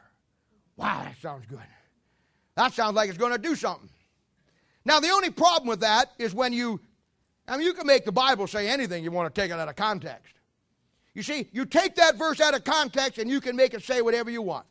Wow, 0.77 1.03
that 1.03 1.15
sounds 1.21 1.45
good. 1.45 1.59
That 2.55 2.73
sounds 2.73 2.95
like 2.95 3.09
it's 3.09 3.17
going 3.17 3.31
to 3.31 3.37
do 3.37 3.55
something. 3.55 3.89
Now, 4.85 4.99
the 4.99 5.09
only 5.09 5.29
problem 5.29 5.67
with 5.67 5.79
that 5.81 6.11
is 6.17 6.33
when 6.33 6.53
you, 6.53 6.79
I 7.47 7.57
mean, 7.57 7.65
you 7.65 7.73
can 7.73 7.87
make 7.87 8.05
the 8.05 8.11
Bible 8.11 8.47
say 8.47 8.67
anything 8.67 9.03
you 9.03 9.11
want 9.11 9.33
to 9.33 9.41
take 9.41 9.51
it 9.51 9.59
out 9.59 9.67
of 9.67 9.75
context. 9.75 10.33
You 11.13 11.23
see, 11.23 11.47
you 11.53 11.65
take 11.65 11.95
that 11.95 12.17
verse 12.17 12.41
out 12.41 12.53
of 12.53 12.63
context 12.63 13.17
and 13.17 13.29
you 13.29 13.41
can 13.41 13.55
make 13.55 13.73
it 13.73 13.83
say 13.83 14.01
whatever 14.01 14.29
you 14.29 14.41
want. 14.41 14.65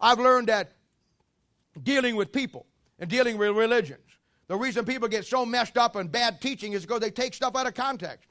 I've 0.00 0.18
learned 0.18 0.48
that 0.48 0.72
dealing 1.82 2.16
with 2.16 2.32
people 2.32 2.66
and 2.98 3.10
dealing 3.10 3.36
with 3.36 3.50
religions, 3.50 4.00
the 4.46 4.56
reason 4.56 4.84
people 4.84 5.08
get 5.08 5.26
so 5.26 5.44
messed 5.44 5.76
up 5.76 5.96
and 5.96 6.10
bad 6.10 6.40
teaching 6.40 6.72
is 6.72 6.82
because 6.82 7.00
they 7.00 7.10
take 7.10 7.34
stuff 7.34 7.56
out 7.56 7.66
of 7.66 7.74
context. 7.74 8.27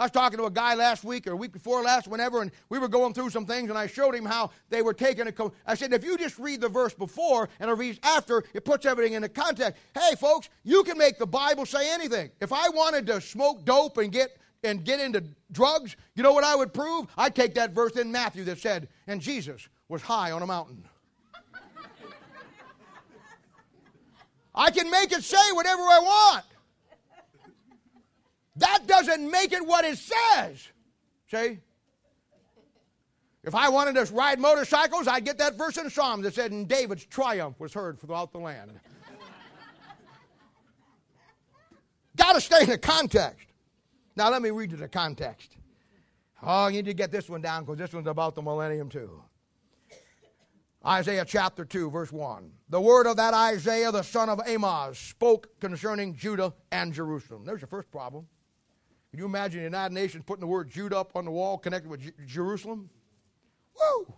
I 0.00 0.04
was 0.04 0.12
talking 0.12 0.38
to 0.38 0.46
a 0.46 0.50
guy 0.50 0.74
last 0.76 1.04
week 1.04 1.26
or 1.26 1.32
a 1.32 1.36
week 1.36 1.52
before 1.52 1.82
last, 1.82 2.08
whenever, 2.08 2.40
and 2.40 2.50
we 2.70 2.78
were 2.78 2.88
going 2.88 3.12
through 3.12 3.28
some 3.28 3.44
things, 3.44 3.68
and 3.68 3.78
I 3.78 3.86
showed 3.86 4.14
him 4.14 4.24
how 4.24 4.50
they 4.70 4.80
were 4.80 4.94
taking 4.94 5.30
I 5.66 5.74
said, 5.74 5.92
if 5.92 6.02
you 6.02 6.16
just 6.16 6.38
read 6.38 6.62
the 6.62 6.70
verse 6.70 6.94
before 6.94 7.50
and 7.60 7.70
a 7.70 7.74
read 7.74 8.00
after, 8.02 8.42
it 8.54 8.64
puts 8.64 8.86
everything 8.86 9.12
into 9.12 9.28
context. 9.28 9.78
Hey, 9.94 10.16
folks, 10.16 10.48
you 10.64 10.84
can 10.84 10.96
make 10.96 11.18
the 11.18 11.26
Bible 11.26 11.66
say 11.66 11.92
anything. 11.92 12.30
If 12.40 12.50
I 12.50 12.70
wanted 12.70 13.06
to 13.08 13.20
smoke 13.20 13.66
dope 13.66 13.98
and 13.98 14.10
get 14.10 14.38
and 14.64 14.84
get 14.84 15.00
into 15.00 15.22
drugs, 15.52 15.96
you 16.14 16.22
know 16.22 16.32
what 16.32 16.44
I 16.44 16.56
would 16.56 16.72
prove? 16.72 17.06
I'd 17.18 17.34
take 17.34 17.52
that 17.56 17.72
verse 17.72 17.96
in 17.96 18.10
Matthew 18.10 18.44
that 18.44 18.58
said, 18.58 18.88
and 19.06 19.20
Jesus 19.20 19.68
was 19.88 20.00
high 20.00 20.30
on 20.30 20.40
a 20.40 20.46
mountain. 20.46 20.82
I 24.54 24.70
can 24.70 24.90
make 24.90 25.12
it 25.12 25.24
say 25.24 25.52
whatever 25.52 25.82
I 25.82 26.00
want. 26.00 26.44
That 28.56 28.86
doesn't 28.86 29.30
make 29.30 29.52
it 29.52 29.66
what 29.66 29.84
it 29.84 29.98
says. 29.98 30.68
See? 31.30 31.58
If 33.42 33.54
I 33.54 33.70
wanted 33.70 33.94
to 33.94 34.12
ride 34.12 34.38
motorcycles, 34.38 35.08
I'd 35.08 35.24
get 35.24 35.38
that 35.38 35.56
verse 35.56 35.78
in 35.78 35.88
Psalm 35.88 36.20
that 36.22 36.34
said, 36.34 36.52
And 36.52 36.68
David's 36.68 37.06
triumph 37.06 37.58
was 37.58 37.72
heard 37.72 37.98
throughout 37.98 38.32
the 38.32 38.38
land. 38.38 38.72
Got 42.16 42.34
to 42.34 42.40
stay 42.40 42.62
in 42.62 42.68
the 42.68 42.78
context. 42.78 43.46
Now, 44.14 44.30
let 44.30 44.42
me 44.42 44.50
read 44.50 44.72
you 44.72 44.76
the 44.76 44.88
context. 44.88 45.56
Oh, 46.42 46.68
you 46.68 46.78
need 46.78 46.86
to 46.86 46.94
get 46.94 47.10
this 47.10 47.30
one 47.30 47.40
down 47.40 47.64
because 47.64 47.78
this 47.78 47.92
one's 47.92 48.06
about 48.06 48.34
the 48.34 48.42
millennium, 48.42 48.90
too. 48.90 49.22
Isaiah 50.84 51.24
chapter 51.26 51.64
2, 51.64 51.90
verse 51.90 52.10
1. 52.10 52.50
The 52.70 52.80
word 52.80 53.06
of 53.06 53.16
that 53.16 53.34
Isaiah, 53.34 53.92
the 53.92 54.02
son 54.02 54.28
of 54.28 54.40
Amoz, 54.46 54.98
spoke 54.98 55.60
concerning 55.60 56.14
Judah 56.14 56.52
and 56.72 56.92
Jerusalem. 56.92 57.44
There's 57.44 57.60
your 57.60 57.68
first 57.68 57.90
problem. 57.90 58.26
Can 59.10 59.18
you 59.18 59.24
imagine 59.24 59.60
the 59.60 59.64
United 59.64 59.92
Nations 59.92 60.24
putting 60.24 60.40
the 60.40 60.46
word 60.46 60.70
Judah 60.70 60.98
up 60.98 61.12
on 61.16 61.24
the 61.24 61.30
wall 61.30 61.58
connected 61.58 61.90
with 61.90 62.00
J- 62.00 62.12
Jerusalem? 62.26 62.88
Woo! 63.78 64.14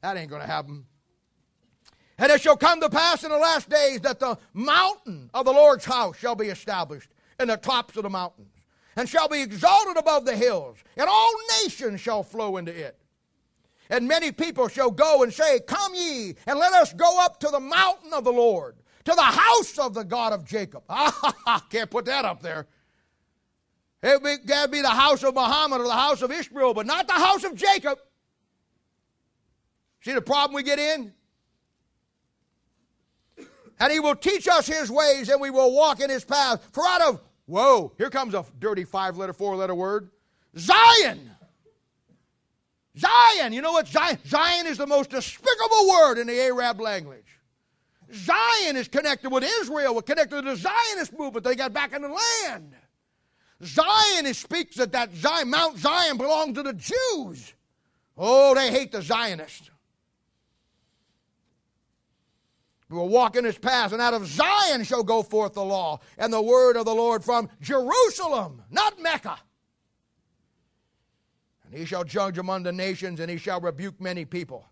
That 0.00 0.16
ain't 0.16 0.30
going 0.30 0.40
to 0.40 0.46
happen. 0.46 0.86
And 2.16 2.32
it 2.32 2.40
shall 2.40 2.56
come 2.56 2.80
to 2.80 2.88
pass 2.88 3.24
in 3.24 3.30
the 3.30 3.36
last 3.36 3.68
days 3.68 4.00
that 4.00 4.18
the 4.18 4.38
mountain 4.54 5.30
of 5.34 5.44
the 5.44 5.52
Lord's 5.52 5.84
house 5.84 6.16
shall 6.16 6.34
be 6.34 6.46
established 6.46 7.10
in 7.38 7.48
the 7.48 7.56
tops 7.56 7.96
of 7.96 8.02
the 8.02 8.10
mountains, 8.10 8.50
and 8.96 9.08
shall 9.08 9.28
be 9.28 9.42
exalted 9.42 9.96
above 9.96 10.24
the 10.24 10.34
hills, 10.36 10.78
and 10.96 11.08
all 11.08 11.32
nations 11.62 12.00
shall 12.00 12.24
flow 12.24 12.56
into 12.56 12.74
it. 12.74 12.98
And 13.90 14.08
many 14.08 14.32
people 14.32 14.68
shall 14.68 14.90
go 14.90 15.22
and 15.22 15.32
say, 15.32 15.60
Come 15.60 15.94
ye, 15.94 16.34
and 16.46 16.58
let 16.58 16.72
us 16.72 16.92
go 16.92 17.24
up 17.24 17.38
to 17.40 17.48
the 17.48 17.60
mountain 17.60 18.12
of 18.12 18.24
the 18.24 18.32
Lord, 18.32 18.76
to 19.04 19.14
the 19.14 19.22
house 19.22 19.78
of 19.78 19.94
the 19.94 20.02
God 20.02 20.32
of 20.32 20.44
Jacob. 20.44 20.82
Ah, 20.90 21.64
can't 21.70 21.90
put 21.90 22.04
that 22.06 22.24
up 22.24 22.42
there. 22.42 22.66
It 24.02 24.22
would 24.22 24.46
be, 24.46 24.66
be 24.70 24.82
the 24.82 24.88
house 24.88 25.24
of 25.24 25.34
Muhammad 25.34 25.80
or 25.80 25.84
the 25.84 25.92
house 25.92 26.22
of 26.22 26.30
Ishmael, 26.30 26.74
but 26.74 26.86
not 26.86 27.06
the 27.06 27.14
house 27.14 27.44
of 27.44 27.56
Jacob. 27.56 27.98
See 30.02 30.12
the 30.12 30.22
problem 30.22 30.54
we 30.54 30.62
get 30.62 30.78
in? 30.78 31.12
And 33.80 33.92
he 33.92 34.00
will 34.00 34.14
teach 34.14 34.48
us 34.48 34.66
his 34.66 34.90
ways, 34.90 35.28
and 35.28 35.40
we 35.40 35.50
will 35.50 35.72
walk 35.72 36.00
in 36.00 36.10
his 36.10 36.24
path. 36.24 36.66
For 36.72 36.84
out 36.86 37.00
of, 37.02 37.20
whoa, 37.46 37.92
here 37.96 38.10
comes 38.10 38.34
a 38.34 38.44
dirty 38.58 38.84
five 38.84 39.16
letter, 39.16 39.32
four 39.32 39.56
letter 39.56 39.74
word 39.74 40.10
Zion. 40.56 41.30
Zion. 42.96 43.52
You 43.52 43.62
know 43.62 43.72
what 43.72 43.86
Zion? 43.86 44.18
Zion 44.26 44.66
is 44.66 44.78
the 44.78 44.86
most 44.86 45.10
despicable 45.10 45.88
word 45.88 46.18
in 46.18 46.26
the 46.26 46.40
Arab 46.40 46.80
language. 46.80 47.38
Zion 48.12 48.76
is 48.76 48.88
connected 48.88 49.30
with 49.30 49.44
Israel, 49.44 50.00
connected 50.02 50.36
to 50.36 50.50
the 50.50 50.56
Zionist 50.56 51.16
movement. 51.16 51.44
They 51.44 51.54
got 51.54 51.72
back 51.72 51.92
in 51.92 52.02
the 52.02 52.08
land. 52.08 52.74
Zion 53.62 54.32
speaks 54.34 54.76
that 54.76 54.92
that 54.92 55.14
Zion, 55.14 55.50
Mount 55.50 55.78
Zion 55.78 56.16
belonged 56.16 56.54
to 56.56 56.62
the 56.62 56.72
Jews. 56.72 57.54
Oh, 58.16 58.54
they 58.54 58.70
hate 58.70 58.92
the 58.92 59.02
Zionists. 59.02 59.70
We 62.88 62.96
will 62.96 63.08
walk 63.08 63.36
in 63.36 63.44
his 63.44 63.58
paths, 63.58 63.92
and 63.92 64.00
out 64.00 64.14
of 64.14 64.26
Zion 64.26 64.82
shall 64.82 65.02
go 65.02 65.22
forth 65.22 65.54
the 65.54 65.64
law 65.64 66.00
and 66.16 66.32
the 66.32 66.40
word 66.40 66.76
of 66.76 66.86
the 66.86 66.94
Lord 66.94 67.22
from 67.22 67.50
Jerusalem, 67.60 68.62
not 68.70 69.00
Mecca. 69.00 69.38
And 71.66 71.78
he 71.78 71.84
shall 71.84 72.04
judge 72.04 72.38
among 72.38 72.62
the 72.62 72.72
nations, 72.72 73.20
and 73.20 73.30
he 73.30 73.36
shall 73.36 73.60
rebuke 73.60 74.00
many 74.00 74.24
people. 74.24 74.66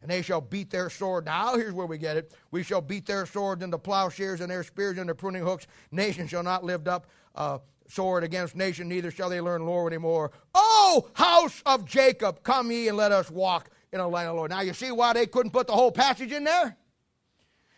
And 0.00 0.10
they 0.10 0.22
shall 0.22 0.40
beat 0.40 0.70
their 0.70 0.88
sword. 0.88 1.24
Now, 1.24 1.56
here's 1.56 1.72
where 1.72 1.86
we 1.86 1.98
get 1.98 2.16
it. 2.16 2.32
We 2.52 2.62
shall 2.62 2.80
beat 2.80 3.06
their 3.06 3.26
swords 3.26 3.64
into 3.64 3.78
plowshares 3.78 4.40
and 4.40 4.48
their 4.48 4.62
spears 4.62 4.98
into 4.98 5.16
pruning 5.16 5.42
hooks. 5.42 5.66
Nation 5.90 6.28
shall 6.28 6.44
not 6.44 6.62
lift 6.62 6.86
up 6.86 7.08
a 7.34 7.58
sword 7.88 8.24
against 8.24 8.56
nation, 8.56 8.88
neither 8.88 9.10
shall 9.10 9.28
they 9.28 9.40
learn 9.40 9.64
law 9.66 9.86
anymore. 9.86 10.32
Oh, 10.54 11.08
house 11.14 11.62
of 11.66 11.84
Jacob, 11.84 12.42
come 12.42 12.70
ye 12.70 12.88
and 12.88 12.96
let 12.96 13.12
us 13.12 13.30
walk 13.30 13.70
in 13.92 14.00
a 14.00 14.08
land 14.08 14.28
of 14.28 14.34
the 14.34 14.38
Lord. 14.38 14.50
Now, 14.50 14.60
you 14.60 14.72
see 14.72 14.90
why 14.90 15.12
they 15.12 15.26
couldn't 15.26 15.52
put 15.52 15.66
the 15.66 15.72
whole 15.72 15.92
passage 15.92 16.32
in 16.32 16.44
there? 16.44 16.76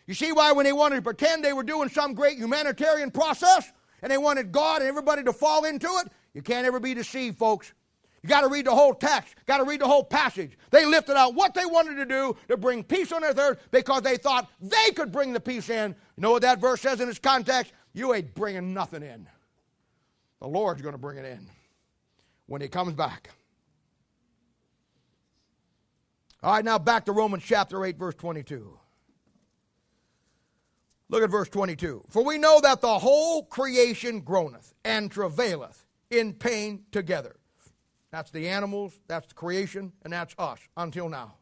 You 0.07 0.13
see 0.13 0.31
why 0.31 0.51
when 0.51 0.65
they 0.65 0.73
wanted 0.73 0.95
to 0.95 1.01
pretend 1.01 1.43
they 1.43 1.53
were 1.53 1.63
doing 1.63 1.89
some 1.89 2.13
great 2.13 2.37
humanitarian 2.37 3.11
process 3.11 3.71
and 4.01 4.11
they 4.11 4.17
wanted 4.17 4.51
God 4.51 4.81
and 4.81 4.89
everybody 4.89 5.23
to 5.23 5.33
fall 5.33 5.65
into 5.65 5.87
it? 6.03 6.11
You 6.33 6.41
can't 6.41 6.65
ever 6.65 6.79
be 6.79 6.93
deceived, 6.93 7.37
folks. 7.37 7.73
You 8.23 8.27
got 8.29 8.41
to 8.41 8.47
read 8.47 8.65
the 8.65 8.75
whole 8.75 8.93
text, 8.93 9.35
got 9.45 9.59
to 9.59 9.63
read 9.63 9.79
the 9.81 9.87
whole 9.87 10.03
passage. 10.03 10.57
They 10.71 10.85
lifted 10.85 11.15
out 11.15 11.35
what 11.35 11.53
they 11.53 11.65
wanted 11.65 11.95
to 11.95 12.05
do 12.05 12.35
to 12.49 12.57
bring 12.57 12.83
peace 12.83 13.11
on 13.11 13.23
earth 13.23 13.59
because 13.71 14.01
they 14.01 14.17
thought 14.17 14.49
they 14.59 14.91
could 14.95 15.11
bring 15.11 15.31
the 15.31 15.39
peace 15.39 15.69
in. 15.69 15.95
You 16.17 16.21
know 16.21 16.31
what 16.31 16.41
that 16.41 16.59
verse 16.59 16.81
says 16.81 16.99
in 16.99 17.07
its 17.07 17.19
context? 17.19 17.71
You 17.93 18.13
ain't 18.13 18.33
bringing 18.33 18.73
nothing 18.73 19.03
in. 19.03 19.27
The 20.39 20.47
Lord's 20.47 20.81
going 20.81 20.93
to 20.93 20.99
bring 20.99 21.17
it 21.17 21.25
in 21.25 21.47
when 22.47 22.61
He 22.61 22.67
comes 22.67 22.93
back. 22.93 23.29
All 26.41 26.53
right, 26.53 26.63
now 26.63 26.79
back 26.79 27.05
to 27.05 27.11
Romans 27.11 27.43
chapter 27.45 27.83
8, 27.85 27.97
verse 27.97 28.15
22. 28.15 28.79
Look 31.09 31.23
at 31.23 31.29
verse 31.29 31.49
22. 31.49 32.03
For 32.09 32.23
we 32.23 32.37
know 32.37 32.61
that 32.61 32.81
the 32.81 32.99
whole 32.99 33.43
creation 33.43 34.21
groaneth 34.21 34.73
and 34.85 35.11
travaileth 35.11 35.85
in 36.09 36.33
pain 36.33 36.83
together. 36.91 37.35
That's 38.11 38.31
the 38.31 38.47
animals, 38.47 38.99
that's 39.07 39.27
the 39.27 39.33
creation, 39.33 39.91
and 40.03 40.13
that's 40.13 40.33
us 40.37 40.59
until 40.77 41.09
now. 41.09 41.35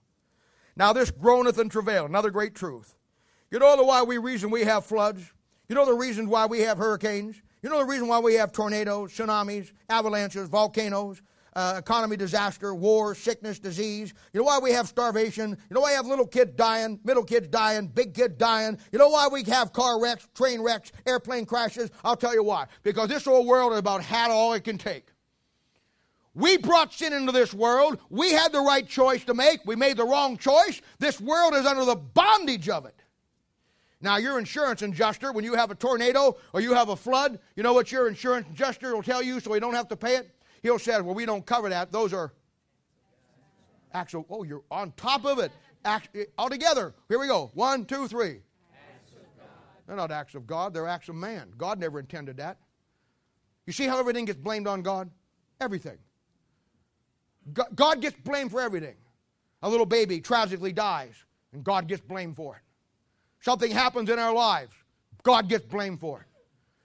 Now, 0.76 0.94
this 0.94 1.12
groaneth 1.12 1.58
and 1.58 1.72
travail, 1.72 2.06
another 2.06 2.30
great 2.30 2.56
truth. 2.56 2.96
You 3.52 3.60
know 3.60 3.76
the 3.76 3.84
why 3.84 4.04
we 4.04 4.18
reason 4.18 4.50
we 4.50 4.64
have 4.64 4.86
floods? 4.86 5.34
You 5.70 5.76
know 5.76 5.86
the 5.86 5.94
reasons 5.94 6.28
why 6.28 6.46
we 6.46 6.62
have 6.62 6.78
hurricanes? 6.78 7.42
You 7.62 7.70
know 7.70 7.80
the 7.80 7.86
reason 7.86 8.08
why 8.08 8.20
we 8.20 8.36
have 8.36 8.52
tornadoes, 8.52 9.14
tsunamis, 9.14 9.72
avalanches, 9.90 10.48
volcanoes? 10.50 11.22
uh, 11.58 11.74
economy 11.80 12.16
disaster, 12.16 12.76
war, 12.76 13.16
sickness, 13.16 13.58
disease. 13.58 14.14
You 14.32 14.42
know 14.42 14.46
why 14.46 14.60
we 14.60 14.72
have 14.74 14.88
starvation? 14.88 15.50
You 15.50 15.74
know 15.74 15.82
why 15.82 15.90
we 15.90 15.96
have 15.96 16.06
little 16.06 16.28
kids 16.28 16.54
dying, 16.56 17.00
middle 17.04 17.24
kids 17.24 17.48
dying, 17.48 17.88
big 17.88 18.14
kids 18.14 18.36
dying? 18.38 18.78
You 18.92 19.00
know 19.00 19.10
why 19.10 19.28
we 19.28 19.44
have 19.46 19.74
car 19.74 20.00
wrecks, 20.00 20.28
train 20.36 20.62
wrecks, 20.62 20.92
airplane 21.08 21.48
crashes? 21.48 21.90
I'll 22.04 22.16
tell 22.16 22.36
you 22.36 22.44
why. 22.44 22.68
Because 22.84 23.10
this 23.10 23.26
whole 23.26 23.44
world 23.44 23.74
is 23.74 23.80
about 23.80 24.04
had 24.04 24.30
all 24.30 24.54
it 24.54 24.66
can 24.66 24.78
take. 24.78 25.08
We 26.36 26.58
brought 26.58 26.94
sin 26.94 27.12
into 27.12 27.32
this 27.32 27.56
world. 27.56 27.98
We 28.12 28.34
had 28.34 28.52
the 28.52 28.62
right 28.62 28.88
choice 28.88 29.24
to 29.24 29.34
make. 29.34 29.62
We 29.66 29.76
made 29.76 29.98
the 29.98 30.06
wrong 30.06 30.38
choice. 30.38 30.80
This 31.00 31.20
world 31.20 31.56
is 31.56 31.66
under 31.66 31.86
the 31.86 31.96
bondage 31.96 32.70
of 32.70 32.86
it. 32.86 33.02
Now, 34.00 34.18
your 34.18 34.38
insurance 34.38 34.82
adjuster, 34.84 35.32
when 35.32 35.44
you 35.44 35.56
have 35.56 35.72
a 35.72 35.76
tornado 35.76 36.38
or 36.54 36.62
you 36.62 36.74
have 36.74 36.90
a 36.90 36.96
flood, 36.96 37.40
you 37.56 37.64
know 37.64 37.74
what 37.74 37.92
your 37.92 38.08
insurance 38.08 38.48
adjuster 38.52 38.96
will 38.96 39.02
tell 39.02 39.24
you 39.24 39.40
so 39.40 39.54
you 39.54 39.60
don't 39.60 39.74
have 39.74 39.88
to 39.88 39.96
pay 39.96 40.18
it? 40.18 40.36
He'll 40.62 40.78
say, 40.78 41.02
well, 41.02 41.16
we 41.16 41.26
don't 41.26 41.46
cover 41.46 41.70
that. 41.70 41.92
Those 41.92 42.14
are 42.14 42.34
actual. 43.94 44.26
Oh, 44.30 44.44
you're 44.44 44.64
on 44.70 44.92
top 44.98 45.26
of 45.26 45.40
it. 45.40 45.52
Act, 45.84 46.10
eh, 46.16 46.26
all 46.38 46.50
together. 46.50 46.94
Here 47.10 47.18
we 47.18 47.28
go. 47.28 47.52
One, 47.54 47.86
two, 47.86 48.08
three. 48.08 48.42
They're 49.88 49.96
not 49.96 50.12
acts 50.12 50.36
of 50.36 50.46
God, 50.46 50.74
they're 50.74 50.88
acts 50.88 51.08
of 51.08 51.16
man. 51.16 51.54
God 51.58 51.80
never 51.80 52.00
intended 52.00 52.38
that. 52.38 52.58
You 53.66 53.74
see 53.74 53.86
how 53.86 53.98
everything 54.00 54.26
gets 54.26 54.40
blamed 54.40 54.68
on 54.68 54.82
God? 54.82 55.10
Everything. 55.62 55.98
God 57.74 58.02
gets 58.02 58.20
blamed 58.20 58.52
for 58.52 58.62
everything. 58.62 58.96
A 59.64 59.70
little 59.70 59.86
baby 59.86 60.20
tragically 60.20 60.74
dies, 60.74 61.16
and 61.54 61.64
God 61.64 61.88
gets 61.88 62.02
blamed 62.02 62.36
for 62.36 62.58
it. 62.58 62.62
Something 63.42 63.72
happens 63.72 64.10
in 64.10 64.20
our 64.20 64.34
lives, 64.34 64.72
God 65.24 65.50
gets 65.50 65.66
blamed 65.66 66.00
for 66.00 66.22
it. 66.22 66.28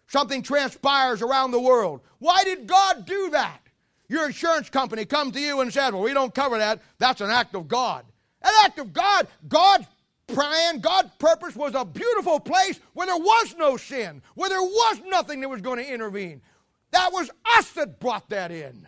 Something 0.07 0.43
transpires 0.43 1.23
around 1.23 1.53
the 1.53 1.61
world. 1.61 2.03
Why 2.19 2.45
did 2.45 2.67
God 2.67 3.07
do 3.07 3.31
that? 3.31 3.61
Your 4.09 4.27
insurance 4.27 4.69
company 4.69 5.07
comes 5.07 5.33
to 5.33 5.41
you 5.41 5.61
and 5.61 5.73
says, 5.73 5.93
Well, 5.93 6.03
we 6.03 6.13
don't 6.13 6.35
cover 6.35 6.59
that. 6.59 6.83
That's 6.99 7.23
an 7.23 7.31
act 7.31 7.55
of 7.55 7.67
God. 7.67 8.05
An 8.43 8.53
act 8.63 8.79
of 8.79 8.93
God. 8.93 9.27
God's 9.49 9.87
plan, 10.27 10.81
God's 10.81 11.11
purpose 11.19 11.57
was 11.57 11.75
a 11.75 11.85
beautiful 11.85 12.39
place 12.39 12.79
where 12.93 13.07
there 13.07 13.17
was 13.17 13.55
no 13.57 13.77
sin, 13.77 14.21
where 14.35 14.51
there 14.51 14.63
was 14.63 15.01
nothing 15.07 15.41
that 15.41 15.49
was 15.49 15.63
going 15.63 15.79
to 15.79 15.93
intervene. 15.93 16.43
That 16.91 17.11
was 17.13 17.31
us 17.57 17.71
that 17.71 18.01
brought 18.01 18.29
that 18.29 18.51
in. 18.51 18.87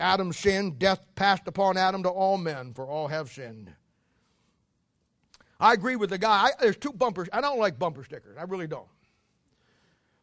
Adam 0.00 0.32
sinned, 0.32 0.78
death 0.78 1.00
passed 1.14 1.46
upon 1.46 1.76
Adam 1.76 2.02
to 2.02 2.08
all 2.08 2.38
men, 2.38 2.72
for 2.72 2.86
all 2.86 3.08
have 3.08 3.30
sinned. 3.30 3.72
I 5.60 5.72
agree 5.72 5.96
with 5.96 6.10
the 6.10 6.18
guy. 6.18 6.46
I, 6.46 6.50
there's 6.60 6.76
two 6.76 6.92
bumpers. 6.92 7.28
I 7.32 7.40
don't 7.40 7.58
like 7.58 7.78
bumper 7.78 8.04
stickers. 8.04 8.36
I 8.38 8.42
really 8.42 8.66
don't. 8.66 8.88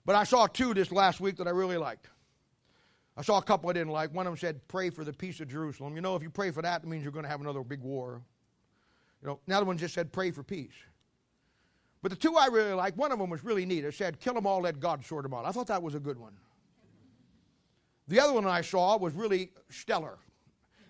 But 0.05 0.15
I 0.15 0.23
saw 0.23 0.47
two 0.47 0.73
this 0.73 0.91
last 0.91 1.21
week 1.21 1.37
that 1.37 1.47
I 1.47 1.51
really 1.51 1.77
liked. 1.77 2.07
I 3.15 3.21
saw 3.21 3.37
a 3.37 3.41
couple 3.41 3.69
I 3.69 3.73
didn't 3.73 3.91
like. 3.91 4.13
One 4.13 4.25
of 4.25 4.31
them 4.31 4.37
said, 4.37 4.67
Pray 4.67 4.89
for 4.89 5.03
the 5.03 5.13
peace 5.13 5.39
of 5.39 5.47
Jerusalem. 5.47 5.95
You 5.95 6.01
know, 6.01 6.15
if 6.15 6.23
you 6.23 6.29
pray 6.29 6.51
for 6.51 6.61
that, 6.61 6.83
it 6.83 6.87
means 6.87 7.03
you're 7.03 7.11
going 7.11 7.23
to 7.23 7.29
have 7.29 7.41
another 7.41 7.63
big 7.63 7.81
war. 7.81 8.21
You 9.21 9.27
know, 9.27 9.39
another 9.47 9.65
one 9.65 9.77
just 9.77 9.93
said, 9.93 10.11
Pray 10.11 10.31
for 10.31 10.43
peace. 10.43 10.73
But 12.01 12.09
the 12.09 12.17
two 12.17 12.35
I 12.35 12.47
really 12.47 12.73
liked, 12.73 12.97
one 12.97 13.11
of 13.11 13.19
them 13.19 13.29
was 13.29 13.43
really 13.43 13.65
neat. 13.65 13.85
It 13.85 13.93
said, 13.93 14.19
Kill 14.19 14.33
them 14.33 14.47
all, 14.47 14.61
let 14.61 14.79
God 14.79 15.05
sort 15.05 15.23
them 15.23 15.33
out. 15.33 15.45
I 15.45 15.51
thought 15.51 15.67
that 15.67 15.83
was 15.83 15.93
a 15.93 15.99
good 15.99 16.17
one. 16.17 16.33
The 18.07 18.19
other 18.19 18.33
one 18.33 18.45
I 18.45 18.61
saw 18.61 18.97
was 18.97 19.13
really 19.13 19.51
stellar. 19.69 20.17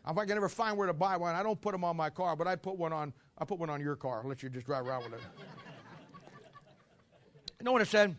If 0.08 0.18
I 0.18 0.26
can 0.26 0.38
ever 0.38 0.50
find 0.50 0.78
where 0.78 0.88
to 0.88 0.94
buy 0.94 1.18
one, 1.18 1.36
I 1.36 1.44
don't 1.44 1.60
put 1.60 1.74
them 1.74 1.84
on 1.84 1.96
my 1.96 2.10
car, 2.10 2.36
but 2.36 2.48
I'd 2.48 2.64
put 2.64 2.78
one 2.78 2.94
on. 2.94 3.14
I 3.42 3.44
put 3.44 3.58
one 3.58 3.72
on 3.72 3.82
your 3.82 3.96
car. 3.96 4.22
I'll 4.22 4.30
let 4.30 4.44
you 4.44 4.50
just 4.50 4.68
drive 4.68 4.86
around 4.86 5.06
with 5.06 5.14
it. 5.14 5.20
you 7.60 7.66
know 7.66 7.72
what 7.72 7.82
it 7.82 7.88
said? 7.88 8.16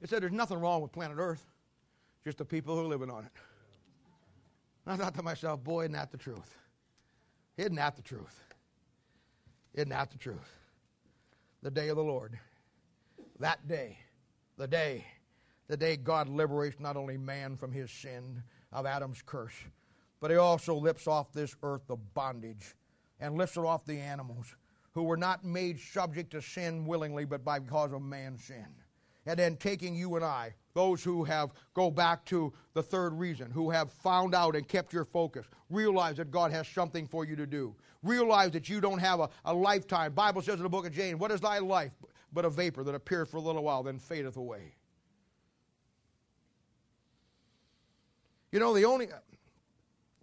It 0.00 0.08
said 0.08 0.22
there's 0.22 0.30
nothing 0.30 0.60
wrong 0.60 0.82
with 0.82 0.92
planet 0.92 1.16
Earth, 1.18 1.44
just 2.22 2.38
the 2.38 2.44
people 2.44 2.76
who 2.76 2.82
are 2.82 2.86
living 2.88 3.10
on 3.10 3.24
it. 3.24 3.32
And 4.86 4.94
I 4.94 5.04
thought 5.04 5.16
to 5.16 5.22
myself, 5.24 5.64
boy, 5.64 5.80
isn't 5.80 5.94
that 5.94 6.12
the 6.12 6.16
truth? 6.16 6.54
Isn't 7.56 7.74
that 7.74 7.96
the 7.96 8.02
truth? 8.02 8.40
Isn't 9.74 9.88
that 9.88 10.12
the 10.12 10.18
truth? 10.18 10.60
The 11.62 11.70
day 11.72 11.88
of 11.88 11.96
the 11.96 12.04
Lord. 12.04 12.38
That 13.40 13.66
day, 13.66 13.98
the 14.56 14.68
day, 14.68 15.04
the 15.66 15.76
day 15.76 15.96
God 15.96 16.28
liberates 16.28 16.78
not 16.78 16.96
only 16.96 17.16
man 17.16 17.56
from 17.56 17.72
his 17.72 17.90
sin 17.90 18.44
of 18.72 18.86
Adam's 18.86 19.22
curse, 19.26 19.56
but 20.20 20.30
he 20.30 20.36
also 20.36 20.76
lifts 20.76 21.08
off 21.08 21.32
this 21.32 21.56
earth 21.64 21.82
the 21.88 21.96
bondage 21.96 22.76
and 23.24 23.38
lifted 23.38 23.62
off 23.62 23.86
the 23.86 23.98
animals 23.98 24.54
who 24.92 25.02
were 25.02 25.16
not 25.16 25.44
made 25.44 25.80
subject 25.80 26.30
to 26.32 26.42
sin 26.42 26.84
willingly, 26.84 27.24
but 27.24 27.42
by 27.42 27.58
cause 27.58 27.92
of 27.92 28.02
man's 28.02 28.44
sin. 28.44 28.66
And 29.24 29.38
then 29.38 29.56
taking 29.56 29.94
you 29.94 30.14
and 30.16 30.24
I, 30.24 30.54
those 30.74 31.02
who 31.02 31.24
have 31.24 31.50
go 31.72 31.90
back 31.90 32.26
to 32.26 32.52
the 32.74 32.82
third 32.82 33.14
reason, 33.14 33.50
who 33.50 33.70
have 33.70 33.90
found 33.90 34.34
out 34.34 34.54
and 34.54 34.68
kept 34.68 34.92
your 34.92 35.06
focus, 35.06 35.46
realize 35.70 36.18
that 36.18 36.30
God 36.30 36.52
has 36.52 36.68
something 36.68 37.06
for 37.06 37.24
you 37.24 37.34
to 37.36 37.46
do. 37.46 37.74
Realize 38.02 38.50
that 38.50 38.68
you 38.68 38.82
don't 38.82 38.98
have 38.98 39.20
a, 39.20 39.30
a 39.46 39.54
lifetime. 39.54 40.12
Bible 40.12 40.42
says 40.42 40.56
in 40.56 40.62
the 40.62 40.68
book 40.68 40.86
of 40.86 40.92
James, 40.92 41.18
What 41.18 41.30
is 41.30 41.40
thy 41.40 41.60
life 41.60 41.92
but 42.30 42.44
a 42.44 42.50
vapor 42.50 42.84
that 42.84 42.94
appeareth 42.94 43.30
for 43.30 43.38
a 43.38 43.40
little 43.40 43.64
while, 43.64 43.82
then 43.82 43.98
fadeth 43.98 44.36
away? 44.36 44.74
You 48.52 48.60
know, 48.60 48.74
the 48.74 48.84
only, 48.84 49.08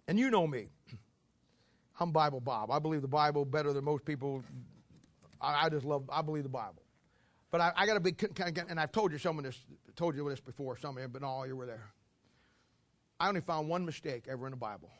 and 0.06 0.18
you 0.20 0.30
know 0.30 0.46
me, 0.46 0.68
I'm 2.00 2.10
Bible 2.10 2.40
Bob. 2.40 2.70
I 2.70 2.78
believe 2.78 3.02
the 3.02 3.08
Bible 3.08 3.44
better 3.44 3.72
than 3.72 3.84
most 3.84 4.04
people. 4.04 4.42
I, 5.40 5.66
I 5.66 5.68
just 5.68 5.84
love, 5.84 6.08
I 6.10 6.22
believe 6.22 6.42
the 6.42 6.48
Bible. 6.48 6.82
But 7.50 7.60
I, 7.60 7.72
I 7.76 7.86
got 7.86 7.94
to 7.94 8.00
be, 8.00 8.14
and 8.68 8.80
I've 8.80 8.92
told 8.92 9.12
you 9.12 9.18
some 9.18 9.38
of 9.38 9.44
this, 9.44 9.58
told 9.94 10.16
you 10.16 10.28
this 10.28 10.40
before, 10.40 10.78
some 10.78 10.96
of 10.96 11.02
you, 11.02 11.08
but 11.08 11.22
no, 11.22 11.44
you 11.44 11.54
were 11.54 11.66
there. 11.66 11.92
I 13.20 13.28
only 13.28 13.42
found 13.42 13.68
one 13.68 13.84
mistake 13.84 14.24
ever 14.28 14.46
in 14.46 14.52
the 14.52 14.56
Bible. 14.56 14.90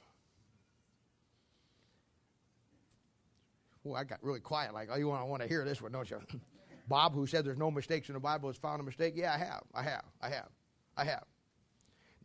Well, 3.84 3.96
I 3.96 4.04
got 4.04 4.22
really 4.22 4.40
quiet, 4.40 4.74
like, 4.74 4.90
oh, 4.92 4.96
you 4.96 5.08
want, 5.08 5.22
I 5.22 5.24
want 5.24 5.42
to 5.42 5.48
hear 5.48 5.64
this 5.64 5.82
one, 5.82 5.92
don't 5.92 6.08
you? 6.08 6.20
Bob, 6.88 7.14
who 7.14 7.26
said 7.26 7.44
there's 7.44 7.58
no 7.58 7.70
mistakes 7.70 8.08
in 8.08 8.14
the 8.14 8.20
Bible, 8.20 8.48
has 8.48 8.58
found 8.58 8.80
a 8.80 8.84
mistake. 8.84 9.14
Yeah, 9.16 9.32
I 9.32 9.38
have. 9.38 9.62
I 9.74 9.82
have. 9.82 10.04
I 10.20 10.28
have. 10.28 10.48
I 10.96 11.04
have. 11.04 11.24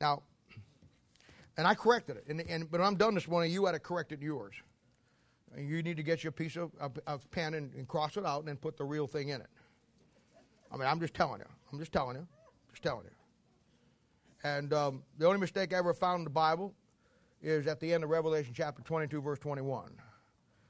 Now, 0.02 0.24
and 1.58 1.68
I 1.68 1.74
corrected 1.74 2.18
it. 2.18 2.26
And, 2.28 2.42
and 2.42 2.70
but 2.70 2.82
I'm 2.82 2.96
done 2.96 3.16
this 3.16 3.28
morning. 3.28 3.52
You 3.52 3.66
had 3.66 3.74
to 3.74 3.80
correct 3.80 4.12
it 4.12 4.22
yours. 4.22 4.56
You 5.58 5.82
need 5.82 5.98
to 5.98 6.04
get 6.04 6.24
you 6.24 6.30
a 6.30 6.32
piece 6.32 6.56
of, 6.56 6.72
of, 6.80 6.98
of 7.08 7.30
pen 7.32 7.54
and, 7.54 7.74
and, 7.74 7.88
cross 7.88 8.18
it 8.18 8.26
out 8.26 8.40
and 8.40 8.48
then 8.48 8.58
put 8.58 8.78
the 8.78 8.84
real 8.84 9.08
thing 9.08 9.30
in 9.30 9.42
it. 9.42 9.48
I 10.72 10.78
mean, 10.78 10.88
I'm 10.88 11.00
just 11.00 11.14
telling 11.14 11.40
you. 11.40 11.48
I'm 11.72 11.80
just 11.80 11.94
telling 11.94 12.18
you. 12.18 12.28
Just 12.72 12.84
telling 12.84 13.06
you. 13.06 13.12
And 14.44 14.74
um, 14.74 15.04
the 15.18 15.26
only 15.26 15.40
mistake 15.40 15.74
I 15.74 15.78
ever 15.78 15.94
found 15.94 16.20
in 16.20 16.24
the 16.26 16.30
Bible 16.30 16.74
is 17.42 17.66
at 17.66 17.80
the 17.80 17.92
end 17.92 18.04
of 18.04 18.10
Revelation 18.10 18.54
chapter 18.56 18.84
22, 18.84 19.22
verse 19.22 19.40
21. 19.40 19.92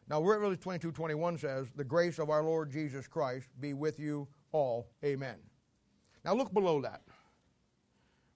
Now, 0.10 0.22
Revelation 0.22 0.62
22, 0.62 0.92
21 0.92 1.38
says, 1.40 1.68
The 1.76 1.84
grace 1.84 2.20
of 2.20 2.30
our 2.30 2.44
Lord 2.44 2.72
Jesus 2.72 3.08
Christ 3.08 3.50
be 3.60 3.74
with 3.74 4.00
you 4.00 4.28
all. 4.52 4.88
Amen. 5.04 5.36
Now, 6.24 6.34
look 6.34 6.54
below 6.54 6.82
that. 6.82 7.02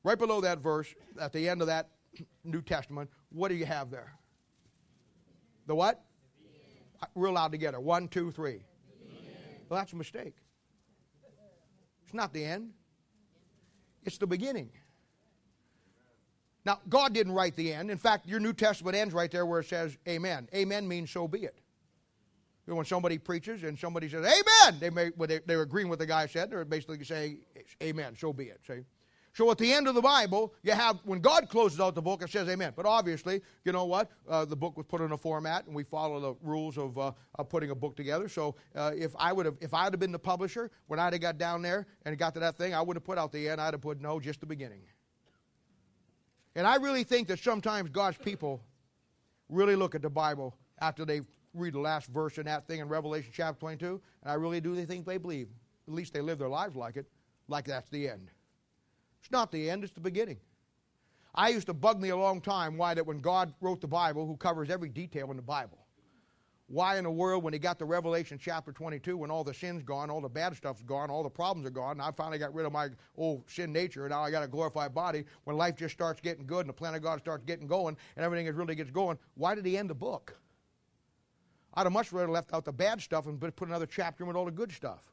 Right 0.04 0.18
below 0.18 0.41
that 0.41 0.60
verse, 0.60 0.93
at 1.20 1.32
the 1.32 1.47
end 1.47 1.62
of 1.62 1.68
that 1.68 1.89
New 2.43 2.62
Testament, 2.62 3.09
what 3.30 3.49
do 3.49 3.55
you 3.55 3.66
have 3.66 3.89
there? 3.89 4.14
The 5.68 5.76
what? 5.76 6.03
Real 7.16 7.34
loud 7.34 7.51
together. 7.51 7.80
One, 7.80 8.07
two, 8.07 8.32
three. 8.32 8.64
Well, 9.70 9.80
that's 9.80 9.93
a 9.93 9.95
mistake. 9.95 10.36
It's 12.03 12.14
not 12.14 12.34
the 12.34 12.43
end, 12.43 12.72
it's 14.03 14.18
the 14.18 14.28
beginning. 14.28 14.70
Now, 16.66 16.80
God 16.89 17.14
didn't 17.14 17.34
write 17.34 17.55
the 17.55 17.74
end. 17.74 17.89
In 17.89 17.97
fact, 17.97 18.28
your 18.28 18.39
New 18.39 18.53
Testament 18.53 18.95
ends 18.95 19.14
right 19.14 19.32
there 19.32 19.45
where 19.45 19.62
it 19.62 19.68
says 19.68 19.97
amen. 20.07 20.47
Amen 20.53 20.88
means 20.88 21.09
so 21.09 21.28
be 21.28 21.39
it. 21.39 21.59
When 22.66 22.86
somebody 22.86 23.18
preaches 23.18 23.64
and 23.64 23.78
somebody 23.78 24.07
says 24.07 24.26
amen, 24.26 24.80
they 24.80 24.89
may, 24.89 25.12
well, 25.18 25.28
they, 25.28 25.39
they're 25.45 25.64
agreeing 25.64 25.89
with 25.89 25.99
the 25.99 26.05
guy 26.05 26.28
said. 26.28 26.51
They're 26.51 26.64
basically 26.64 27.03
saying 27.03 27.39
amen, 27.82 28.16
so 28.18 28.32
be 28.32 28.45
it. 28.45 28.62
See? 28.68 28.82
So 29.34 29.50
at 29.50 29.58
the 29.58 29.72
end 29.72 29.88
of 29.88 29.96
the 29.96 30.02
Bible, 30.02 30.54
you 30.62 30.74
have, 30.74 31.00
when 31.06 31.22
God 31.22 31.48
closes 31.48 31.80
out 31.80 31.96
the 31.96 32.02
book, 32.02 32.22
it 32.22 32.30
says 32.30 32.50
amen. 32.50 32.74
But 32.76 32.86
obviously, 32.86 33.42
you 33.64 33.72
know 33.72 33.86
what? 33.86 34.12
Uh, 34.28 34.44
the 34.44 34.58
book 34.58 34.76
was 34.76 34.86
put 34.86 35.00
in 35.00 35.14
a 35.14 35.18
format, 35.18 35.66
and 35.68 35.76
we 35.76 35.84
follow 35.84 36.20
the 36.20 36.36
rules 36.42 36.78
of, 36.78 36.98
uh, 36.98 37.14
of 37.36 37.48
putting 37.48 37.70
a 37.70 37.76
book 37.76 37.96
together. 37.96 38.28
So 38.28 38.56
uh, 38.76 38.92
if 38.94 39.16
I 39.18 39.32
would 39.32 39.46
have, 39.46 39.56
if 39.62 39.74
I'd 39.74 39.94
have 39.94 40.00
been 40.00 40.12
the 40.12 40.20
publisher, 40.20 40.70
when 40.88 41.00
I'd 41.00 41.14
have 41.14 41.22
got 41.22 41.38
down 41.38 41.62
there 41.62 41.88
and 42.06 42.18
got 42.18 42.34
to 42.34 42.42
that 42.42 42.58
thing, 42.58 42.74
I 42.74 42.82
would 42.82 42.98
have 42.98 43.06
put 43.06 43.18
out 43.18 43.32
the 43.32 43.48
end. 43.48 43.62
I'd 43.62 43.74
have 43.74 43.82
put 43.82 44.02
no, 44.02 44.20
just 44.20 44.42
the 44.42 44.46
beginning. 44.46 44.82
And 46.56 46.68
I 46.68 46.76
really 46.76 47.06
think 47.06 47.30
that 47.30 47.40
sometimes 47.40 47.90
God's 47.90 48.18
people 48.18 48.62
really 49.48 49.78
look 49.78 49.96
at 49.96 50.02
the 50.02 50.10
Bible 50.10 50.58
after 50.82 51.06
they 51.06 51.22
read 51.54 51.74
the 51.74 51.80
last 51.80 52.08
verse 52.08 52.38
in 52.38 52.46
that 52.46 52.68
thing 52.68 52.82
in 52.82 52.90
Revelation 52.90 53.32
chapter 53.34 53.60
22, 53.62 54.02
and 54.24 54.32
I 54.32 54.36
really 54.36 54.60
do 54.60 54.76
think 54.86 55.06
they 55.06 55.18
believe. 55.18 55.48
At 55.88 55.94
least 55.94 56.14
they 56.14 56.22
live 56.22 56.40
their 56.40 56.50
lives 56.50 56.76
like 56.76 56.98
it, 56.98 57.06
like 57.48 57.66
that's 57.66 57.90
the 57.90 58.10
end. 58.10 58.30
It's 59.22 59.32
not 59.32 59.51
the 59.51 59.69
end, 59.69 59.84
it's 59.84 59.93
the 59.93 59.99
beginning. 59.99 60.39
I 61.34 61.49
used 61.49 61.67
to 61.67 61.74
bug 61.74 62.01
me 62.01 62.09
a 62.09 62.17
long 62.17 62.41
time 62.41 62.78
why 62.78 62.93
that 62.93 63.05
when 63.05 63.19
God 63.19 63.53
wrote 63.61 63.80
the 63.80 63.88
Bible, 63.88 64.26
who 64.26 64.36
covers 64.36 64.69
every 64.69 64.89
detail 64.89 65.32
in 65.32 65.38
the 65.38 65.43
Bible, 65.43 65.78
why 66.67 66.97
in 66.97 67.03
the 67.03 67.11
world, 67.11 67.43
when 67.43 67.53
he 67.53 67.59
got 67.59 67.78
to 67.80 67.86
Revelation 67.86 68.39
chapter 68.41 68.72
22, 68.72 69.17
when 69.17 69.30
all 69.30 69.43
the 69.43 69.53
sin's 69.53 69.84
gone, 69.84 70.09
all 70.09 70.22
the 70.22 70.30
bad 70.30 70.55
stuff's 70.55 70.82
gone, 70.84 71.09
all 71.09 71.22
the 71.22 71.30
problems 71.30 71.67
are 71.67 71.72
gone, 71.72 71.91
and 71.91 72.01
I 72.01 72.11
finally 72.11 72.38
got 72.38 72.53
rid 72.53 72.65
of 72.65 72.72
my 72.72 72.89
old 73.17 73.49
sin 73.49 73.74
nature, 73.74 74.05
and 74.05 74.11
now 74.11 74.24
I 74.24 74.32
got 74.32 74.43
a 74.43 74.47
glorified 74.47 74.93
body, 74.93 75.26
when 75.43 75.57
life 75.57 75.76
just 75.76 75.93
starts 75.93 76.22
getting 76.22 76.45
good 76.45 76.61
and 76.61 76.69
the 76.69 76.74
plan 76.74 76.95
of 76.95 77.01
God 77.01 77.19
starts 77.19 77.43
getting 77.45 77.67
going 77.67 77.97
and 78.15 78.26
everything 78.26 78.53
really 78.55 78.76
gets 78.76 78.89
going, 78.89 79.17
why 79.36 79.53
did 79.53 79.65
he 79.65 79.78
end 79.78 79.89
the 79.89 79.95
book? 79.95 80.38
I'd 81.74 81.84
have 81.84 81.91
much 81.91 82.11
rather 82.11 82.32
left 82.32 82.53
out 82.53 82.65
the 82.65 82.74
bad 82.74 83.01
stuff 83.01 83.28
and 83.28 83.39
put 83.39 83.67
another 83.67 83.86
chapter 83.86 84.24
in 84.24 84.28
with 84.28 84.38
all 84.38 84.45
the 84.45 84.51
good 84.51 84.72
stuff. 84.72 85.11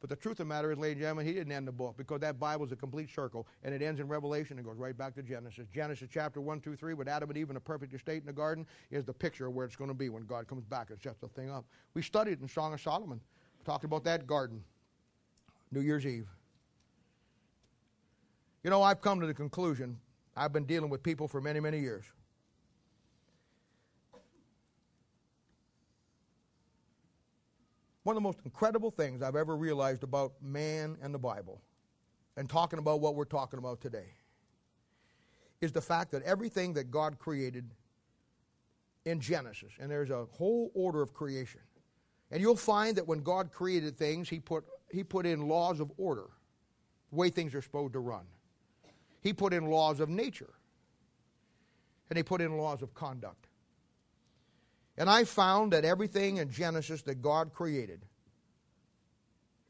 But 0.00 0.10
the 0.10 0.16
truth 0.16 0.34
of 0.34 0.38
the 0.38 0.44
matter 0.44 0.70
is, 0.70 0.78
ladies 0.78 0.96
and 0.96 1.02
gentlemen, 1.02 1.26
he 1.26 1.32
didn't 1.32 1.50
end 1.50 1.66
the 1.66 1.72
book 1.72 1.96
because 1.96 2.20
that 2.20 2.38
Bible 2.38 2.64
is 2.64 2.70
a 2.70 2.76
complete 2.76 3.10
circle 3.10 3.48
and 3.64 3.74
it 3.74 3.82
ends 3.82 4.00
in 4.00 4.06
Revelation 4.06 4.56
and 4.56 4.64
goes 4.64 4.76
right 4.76 4.96
back 4.96 5.14
to 5.16 5.22
Genesis. 5.22 5.66
Genesis 5.74 6.08
chapter 6.12 6.40
1, 6.40 6.60
2, 6.60 6.76
3, 6.76 6.94
with 6.94 7.08
Adam 7.08 7.28
and 7.30 7.36
Eve 7.36 7.50
in 7.50 7.56
a 7.56 7.60
perfect 7.60 7.92
estate 7.92 8.20
in 8.20 8.26
the 8.26 8.32
garden, 8.32 8.64
is 8.92 9.04
the 9.04 9.12
picture 9.12 9.46
of 9.46 9.54
where 9.54 9.66
it's 9.66 9.74
going 9.74 9.90
to 9.90 9.94
be 9.94 10.08
when 10.08 10.24
God 10.24 10.46
comes 10.46 10.64
back 10.64 10.90
and 10.90 11.00
sets 11.02 11.18
the 11.18 11.28
thing 11.28 11.50
up. 11.50 11.64
We 11.94 12.02
studied 12.02 12.40
in 12.40 12.48
Song 12.48 12.72
of 12.74 12.80
Solomon, 12.80 13.20
talked 13.64 13.84
about 13.84 14.04
that 14.04 14.26
garden, 14.26 14.62
New 15.72 15.80
Year's 15.80 16.06
Eve. 16.06 16.28
You 18.62 18.70
know, 18.70 18.82
I've 18.82 19.00
come 19.00 19.20
to 19.20 19.26
the 19.26 19.34
conclusion, 19.34 19.98
I've 20.36 20.52
been 20.52 20.64
dealing 20.64 20.90
with 20.90 21.02
people 21.02 21.26
for 21.26 21.40
many, 21.40 21.58
many 21.58 21.80
years. 21.80 22.04
One 28.08 28.16
of 28.16 28.22
the 28.22 28.26
most 28.26 28.38
incredible 28.46 28.90
things 28.90 29.20
I've 29.20 29.36
ever 29.36 29.54
realized 29.54 30.02
about 30.02 30.32
man 30.40 30.96
and 31.02 31.12
the 31.12 31.18
Bible, 31.18 31.60
and 32.38 32.48
talking 32.48 32.78
about 32.78 33.00
what 33.00 33.14
we're 33.14 33.26
talking 33.26 33.58
about 33.58 33.82
today, 33.82 34.14
is 35.60 35.72
the 35.72 35.82
fact 35.82 36.12
that 36.12 36.22
everything 36.22 36.72
that 36.72 36.90
God 36.90 37.18
created 37.18 37.70
in 39.04 39.20
Genesis, 39.20 39.74
and 39.78 39.90
there's 39.90 40.08
a 40.08 40.24
whole 40.24 40.70
order 40.72 41.02
of 41.02 41.12
creation, 41.12 41.60
and 42.30 42.40
you'll 42.40 42.56
find 42.56 42.96
that 42.96 43.06
when 43.06 43.20
God 43.20 43.52
created 43.52 43.98
things, 43.98 44.26
He 44.30 44.40
put, 44.40 44.64
he 44.90 45.04
put 45.04 45.26
in 45.26 45.46
laws 45.46 45.78
of 45.78 45.92
order, 45.98 46.30
the 47.10 47.16
way 47.16 47.28
things 47.28 47.54
are 47.54 47.60
supposed 47.60 47.92
to 47.92 47.98
run. 47.98 48.24
He 49.20 49.34
put 49.34 49.52
in 49.52 49.66
laws 49.66 50.00
of 50.00 50.08
nature, 50.08 50.54
and 52.08 52.16
He 52.16 52.22
put 52.22 52.40
in 52.40 52.56
laws 52.56 52.80
of 52.80 52.94
conduct. 52.94 53.47
And 54.98 55.08
I 55.08 55.22
found 55.22 55.72
that 55.72 55.84
everything 55.84 56.38
in 56.38 56.50
Genesis 56.50 57.02
that 57.02 57.22
God 57.22 57.54
created 57.54 58.04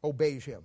obeys 0.03 0.45
Him. 0.45 0.62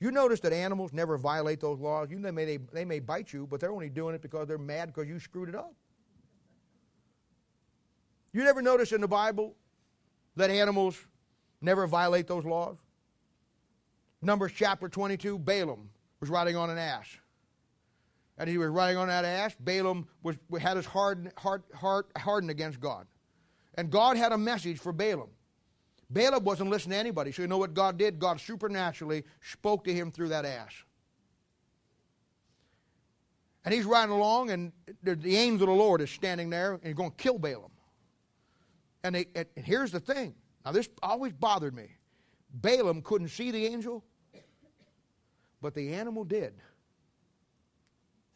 You 0.00 0.10
notice 0.10 0.40
that 0.40 0.52
animals 0.52 0.92
never 0.92 1.16
violate 1.16 1.60
those 1.60 1.78
laws. 1.78 2.10
You 2.10 2.18
they 2.18 2.32
may, 2.32 2.58
they 2.72 2.84
may 2.84 2.98
bite 2.98 3.32
you, 3.32 3.46
but 3.46 3.60
they're 3.60 3.72
only 3.72 3.88
doing 3.88 4.14
it 4.14 4.22
because 4.22 4.48
they're 4.48 4.58
mad 4.58 4.88
because 4.88 5.08
you 5.08 5.20
screwed 5.20 5.48
it 5.48 5.54
up. 5.54 5.72
You 8.32 8.42
never 8.42 8.60
notice 8.60 8.90
in 8.92 9.00
the 9.00 9.08
Bible 9.08 9.54
that 10.34 10.50
animals 10.50 10.98
never 11.62 11.86
violate 11.86 12.26
those 12.26 12.44
laws? 12.44 12.76
Numbers 14.20 14.52
chapter 14.54 14.88
22, 14.88 15.38
Balaam 15.38 15.88
was 16.18 16.28
riding 16.28 16.56
on 16.56 16.70
an 16.70 16.76
ass. 16.76 17.06
And 18.36 18.50
he 18.50 18.58
was 18.58 18.68
riding 18.68 18.98
on 18.98 19.08
that 19.08 19.24
ass. 19.24 19.54
Balaam 19.60 20.08
was, 20.22 20.36
had 20.60 20.76
his 20.76 20.84
heart, 20.84 21.18
heart 21.38 22.10
hardened 22.16 22.50
against 22.50 22.80
God. 22.80 23.06
And 23.76 23.90
God 23.90 24.16
had 24.16 24.32
a 24.32 24.38
message 24.38 24.78
for 24.78 24.92
Balaam. 24.92 25.28
Balaam 26.08 26.44
wasn't 26.44 26.70
listening 26.70 26.92
to 26.92 26.98
anybody. 26.98 27.32
So 27.32 27.42
you 27.42 27.48
know 27.48 27.58
what 27.58 27.74
God 27.74 27.98
did? 27.98 28.18
God 28.18 28.40
supernaturally 28.40 29.24
spoke 29.40 29.84
to 29.84 29.92
him 29.92 30.10
through 30.10 30.28
that 30.28 30.44
ass. 30.44 30.72
And 33.64 33.74
he's 33.74 33.84
riding 33.84 34.14
along, 34.14 34.50
and 34.50 34.72
the 35.02 35.36
angel 35.36 35.68
of 35.68 35.76
the 35.76 35.82
Lord 35.82 36.00
is 36.00 36.08
standing 36.08 36.50
there, 36.50 36.74
and 36.74 36.84
he's 36.84 36.94
going 36.94 37.10
to 37.10 37.16
kill 37.16 37.36
Balaam. 37.36 37.72
And, 39.02 39.16
they, 39.16 39.26
and 39.34 39.46
here's 39.56 39.90
the 39.90 39.98
thing. 39.98 40.34
Now, 40.64 40.70
this 40.70 40.88
always 41.02 41.32
bothered 41.32 41.74
me. 41.74 41.88
Balaam 42.54 43.02
couldn't 43.02 43.28
see 43.28 43.50
the 43.50 43.66
angel, 43.66 44.04
but 45.60 45.74
the 45.74 45.92
animal 45.94 46.22
did. 46.22 46.54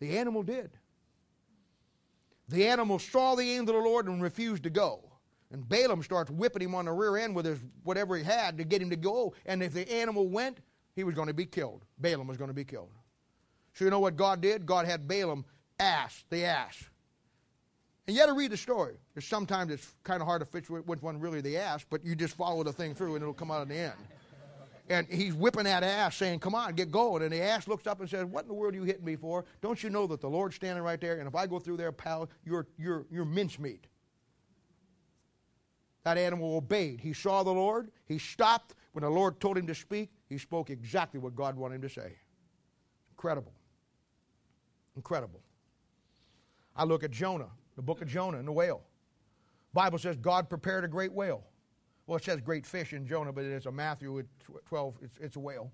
The 0.01 0.19
animal 0.19 0.43
did. 0.43 0.71
The 2.49 2.67
animal 2.67 2.99
saw 2.99 3.37
the 3.37 3.49
angel 3.49 3.77
of 3.77 3.85
the 3.85 3.89
Lord 3.89 4.07
and 4.09 4.21
refused 4.21 4.65
to 4.65 4.71
go. 4.71 5.10
And 5.53 5.69
Balaam 5.69 6.03
starts 6.03 6.31
whipping 6.31 6.63
him 6.63 6.75
on 6.75 6.85
the 6.85 6.93
rear 6.93 7.17
end 7.17 7.35
with 7.35 7.45
his 7.45 7.59
whatever 7.83 8.17
he 8.17 8.23
had 8.23 8.57
to 8.59 8.65
get 8.65 8.81
him 8.81 8.91
to 8.91 8.97
go. 8.97 9.35
And 9.47 9.63
if 9.63 9.73
the 9.73 9.91
animal 9.93 10.29
went, 10.29 10.59
he 10.95 11.05
was 11.05 11.15
going 11.15 11.29
to 11.29 11.35
be 11.35 11.47
killed. 11.47 11.85
Balaam 11.99 12.27
was 12.27 12.37
going 12.37 12.51
to 12.51 12.55
be 12.55 12.65
killed. 12.65 12.91
So 13.75 13.85
you 13.85 13.91
know 13.91 14.01
what 14.01 14.17
God 14.17 14.41
did? 14.41 14.67
God 14.67 14.87
had 14.87 15.09
Balaam 15.09 15.45
ass, 15.79 16.25
the 16.31 16.45
ass. 16.45 16.85
And 18.07 18.17
you 18.17 18.23
got 18.23 18.27
to 18.27 18.35
read 18.35 18.51
the 18.51 18.57
story. 18.57 18.97
Sometimes 19.19 19.73
it's 19.73 19.95
kind 20.03 20.21
of 20.21 20.27
hard 20.27 20.41
to 20.41 20.47
fix 20.47 20.69
which 20.71 21.03
one 21.03 21.21
really 21.21 21.41
the 21.41 21.57
ass, 21.57 21.85
but 21.89 22.05
you 22.05 22.15
just 22.15 22.37
follow 22.37 22.63
the 22.65 22.73
thing 22.73 22.95
through 22.95 23.15
and 23.15 23.23
it'll 23.23 23.35
come 23.35 23.51
out 23.51 23.63
in 23.63 23.69
the 23.69 23.77
end. 23.77 23.95
And 24.89 25.07
he's 25.09 25.35
whipping 25.35 25.65
that 25.65 25.85
ass, 25.85 26.17
saying, 26.17 26.41
Come 26.41 26.57
on, 26.57 26.75
get 26.75 26.91
going. 26.91 27.23
And 27.23 27.33
the 27.33 27.41
ass 27.41 27.69
looks 27.69 27.87
up 27.87 28.01
and 28.01 28.11
says, 28.11 28.25
What 28.25 28.43
in 28.43 28.49
the 28.49 28.55
world 28.55 28.75
are 28.75 28.77
you 28.77 28.83
hitting 28.83 29.05
me 29.05 29.15
for? 29.15 29.45
Don't 29.63 29.81
you 29.81 29.91
know 29.91 30.09
that 30.09 30.21
the 30.21 30.29
Lord's 30.29 30.57
standing 30.57 30.83
right 30.83 31.01
there? 31.01 31.19
And 31.19 31.29
if 31.29 31.37
I 31.37 31.47
go 31.47 31.61
through 31.61 31.77
there, 31.77 31.93
pal, 31.93 32.29
you're, 32.45 32.67
you're, 32.77 33.07
you're 33.09 33.25
mincemeat. 33.25 33.87
That 36.05 36.19
animal 36.19 36.57
obeyed. 36.57 37.01
He 37.01 37.13
saw 37.13 37.43
the 37.43 37.53
Lord. 37.53 37.91
He 38.07 38.19
stopped. 38.19 38.75
When 38.93 39.03
the 39.03 39.11
Lord 39.11 39.39
told 39.39 39.57
him 39.57 39.67
to 39.67 39.75
speak, 39.75 40.11
he 40.29 40.39
spoke 40.39 40.71
exactly 40.71 41.21
what 41.21 41.37
God 41.37 41.57
wanted 41.57 41.77
him 41.77 41.83
to 41.83 41.89
say. 41.89 42.13
Incredible. 43.13 43.53
Incredible. 44.97 45.41
I 46.75 46.85
look 46.85 47.05
at 47.05 47.11
Jonah, 47.11 47.51
the 47.77 47.83
book 47.83 48.03
of 48.03 48.09
Jonah 48.09 48.39
and 48.39 48.49
the 48.49 48.53
whale. 48.53 48.83
Bible 49.73 49.99
says 49.99 50.17
God 50.17 50.49
prepared 50.49 50.85
a 50.85 50.89
great 50.89 51.13
whale. 51.13 51.45
Well, 52.07 52.17
it 52.17 52.25
says 52.25 52.41
great 52.41 52.67
fish 52.67 52.93
in 52.93 53.07
Jonah, 53.07 53.33
but 53.33 53.45
it's 53.45 53.67
a 53.67 53.71
Matthew 53.71 54.25
12, 54.67 54.95
it's, 55.03 55.19
it's 55.21 55.37
a 55.37 55.41
whale. 55.41 55.71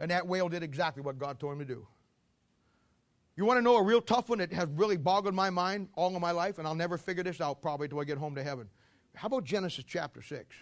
And 0.00 0.10
that 0.10 0.26
whale 0.26 0.48
did 0.48 0.62
exactly 0.62 1.02
what 1.02 1.18
God 1.18 1.40
told 1.40 1.54
him 1.54 1.58
to 1.60 1.64
do. 1.64 1.86
You 3.36 3.44
want 3.44 3.58
to 3.58 3.62
know 3.62 3.76
a 3.76 3.82
real 3.82 4.00
tough 4.00 4.28
one 4.28 4.38
that 4.38 4.52
has 4.52 4.68
really 4.74 4.96
boggled 4.96 5.34
my 5.34 5.48
mind 5.48 5.88
all 5.94 6.14
of 6.14 6.20
my 6.20 6.32
life, 6.32 6.58
and 6.58 6.66
I'll 6.66 6.74
never 6.74 6.98
figure 6.98 7.22
this 7.22 7.40
out 7.40 7.62
probably 7.62 7.88
till 7.88 8.00
I 8.00 8.04
get 8.04 8.18
home 8.18 8.34
to 8.34 8.42
heaven. 8.42 8.68
How 9.14 9.26
about 9.26 9.44
Genesis 9.44 9.84
chapter 9.86 10.22
6? 10.22 10.54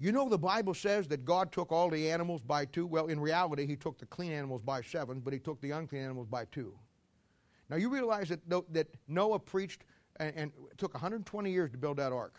You 0.00 0.12
know, 0.12 0.28
the 0.28 0.38
Bible 0.38 0.74
says 0.74 1.08
that 1.08 1.24
God 1.24 1.50
took 1.50 1.72
all 1.72 1.90
the 1.90 2.08
animals 2.08 2.40
by 2.40 2.66
two. 2.66 2.86
Well, 2.86 3.06
in 3.06 3.18
reality, 3.18 3.66
He 3.66 3.74
took 3.74 3.98
the 3.98 4.06
clean 4.06 4.30
animals 4.30 4.62
by 4.62 4.80
seven, 4.80 5.18
but 5.20 5.32
He 5.32 5.40
took 5.40 5.60
the 5.60 5.72
unclean 5.72 6.02
animals 6.02 6.28
by 6.28 6.44
two. 6.46 6.72
Now, 7.68 7.76
you 7.76 7.90
realize 7.90 8.28
that, 8.28 8.40
that 8.72 8.86
Noah 9.08 9.40
preached, 9.40 9.82
and, 10.20 10.32
and 10.36 10.52
took 10.78 10.94
120 10.94 11.50
years 11.50 11.70
to 11.70 11.76
build 11.76 11.96
that 11.96 12.12
ark. 12.12 12.36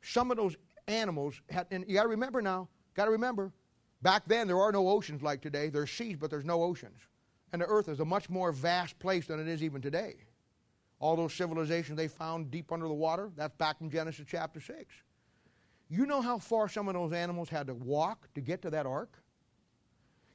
Some 0.00 0.30
of 0.30 0.38
those 0.38 0.56
animals 0.86 1.40
had, 1.50 1.66
and 1.70 1.84
you 1.86 1.94
got 1.94 2.04
to 2.04 2.08
remember 2.08 2.40
now, 2.40 2.68
got 2.94 3.04
to 3.04 3.10
remember, 3.10 3.52
back 4.00 4.22
then 4.26 4.46
there 4.46 4.58
are 4.58 4.72
no 4.72 4.88
oceans 4.88 5.22
like 5.22 5.42
today. 5.42 5.68
There's 5.68 5.90
seas, 5.90 6.16
but 6.16 6.30
there's 6.30 6.44
no 6.44 6.62
oceans. 6.62 7.00
And 7.52 7.60
the 7.62 7.66
earth 7.66 7.88
is 7.88 8.00
a 8.00 8.04
much 8.04 8.30
more 8.30 8.50
vast 8.52 8.98
place 8.98 9.26
than 9.26 9.40
it 9.40 9.48
is 9.48 9.62
even 9.62 9.82
today. 9.82 10.16
All 11.00 11.16
those 11.16 11.32
civilizations 11.32 11.96
they 11.96 12.08
found 12.08 12.50
deep 12.50 12.72
under 12.72 12.88
the 12.88 12.94
water, 12.94 13.30
that's 13.36 13.54
back 13.56 13.76
in 13.80 13.90
Genesis 13.90 14.26
chapter 14.28 14.60
6. 14.60 14.94
You 15.88 16.06
know 16.06 16.20
how 16.20 16.38
far 16.38 16.68
some 16.68 16.88
of 16.88 16.94
those 16.94 17.12
animals 17.12 17.48
had 17.48 17.66
to 17.68 17.74
walk 17.74 18.28
to 18.34 18.40
get 18.40 18.62
to 18.62 18.70
that 18.70 18.84
ark? 18.84 19.22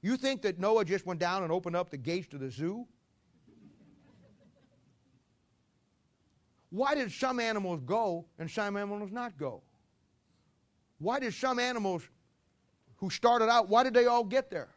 You 0.02 0.18
think 0.18 0.42
that 0.42 0.60
Noah 0.60 0.86
just 0.86 1.06
went 1.06 1.20
down 1.20 1.44
and 1.44 1.52
opened 1.52 1.76
up 1.76 1.90
the 1.90 1.98
gates 1.98 2.28
to 2.28 2.38
the 2.38 2.50
zoo? 2.50 2.88
Why 6.70 6.96
did 6.96 7.12
some 7.12 7.40
animals 7.40 7.82
go 7.86 8.26
and 8.40 8.50
some 8.50 8.76
animals 8.78 9.12
not 9.12 9.38
go? 9.38 9.62
Why 10.98 11.20
did 11.20 11.34
some 11.34 11.60
animals 11.60 12.08
who 12.96 13.10
started 13.10 13.50
out, 13.50 13.70
why 13.70 13.84
did 13.84 13.94
they 13.94 14.08
all 14.08 14.24
get 14.24 14.50
there? 14.50 14.70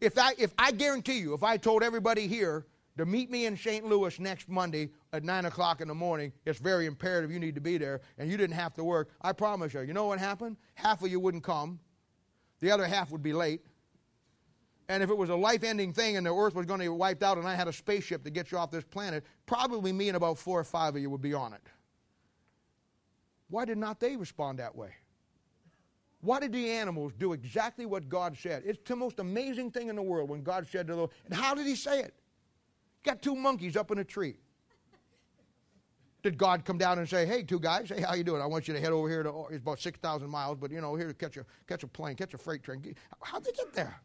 If 0.00 0.16
I, 0.18 0.32
if 0.38 0.54
I 0.58 0.72
guarantee 0.72 1.18
you, 1.18 1.34
if 1.34 1.42
I 1.42 1.56
told 1.56 1.82
everybody 1.82 2.26
here 2.26 2.64
to 2.96 3.04
meet 3.06 3.30
me 3.30 3.46
in 3.46 3.56
St. 3.56 3.84
Louis 3.84 4.18
next 4.18 4.48
Monday 4.48 4.90
at 5.12 5.22
9 5.22 5.44
o'clock 5.44 5.80
in 5.80 5.88
the 5.88 5.94
morning, 5.94 6.32
it's 6.44 6.58
very 6.58 6.86
imperative 6.86 7.30
you 7.30 7.38
need 7.38 7.54
to 7.54 7.60
be 7.60 7.78
there, 7.78 8.00
and 8.18 8.30
you 8.30 8.36
didn't 8.36 8.56
have 8.56 8.74
to 8.74 8.84
work, 8.84 9.10
I 9.20 9.32
promise 9.32 9.74
you, 9.74 9.82
you 9.82 9.92
know 9.92 10.06
what 10.06 10.18
happened? 10.18 10.56
Half 10.74 11.02
of 11.02 11.10
you 11.10 11.20
wouldn't 11.20 11.44
come, 11.44 11.78
the 12.60 12.70
other 12.70 12.86
half 12.86 13.10
would 13.10 13.22
be 13.22 13.32
late. 13.32 13.60
And 14.88 15.02
if 15.02 15.10
it 15.10 15.16
was 15.16 15.30
a 15.30 15.34
life 15.34 15.64
ending 15.64 15.92
thing 15.92 16.16
and 16.16 16.24
the 16.24 16.34
earth 16.34 16.54
was 16.54 16.64
going 16.64 16.78
to 16.78 16.84
be 16.84 16.88
wiped 16.88 17.22
out 17.22 17.38
and 17.38 17.46
I 17.46 17.54
had 17.54 17.66
a 17.66 17.72
spaceship 17.72 18.22
to 18.24 18.30
get 18.30 18.52
you 18.52 18.58
off 18.58 18.70
this 18.70 18.84
planet, 18.84 19.24
probably 19.44 19.92
me 19.92 20.08
and 20.08 20.16
about 20.16 20.38
four 20.38 20.60
or 20.60 20.64
five 20.64 20.94
of 20.94 21.02
you 21.02 21.10
would 21.10 21.22
be 21.22 21.34
on 21.34 21.52
it. 21.52 21.62
Why 23.48 23.64
did 23.64 23.78
not 23.78 24.00
they 24.00 24.16
respond 24.16 24.58
that 24.60 24.74
way? 24.74 24.90
Why 26.20 26.40
did 26.40 26.52
the 26.52 26.70
animals 26.70 27.12
do 27.18 27.32
exactly 27.32 27.84
what 27.84 28.08
God 28.08 28.36
said? 28.36 28.62
It's 28.64 28.78
the 28.88 28.96
most 28.96 29.18
amazing 29.18 29.70
thing 29.70 29.88
in 29.88 29.96
the 29.96 30.02
world 30.02 30.30
when 30.30 30.42
God 30.42 30.66
said 30.70 30.86
to 30.88 30.94
them, 30.94 31.08
and 31.24 31.34
how 31.34 31.54
did 31.54 31.66
He 31.66 31.76
say 31.76 32.00
it? 32.00 32.14
Got 33.06 33.22
two 33.22 33.36
monkeys 33.36 33.76
up 33.76 33.92
in 33.92 33.98
a 33.98 34.04
tree. 34.04 34.34
Did 36.24 36.36
God 36.36 36.64
come 36.64 36.76
down 36.76 36.98
and 36.98 37.08
say, 37.08 37.24
"Hey, 37.24 37.44
two 37.44 37.60
guys, 37.60 37.88
hey, 37.88 38.00
how 38.00 38.14
you 38.14 38.24
doing? 38.24 38.42
I 38.42 38.46
want 38.46 38.66
you 38.66 38.74
to 38.74 38.80
head 38.80 38.90
over 38.90 39.08
here 39.08 39.22
to 39.22 39.46
it's 39.48 39.62
about 39.62 39.78
six 39.78 39.96
thousand 40.00 40.28
miles, 40.28 40.58
but 40.60 40.72
you 40.72 40.80
know, 40.80 40.96
here 40.96 41.06
to 41.06 41.14
catch 41.14 41.36
a 41.36 41.46
catch 41.68 41.84
a 41.84 41.86
plane, 41.86 42.16
catch 42.16 42.34
a 42.34 42.38
freight 42.38 42.64
train." 42.64 42.96
How'd 43.22 43.44
they 43.44 43.52
get 43.52 43.72
there? 43.72 44.00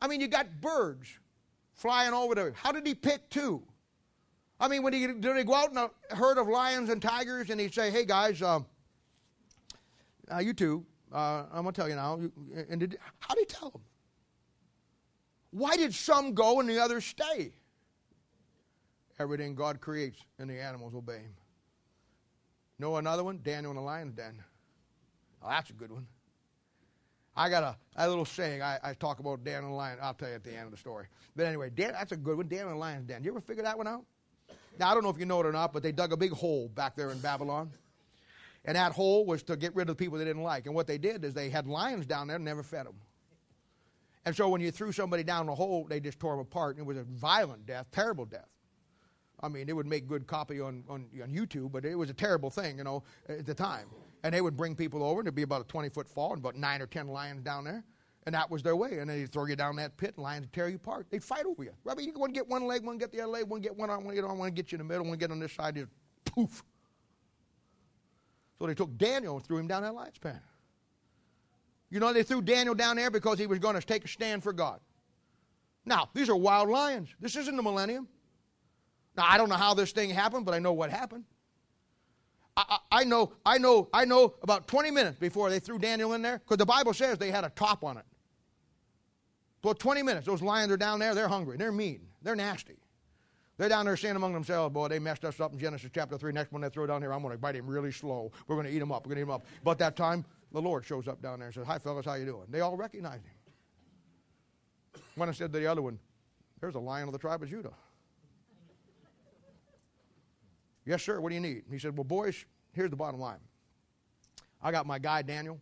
I 0.00 0.08
mean, 0.08 0.22
you 0.22 0.26
got 0.26 0.62
birds 0.62 1.18
flying 1.74 2.14
over 2.14 2.34
there. 2.34 2.52
How 2.56 2.72
did 2.72 2.86
he 2.86 2.94
pick 2.94 3.28
two? 3.28 3.62
I 4.58 4.68
mean, 4.68 4.82
when 4.82 4.94
he 4.94 5.06
did 5.06 5.36
he 5.36 5.44
go 5.44 5.54
out 5.54 5.70
in 5.70 5.76
a 5.76 5.90
herd 6.16 6.38
of 6.38 6.48
lions 6.48 6.88
and 6.88 7.02
tigers 7.02 7.50
and 7.50 7.60
he'd 7.60 7.74
say, 7.74 7.90
"Hey 7.90 8.06
guys, 8.06 8.40
um, 8.40 8.64
uh, 10.32 10.38
you 10.38 10.54
two, 10.54 10.86
uh, 11.12 11.44
I'm 11.52 11.64
gonna 11.64 11.72
tell 11.72 11.90
you 11.90 11.94
now." 11.96 12.18
And 12.70 12.80
did, 12.80 12.98
how 13.18 13.34
did 13.34 13.40
he 13.40 13.54
tell 13.54 13.68
them? 13.68 13.82
Why 15.52 15.76
did 15.76 15.94
some 15.94 16.34
go 16.34 16.60
and 16.60 16.68
the 16.68 16.78
others 16.78 17.04
stay? 17.04 17.52
Everything 19.20 19.54
God 19.54 19.80
creates 19.80 20.18
and 20.38 20.50
the 20.50 20.60
animals 20.60 20.94
obey 20.94 21.18
Him. 21.18 21.34
Know 22.78 22.96
another 22.96 23.22
one? 23.22 23.38
Daniel 23.42 23.70
in 23.70 23.76
the 23.76 23.82
lion's 23.82 24.14
den. 24.14 24.42
Oh, 25.42 25.48
that's 25.48 25.70
a 25.70 25.74
good 25.74 25.92
one. 25.92 26.06
I 27.36 27.48
got 27.48 27.62
a, 27.62 27.76
a 27.96 28.08
little 28.08 28.24
saying 28.24 28.62
I, 28.62 28.78
I, 28.82 28.94
talk 28.94 29.18
about 29.18 29.42
Daniel 29.44 29.64
and 29.64 29.72
the 29.72 29.76
lion. 29.76 29.98
I'll 30.02 30.14
tell 30.14 30.28
you 30.28 30.34
at 30.34 30.44
the 30.44 30.54
end 30.54 30.64
of 30.64 30.70
the 30.70 30.76
story. 30.76 31.06
But 31.34 31.46
anyway, 31.46 31.70
Dan, 31.70 31.92
that's 31.92 32.12
a 32.12 32.16
good 32.16 32.36
one. 32.36 32.48
Daniel 32.48 32.68
and 32.68 32.76
the 32.76 32.80
lion's 32.80 33.06
den. 33.06 33.24
You 33.24 33.30
ever 33.30 33.40
figure 33.40 33.62
that 33.62 33.76
one 33.76 33.86
out? 33.86 34.04
Now 34.78 34.90
I 34.90 34.94
don't 34.94 35.02
know 35.02 35.10
if 35.10 35.18
you 35.18 35.26
know 35.26 35.40
it 35.40 35.46
or 35.46 35.52
not, 35.52 35.72
but 35.72 35.82
they 35.82 35.92
dug 35.92 36.12
a 36.12 36.16
big 36.16 36.32
hole 36.32 36.68
back 36.68 36.96
there 36.96 37.10
in 37.10 37.18
Babylon, 37.20 37.70
and 38.64 38.76
that 38.76 38.92
hole 38.92 39.24
was 39.26 39.42
to 39.44 39.56
get 39.56 39.74
rid 39.74 39.88
of 39.88 39.96
the 39.96 40.04
people 40.04 40.18
they 40.18 40.24
didn't 40.24 40.42
like. 40.42 40.66
And 40.66 40.74
what 40.74 40.86
they 40.86 40.98
did 40.98 41.24
is 41.24 41.34
they 41.34 41.50
had 41.50 41.66
lions 41.66 42.06
down 42.06 42.26
there 42.26 42.36
and 42.36 42.44
never 42.44 42.62
fed 42.62 42.86
them. 42.86 42.94
And 44.24 44.36
so 44.36 44.48
when 44.48 44.60
you 44.60 44.70
threw 44.70 44.92
somebody 44.92 45.24
down 45.24 45.46
the 45.46 45.54
hole, 45.54 45.86
they 45.88 45.98
just 46.00 46.20
tore 46.20 46.32
them 46.32 46.40
apart, 46.40 46.76
and 46.76 46.84
it 46.84 46.86
was 46.86 46.96
a 46.96 47.02
violent 47.02 47.66
death, 47.66 47.86
terrible 47.90 48.24
death. 48.24 48.48
I 49.42 49.48
mean, 49.48 49.68
it 49.68 49.74
would 49.74 49.86
make 49.86 50.06
good 50.06 50.26
copy 50.28 50.60
on, 50.60 50.84
on, 50.88 51.06
on 51.20 51.30
YouTube, 51.30 51.72
but 51.72 51.84
it 51.84 51.96
was 51.96 52.08
a 52.10 52.14
terrible 52.14 52.48
thing, 52.48 52.78
you 52.78 52.84
know, 52.84 53.02
at 53.28 53.44
the 53.44 53.54
time. 53.54 53.88
And 54.22 54.32
they 54.32 54.40
would 54.40 54.56
bring 54.56 54.76
people 54.76 55.02
over, 55.02 55.20
and 55.20 55.26
there'd 55.26 55.34
be 55.34 55.42
about 55.42 55.62
a 55.62 55.64
20 55.64 55.88
foot 55.88 56.08
fall 56.08 56.30
and 56.30 56.38
about 56.38 56.54
nine 56.54 56.80
or 56.80 56.86
10 56.86 57.08
lions 57.08 57.42
down 57.42 57.64
there. 57.64 57.82
And 58.24 58.36
that 58.36 58.48
was 58.48 58.62
their 58.62 58.76
way. 58.76 58.98
And 58.98 59.10
they'd 59.10 59.32
throw 59.32 59.46
you 59.46 59.56
down 59.56 59.74
that 59.76 59.96
pit, 59.96 60.12
and 60.14 60.22
lions 60.22 60.42
would 60.42 60.52
tear 60.52 60.68
you 60.68 60.76
apart. 60.76 61.08
They'd 61.10 61.24
fight 61.24 61.44
over 61.44 61.64
you. 61.64 61.72
I 61.90 61.96
mean, 61.96 62.06
you 62.06 62.14
to 62.14 62.32
get 62.32 62.48
one 62.48 62.68
leg, 62.68 62.84
one 62.84 62.98
get 62.98 63.10
the 63.10 63.20
other 63.22 63.32
leg, 63.32 63.48
one 63.48 63.60
get 63.60 63.76
one 63.76 63.90
arm, 63.90 64.04
one 64.04 64.14
get 64.14 64.22
on, 64.22 64.38
one 64.38 64.52
get 64.52 64.70
you 64.70 64.76
in 64.76 64.86
the 64.86 64.92
middle, 64.92 65.04
one 65.04 65.18
get 65.18 65.32
on 65.32 65.40
this 65.40 65.52
side, 65.52 65.74
just 65.74 65.88
poof. 66.24 66.62
So 68.60 68.68
they 68.68 68.74
took 68.74 68.96
Daniel 68.96 69.34
and 69.34 69.44
threw 69.44 69.58
him 69.58 69.66
down 69.66 69.82
that 69.82 69.92
lion's 69.92 70.18
pen. 70.18 70.40
You 71.92 72.00
know, 72.00 72.10
they 72.14 72.22
threw 72.22 72.40
Daniel 72.40 72.74
down 72.74 72.96
there 72.96 73.10
because 73.10 73.38
he 73.38 73.46
was 73.46 73.58
going 73.58 73.78
to 73.78 73.82
take 73.82 74.06
a 74.06 74.08
stand 74.08 74.42
for 74.42 74.54
God. 74.54 74.80
Now, 75.84 76.08
these 76.14 76.30
are 76.30 76.36
wild 76.36 76.70
lions. 76.70 77.10
This 77.20 77.36
isn't 77.36 77.54
the 77.54 77.62
millennium. 77.62 78.08
Now, 79.14 79.26
I 79.28 79.36
don't 79.36 79.50
know 79.50 79.56
how 79.56 79.74
this 79.74 79.92
thing 79.92 80.08
happened, 80.08 80.46
but 80.46 80.54
I 80.54 80.58
know 80.58 80.72
what 80.72 80.88
happened. 80.88 81.24
I, 82.56 82.64
I, 82.66 83.00
I 83.00 83.04
know, 83.04 83.34
I 83.44 83.58
know, 83.58 83.90
I 83.92 84.06
know 84.06 84.32
about 84.42 84.66
20 84.68 84.90
minutes 84.90 85.18
before 85.18 85.50
they 85.50 85.58
threw 85.58 85.78
Daniel 85.78 86.14
in 86.14 86.22
there, 86.22 86.38
because 86.38 86.56
the 86.56 86.64
Bible 86.64 86.94
says 86.94 87.18
they 87.18 87.30
had 87.30 87.44
a 87.44 87.50
top 87.50 87.84
on 87.84 87.98
it. 87.98 88.06
Well, 89.62 89.74
20 89.74 90.02
minutes, 90.02 90.26
those 90.26 90.40
lions 90.40 90.72
are 90.72 90.78
down 90.78 90.98
there, 90.98 91.14
they're 91.14 91.28
hungry, 91.28 91.58
they're 91.58 91.72
mean, 91.72 92.08
they're 92.22 92.34
nasty. 92.34 92.78
They're 93.58 93.68
down 93.68 93.84
there 93.84 93.98
saying 93.98 94.16
among 94.16 94.32
themselves, 94.32 94.72
boy, 94.72 94.88
they 94.88 94.98
messed 94.98 95.26
us 95.26 95.40
up 95.40 95.52
in 95.52 95.58
Genesis 95.58 95.90
chapter 95.94 96.16
3. 96.16 96.32
Next 96.32 96.52
one 96.52 96.62
they 96.62 96.70
throw 96.70 96.86
down 96.86 97.02
here, 97.02 97.12
I'm 97.12 97.20
going 97.20 97.32
to 97.32 97.38
bite 97.38 97.54
him 97.54 97.66
really 97.66 97.92
slow. 97.92 98.32
We're 98.48 98.56
going 98.56 98.66
to 98.66 98.72
eat 98.72 98.80
him 98.80 98.90
up. 98.90 99.06
We're 99.06 99.14
going 99.14 99.16
to 99.16 99.20
eat 99.20 99.28
him 99.28 99.30
up. 99.30 99.44
But 99.62 99.78
that 99.78 99.94
time, 99.94 100.24
the 100.52 100.60
Lord 100.60 100.84
shows 100.84 101.08
up 101.08 101.22
down 101.22 101.38
there 101.38 101.48
and 101.48 101.54
says, 101.54 101.66
Hi, 101.66 101.78
fellas, 101.78 102.06
how 102.06 102.14
you 102.14 102.26
doing? 102.26 102.44
They 102.48 102.60
all 102.60 102.76
recognized 102.76 103.24
him. 103.24 105.02
When 105.14 105.28
I 105.28 105.32
said 105.32 105.52
to 105.52 105.58
the 105.58 105.66
other 105.66 105.82
one, 105.82 105.98
There's 106.60 106.74
a 106.74 106.80
lion 106.80 107.08
of 107.08 107.12
the 107.12 107.18
tribe 107.18 107.42
of 107.42 107.48
Judah. 107.48 107.72
yes, 110.84 111.02
sir, 111.02 111.20
what 111.20 111.30
do 111.30 111.34
you 111.34 111.40
need? 111.40 111.64
He 111.70 111.78
said, 111.78 111.96
Well, 111.96 112.04
boys, 112.04 112.44
here's 112.72 112.90
the 112.90 112.96
bottom 112.96 113.20
line. 113.20 113.40
I 114.62 114.70
got 114.70 114.86
my 114.86 114.98
guy, 114.98 115.22
Daniel, 115.22 115.60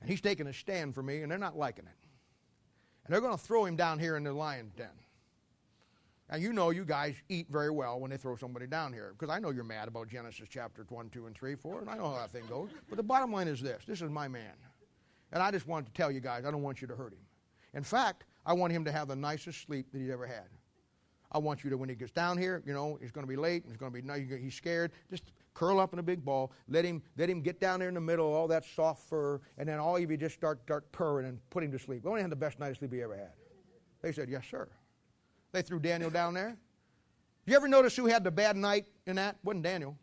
and 0.00 0.08
he's 0.08 0.20
taking 0.20 0.46
a 0.46 0.52
stand 0.52 0.94
for 0.94 1.02
me, 1.02 1.22
and 1.22 1.30
they're 1.30 1.38
not 1.38 1.56
liking 1.56 1.86
it. 1.86 2.06
And 3.04 3.12
they're 3.12 3.20
going 3.20 3.36
to 3.36 3.42
throw 3.42 3.64
him 3.64 3.76
down 3.76 3.98
here 3.98 4.16
in 4.16 4.22
the 4.22 4.32
lion's 4.32 4.72
den. 4.74 4.88
And 6.30 6.40
you 6.40 6.52
know 6.52 6.70
you 6.70 6.84
guys 6.84 7.16
eat 7.28 7.48
very 7.50 7.70
well 7.70 7.98
when 7.98 8.10
they 8.10 8.16
throw 8.16 8.36
somebody 8.36 8.66
down 8.66 8.92
here. 8.92 9.14
Because 9.18 9.34
I 9.34 9.40
know 9.40 9.50
you're 9.50 9.64
mad 9.64 9.88
about 9.88 10.08
Genesis 10.08 10.48
chapter 10.48 10.86
1, 10.88 11.10
2, 11.10 11.26
and 11.26 11.34
3, 11.34 11.56
4, 11.56 11.80
and 11.80 11.90
I 11.90 11.96
know 11.96 12.10
how 12.10 12.18
that 12.18 12.30
thing 12.30 12.46
goes. 12.46 12.70
But 12.88 12.96
the 12.96 13.02
bottom 13.02 13.32
line 13.32 13.48
is 13.48 13.60
this 13.60 13.82
this 13.84 14.00
is 14.00 14.10
my 14.10 14.28
man. 14.28 14.54
And 15.32 15.42
I 15.42 15.50
just 15.50 15.66
wanted 15.66 15.86
to 15.86 15.92
tell 15.92 16.10
you 16.10 16.20
guys, 16.20 16.44
I 16.44 16.50
don't 16.50 16.62
want 16.62 16.80
you 16.80 16.88
to 16.88 16.94
hurt 16.94 17.12
him. 17.12 17.20
In 17.74 17.82
fact, 17.82 18.24
I 18.46 18.52
want 18.52 18.72
him 18.72 18.84
to 18.84 18.92
have 18.92 19.08
the 19.08 19.16
nicest 19.16 19.62
sleep 19.62 19.92
that 19.92 19.98
he's 19.98 20.10
ever 20.10 20.26
had. 20.26 20.48
I 21.32 21.38
want 21.38 21.62
you 21.62 21.70
to, 21.70 21.76
when 21.76 21.88
he 21.88 21.94
gets 21.94 22.10
down 22.10 22.36
here, 22.36 22.62
you 22.66 22.72
know, 22.72 22.98
he's 23.00 23.12
going 23.12 23.24
to 23.24 23.28
be 23.28 23.36
late, 23.36 23.64
he's 23.66 23.76
going 23.76 23.92
to 23.92 24.02
be, 24.02 24.38
he's 24.38 24.54
scared, 24.54 24.90
just 25.10 25.32
curl 25.54 25.78
up 25.78 25.92
in 25.92 26.00
a 26.00 26.02
big 26.02 26.24
ball, 26.24 26.50
let 26.68 26.84
him, 26.84 27.02
let 27.16 27.30
him 27.30 27.40
get 27.40 27.60
down 27.60 27.78
there 27.78 27.88
in 27.88 27.94
the 27.94 28.00
middle, 28.00 28.32
all 28.32 28.48
that 28.48 28.64
soft 28.64 29.08
fur, 29.08 29.40
and 29.56 29.68
then 29.68 29.78
all 29.78 29.96
of 29.96 30.10
you 30.10 30.16
just 30.16 30.34
start, 30.34 30.60
start 30.62 30.90
purring 30.90 31.28
and 31.28 31.38
put 31.50 31.62
him 31.62 31.70
to 31.70 31.78
sleep. 31.78 32.02
We 32.02 32.10
only 32.10 32.22
had 32.22 32.32
the 32.32 32.36
best 32.36 32.58
night 32.58 32.70
of 32.70 32.78
sleep 32.78 32.92
he 32.92 33.02
ever 33.02 33.16
had. 33.16 33.32
They 34.02 34.10
said, 34.10 34.28
yes, 34.28 34.44
sir. 34.50 34.68
They 35.52 35.62
threw 35.62 35.80
Daniel 35.80 36.10
down 36.10 36.34
there. 36.34 36.56
You 37.46 37.56
ever 37.56 37.66
notice 37.68 37.96
who 37.96 38.06
had 38.06 38.22
the 38.22 38.30
bad 38.30 38.56
night 38.56 38.86
in 39.06 39.16
that? 39.16 39.36
Wasn't 39.42 39.64
Daniel. 39.64 39.96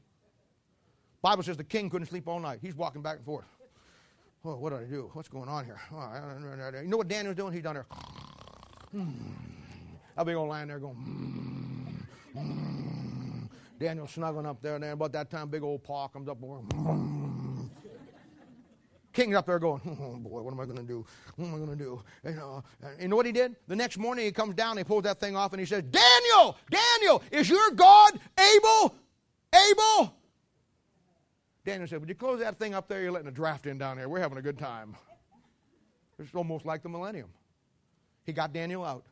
Bible 1.21 1.43
says 1.43 1.57
the 1.57 1.63
king 1.63 1.89
couldn't 1.89 2.07
sleep 2.07 2.27
all 2.27 2.39
night. 2.39 2.59
He's 2.61 2.75
walking 2.75 3.01
back 3.01 3.17
and 3.17 3.25
forth. 3.25 3.45
Oh, 4.45 4.55
what 4.55 4.71
did 4.71 4.79
I 4.79 4.83
do? 4.85 5.09
What's 5.13 5.29
going 5.29 5.49
on 5.49 5.65
here? 5.65 5.79
Oh, 5.93 6.11
you 6.81 6.87
know 6.87 6.97
what 6.97 7.07
Daniel's 7.07 7.35
doing? 7.35 7.53
He's 7.53 7.63
down 7.63 7.75
there. 7.75 7.85
I'll 10.17 10.25
be 10.25 10.33
going 10.33 10.49
lying 10.49 10.67
there 10.67 10.79
going. 10.79 12.05
Daniel 13.79 14.07
snuggling 14.07 14.45
up 14.45 14.61
there, 14.61 14.75
and 14.75 14.83
then 14.83 14.91
about 14.93 15.11
that 15.13 15.29
time, 15.29 15.49
big 15.49 15.63
old 15.63 15.83
paw 15.83 16.07
comes 16.07 16.27
up 16.27 16.37
over. 16.43 16.61
King's 19.17 19.35
up 19.35 19.47
there 19.47 19.57
going, 19.57 19.81
oh 19.99 20.15
boy, 20.17 20.41
what 20.41 20.53
am 20.53 20.59
I 20.59 20.65
going 20.65 20.77
to 20.77 20.83
do? 20.83 21.05
What 21.35 21.47
am 21.47 21.55
I 21.55 21.57
going 21.57 21.77
to 21.77 21.83
do? 21.83 22.01
You 22.23 22.29
uh, 22.29 22.33
know, 22.33 22.63
and 22.83 23.01
you 23.01 23.07
know 23.07 23.15
what 23.15 23.25
he 23.25 23.31
did? 23.31 23.55
The 23.67 23.75
next 23.75 23.97
morning 23.97 24.25
he 24.25 24.31
comes 24.31 24.53
down, 24.53 24.77
he 24.77 24.83
pulls 24.83 25.03
that 25.03 25.19
thing 25.19 25.35
off, 25.35 25.53
and 25.53 25.59
he 25.59 25.65
says, 25.65 25.83
Daniel, 25.83 26.55
Daniel, 26.69 27.23
is 27.31 27.49
your 27.49 27.71
God 27.71 28.19
able? 28.39 28.95
Able? 29.53 30.13
Daniel 31.65 31.87
said, 31.87 31.99
Would 31.99 32.09
you 32.09 32.15
close 32.15 32.39
that 32.39 32.59
thing 32.59 32.75
up 32.75 32.87
there? 32.87 33.01
You're 33.01 33.11
letting 33.11 33.27
a 33.27 33.31
draft 33.31 33.65
in 33.65 33.77
down 33.77 33.97
here. 33.97 34.07
We're 34.07 34.19
having 34.19 34.37
a 34.37 34.41
good 34.41 34.59
time. 34.59 34.95
It's 36.19 36.33
almost 36.33 36.65
like 36.65 36.83
the 36.83 36.89
millennium. 36.89 37.29
He 38.23 38.33
got 38.33 38.53
Daniel 38.53 38.85
out. 38.85 39.05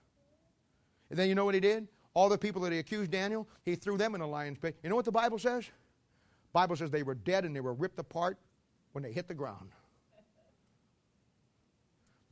And 1.10 1.18
then 1.18 1.30
you 1.30 1.36
know 1.36 1.46
what 1.46 1.54
he 1.54 1.60
did? 1.60 1.88
All 2.14 2.30
the 2.30 2.38
people 2.38 2.62
that 2.62 2.72
he 2.72 2.80
accused 2.80 3.12
Daniel, 3.12 3.48
he 3.64 3.76
threw 3.76 3.98
them 3.98 4.16
in 4.16 4.22
a 4.22 4.28
lion's 4.28 4.58
pit. 4.58 4.76
You 4.84 4.90
know 4.90 4.96
what 4.96 5.06
the 5.06 5.12
Bible 5.12 5.38
says? 5.38 5.66
Bible 6.54 6.76
says 6.76 6.90
they 6.90 7.04
were 7.04 7.16
dead 7.16 7.44
and 7.44 7.56
they 7.56 7.60
were 7.60 7.74
ripped 7.74 8.00
apart 8.00 8.38
when 8.94 9.04
they 9.04 9.12
hit 9.12 9.28
the 9.28 9.34
ground. 9.34 9.72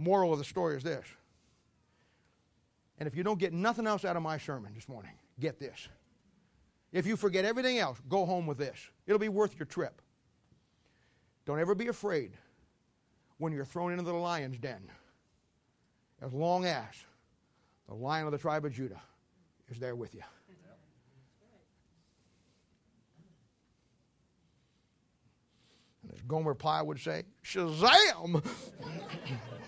Moral 0.04 0.34
of 0.34 0.40
the 0.40 0.46
story 0.46 0.76
is 0.76 0.84
this. 0.84 1.06
And 3.00 3.08
if 3.08 3.16
you 3.16 3.24
don't 3.24 3.40
get 3.40 3.54
nothing 3.54 3.88
else 3.88 4.06
out 4.06 4.16
of 4.16 4.22
my 4.22 4.38
sermon 4.38 4.74
this 4.76 4.88
morning, 4.88 5.14
get 5.40 5.60
this. 5.60 5.88
If 6.92 7.08
you 7.08 7.16
forget 7.16 7.46
everything 7.46 7.80
else, 7.80 8.00
go 8.08 8.26
home 8.26 8.46
with 8.46 8.58
this. 8.58 8.78
It'll 9.08 9.20
be 9.20 9.30
worth 9.30 9.58
your 9.58 9.66
trip. 9.66 10.02
Don't 11.46 11.60
ever 11.60 11.74
be 11.74 11.88
afraid 11.88 12.32
when 13.38 13.52
you're 13.52 13.66
thrown 13.66 13.92
into 13.92 14.04
the 14.04 14.14
lion's 14.14 14.58
den. 14.58 14.84
As 16.22 16.34
long 16.34 16.66
as 16.66 16.86
the 17.88 17.96
lion 17.96 18.26
of 18.26 18.32
the 18.32 18.38
tribe 18.38 18.66
of 18.66 18.74
Judah 18.74 19.02
is 19.70 19.80
there 19.80 19.96
with 19.96 20.14
you. 20.14 20.22
And 26.04 26.14
as 26.14 26.22
Gomer 26.22 26.54
Pyle 26.54 26.86
would 26.88 27.00
say, 27.00 27.24
Shazam! 27.44 28.46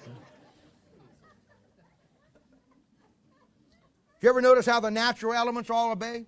you 4.21 4.29
ever 4.29 4.41
notice 4.41 4.65
how 4.65 4.79
the 4.79 4.91
natural 4.91 5.33
elements 5.33 5.69
all 5.69 5.91
obey? 5.91 6.25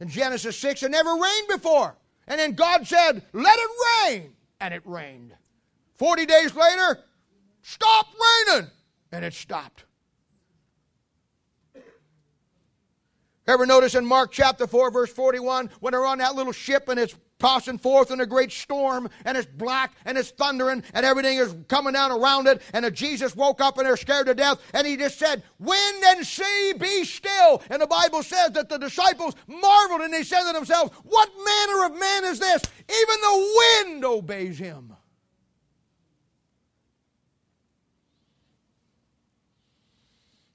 In 0.00 0.08
Genesis 0.08 0.58
6, 0.58 0.82
it 0.82 0.90
never 0.90 1.14
rained 1.14 1.48
before. 1.48 1.96
And 2.28 2.38
then 2.38 2.52
God 2.52 2.86
said, 2.86 3.22
Let 3.32 3.58
it 3.58 3.70
rain. 4.10 4.32
And 4.60 4.74
it 4.74 4.82
rained. 4.84 5.32
40 5.94 6.26
days 6.26 6.54
later, 6.54 7.00
stop 7.62 8.06
raining. 8.48 8.70
And 9.12 9.24
it 9.24 9.32
stopped. 9.32 9.84
Ever 13.46 13.64
notice 13.64 13.94
in 13.94 14.04
Mark 14.04 14.32
chapter 14.32 14.66
4, 14.66 14.90
verse 14.90 15.12
41, 15.12 15.70
when 15.80 15.92
they're 15.92 16.04
on 16.04 16.18
that 16.18 16.34
little 16.34 16.52
ship 16.52 16.88
and 16.88 16.98
it's 16.98 17.14
tossing 17.38 17.78
forth 17.78 18.10
in 18.10 18.20
a 18.20 18.26
great 18.26 18.50
storm 18.50 19.08
and 19.24 19.36
it's 19.36 19.46
black 19.46 19.94
and 20.04 20.16
it's 20.16 20.30
thundering 20.30 20.82
and 20.94 21.04
everything 21.04 21.38
is 21.38 21.54
coming 21.68 21.92
down 21.92 22.12
around 22.12 22.46
it 22.46 22.62
and 22.72 22.94
Jesus 22.94 23.36
woke 23.36 23.60
up 23.60 23.78
and 23.78 23.86
they're 23.86 23.96
scared 23.96 24.26
to 24.26 24.34
death 24.34 24.58
and 24.72 24.86
he 24.86 24.96
just 24.96 25.18
said, 25.18 25.42
Wind 25.58 26.04
and 26.06 26.26
sea 26.26 26.72
be 26.78 27.04
still. 27.04 27.62
And 27.70 27.82
the 27.82 27.86
Bible 27.86 28.22
says 28.22 28.52
that 28.52 28.68
the 28.68 28.78
disciples 28.78 29.34
marveled 29.46 30.00
and 30.00 30.12
they 30.12 30.22
said 30.22 30.46
to 30.46 30.52
themselves, 30.52 30.92
What 31.04 31.30
manner 31.44 31.86
of 31.86 31.98
man 31.98 32.24
is 32.24 32.38
this? 32.38 32.62
Even 32.88 33.20
the 33.20 33.56
wind 33.84 34.04
obeys 34.04 34.58
him. 34.58 34.94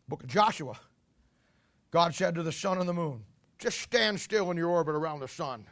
Book 0.07 0.23
of 0.23 0.29
Joshua. 0.29 0.77
God 1.91 2.15
said 2.15 2.35
to 2.35 2.43
the 2.43 2.51
sun 2.51 2.79
and 2.79 2.87
the 2.87 2.93
moon, 2.93 3.23
just 3.59 3.79
stand 3.79 4.19
still 4.19 4.49
in 4.49 4.57
your 4.57 4.69
orbit 4.69 4.95
around 4.95 5.19
the 5.19 5.27
sun. 5.27 5.65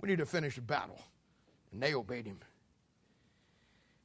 We 0.00 0.08
need 0.08 0.18
to 0.18 0.26
finish 0.26 0.54
the 0.56 0.62
battle. 0.62 1.00
And 1.72 1.82
they 1.82 1.94
obeyed 1.94 2.26
him. 2.26 2.38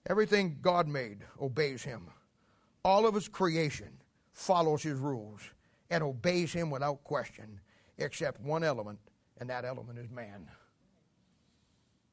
Everything 0.07 0.57
God 0.61 0.87
made 0.87 1.19
obeys 1.39 1.83
him. 1.83 2.07
All 2.83 3.07
of 3.07 3.15
his 3.15 3.29
creation 3.29 4.01
follows 4.33 4.83
his 4.83 4.97
rules 4.99 5.41
and 5.89 6.03
obeys 6.03 6.51
him 6.51 6.69
without 6.69 7.03
question, 7.03 7.59
except 7.97 8.41
one 8.41 8.63
element, 8.63 8.99
and 9.37 9.49
that 9.49 9.63
element 9.63 9.99
is 9.99 10.09
man. 10.09 10.49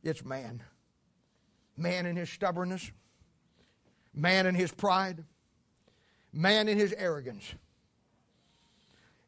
It's 0.04 0.24
man. 0.24 0.62
Man 1.76 2.06
in 2.06 2.16
his 2.16 2.30
stubbornness, 2.30 2.92
man 4.14 4.46
in 4.46 4.54
his 4.54 4.70
pride, 4.70 5.24
man 6.32 6.68
in 6.68 6.78
his 6.78 6.92
arrogance. 6.92 7.54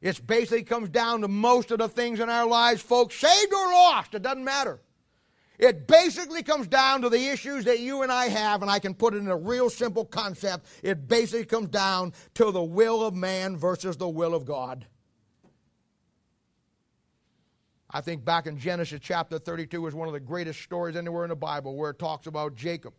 It 0.02 0.26
basically 0.26 0.64
comes 0.64 0.88
down 0.88 1.20
to 1.20 1.28
most 1.28 1.70
of 1.70 1.78
the 1.78 1.88
things 1.88 2.18
in 2.18 2.28
our 2.28 2.46
lives, 2.46 2.82
folks, 2.82 3.14
saved 3.14 3.54
or 3.54 3.66
lost, 3.72 4.14
it 4.14 4.22
doesn't 4.22 4.44
matter. 4.44 4.80
It 5.60 5.86
basically 5.86 6.42
comes 6.42 6.66
down 6.66 7.02
to 7.02 7.08
the 7.08 7.28
issues 7.28 7.64
that 7.66 7.78
you 7.78 8.02
and 8.02 8.10
I 8.10 8.26
have, 8.26 8.62
and 8.62 8.70
I 8.70 8.80
can 8.80 8.94
put 8.94 9.14
it 9.14 9.18
in 9.18 9.28
a 9.28 9.36
real 9.36 9.70
simple 9.70 10.04
concept. 10.04 10.66
It 10.82 11.06
basically 11.06 11.44
comes 11.44 11.68
down 11.68 12.14
to 12.34 12.50
the 12.50 12.62
will 12.62 13.06
of 13.06 13.14
man 13.14 13.56
versus 13.56 13.96
the 13.96 14.08
will 14.08 14.34
of 14.34 14.44
God. 14.44 14.86
I 17.88 18.00
think 18.00 18.24
back 18.24 18.48
in 18.48 18.58
Genesis 18.58 18.98
chapter 19.00 19.38
32 19.38 19.86
is 19.86 19.94
one 19.94 20.08
of 20.08 20.14
the 20.14 20.20
greatest 20.20 20.62
stories 20.62 20.96
anywhere 20.96 21.24
in 21.24 21.28
the 21.28 21.36
Bible 21.36 21.76
where 21.76 21.90
it 21.90 21.98
talks 22.00 22.26
about 22.26 22.56
Jacob 22.56 22.94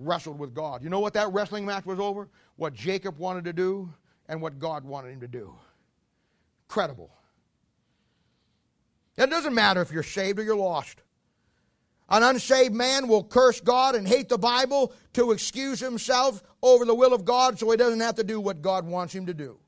wrestled 0.00 0.40
with 0.40 0.54
God. 0.54 0.82
You 0.82 0.90
know 0.90 1.00
what 1.00 1.14
that 1.14 1.32
wrestling 1.32 1.64
match 1.64 1.86
was 1.86 2.00
over? 2.00 2.28
What 2.56 2.74
Jacob 2.74 3.18
wanted 3.18 3.44
to 3.44 3.52
do 3.52 3.92
and 4.28 4.42
what 4.42 4.58
God 4.58 4.84
wanted 4.84 5.12
him 5.12 5.20
to 5.20 5.28
do 5.28 5.54
credible. 6.68 7.10
It 9.16 9.30
doesn't 9.30 9.54
matter 9.54 9.82
if 9.82 9.90
you're 9.90 10.02
saved 10.02 10.38
or 10.38 10.44
you're 10.44 10.56
lost. 10.56 11.02
An 12.08 12.22
unsaved 12.22 12.74
man 12.74 13.08
will 13.08 13.24
curse 13.24 13.60
God 13.60 13.94
and 13.94 14.06
hate 14.06 14.28
the 14.28 14.38
Bible 14.38 14.92
to 15.14 15.32
excuse 15.32 15.80
himself 15.80 16.42
over 16.62 16.84
the 16.84 16.94
will 16.94 17.12
of 17.12 17.24
God 17.24 17.58
so 17.58 17.70
he 17.70 17.76
doesn't 17.76 18.00
have 18.00 18.14
to 18.14 18.24
do 18.24 18.40
what 18.40 18.62
God 18.62 18.86
wants 18.86 19.14
him 19.14 19.26
to 19.26 19.34
do. 19.34 19.58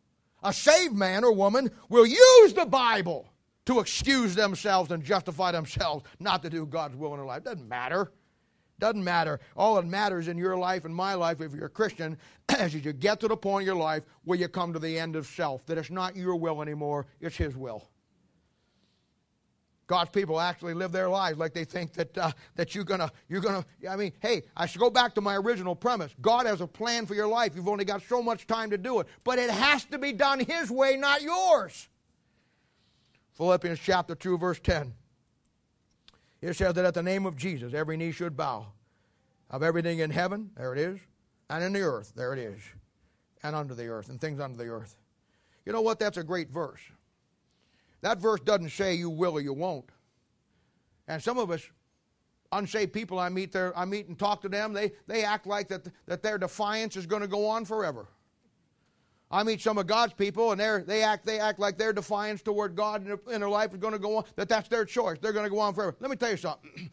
A 0.42 0.52
saved 0.52 0.94
man 0.94 1.22
or 1.22 1.32
woman 1.32 1.70
will 1.88 2.06
use 2.06 2.52
the 2.54 2.64
Bible 2.64 3.30
to 3.66 3.80
excuse 3.80 4.34
themselves 4.34 4.90
and 4.90 5.04
justify 5.04 5.52
themselves 5.52 6.04
not 6.18 6.42
to 6.42 6.50
do 6.50 6.64
God's 6.64 6.96
will 6.96 7.12
in 7.12 7.18
their 7.18 7.26
life. 7.26 7.44
Doesn't 7.44 7.68
matter. 7.68 8.10
Doesn't 8.80 9.04
matter. 9.04 9.38
All 9.56 9.76
that 9.76 9.86
matters 9.86 10.26
in 10.26 10.38
your 10.38 10.56
life 10.56 10.86
and 10.86 10.94
my 10.94 11.14
life, 11.14 11.40
if 11.40 11.54
you're 11.54 11.66
a 11.66 11.70
Christian, 11.70 12.16
is 12.58 12.74
you 12.74 12.92
get 12.92 13.20
to 13.20 13.28
the 13.28 13.36
point 13.36 13.62
in 13.62 13.66
your 13.66 13.76
life 13.76 14.02
where 14.24 14.38
you 14.38 14.48
come 14.48 14.72
to 14.72 14.78
the 14.78 14.98
end 14.98 15.14
of 15.16 15.26
self, 15.26 15.64
that 15.66 15.78
it's 15.78 15.90
not 15.90 16.16
your 16.16 16.34
will 16.34 16.62
anymore, 16.62 17.06
it's 17.20 17.36
His 17.36 17.54
will. 17.54 17.88
God's 19.86 20.10
people 20.10 20.40
actually 20.40 20.72
live 20.72 20.92
their 20.92 21.08
lives 21.08 21.36
like 21.36 21.52
they 21.52 21.64
think 21.64 21.92
that 21.94 22.16
uh, 22.16 22.30
that 22.54 22.76
you're 22.76 22.84
gonna 22.84 23.10
you're 23.28 23.40
gonna. 23.40 23.64
I 23.88 23.96
mean, 23.96 24.12
hey, 24.20 24.44
I 24.56 24.66
should 24.66 24.80
go 24.80 24.88
back 24.88 25.16
to 25.16 25.20
my 25.20 25.36
original 25.36 25.74
premise. 25.74 26.14
God 26.20 26.46
has 26.46 26.60
a 26.60 26.66
plan 26.66 27.06
for 27.06 27.14
your 27.14 27.26
life. 27.26 27.56
You've 27.56 27.68
only 27.68 27.84
got 27.84 28.00
so 28.02 28.22
much 28.22 28.46
time 28.46 28.70
to 28.70 28.78
do 28.78 29.00
it, 29.00 29.08
but 29.24 29.40
it 29.40 29.50
has 29.50 29.84
to 29.86 29.98
be 29.98 30.12
done 30.12 30.38
His 30.38 30.70
way, 30.70 30.96
not 30.96 31.22
yours. 31.22 31.88
Philippians 33.32 33.80
chapter 33.80 34.14
two, 34.14 34.38
verse 34.38 34.60
ten. 34.60 34.94
It 36.40 36.54
says 36.54 36.74
that 36.74 36.84
at 36.84 36.94
the 36.94 37.02
name 37.02 37.26
of 37.26 37.36
Jesus, 37.36 37.74
every 37.74 37.96
knee 37.96 38.12
should 38.12 38.36
bow. 38.36 38.66
Of 39.50 39.62
everything 39.62 39.98
in 39.98 40.10
heaven, 40.10 40.50
there 40.56 40.72
it 40.72 40.78
is, 40.78 41.00
and 41.48 41.64
in 41.64 41.72
the 41.72 41.80
earth, 41.80 42.12
there 42.14 42.32
it 42.32 42.38
is, 42.38 42.60
and 43.42 43.56
under 43.56 43.74
the 43.74 43.88
earth, 43.88 44.08
and 44.08 44.20
things 44.20 44.38
under 44.38 44.56
the 44.56 44.70
earth. 44.70 44.96
You 45.66 45.72
know 45.72 45.80
what? 45.80 45.98
That's 45.98 46.18
a 46.18 46.22
great 46.22 46.50
verse. 46.50 46.80
That 48.02 48.18
verse 48.18 48.40
doesn't 48.40 48.70
say 48.70 48.94
you 48.94 49.10
will 49.10 49.32
or 49.32 49.40
you 49.40 49.52
won't. 49.52 49.90
And 51.08 51.20
some 51.20 51.36
of 51.36 51.50
us, 51.50 51.68
unsaved 52.52 52.92
people 52.92 53.18
I 53.18 53.28
meet 53.28 53.50
there, 53.52 53.76
I 53.76 53.84
meet 53.84 54.06
and 54.06 54.18
talk 54.18 54.40
to 54.42 54.48
them, 54.48 54.72
they, 54.72 54.92
they 55.08 55.24
act 55.24 55.46
like 55.46 55.68
that, 55.68 55.88
that 56.06 56.22
their 56.22 56.38
defiance 56.38 56.96
is 56.96 57.06
going 57.06 57.22
to 57.22 57.28
go 57.28 57.46
on 57.46 57.64
forever. 57.64 58.06
I 59.30 59.44
meet 59.44 59.60
some 59.60 59.78
of 59.78 59.86
God's 59.86 60.12
people, 60.12 60.50
and 60.50 60.60
they 60.60 60.82
they 60.84 61.02
act 61.02 61.24
they 61.24 61.38
act 61.38 61.58
like 61.58 61.78
their 61.78 61.92
defiance 61.92 62.42
toward 62.42 62.74
God 62.74 63.02
in 63.02 63.08
their, 63.08 63.34
in 63.34 63.40
their 63.40 63.48
life 63.48 63.72
is 63.72 63.78
going 63.78 63.92
to 63.92 63.98
go 63.98 64.18
on. 64.18 64.24
That 64.36 64.48
that's 64.48 64.68
their 64.68 64.84
choice. 64.84 65.18
They're 65.20 65.32
going 65.32 65.44
to 65.44 65.50
go 65.50 65.60
on 65.60 65.72
forever. 65.72 65.94
Let 66.00 66.10
me 66.10 66.16
tell 66.16 66.30
you 66.30 66.36
something. 66.36 66.90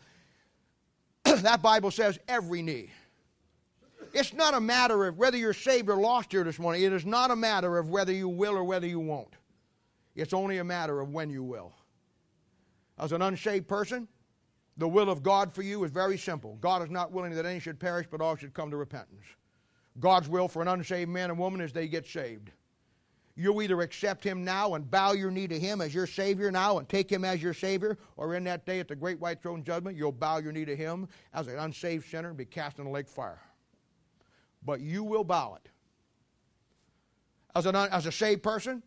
that 1.23 1.61
Bible 1.61 1.89
says 1.89 2.19
every 2.27 2.61
knee. 2.61 2.91
It's 4.13 4.33
not 4.33 4.53
a 4.53 4.61
matter 4.61 5.05
of 5.05 5.17
whether 5.17 5.37
you're 5.37 5.53
saved 5.53 5.89
or 5.89 5.97
lost 5.97 6.31
here 6.31 6.43
this 6.43 6.59
morning. 6.59 6.83
It 6.83 6.93
is 6.93 7.05
not 7.05 7.31
a 7.31 7.35
matter 7.35 7.77
of 7.77 7.89
whether 7.89 8.13
you 8.13 8.29
will 8.29 8.55
or 8.55 8.63
whether 8.63 8.87
you 8.87 8.99
won't. 8.99 9.35
It's 10.15 10.33
only 10.33 10.59
a 10.59 10.63
matter 10.63 11.01
of 11.01 11.09
when 11.09 11.29
you 11.29 11.43
will. 11.43 11.73
As 12.97 13.11
an 13.11 13.21
unsaved 13.21 13.67
person, 13.67 14.07
the 14.77 14.87
will 14.87 15.09
of 15.09 15.23
God 15.23 15.53
for 15.53 15.61
you 15.61 15.83
is 15.83 15.91
very 15.91 16.17
simple. 16.17 16.57
God 16.61 16.81
is 16.83 16.89
not 16.89 17.11
willing 17.11 17.33
that 17.33 17.45
any 17.45 17.59
should 17.59 17.79
perish, 17.79 18.07
but 18.09 18.21
all 18.21 18.35
should 18.35 18.53
come 18.53 18.71
to 18.71 18.77
repentance. 18.77 19.25
God's 19.99 20.29
will 20.29 20.47
for 20.47 20.61
an 20.61 20.67
unsaved 20.67 21.09
man 21.09 21.29
and 21.29 21.39
woman 21.39 21.61
is 21.61 21.73
they 21.73 21.87
get 21.87 22.05
saved. 22.05 22.51
You'll 23.35 23.61
either 23.61 23.81
accept 23.81 24.23
him 24.23 24.43
now 24.43 24.73
and 24.73 24.89
bow 24.89 25.11
your 25.11 25.29
knee 25.29 25.47
to 25.47 25.59
him 25.59 25.79
as 25.79 25.93
your 25.93 26.07
Savior 26.07 26.51
now 26.51 26.79
and 26.79 26.89
take 26.89 27.09
him 27.11 27.23
as 27.23 27.41
your 27.41 27.53
Savior, 27.53 27.97
or 28.15 28.33
in 28.33 28.43
that 28.45 28.65
day 28.65 28.79
at 28.79 28.87
the 28.87 28.95
great 28.95 29.19
white 29.19 29.43
throne 29.43 29.63
judgment, 29.63 29.95
you'll 29.95 30.11
bow 30.11 30.37
your 30.37 30.51
knee 30.51 30.65
to 30.65 30.75
him 30.75 31.07
as 31.35 31.47
an 31.47 31.59
unsaved 31.59 32.09
sinner 32.09 32.29
and 32.29 32.37
be 32.37 32.45
cast 32.45 32.79
in 32.79 32.85
the 32.85 32.89
lake 32.89 33.07
fire. 33.07 33.39
But 34.65 34.81
you 34.81 35.03
will 35.03 35.23
bow 35.23 35.55
it. 35.55 35.69
As, 37.55 37.67
an, 37.67 37.75
as 37.75 38.07
a 38.07 38.11
saved 38.11 38.41
person, 38.41 38.81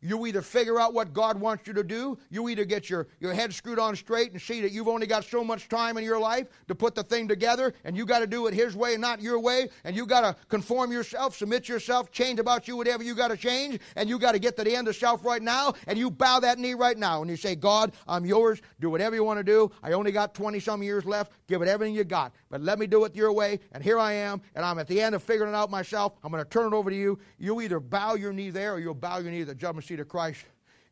You 0.00 0.26
either 0.26 0.42
figure 0.42 0.78
out 0.78 0.94
what 0.94 1.12
God 1.12 1.40
wants 1.40 1.66
you 1.66 1.72
to 1.72 1.82
do, 1.82 2.18
you 2.30 2.48
either 2.48 2.64
get 2.64 2.88
your, 2.88 3.08
your 3.18 3.34
head 3.34 3.52
screwed 3.52 3.80
on 3.80 3.96
straight 3.96 4.30
and 4.30 4.40
see 4.40 4.60
that 4.60 4.70
you've 4.70 4.86
only 4.86 5.08
got 5.08 5.24
so 5.24 5.42
much 5.42 5.68
time 5.68 5.98
in 5.98 6.04
your 6.04 6.20
life 6.20 6.46
to 6.68 6.74
put 6.74 6.94
the 6.94 7.02
thing 7.02 7.26
together, 7.26 7.74
and 7.84 7.96
you 7.96 8.06
got 8.06 8.20
to 8.20 8.26
do 8.26 8.46
it 8.46 8.54
His 8.54 8.76
way, 8.76 8.96
not 8.96 9.20
your 9.20 9.40
way, 9.40 9.68
and 9.82 9.96
you 9.96 10.06
got 10.06 10.20
to 10.20 10.36
conform 10.48 10.92
yourself, 10.92 11.36
submit 11.36 11.68
yourself, 11.68 12.12
change 12.12 12.38
about 12.38 12.68
you 12.68 12.76
whatever 12.76 13.02
you 13.02 13.14
got 13.16 13.28
to 13.28 13.36
change, 13.36 13.80
and 13.96 14.08
you 14.08 14.20
got 14.20 14.32
to 14.32 14.38
get 14.38 14.56
to 14.58 14.64
the 14.64 14.76
end 14.76 14.86
of 14.86 14.94
self 14.94 15.24
right 15.24 15.42
now, 15.42 15.74
and 15.88 15.98
you 15.98 16.12
bow 16.12 16.38
that 16.38 16.60
knee 16.60 16.74
right 16.74 16.96
now, 16.96 17.20
and 17.20 17.28
you 17.28 17.36
say, 17.36 17.56
God, 17.56 17.92
I'm 18.06 18.24
yours, 18.24 18.62
do 18.78 18.90
whatever 18.90 19.16
you 19.16 19.24
want 19.24 19.38
to 19.38 19.44
do. 19.44 19.68
I 19.82 19.92
only 19.92 20.12
got 20.12 20.32
20 20.32 20.60
some 20.60 20.80
years 20.80 21.06
left, 21.06 21.32
give 21.48 21.60
it 21.60 21.66
everything 21.66 21.94
you 21.96 22.04
got, 22.04 22.32
but 22.50 22.60
let 22.60 22.78
me 22.78 22.86
do 22.86 23.04
it 23.04 23.16
your 23.16 23.32
way, 23.32 23.58
and 23.72 23.82
here 23.82 23.98
I 23.98 24.12
am, 24.12 24.42
and 24.54 24.64
I'm 24.64 24.78
at 24.78 24.86
the 24.86 25.00
end 25.00 25.16
of 25.16 25.24
figuring 25.24 25.52
it 25.52 25.56
out 25.56 25.72
myself. 25.72 26.12
I'm 26.22 26.30
going 26.30 26.44
to 26.44 26.48
turn 26.48 26.72
it 26.72 26.76
over 26.76 26.88
to 26.88 26.96
you. 26.96 27.18
You 27.38 27.60
either 27.62 27.80
bow 27.80 28.14
your 28.14 28.32
knee 28.32 28.50
there, 28.50 28.74
or 28.74 28.78
you'll 28.78 28.94
bow 28.94 29.18
your 29.18 29.32
knee 29.32 29.40
at 29.40 29.48
the 29.48 29.56
judgment 29.56 29.87
of 29.96 30.08
Christ 30.08 30.44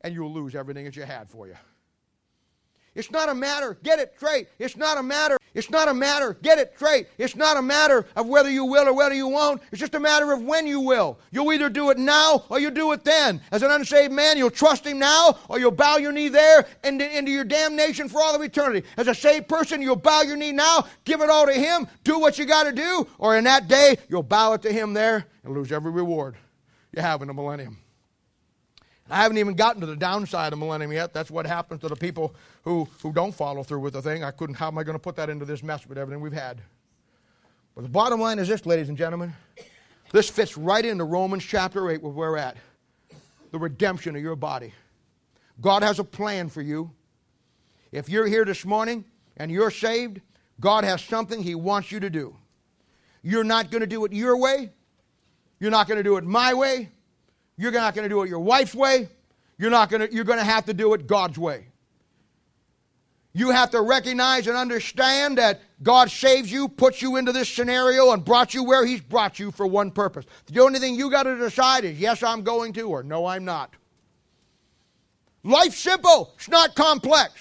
and 0.03 0.15
you'll 0.15 0.33
lose 0.33 0.55
everything 0.55 0.85
that 0.85 0.97
you 0.97 1.03
had 1.03 1.29
for 1.29 1.47
you. 1.47 1.57
It's 2.97 3.11
not 3.11 3.29
a 3.29 3.35
matter, 3.35 3.77
get 3.83 3.99
it 3.99 4.15
straight. 4.17 4.49
It's 4.59 4.75
not 4.75 4.97
a 4.97 5.03
matter, 5.03 5.37
it's 5.55 5.69
not 5.69 5.87
a 5.87 5.93
matter, 5.93 6.33
get 6.43 6.59
it 6.59 6.73
straight. 6.77 7.09
It's 7.19 7.37
not 7.37 7.59
a 7.59 7.63
matter 7.63 8.07
of 8.17 8.27
whether 8.27 8.51
you 8.51 8.65
will 8.65 8.89
or 8.89 8.95
whether 8.95 9.15
you 9.15 9.29
won't. 9.29 9.61
It's 9.71 9.81
just 9.81 9.95
a 9.95 10.01
matter 10.01 10.33
of 10.33 10.43
when 10.43 10.67
you 10.67 10.81
will. 10.81 11.19
You'll 11.31 11.53
either 11.53 11.69
do 11.69 11.91
it 11.91 11.99
now 11.99 12.45
or 12.49 12.59
you'll 12.59 12.71
do 12.71 12.93
it 12.93 13.05
then. 13.05 13.43
As 13.51 13.63
an 13.63 13.71
unsaved 13.71 14.13
man, 14.13 14.39
you'll 14.39 14.51
trust 14.51 14.87
him 14.87 14.99
now 14.99 15.39
or 15.51 15.59
you'll 15.59 15.73
bow 15.73 15.99
your 15.99 16.11
knee 16.11 16.29
there 16.29 16.67
and 16.85 17.01
into 17.03 17.31
your 17.31 17.45
damnation 17.45 18.09
for 18.09 18.23
all 18.23 18.35
of 18.35 18.41
eternity. 18.41 18.87
As 18.97 19.09
a 19.09 19.15
saved 19.15 19.47
person, 19.47 19.83
you'll 19.83 19.97
bow 19.97 20.23
your 20.23 20.37
knee 20.37 20.53
now, 20.53 20.87
give 21.05 21.21
it 21.21 21.29
all 21.29 21.45
to 21.45 21.53
him, 21.53 21.87
do 22.03 22.19
what 22.19 22.39
you 22.39 22.47
got 22.47 22.65
to 22.65 22.73
do, 22.73 23.07
or 23.19 23.37
in 23.37 23.45
that 23.45 23.69
day, 23.69 23.99
you'll 24.09 24.23
bow 24.23 24.55
it 24.55 24.63
to 24.63 24.73
him 24.73 24.95
there 24.95 25.27
and 25.45 25.53
lose 25.53 25.71
every 25.71 25.93
reward 25.93 26.37
you 26.93 27.03
have 27.03 27.21
in 27.21 27.29
the 27.29 27.35
millennium. 27.35 27.77
I 29.09 29.23
haven't 29.23 29.39
even 29.39 29.55
gotten 29.55 29.81
to 29.81 29.87
the 29.87 29.97
downside 29.97 30.53
of 30.53 30.59
millennium 30.59 30.93
yet. 30.93 31.13
That's 31.13 31.31
what 31.31 31.47
happens 31.47 31.81
to 31.83 31.89
the 31.89 31.97
people 31.97 32.35
who, 32.65 32.89
who 33.03 33.13
don't 33.13 33.33
follow 33.33 33.63
through 33.63 33.81
with 33.81 33.93
the 33.93 34.03
thing. 34.03 34.25
I 34.25 34.33
couldn't, 34.33 34.57
how 34.57 34.67
am 34.69 34.79
I 34.79 34.83
going 34.83 34.97
to 34.97 35.03
put 35.03 35.17
that 35.17 35.31
into 35.31 35.45
this 35.45 35.63
mess 35.63 35.87
with 35.87 35.97
everything 35.97 36.21
we've 36.21 36.33
had? 36.33 36.61
But 37.77 37.83
the 37.83 37.89
bottom 37.89 38.21
line 38.21 38.39
is 38.39 38.49
this, 38.49 38.67
ladies 38.67 38.89
and 38.89 38.99
gentlemen. 38.99 39.33
This 40.13 40.29
fits 40.29 40.57
right 40.57 40.85
into 40.85 41.05
Romans 41.05 41.45
chapter 41.45 41.91
8, 41.91 42.03
where 42.03 42.13
we're 42.13 42.37
at 42.37 42.57
the 43.53 43.59
redemption 43.59 44.17
of 44.17 44.23
your 44.23 44.37
body. 44.37 44.73
God 45.61 45.83
has 45.83 45.99
a 45.99 46.05
plan 46.05 46.49
for 46.49 46.63
you. 46.63 46.91
If 47.93 48.09
you're 48.09 48.27
here 48.27 48.45
this 48.45 48.65
morning 48.65 49.05
and 49.37 49.51
you're 49.51 49.71
saved, 49.71 50.21
God 50.61 50.85
has 50.85 51.03
something 51.03 51.43
He 51.43 51.55
wants 51.55 51.93
you 51.93 52.01
to 52.01 52.11
do. 52.11 52.37
You're 53.23 53.45
not 53.45 53.71
going 53.71 53.81
to 53.81 53.87
do 53.87 54.05
it 54.05 54.13
your 54.13 54.37
way, 54.37 54.71
you're 55.61 55.71
not 55.71 55.89
going 55.89 55.99
to 55.99 56.05
do 56.05 56.17
it 56.17 56.25
my 56.25 56.55
way. 56.55 56.91
You're 57.57 57.73
not 57.73 57.95
going 57.95 58.05
to 58.05 58.09
do 58.09 58.23
it 58.23 58.29
your 58.29 58.41
wife's 58.41 58.75
way. 58.75 59.09
You're 59.59 59.71
not 59.71 59.89
going 59.89 60.07
to, 60.07 60.15
you're 60.15 60.25
going 60.25 60.39
to 60.39 60.45
have 60.45 60.67
to 60.67 60.75
do 60.75 60.93
it 60.95 61.07
God's 61.07 61.39
way. 61.39 61.67
You 63.33 63.51
have 63.51 63.71
to 63.73 63.83
recognize 63.83 64.47
and 64.47 64.57
understand 64.57 65.37
that 65.37 65.61
God 65.83 66.11
saves 66.11 66.51
you, 66.51 66.69
puts 66.69 67.03
you 67.03 67.17
into 67.17 67.33
this 67.33 67.51
scenario, 67.51 68.13
and 68.13 68.25
brought 68.25 68.55
you 68.55 68.65
where 68.65 68.87
He's 68.87 69.03
brought 69.03 69.39
you 69.39 69.51
for 69.51 69.67
one 69.67 69.91
purpose. 69.91 70.25
The 70.47 70.61
only 70.63 70.79
thing 70.79 70.95
you 70.95 71.11
got 71.11 71.25
to 71.25 71.37
decide 71.37 71.85
is 71.85 72.01
yes, 72.01 72.23
I'm 72.23 72.43
going 72.43 72.73
to, 72.75 72.89
or 72.89 73.03
no, 73.03 73.27
I'm 73.27 73.45
not. 73.45 73.75
Life's 75.45 75.77
simple, 75.77 76.33
it's 76.37 76.49
not 76.49 76.75
complex. 76.75 77.33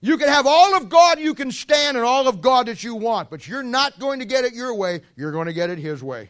You 0.00 0.16
can 0.16 0.28
have 0.28 0.46
all 0.46 0.76
of 0.76 0.88
God 0.88 1.18
you 1.18 1.34
can 1.34 1.50
stand 1.50 1.96
and 1.96 2.06
all 2.06 2.28
of 2.28 2.40
God 2.40 2.66
that 2.66 2.84
you 2.84 2.94
want, 2.94 3.30
but 3.30 3.48
you're 3.48 3.64
not 3.64 3.98
going 3.98 4.20
to 4.20 4.24
get 4.24 4.44
it 4.44 4.54
your 4.54 4.72
way, 4.72 5.00
you're 5.16 5.32
going 5.32 5.46
to 5.46 5.52
get 5.52 5.68
it 5.68 5.78
His 5.78 6.00
way. 6.00 6.28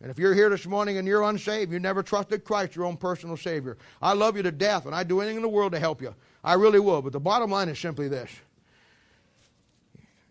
And 0.00 0.10
if 0.10 0.18
you're 0.18 0.34
here 0.34 0.48
this 0.48 0.66
morning 0.66 0.98
and 0.98 1.08
you're 1.08 1.24
unsaved, 1.24 1.72
you 1.72 1.80
never 1.80 2.04
trusted 2.04 2.44
Christ, 2.44 2.76
your 2.76 2.84
own 2.84 2.96
personal 2.96 3.36
Savior, 3.36 3.76
I 4.00 4.12
love 4.12 4.36
you 4.36 4.42
to 4.44 4.52
death 4.52 4.86
and 4.86 4.94
I'd 4.94 5.08
do 5.08 5.20
anything 5.20 5.36
in 5.36 5.42
the 5.42 5.48
world 5.48 5.72
to 5.72 5.80
help 5.80 6.00
you. 6.00 6.14
I 6.44 6.54
really 6.54 6.78
will. 6.78 7.02
But 7.02 7.12
the 7.12 7.20
bottom 7.20 7.50
line 7.50 7.68
is 7.68 7.78
simply 7.78 8.08
this 8.08 8.30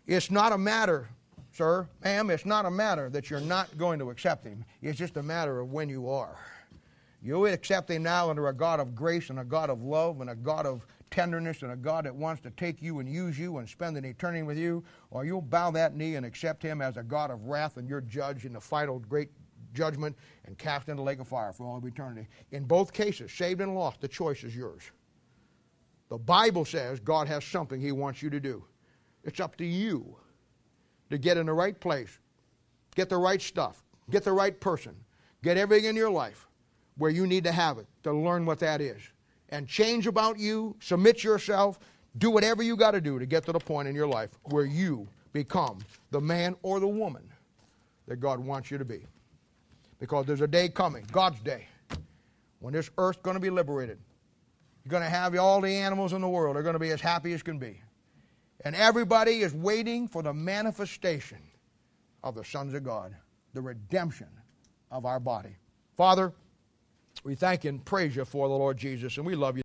it's 0.06 0.32
not 0.32 0.54
a 0.54 0.58
matter, 0.58 1.10
sir, 1.52 1.88
ma'am, 2.04 2.30
it's 2.30 2.46
not 2.46 2.66
a 2.66 2.72
matter 2.72 3.10
that 3.10 3.30
you're 3.30 3.42
not 3.42 3.78
going 3.78 4.00
to 4.00 4.10
accept 4.10 4.46
Him. 4.46 4.64
It's 4.82 4.98
just 4.98 5.18
a 5.18 5.24
matter 5.24 5.60
of 5.60 5.74
when 5.74 5.90
you 5.90 6.10
are. 6.10 6.38
You 7.22 7.48
accept 7.48 7.92
Him 7.92 8.04
now 8.04 8.30
under 8.30 8.48
a 8.48 8.54
God 8.54 8.80
of 8.80 8.96
grace 8.96 9.30
and 9.30 9.40
a 9.40 9.44
God 9.44 9.70
of 9.70 9.84
love 9.84 10.22
and 10.22 10.30
a 10.30 10.36
God 10.36 10.66
of 10.66 10.86
tenderness 11.12 11.62
and 11.62 11.74
a 11.74 11.76
God 11.76 12.06
that 12.06 12.16
wants 12.16 12.42
to 12.44 12.52
take 12.52 12.82
you 12.82 13.00
and 13.00 13.10
use 13.10 13.38
you 13.38 13.58
and 13.58 13.68
spend 13.68 13.98
an 13.98 14.06
eternity 14.06 14.44
with 14.44 14.58
you, 14.58 14.82
or 15.12 15.26
you'll 15.26 15.42
bow 15.42 15.72
that 15.72 15.94
knee 15.94 16.16
and 16.16 16.26
accept 16.26 16.64
Him 16.64 16.82
as 16.82 16.96
a 16.96 17.04
God 17.04 17.30
of 17.30 17.48
wrath 17.48 17.76
and 17.76 17.90
your 17.90 18.02
judge 18.02 18.46
in 18.46 18.54
the 18.54 18.62
final 18.62 19.00
great 19.00 19.30
judgment 19.74 20.16
and 20.46 20.58
cast 20.58 20.90
into 20.90 21.02
the 21.02 21.06
lake 21.06 21.20
of 21.20 21.28
fire 21.28 21.54
for 21.54 21.66
all 21.66 21.78
of 21.78 21.86
eternity. 21.86 22.28
In 22.52 22.64
both 22.64 22.94
cases, 22.94 23.32
saved 23.32 23.62
and 23.62 23.76
lost, 23.76 24.02
the 24.02 24.08
choice 24.08 24.44
is 24.44 24.56
yours. 24.56 24.84
The 26.10 26.18
Bible 26.18 26.66
says 26.66 27.00
God 27.00 27.28
has 27.28 27.44
something 27.44 27.80
He 27.80 27.92
wants 27.92 28.22
you 28.22 28.30
to 28.30 28.40
do. 28.40 28.64
It's 29.24 29.40
up 29.40 29.58
to 29.58 29.66
you 29.66 30.16
to 31.10 31.18
get 31.18 31.38
in 31.38 31.46
the 31.46 31.54
right 31.54 31.78
place, 31.80 32.20
get 32.96 33.10
the 33.10 33.18
right 33.18 33.42
stuff, 33.42 33.84
get 34.10 34.24
the 34.24 34.32
right 34.32 34.58
person, 34.60 34.96
get 35.44 35.58
everything 35.58 35.86
in 35.86 35.96
your 35.96 36.10
life 36.10 36.48
where 36.98 37.12
you 37.12 37.28
need 37.28 37.44
to 37.44 37.52
have 37.52 37.78
it 37.78 37.88
to 38.04 38.14
learn 38.14 38.46
what 38.46 38.60
that 38.60 38.82
is. 38.82 39.02
And 39.50 39.68
change 39.68 40.08
about 40.08 40.40
you, 40.40 40.76
submit 40.80 41.24
yourself, 41.24 41.80
do 42.18 42.32
whatever 42.32 42.64
you 42.64 42.76
got 42.76 42.92
to 42.92 43.02
do 43.02 43.20
to 43.20 43.26
get 43.26 43.46
to 43.46 43.52
the 43.52 43.60
point 43.60 43.88
in 43.88 43.96
your 43.96 44.08
life 44.08 44.32
where 44.46 44.66
you 44.66 45.08
become 45.34 45.80
the 46.12 46.20
man 46.20 46.56
or 46.64 46.80
the 46.80 46.88
woman 46.88 47.30
that 48.08 48.18
God 48.18 48.40
wants 48.40 48.72
you 48.72 48.78
to 48.78 48.86
be. 48.86 49.06
Because 50.00 50.26
there's 50.26 50.42
a 50.42 50.48
day 50.48 50.70
coming, 50.70 51.06
God's 51.12 51.40
day, 51.42 51.68
when 52.60 52.74
this 52.74 52.90
earth's 52.98 53.22
going 53.22 53.36
to 53.36 53.40
be 53.42 53.50
liberated. 53.50 54.00
You're 54.84 54.92
going 54.92 55.04
to 55.04 55.10
have 55.10 55.38
all 55.38 55.60
the 55.60 55.70
animals 55.70 56.14
in 56.14 56.22
the 56.22 56.30
world. 56.30 56.56
They're 56.56 56.64
going 56.64 56.74
to 56.74 56.80
be 56.80 56.92
as 56.92 57.02
happy 57.02 57.34
as 57.34 57.44
can 57.44 57.60
be. 57.60 57.82
And 58.64 58.76
everybody 58.76 59.42
is 59.42 59.54
waiting 59.54 60.08
for 60.08 60.24
the 60.24 60.34
manifestation 60.34 61.40
of 62.24 62.36
the 62.36 62.44
sons 62.44 62.74
of 62.74 62.84
God, 62.84 63.16
the 63.54 63.62
redemption 63.62 64.28
of 64.92 65.06
our 65.06 65.20
body. 65.20 65.56
Father, 65.96 66.34
we 67.24 67.36
thank 67.36 67.66
and 67.66 67.84
praise 67.84 68.16
you 68.16 68.26
for 68.26 68.48
the 68.48 68.54
Lord 68.54 68.78
Jesus, 68.78 69.18
and 69.18 69.26
we 69.26 69.36
love 69.36 69.52
you. 69.52 69.56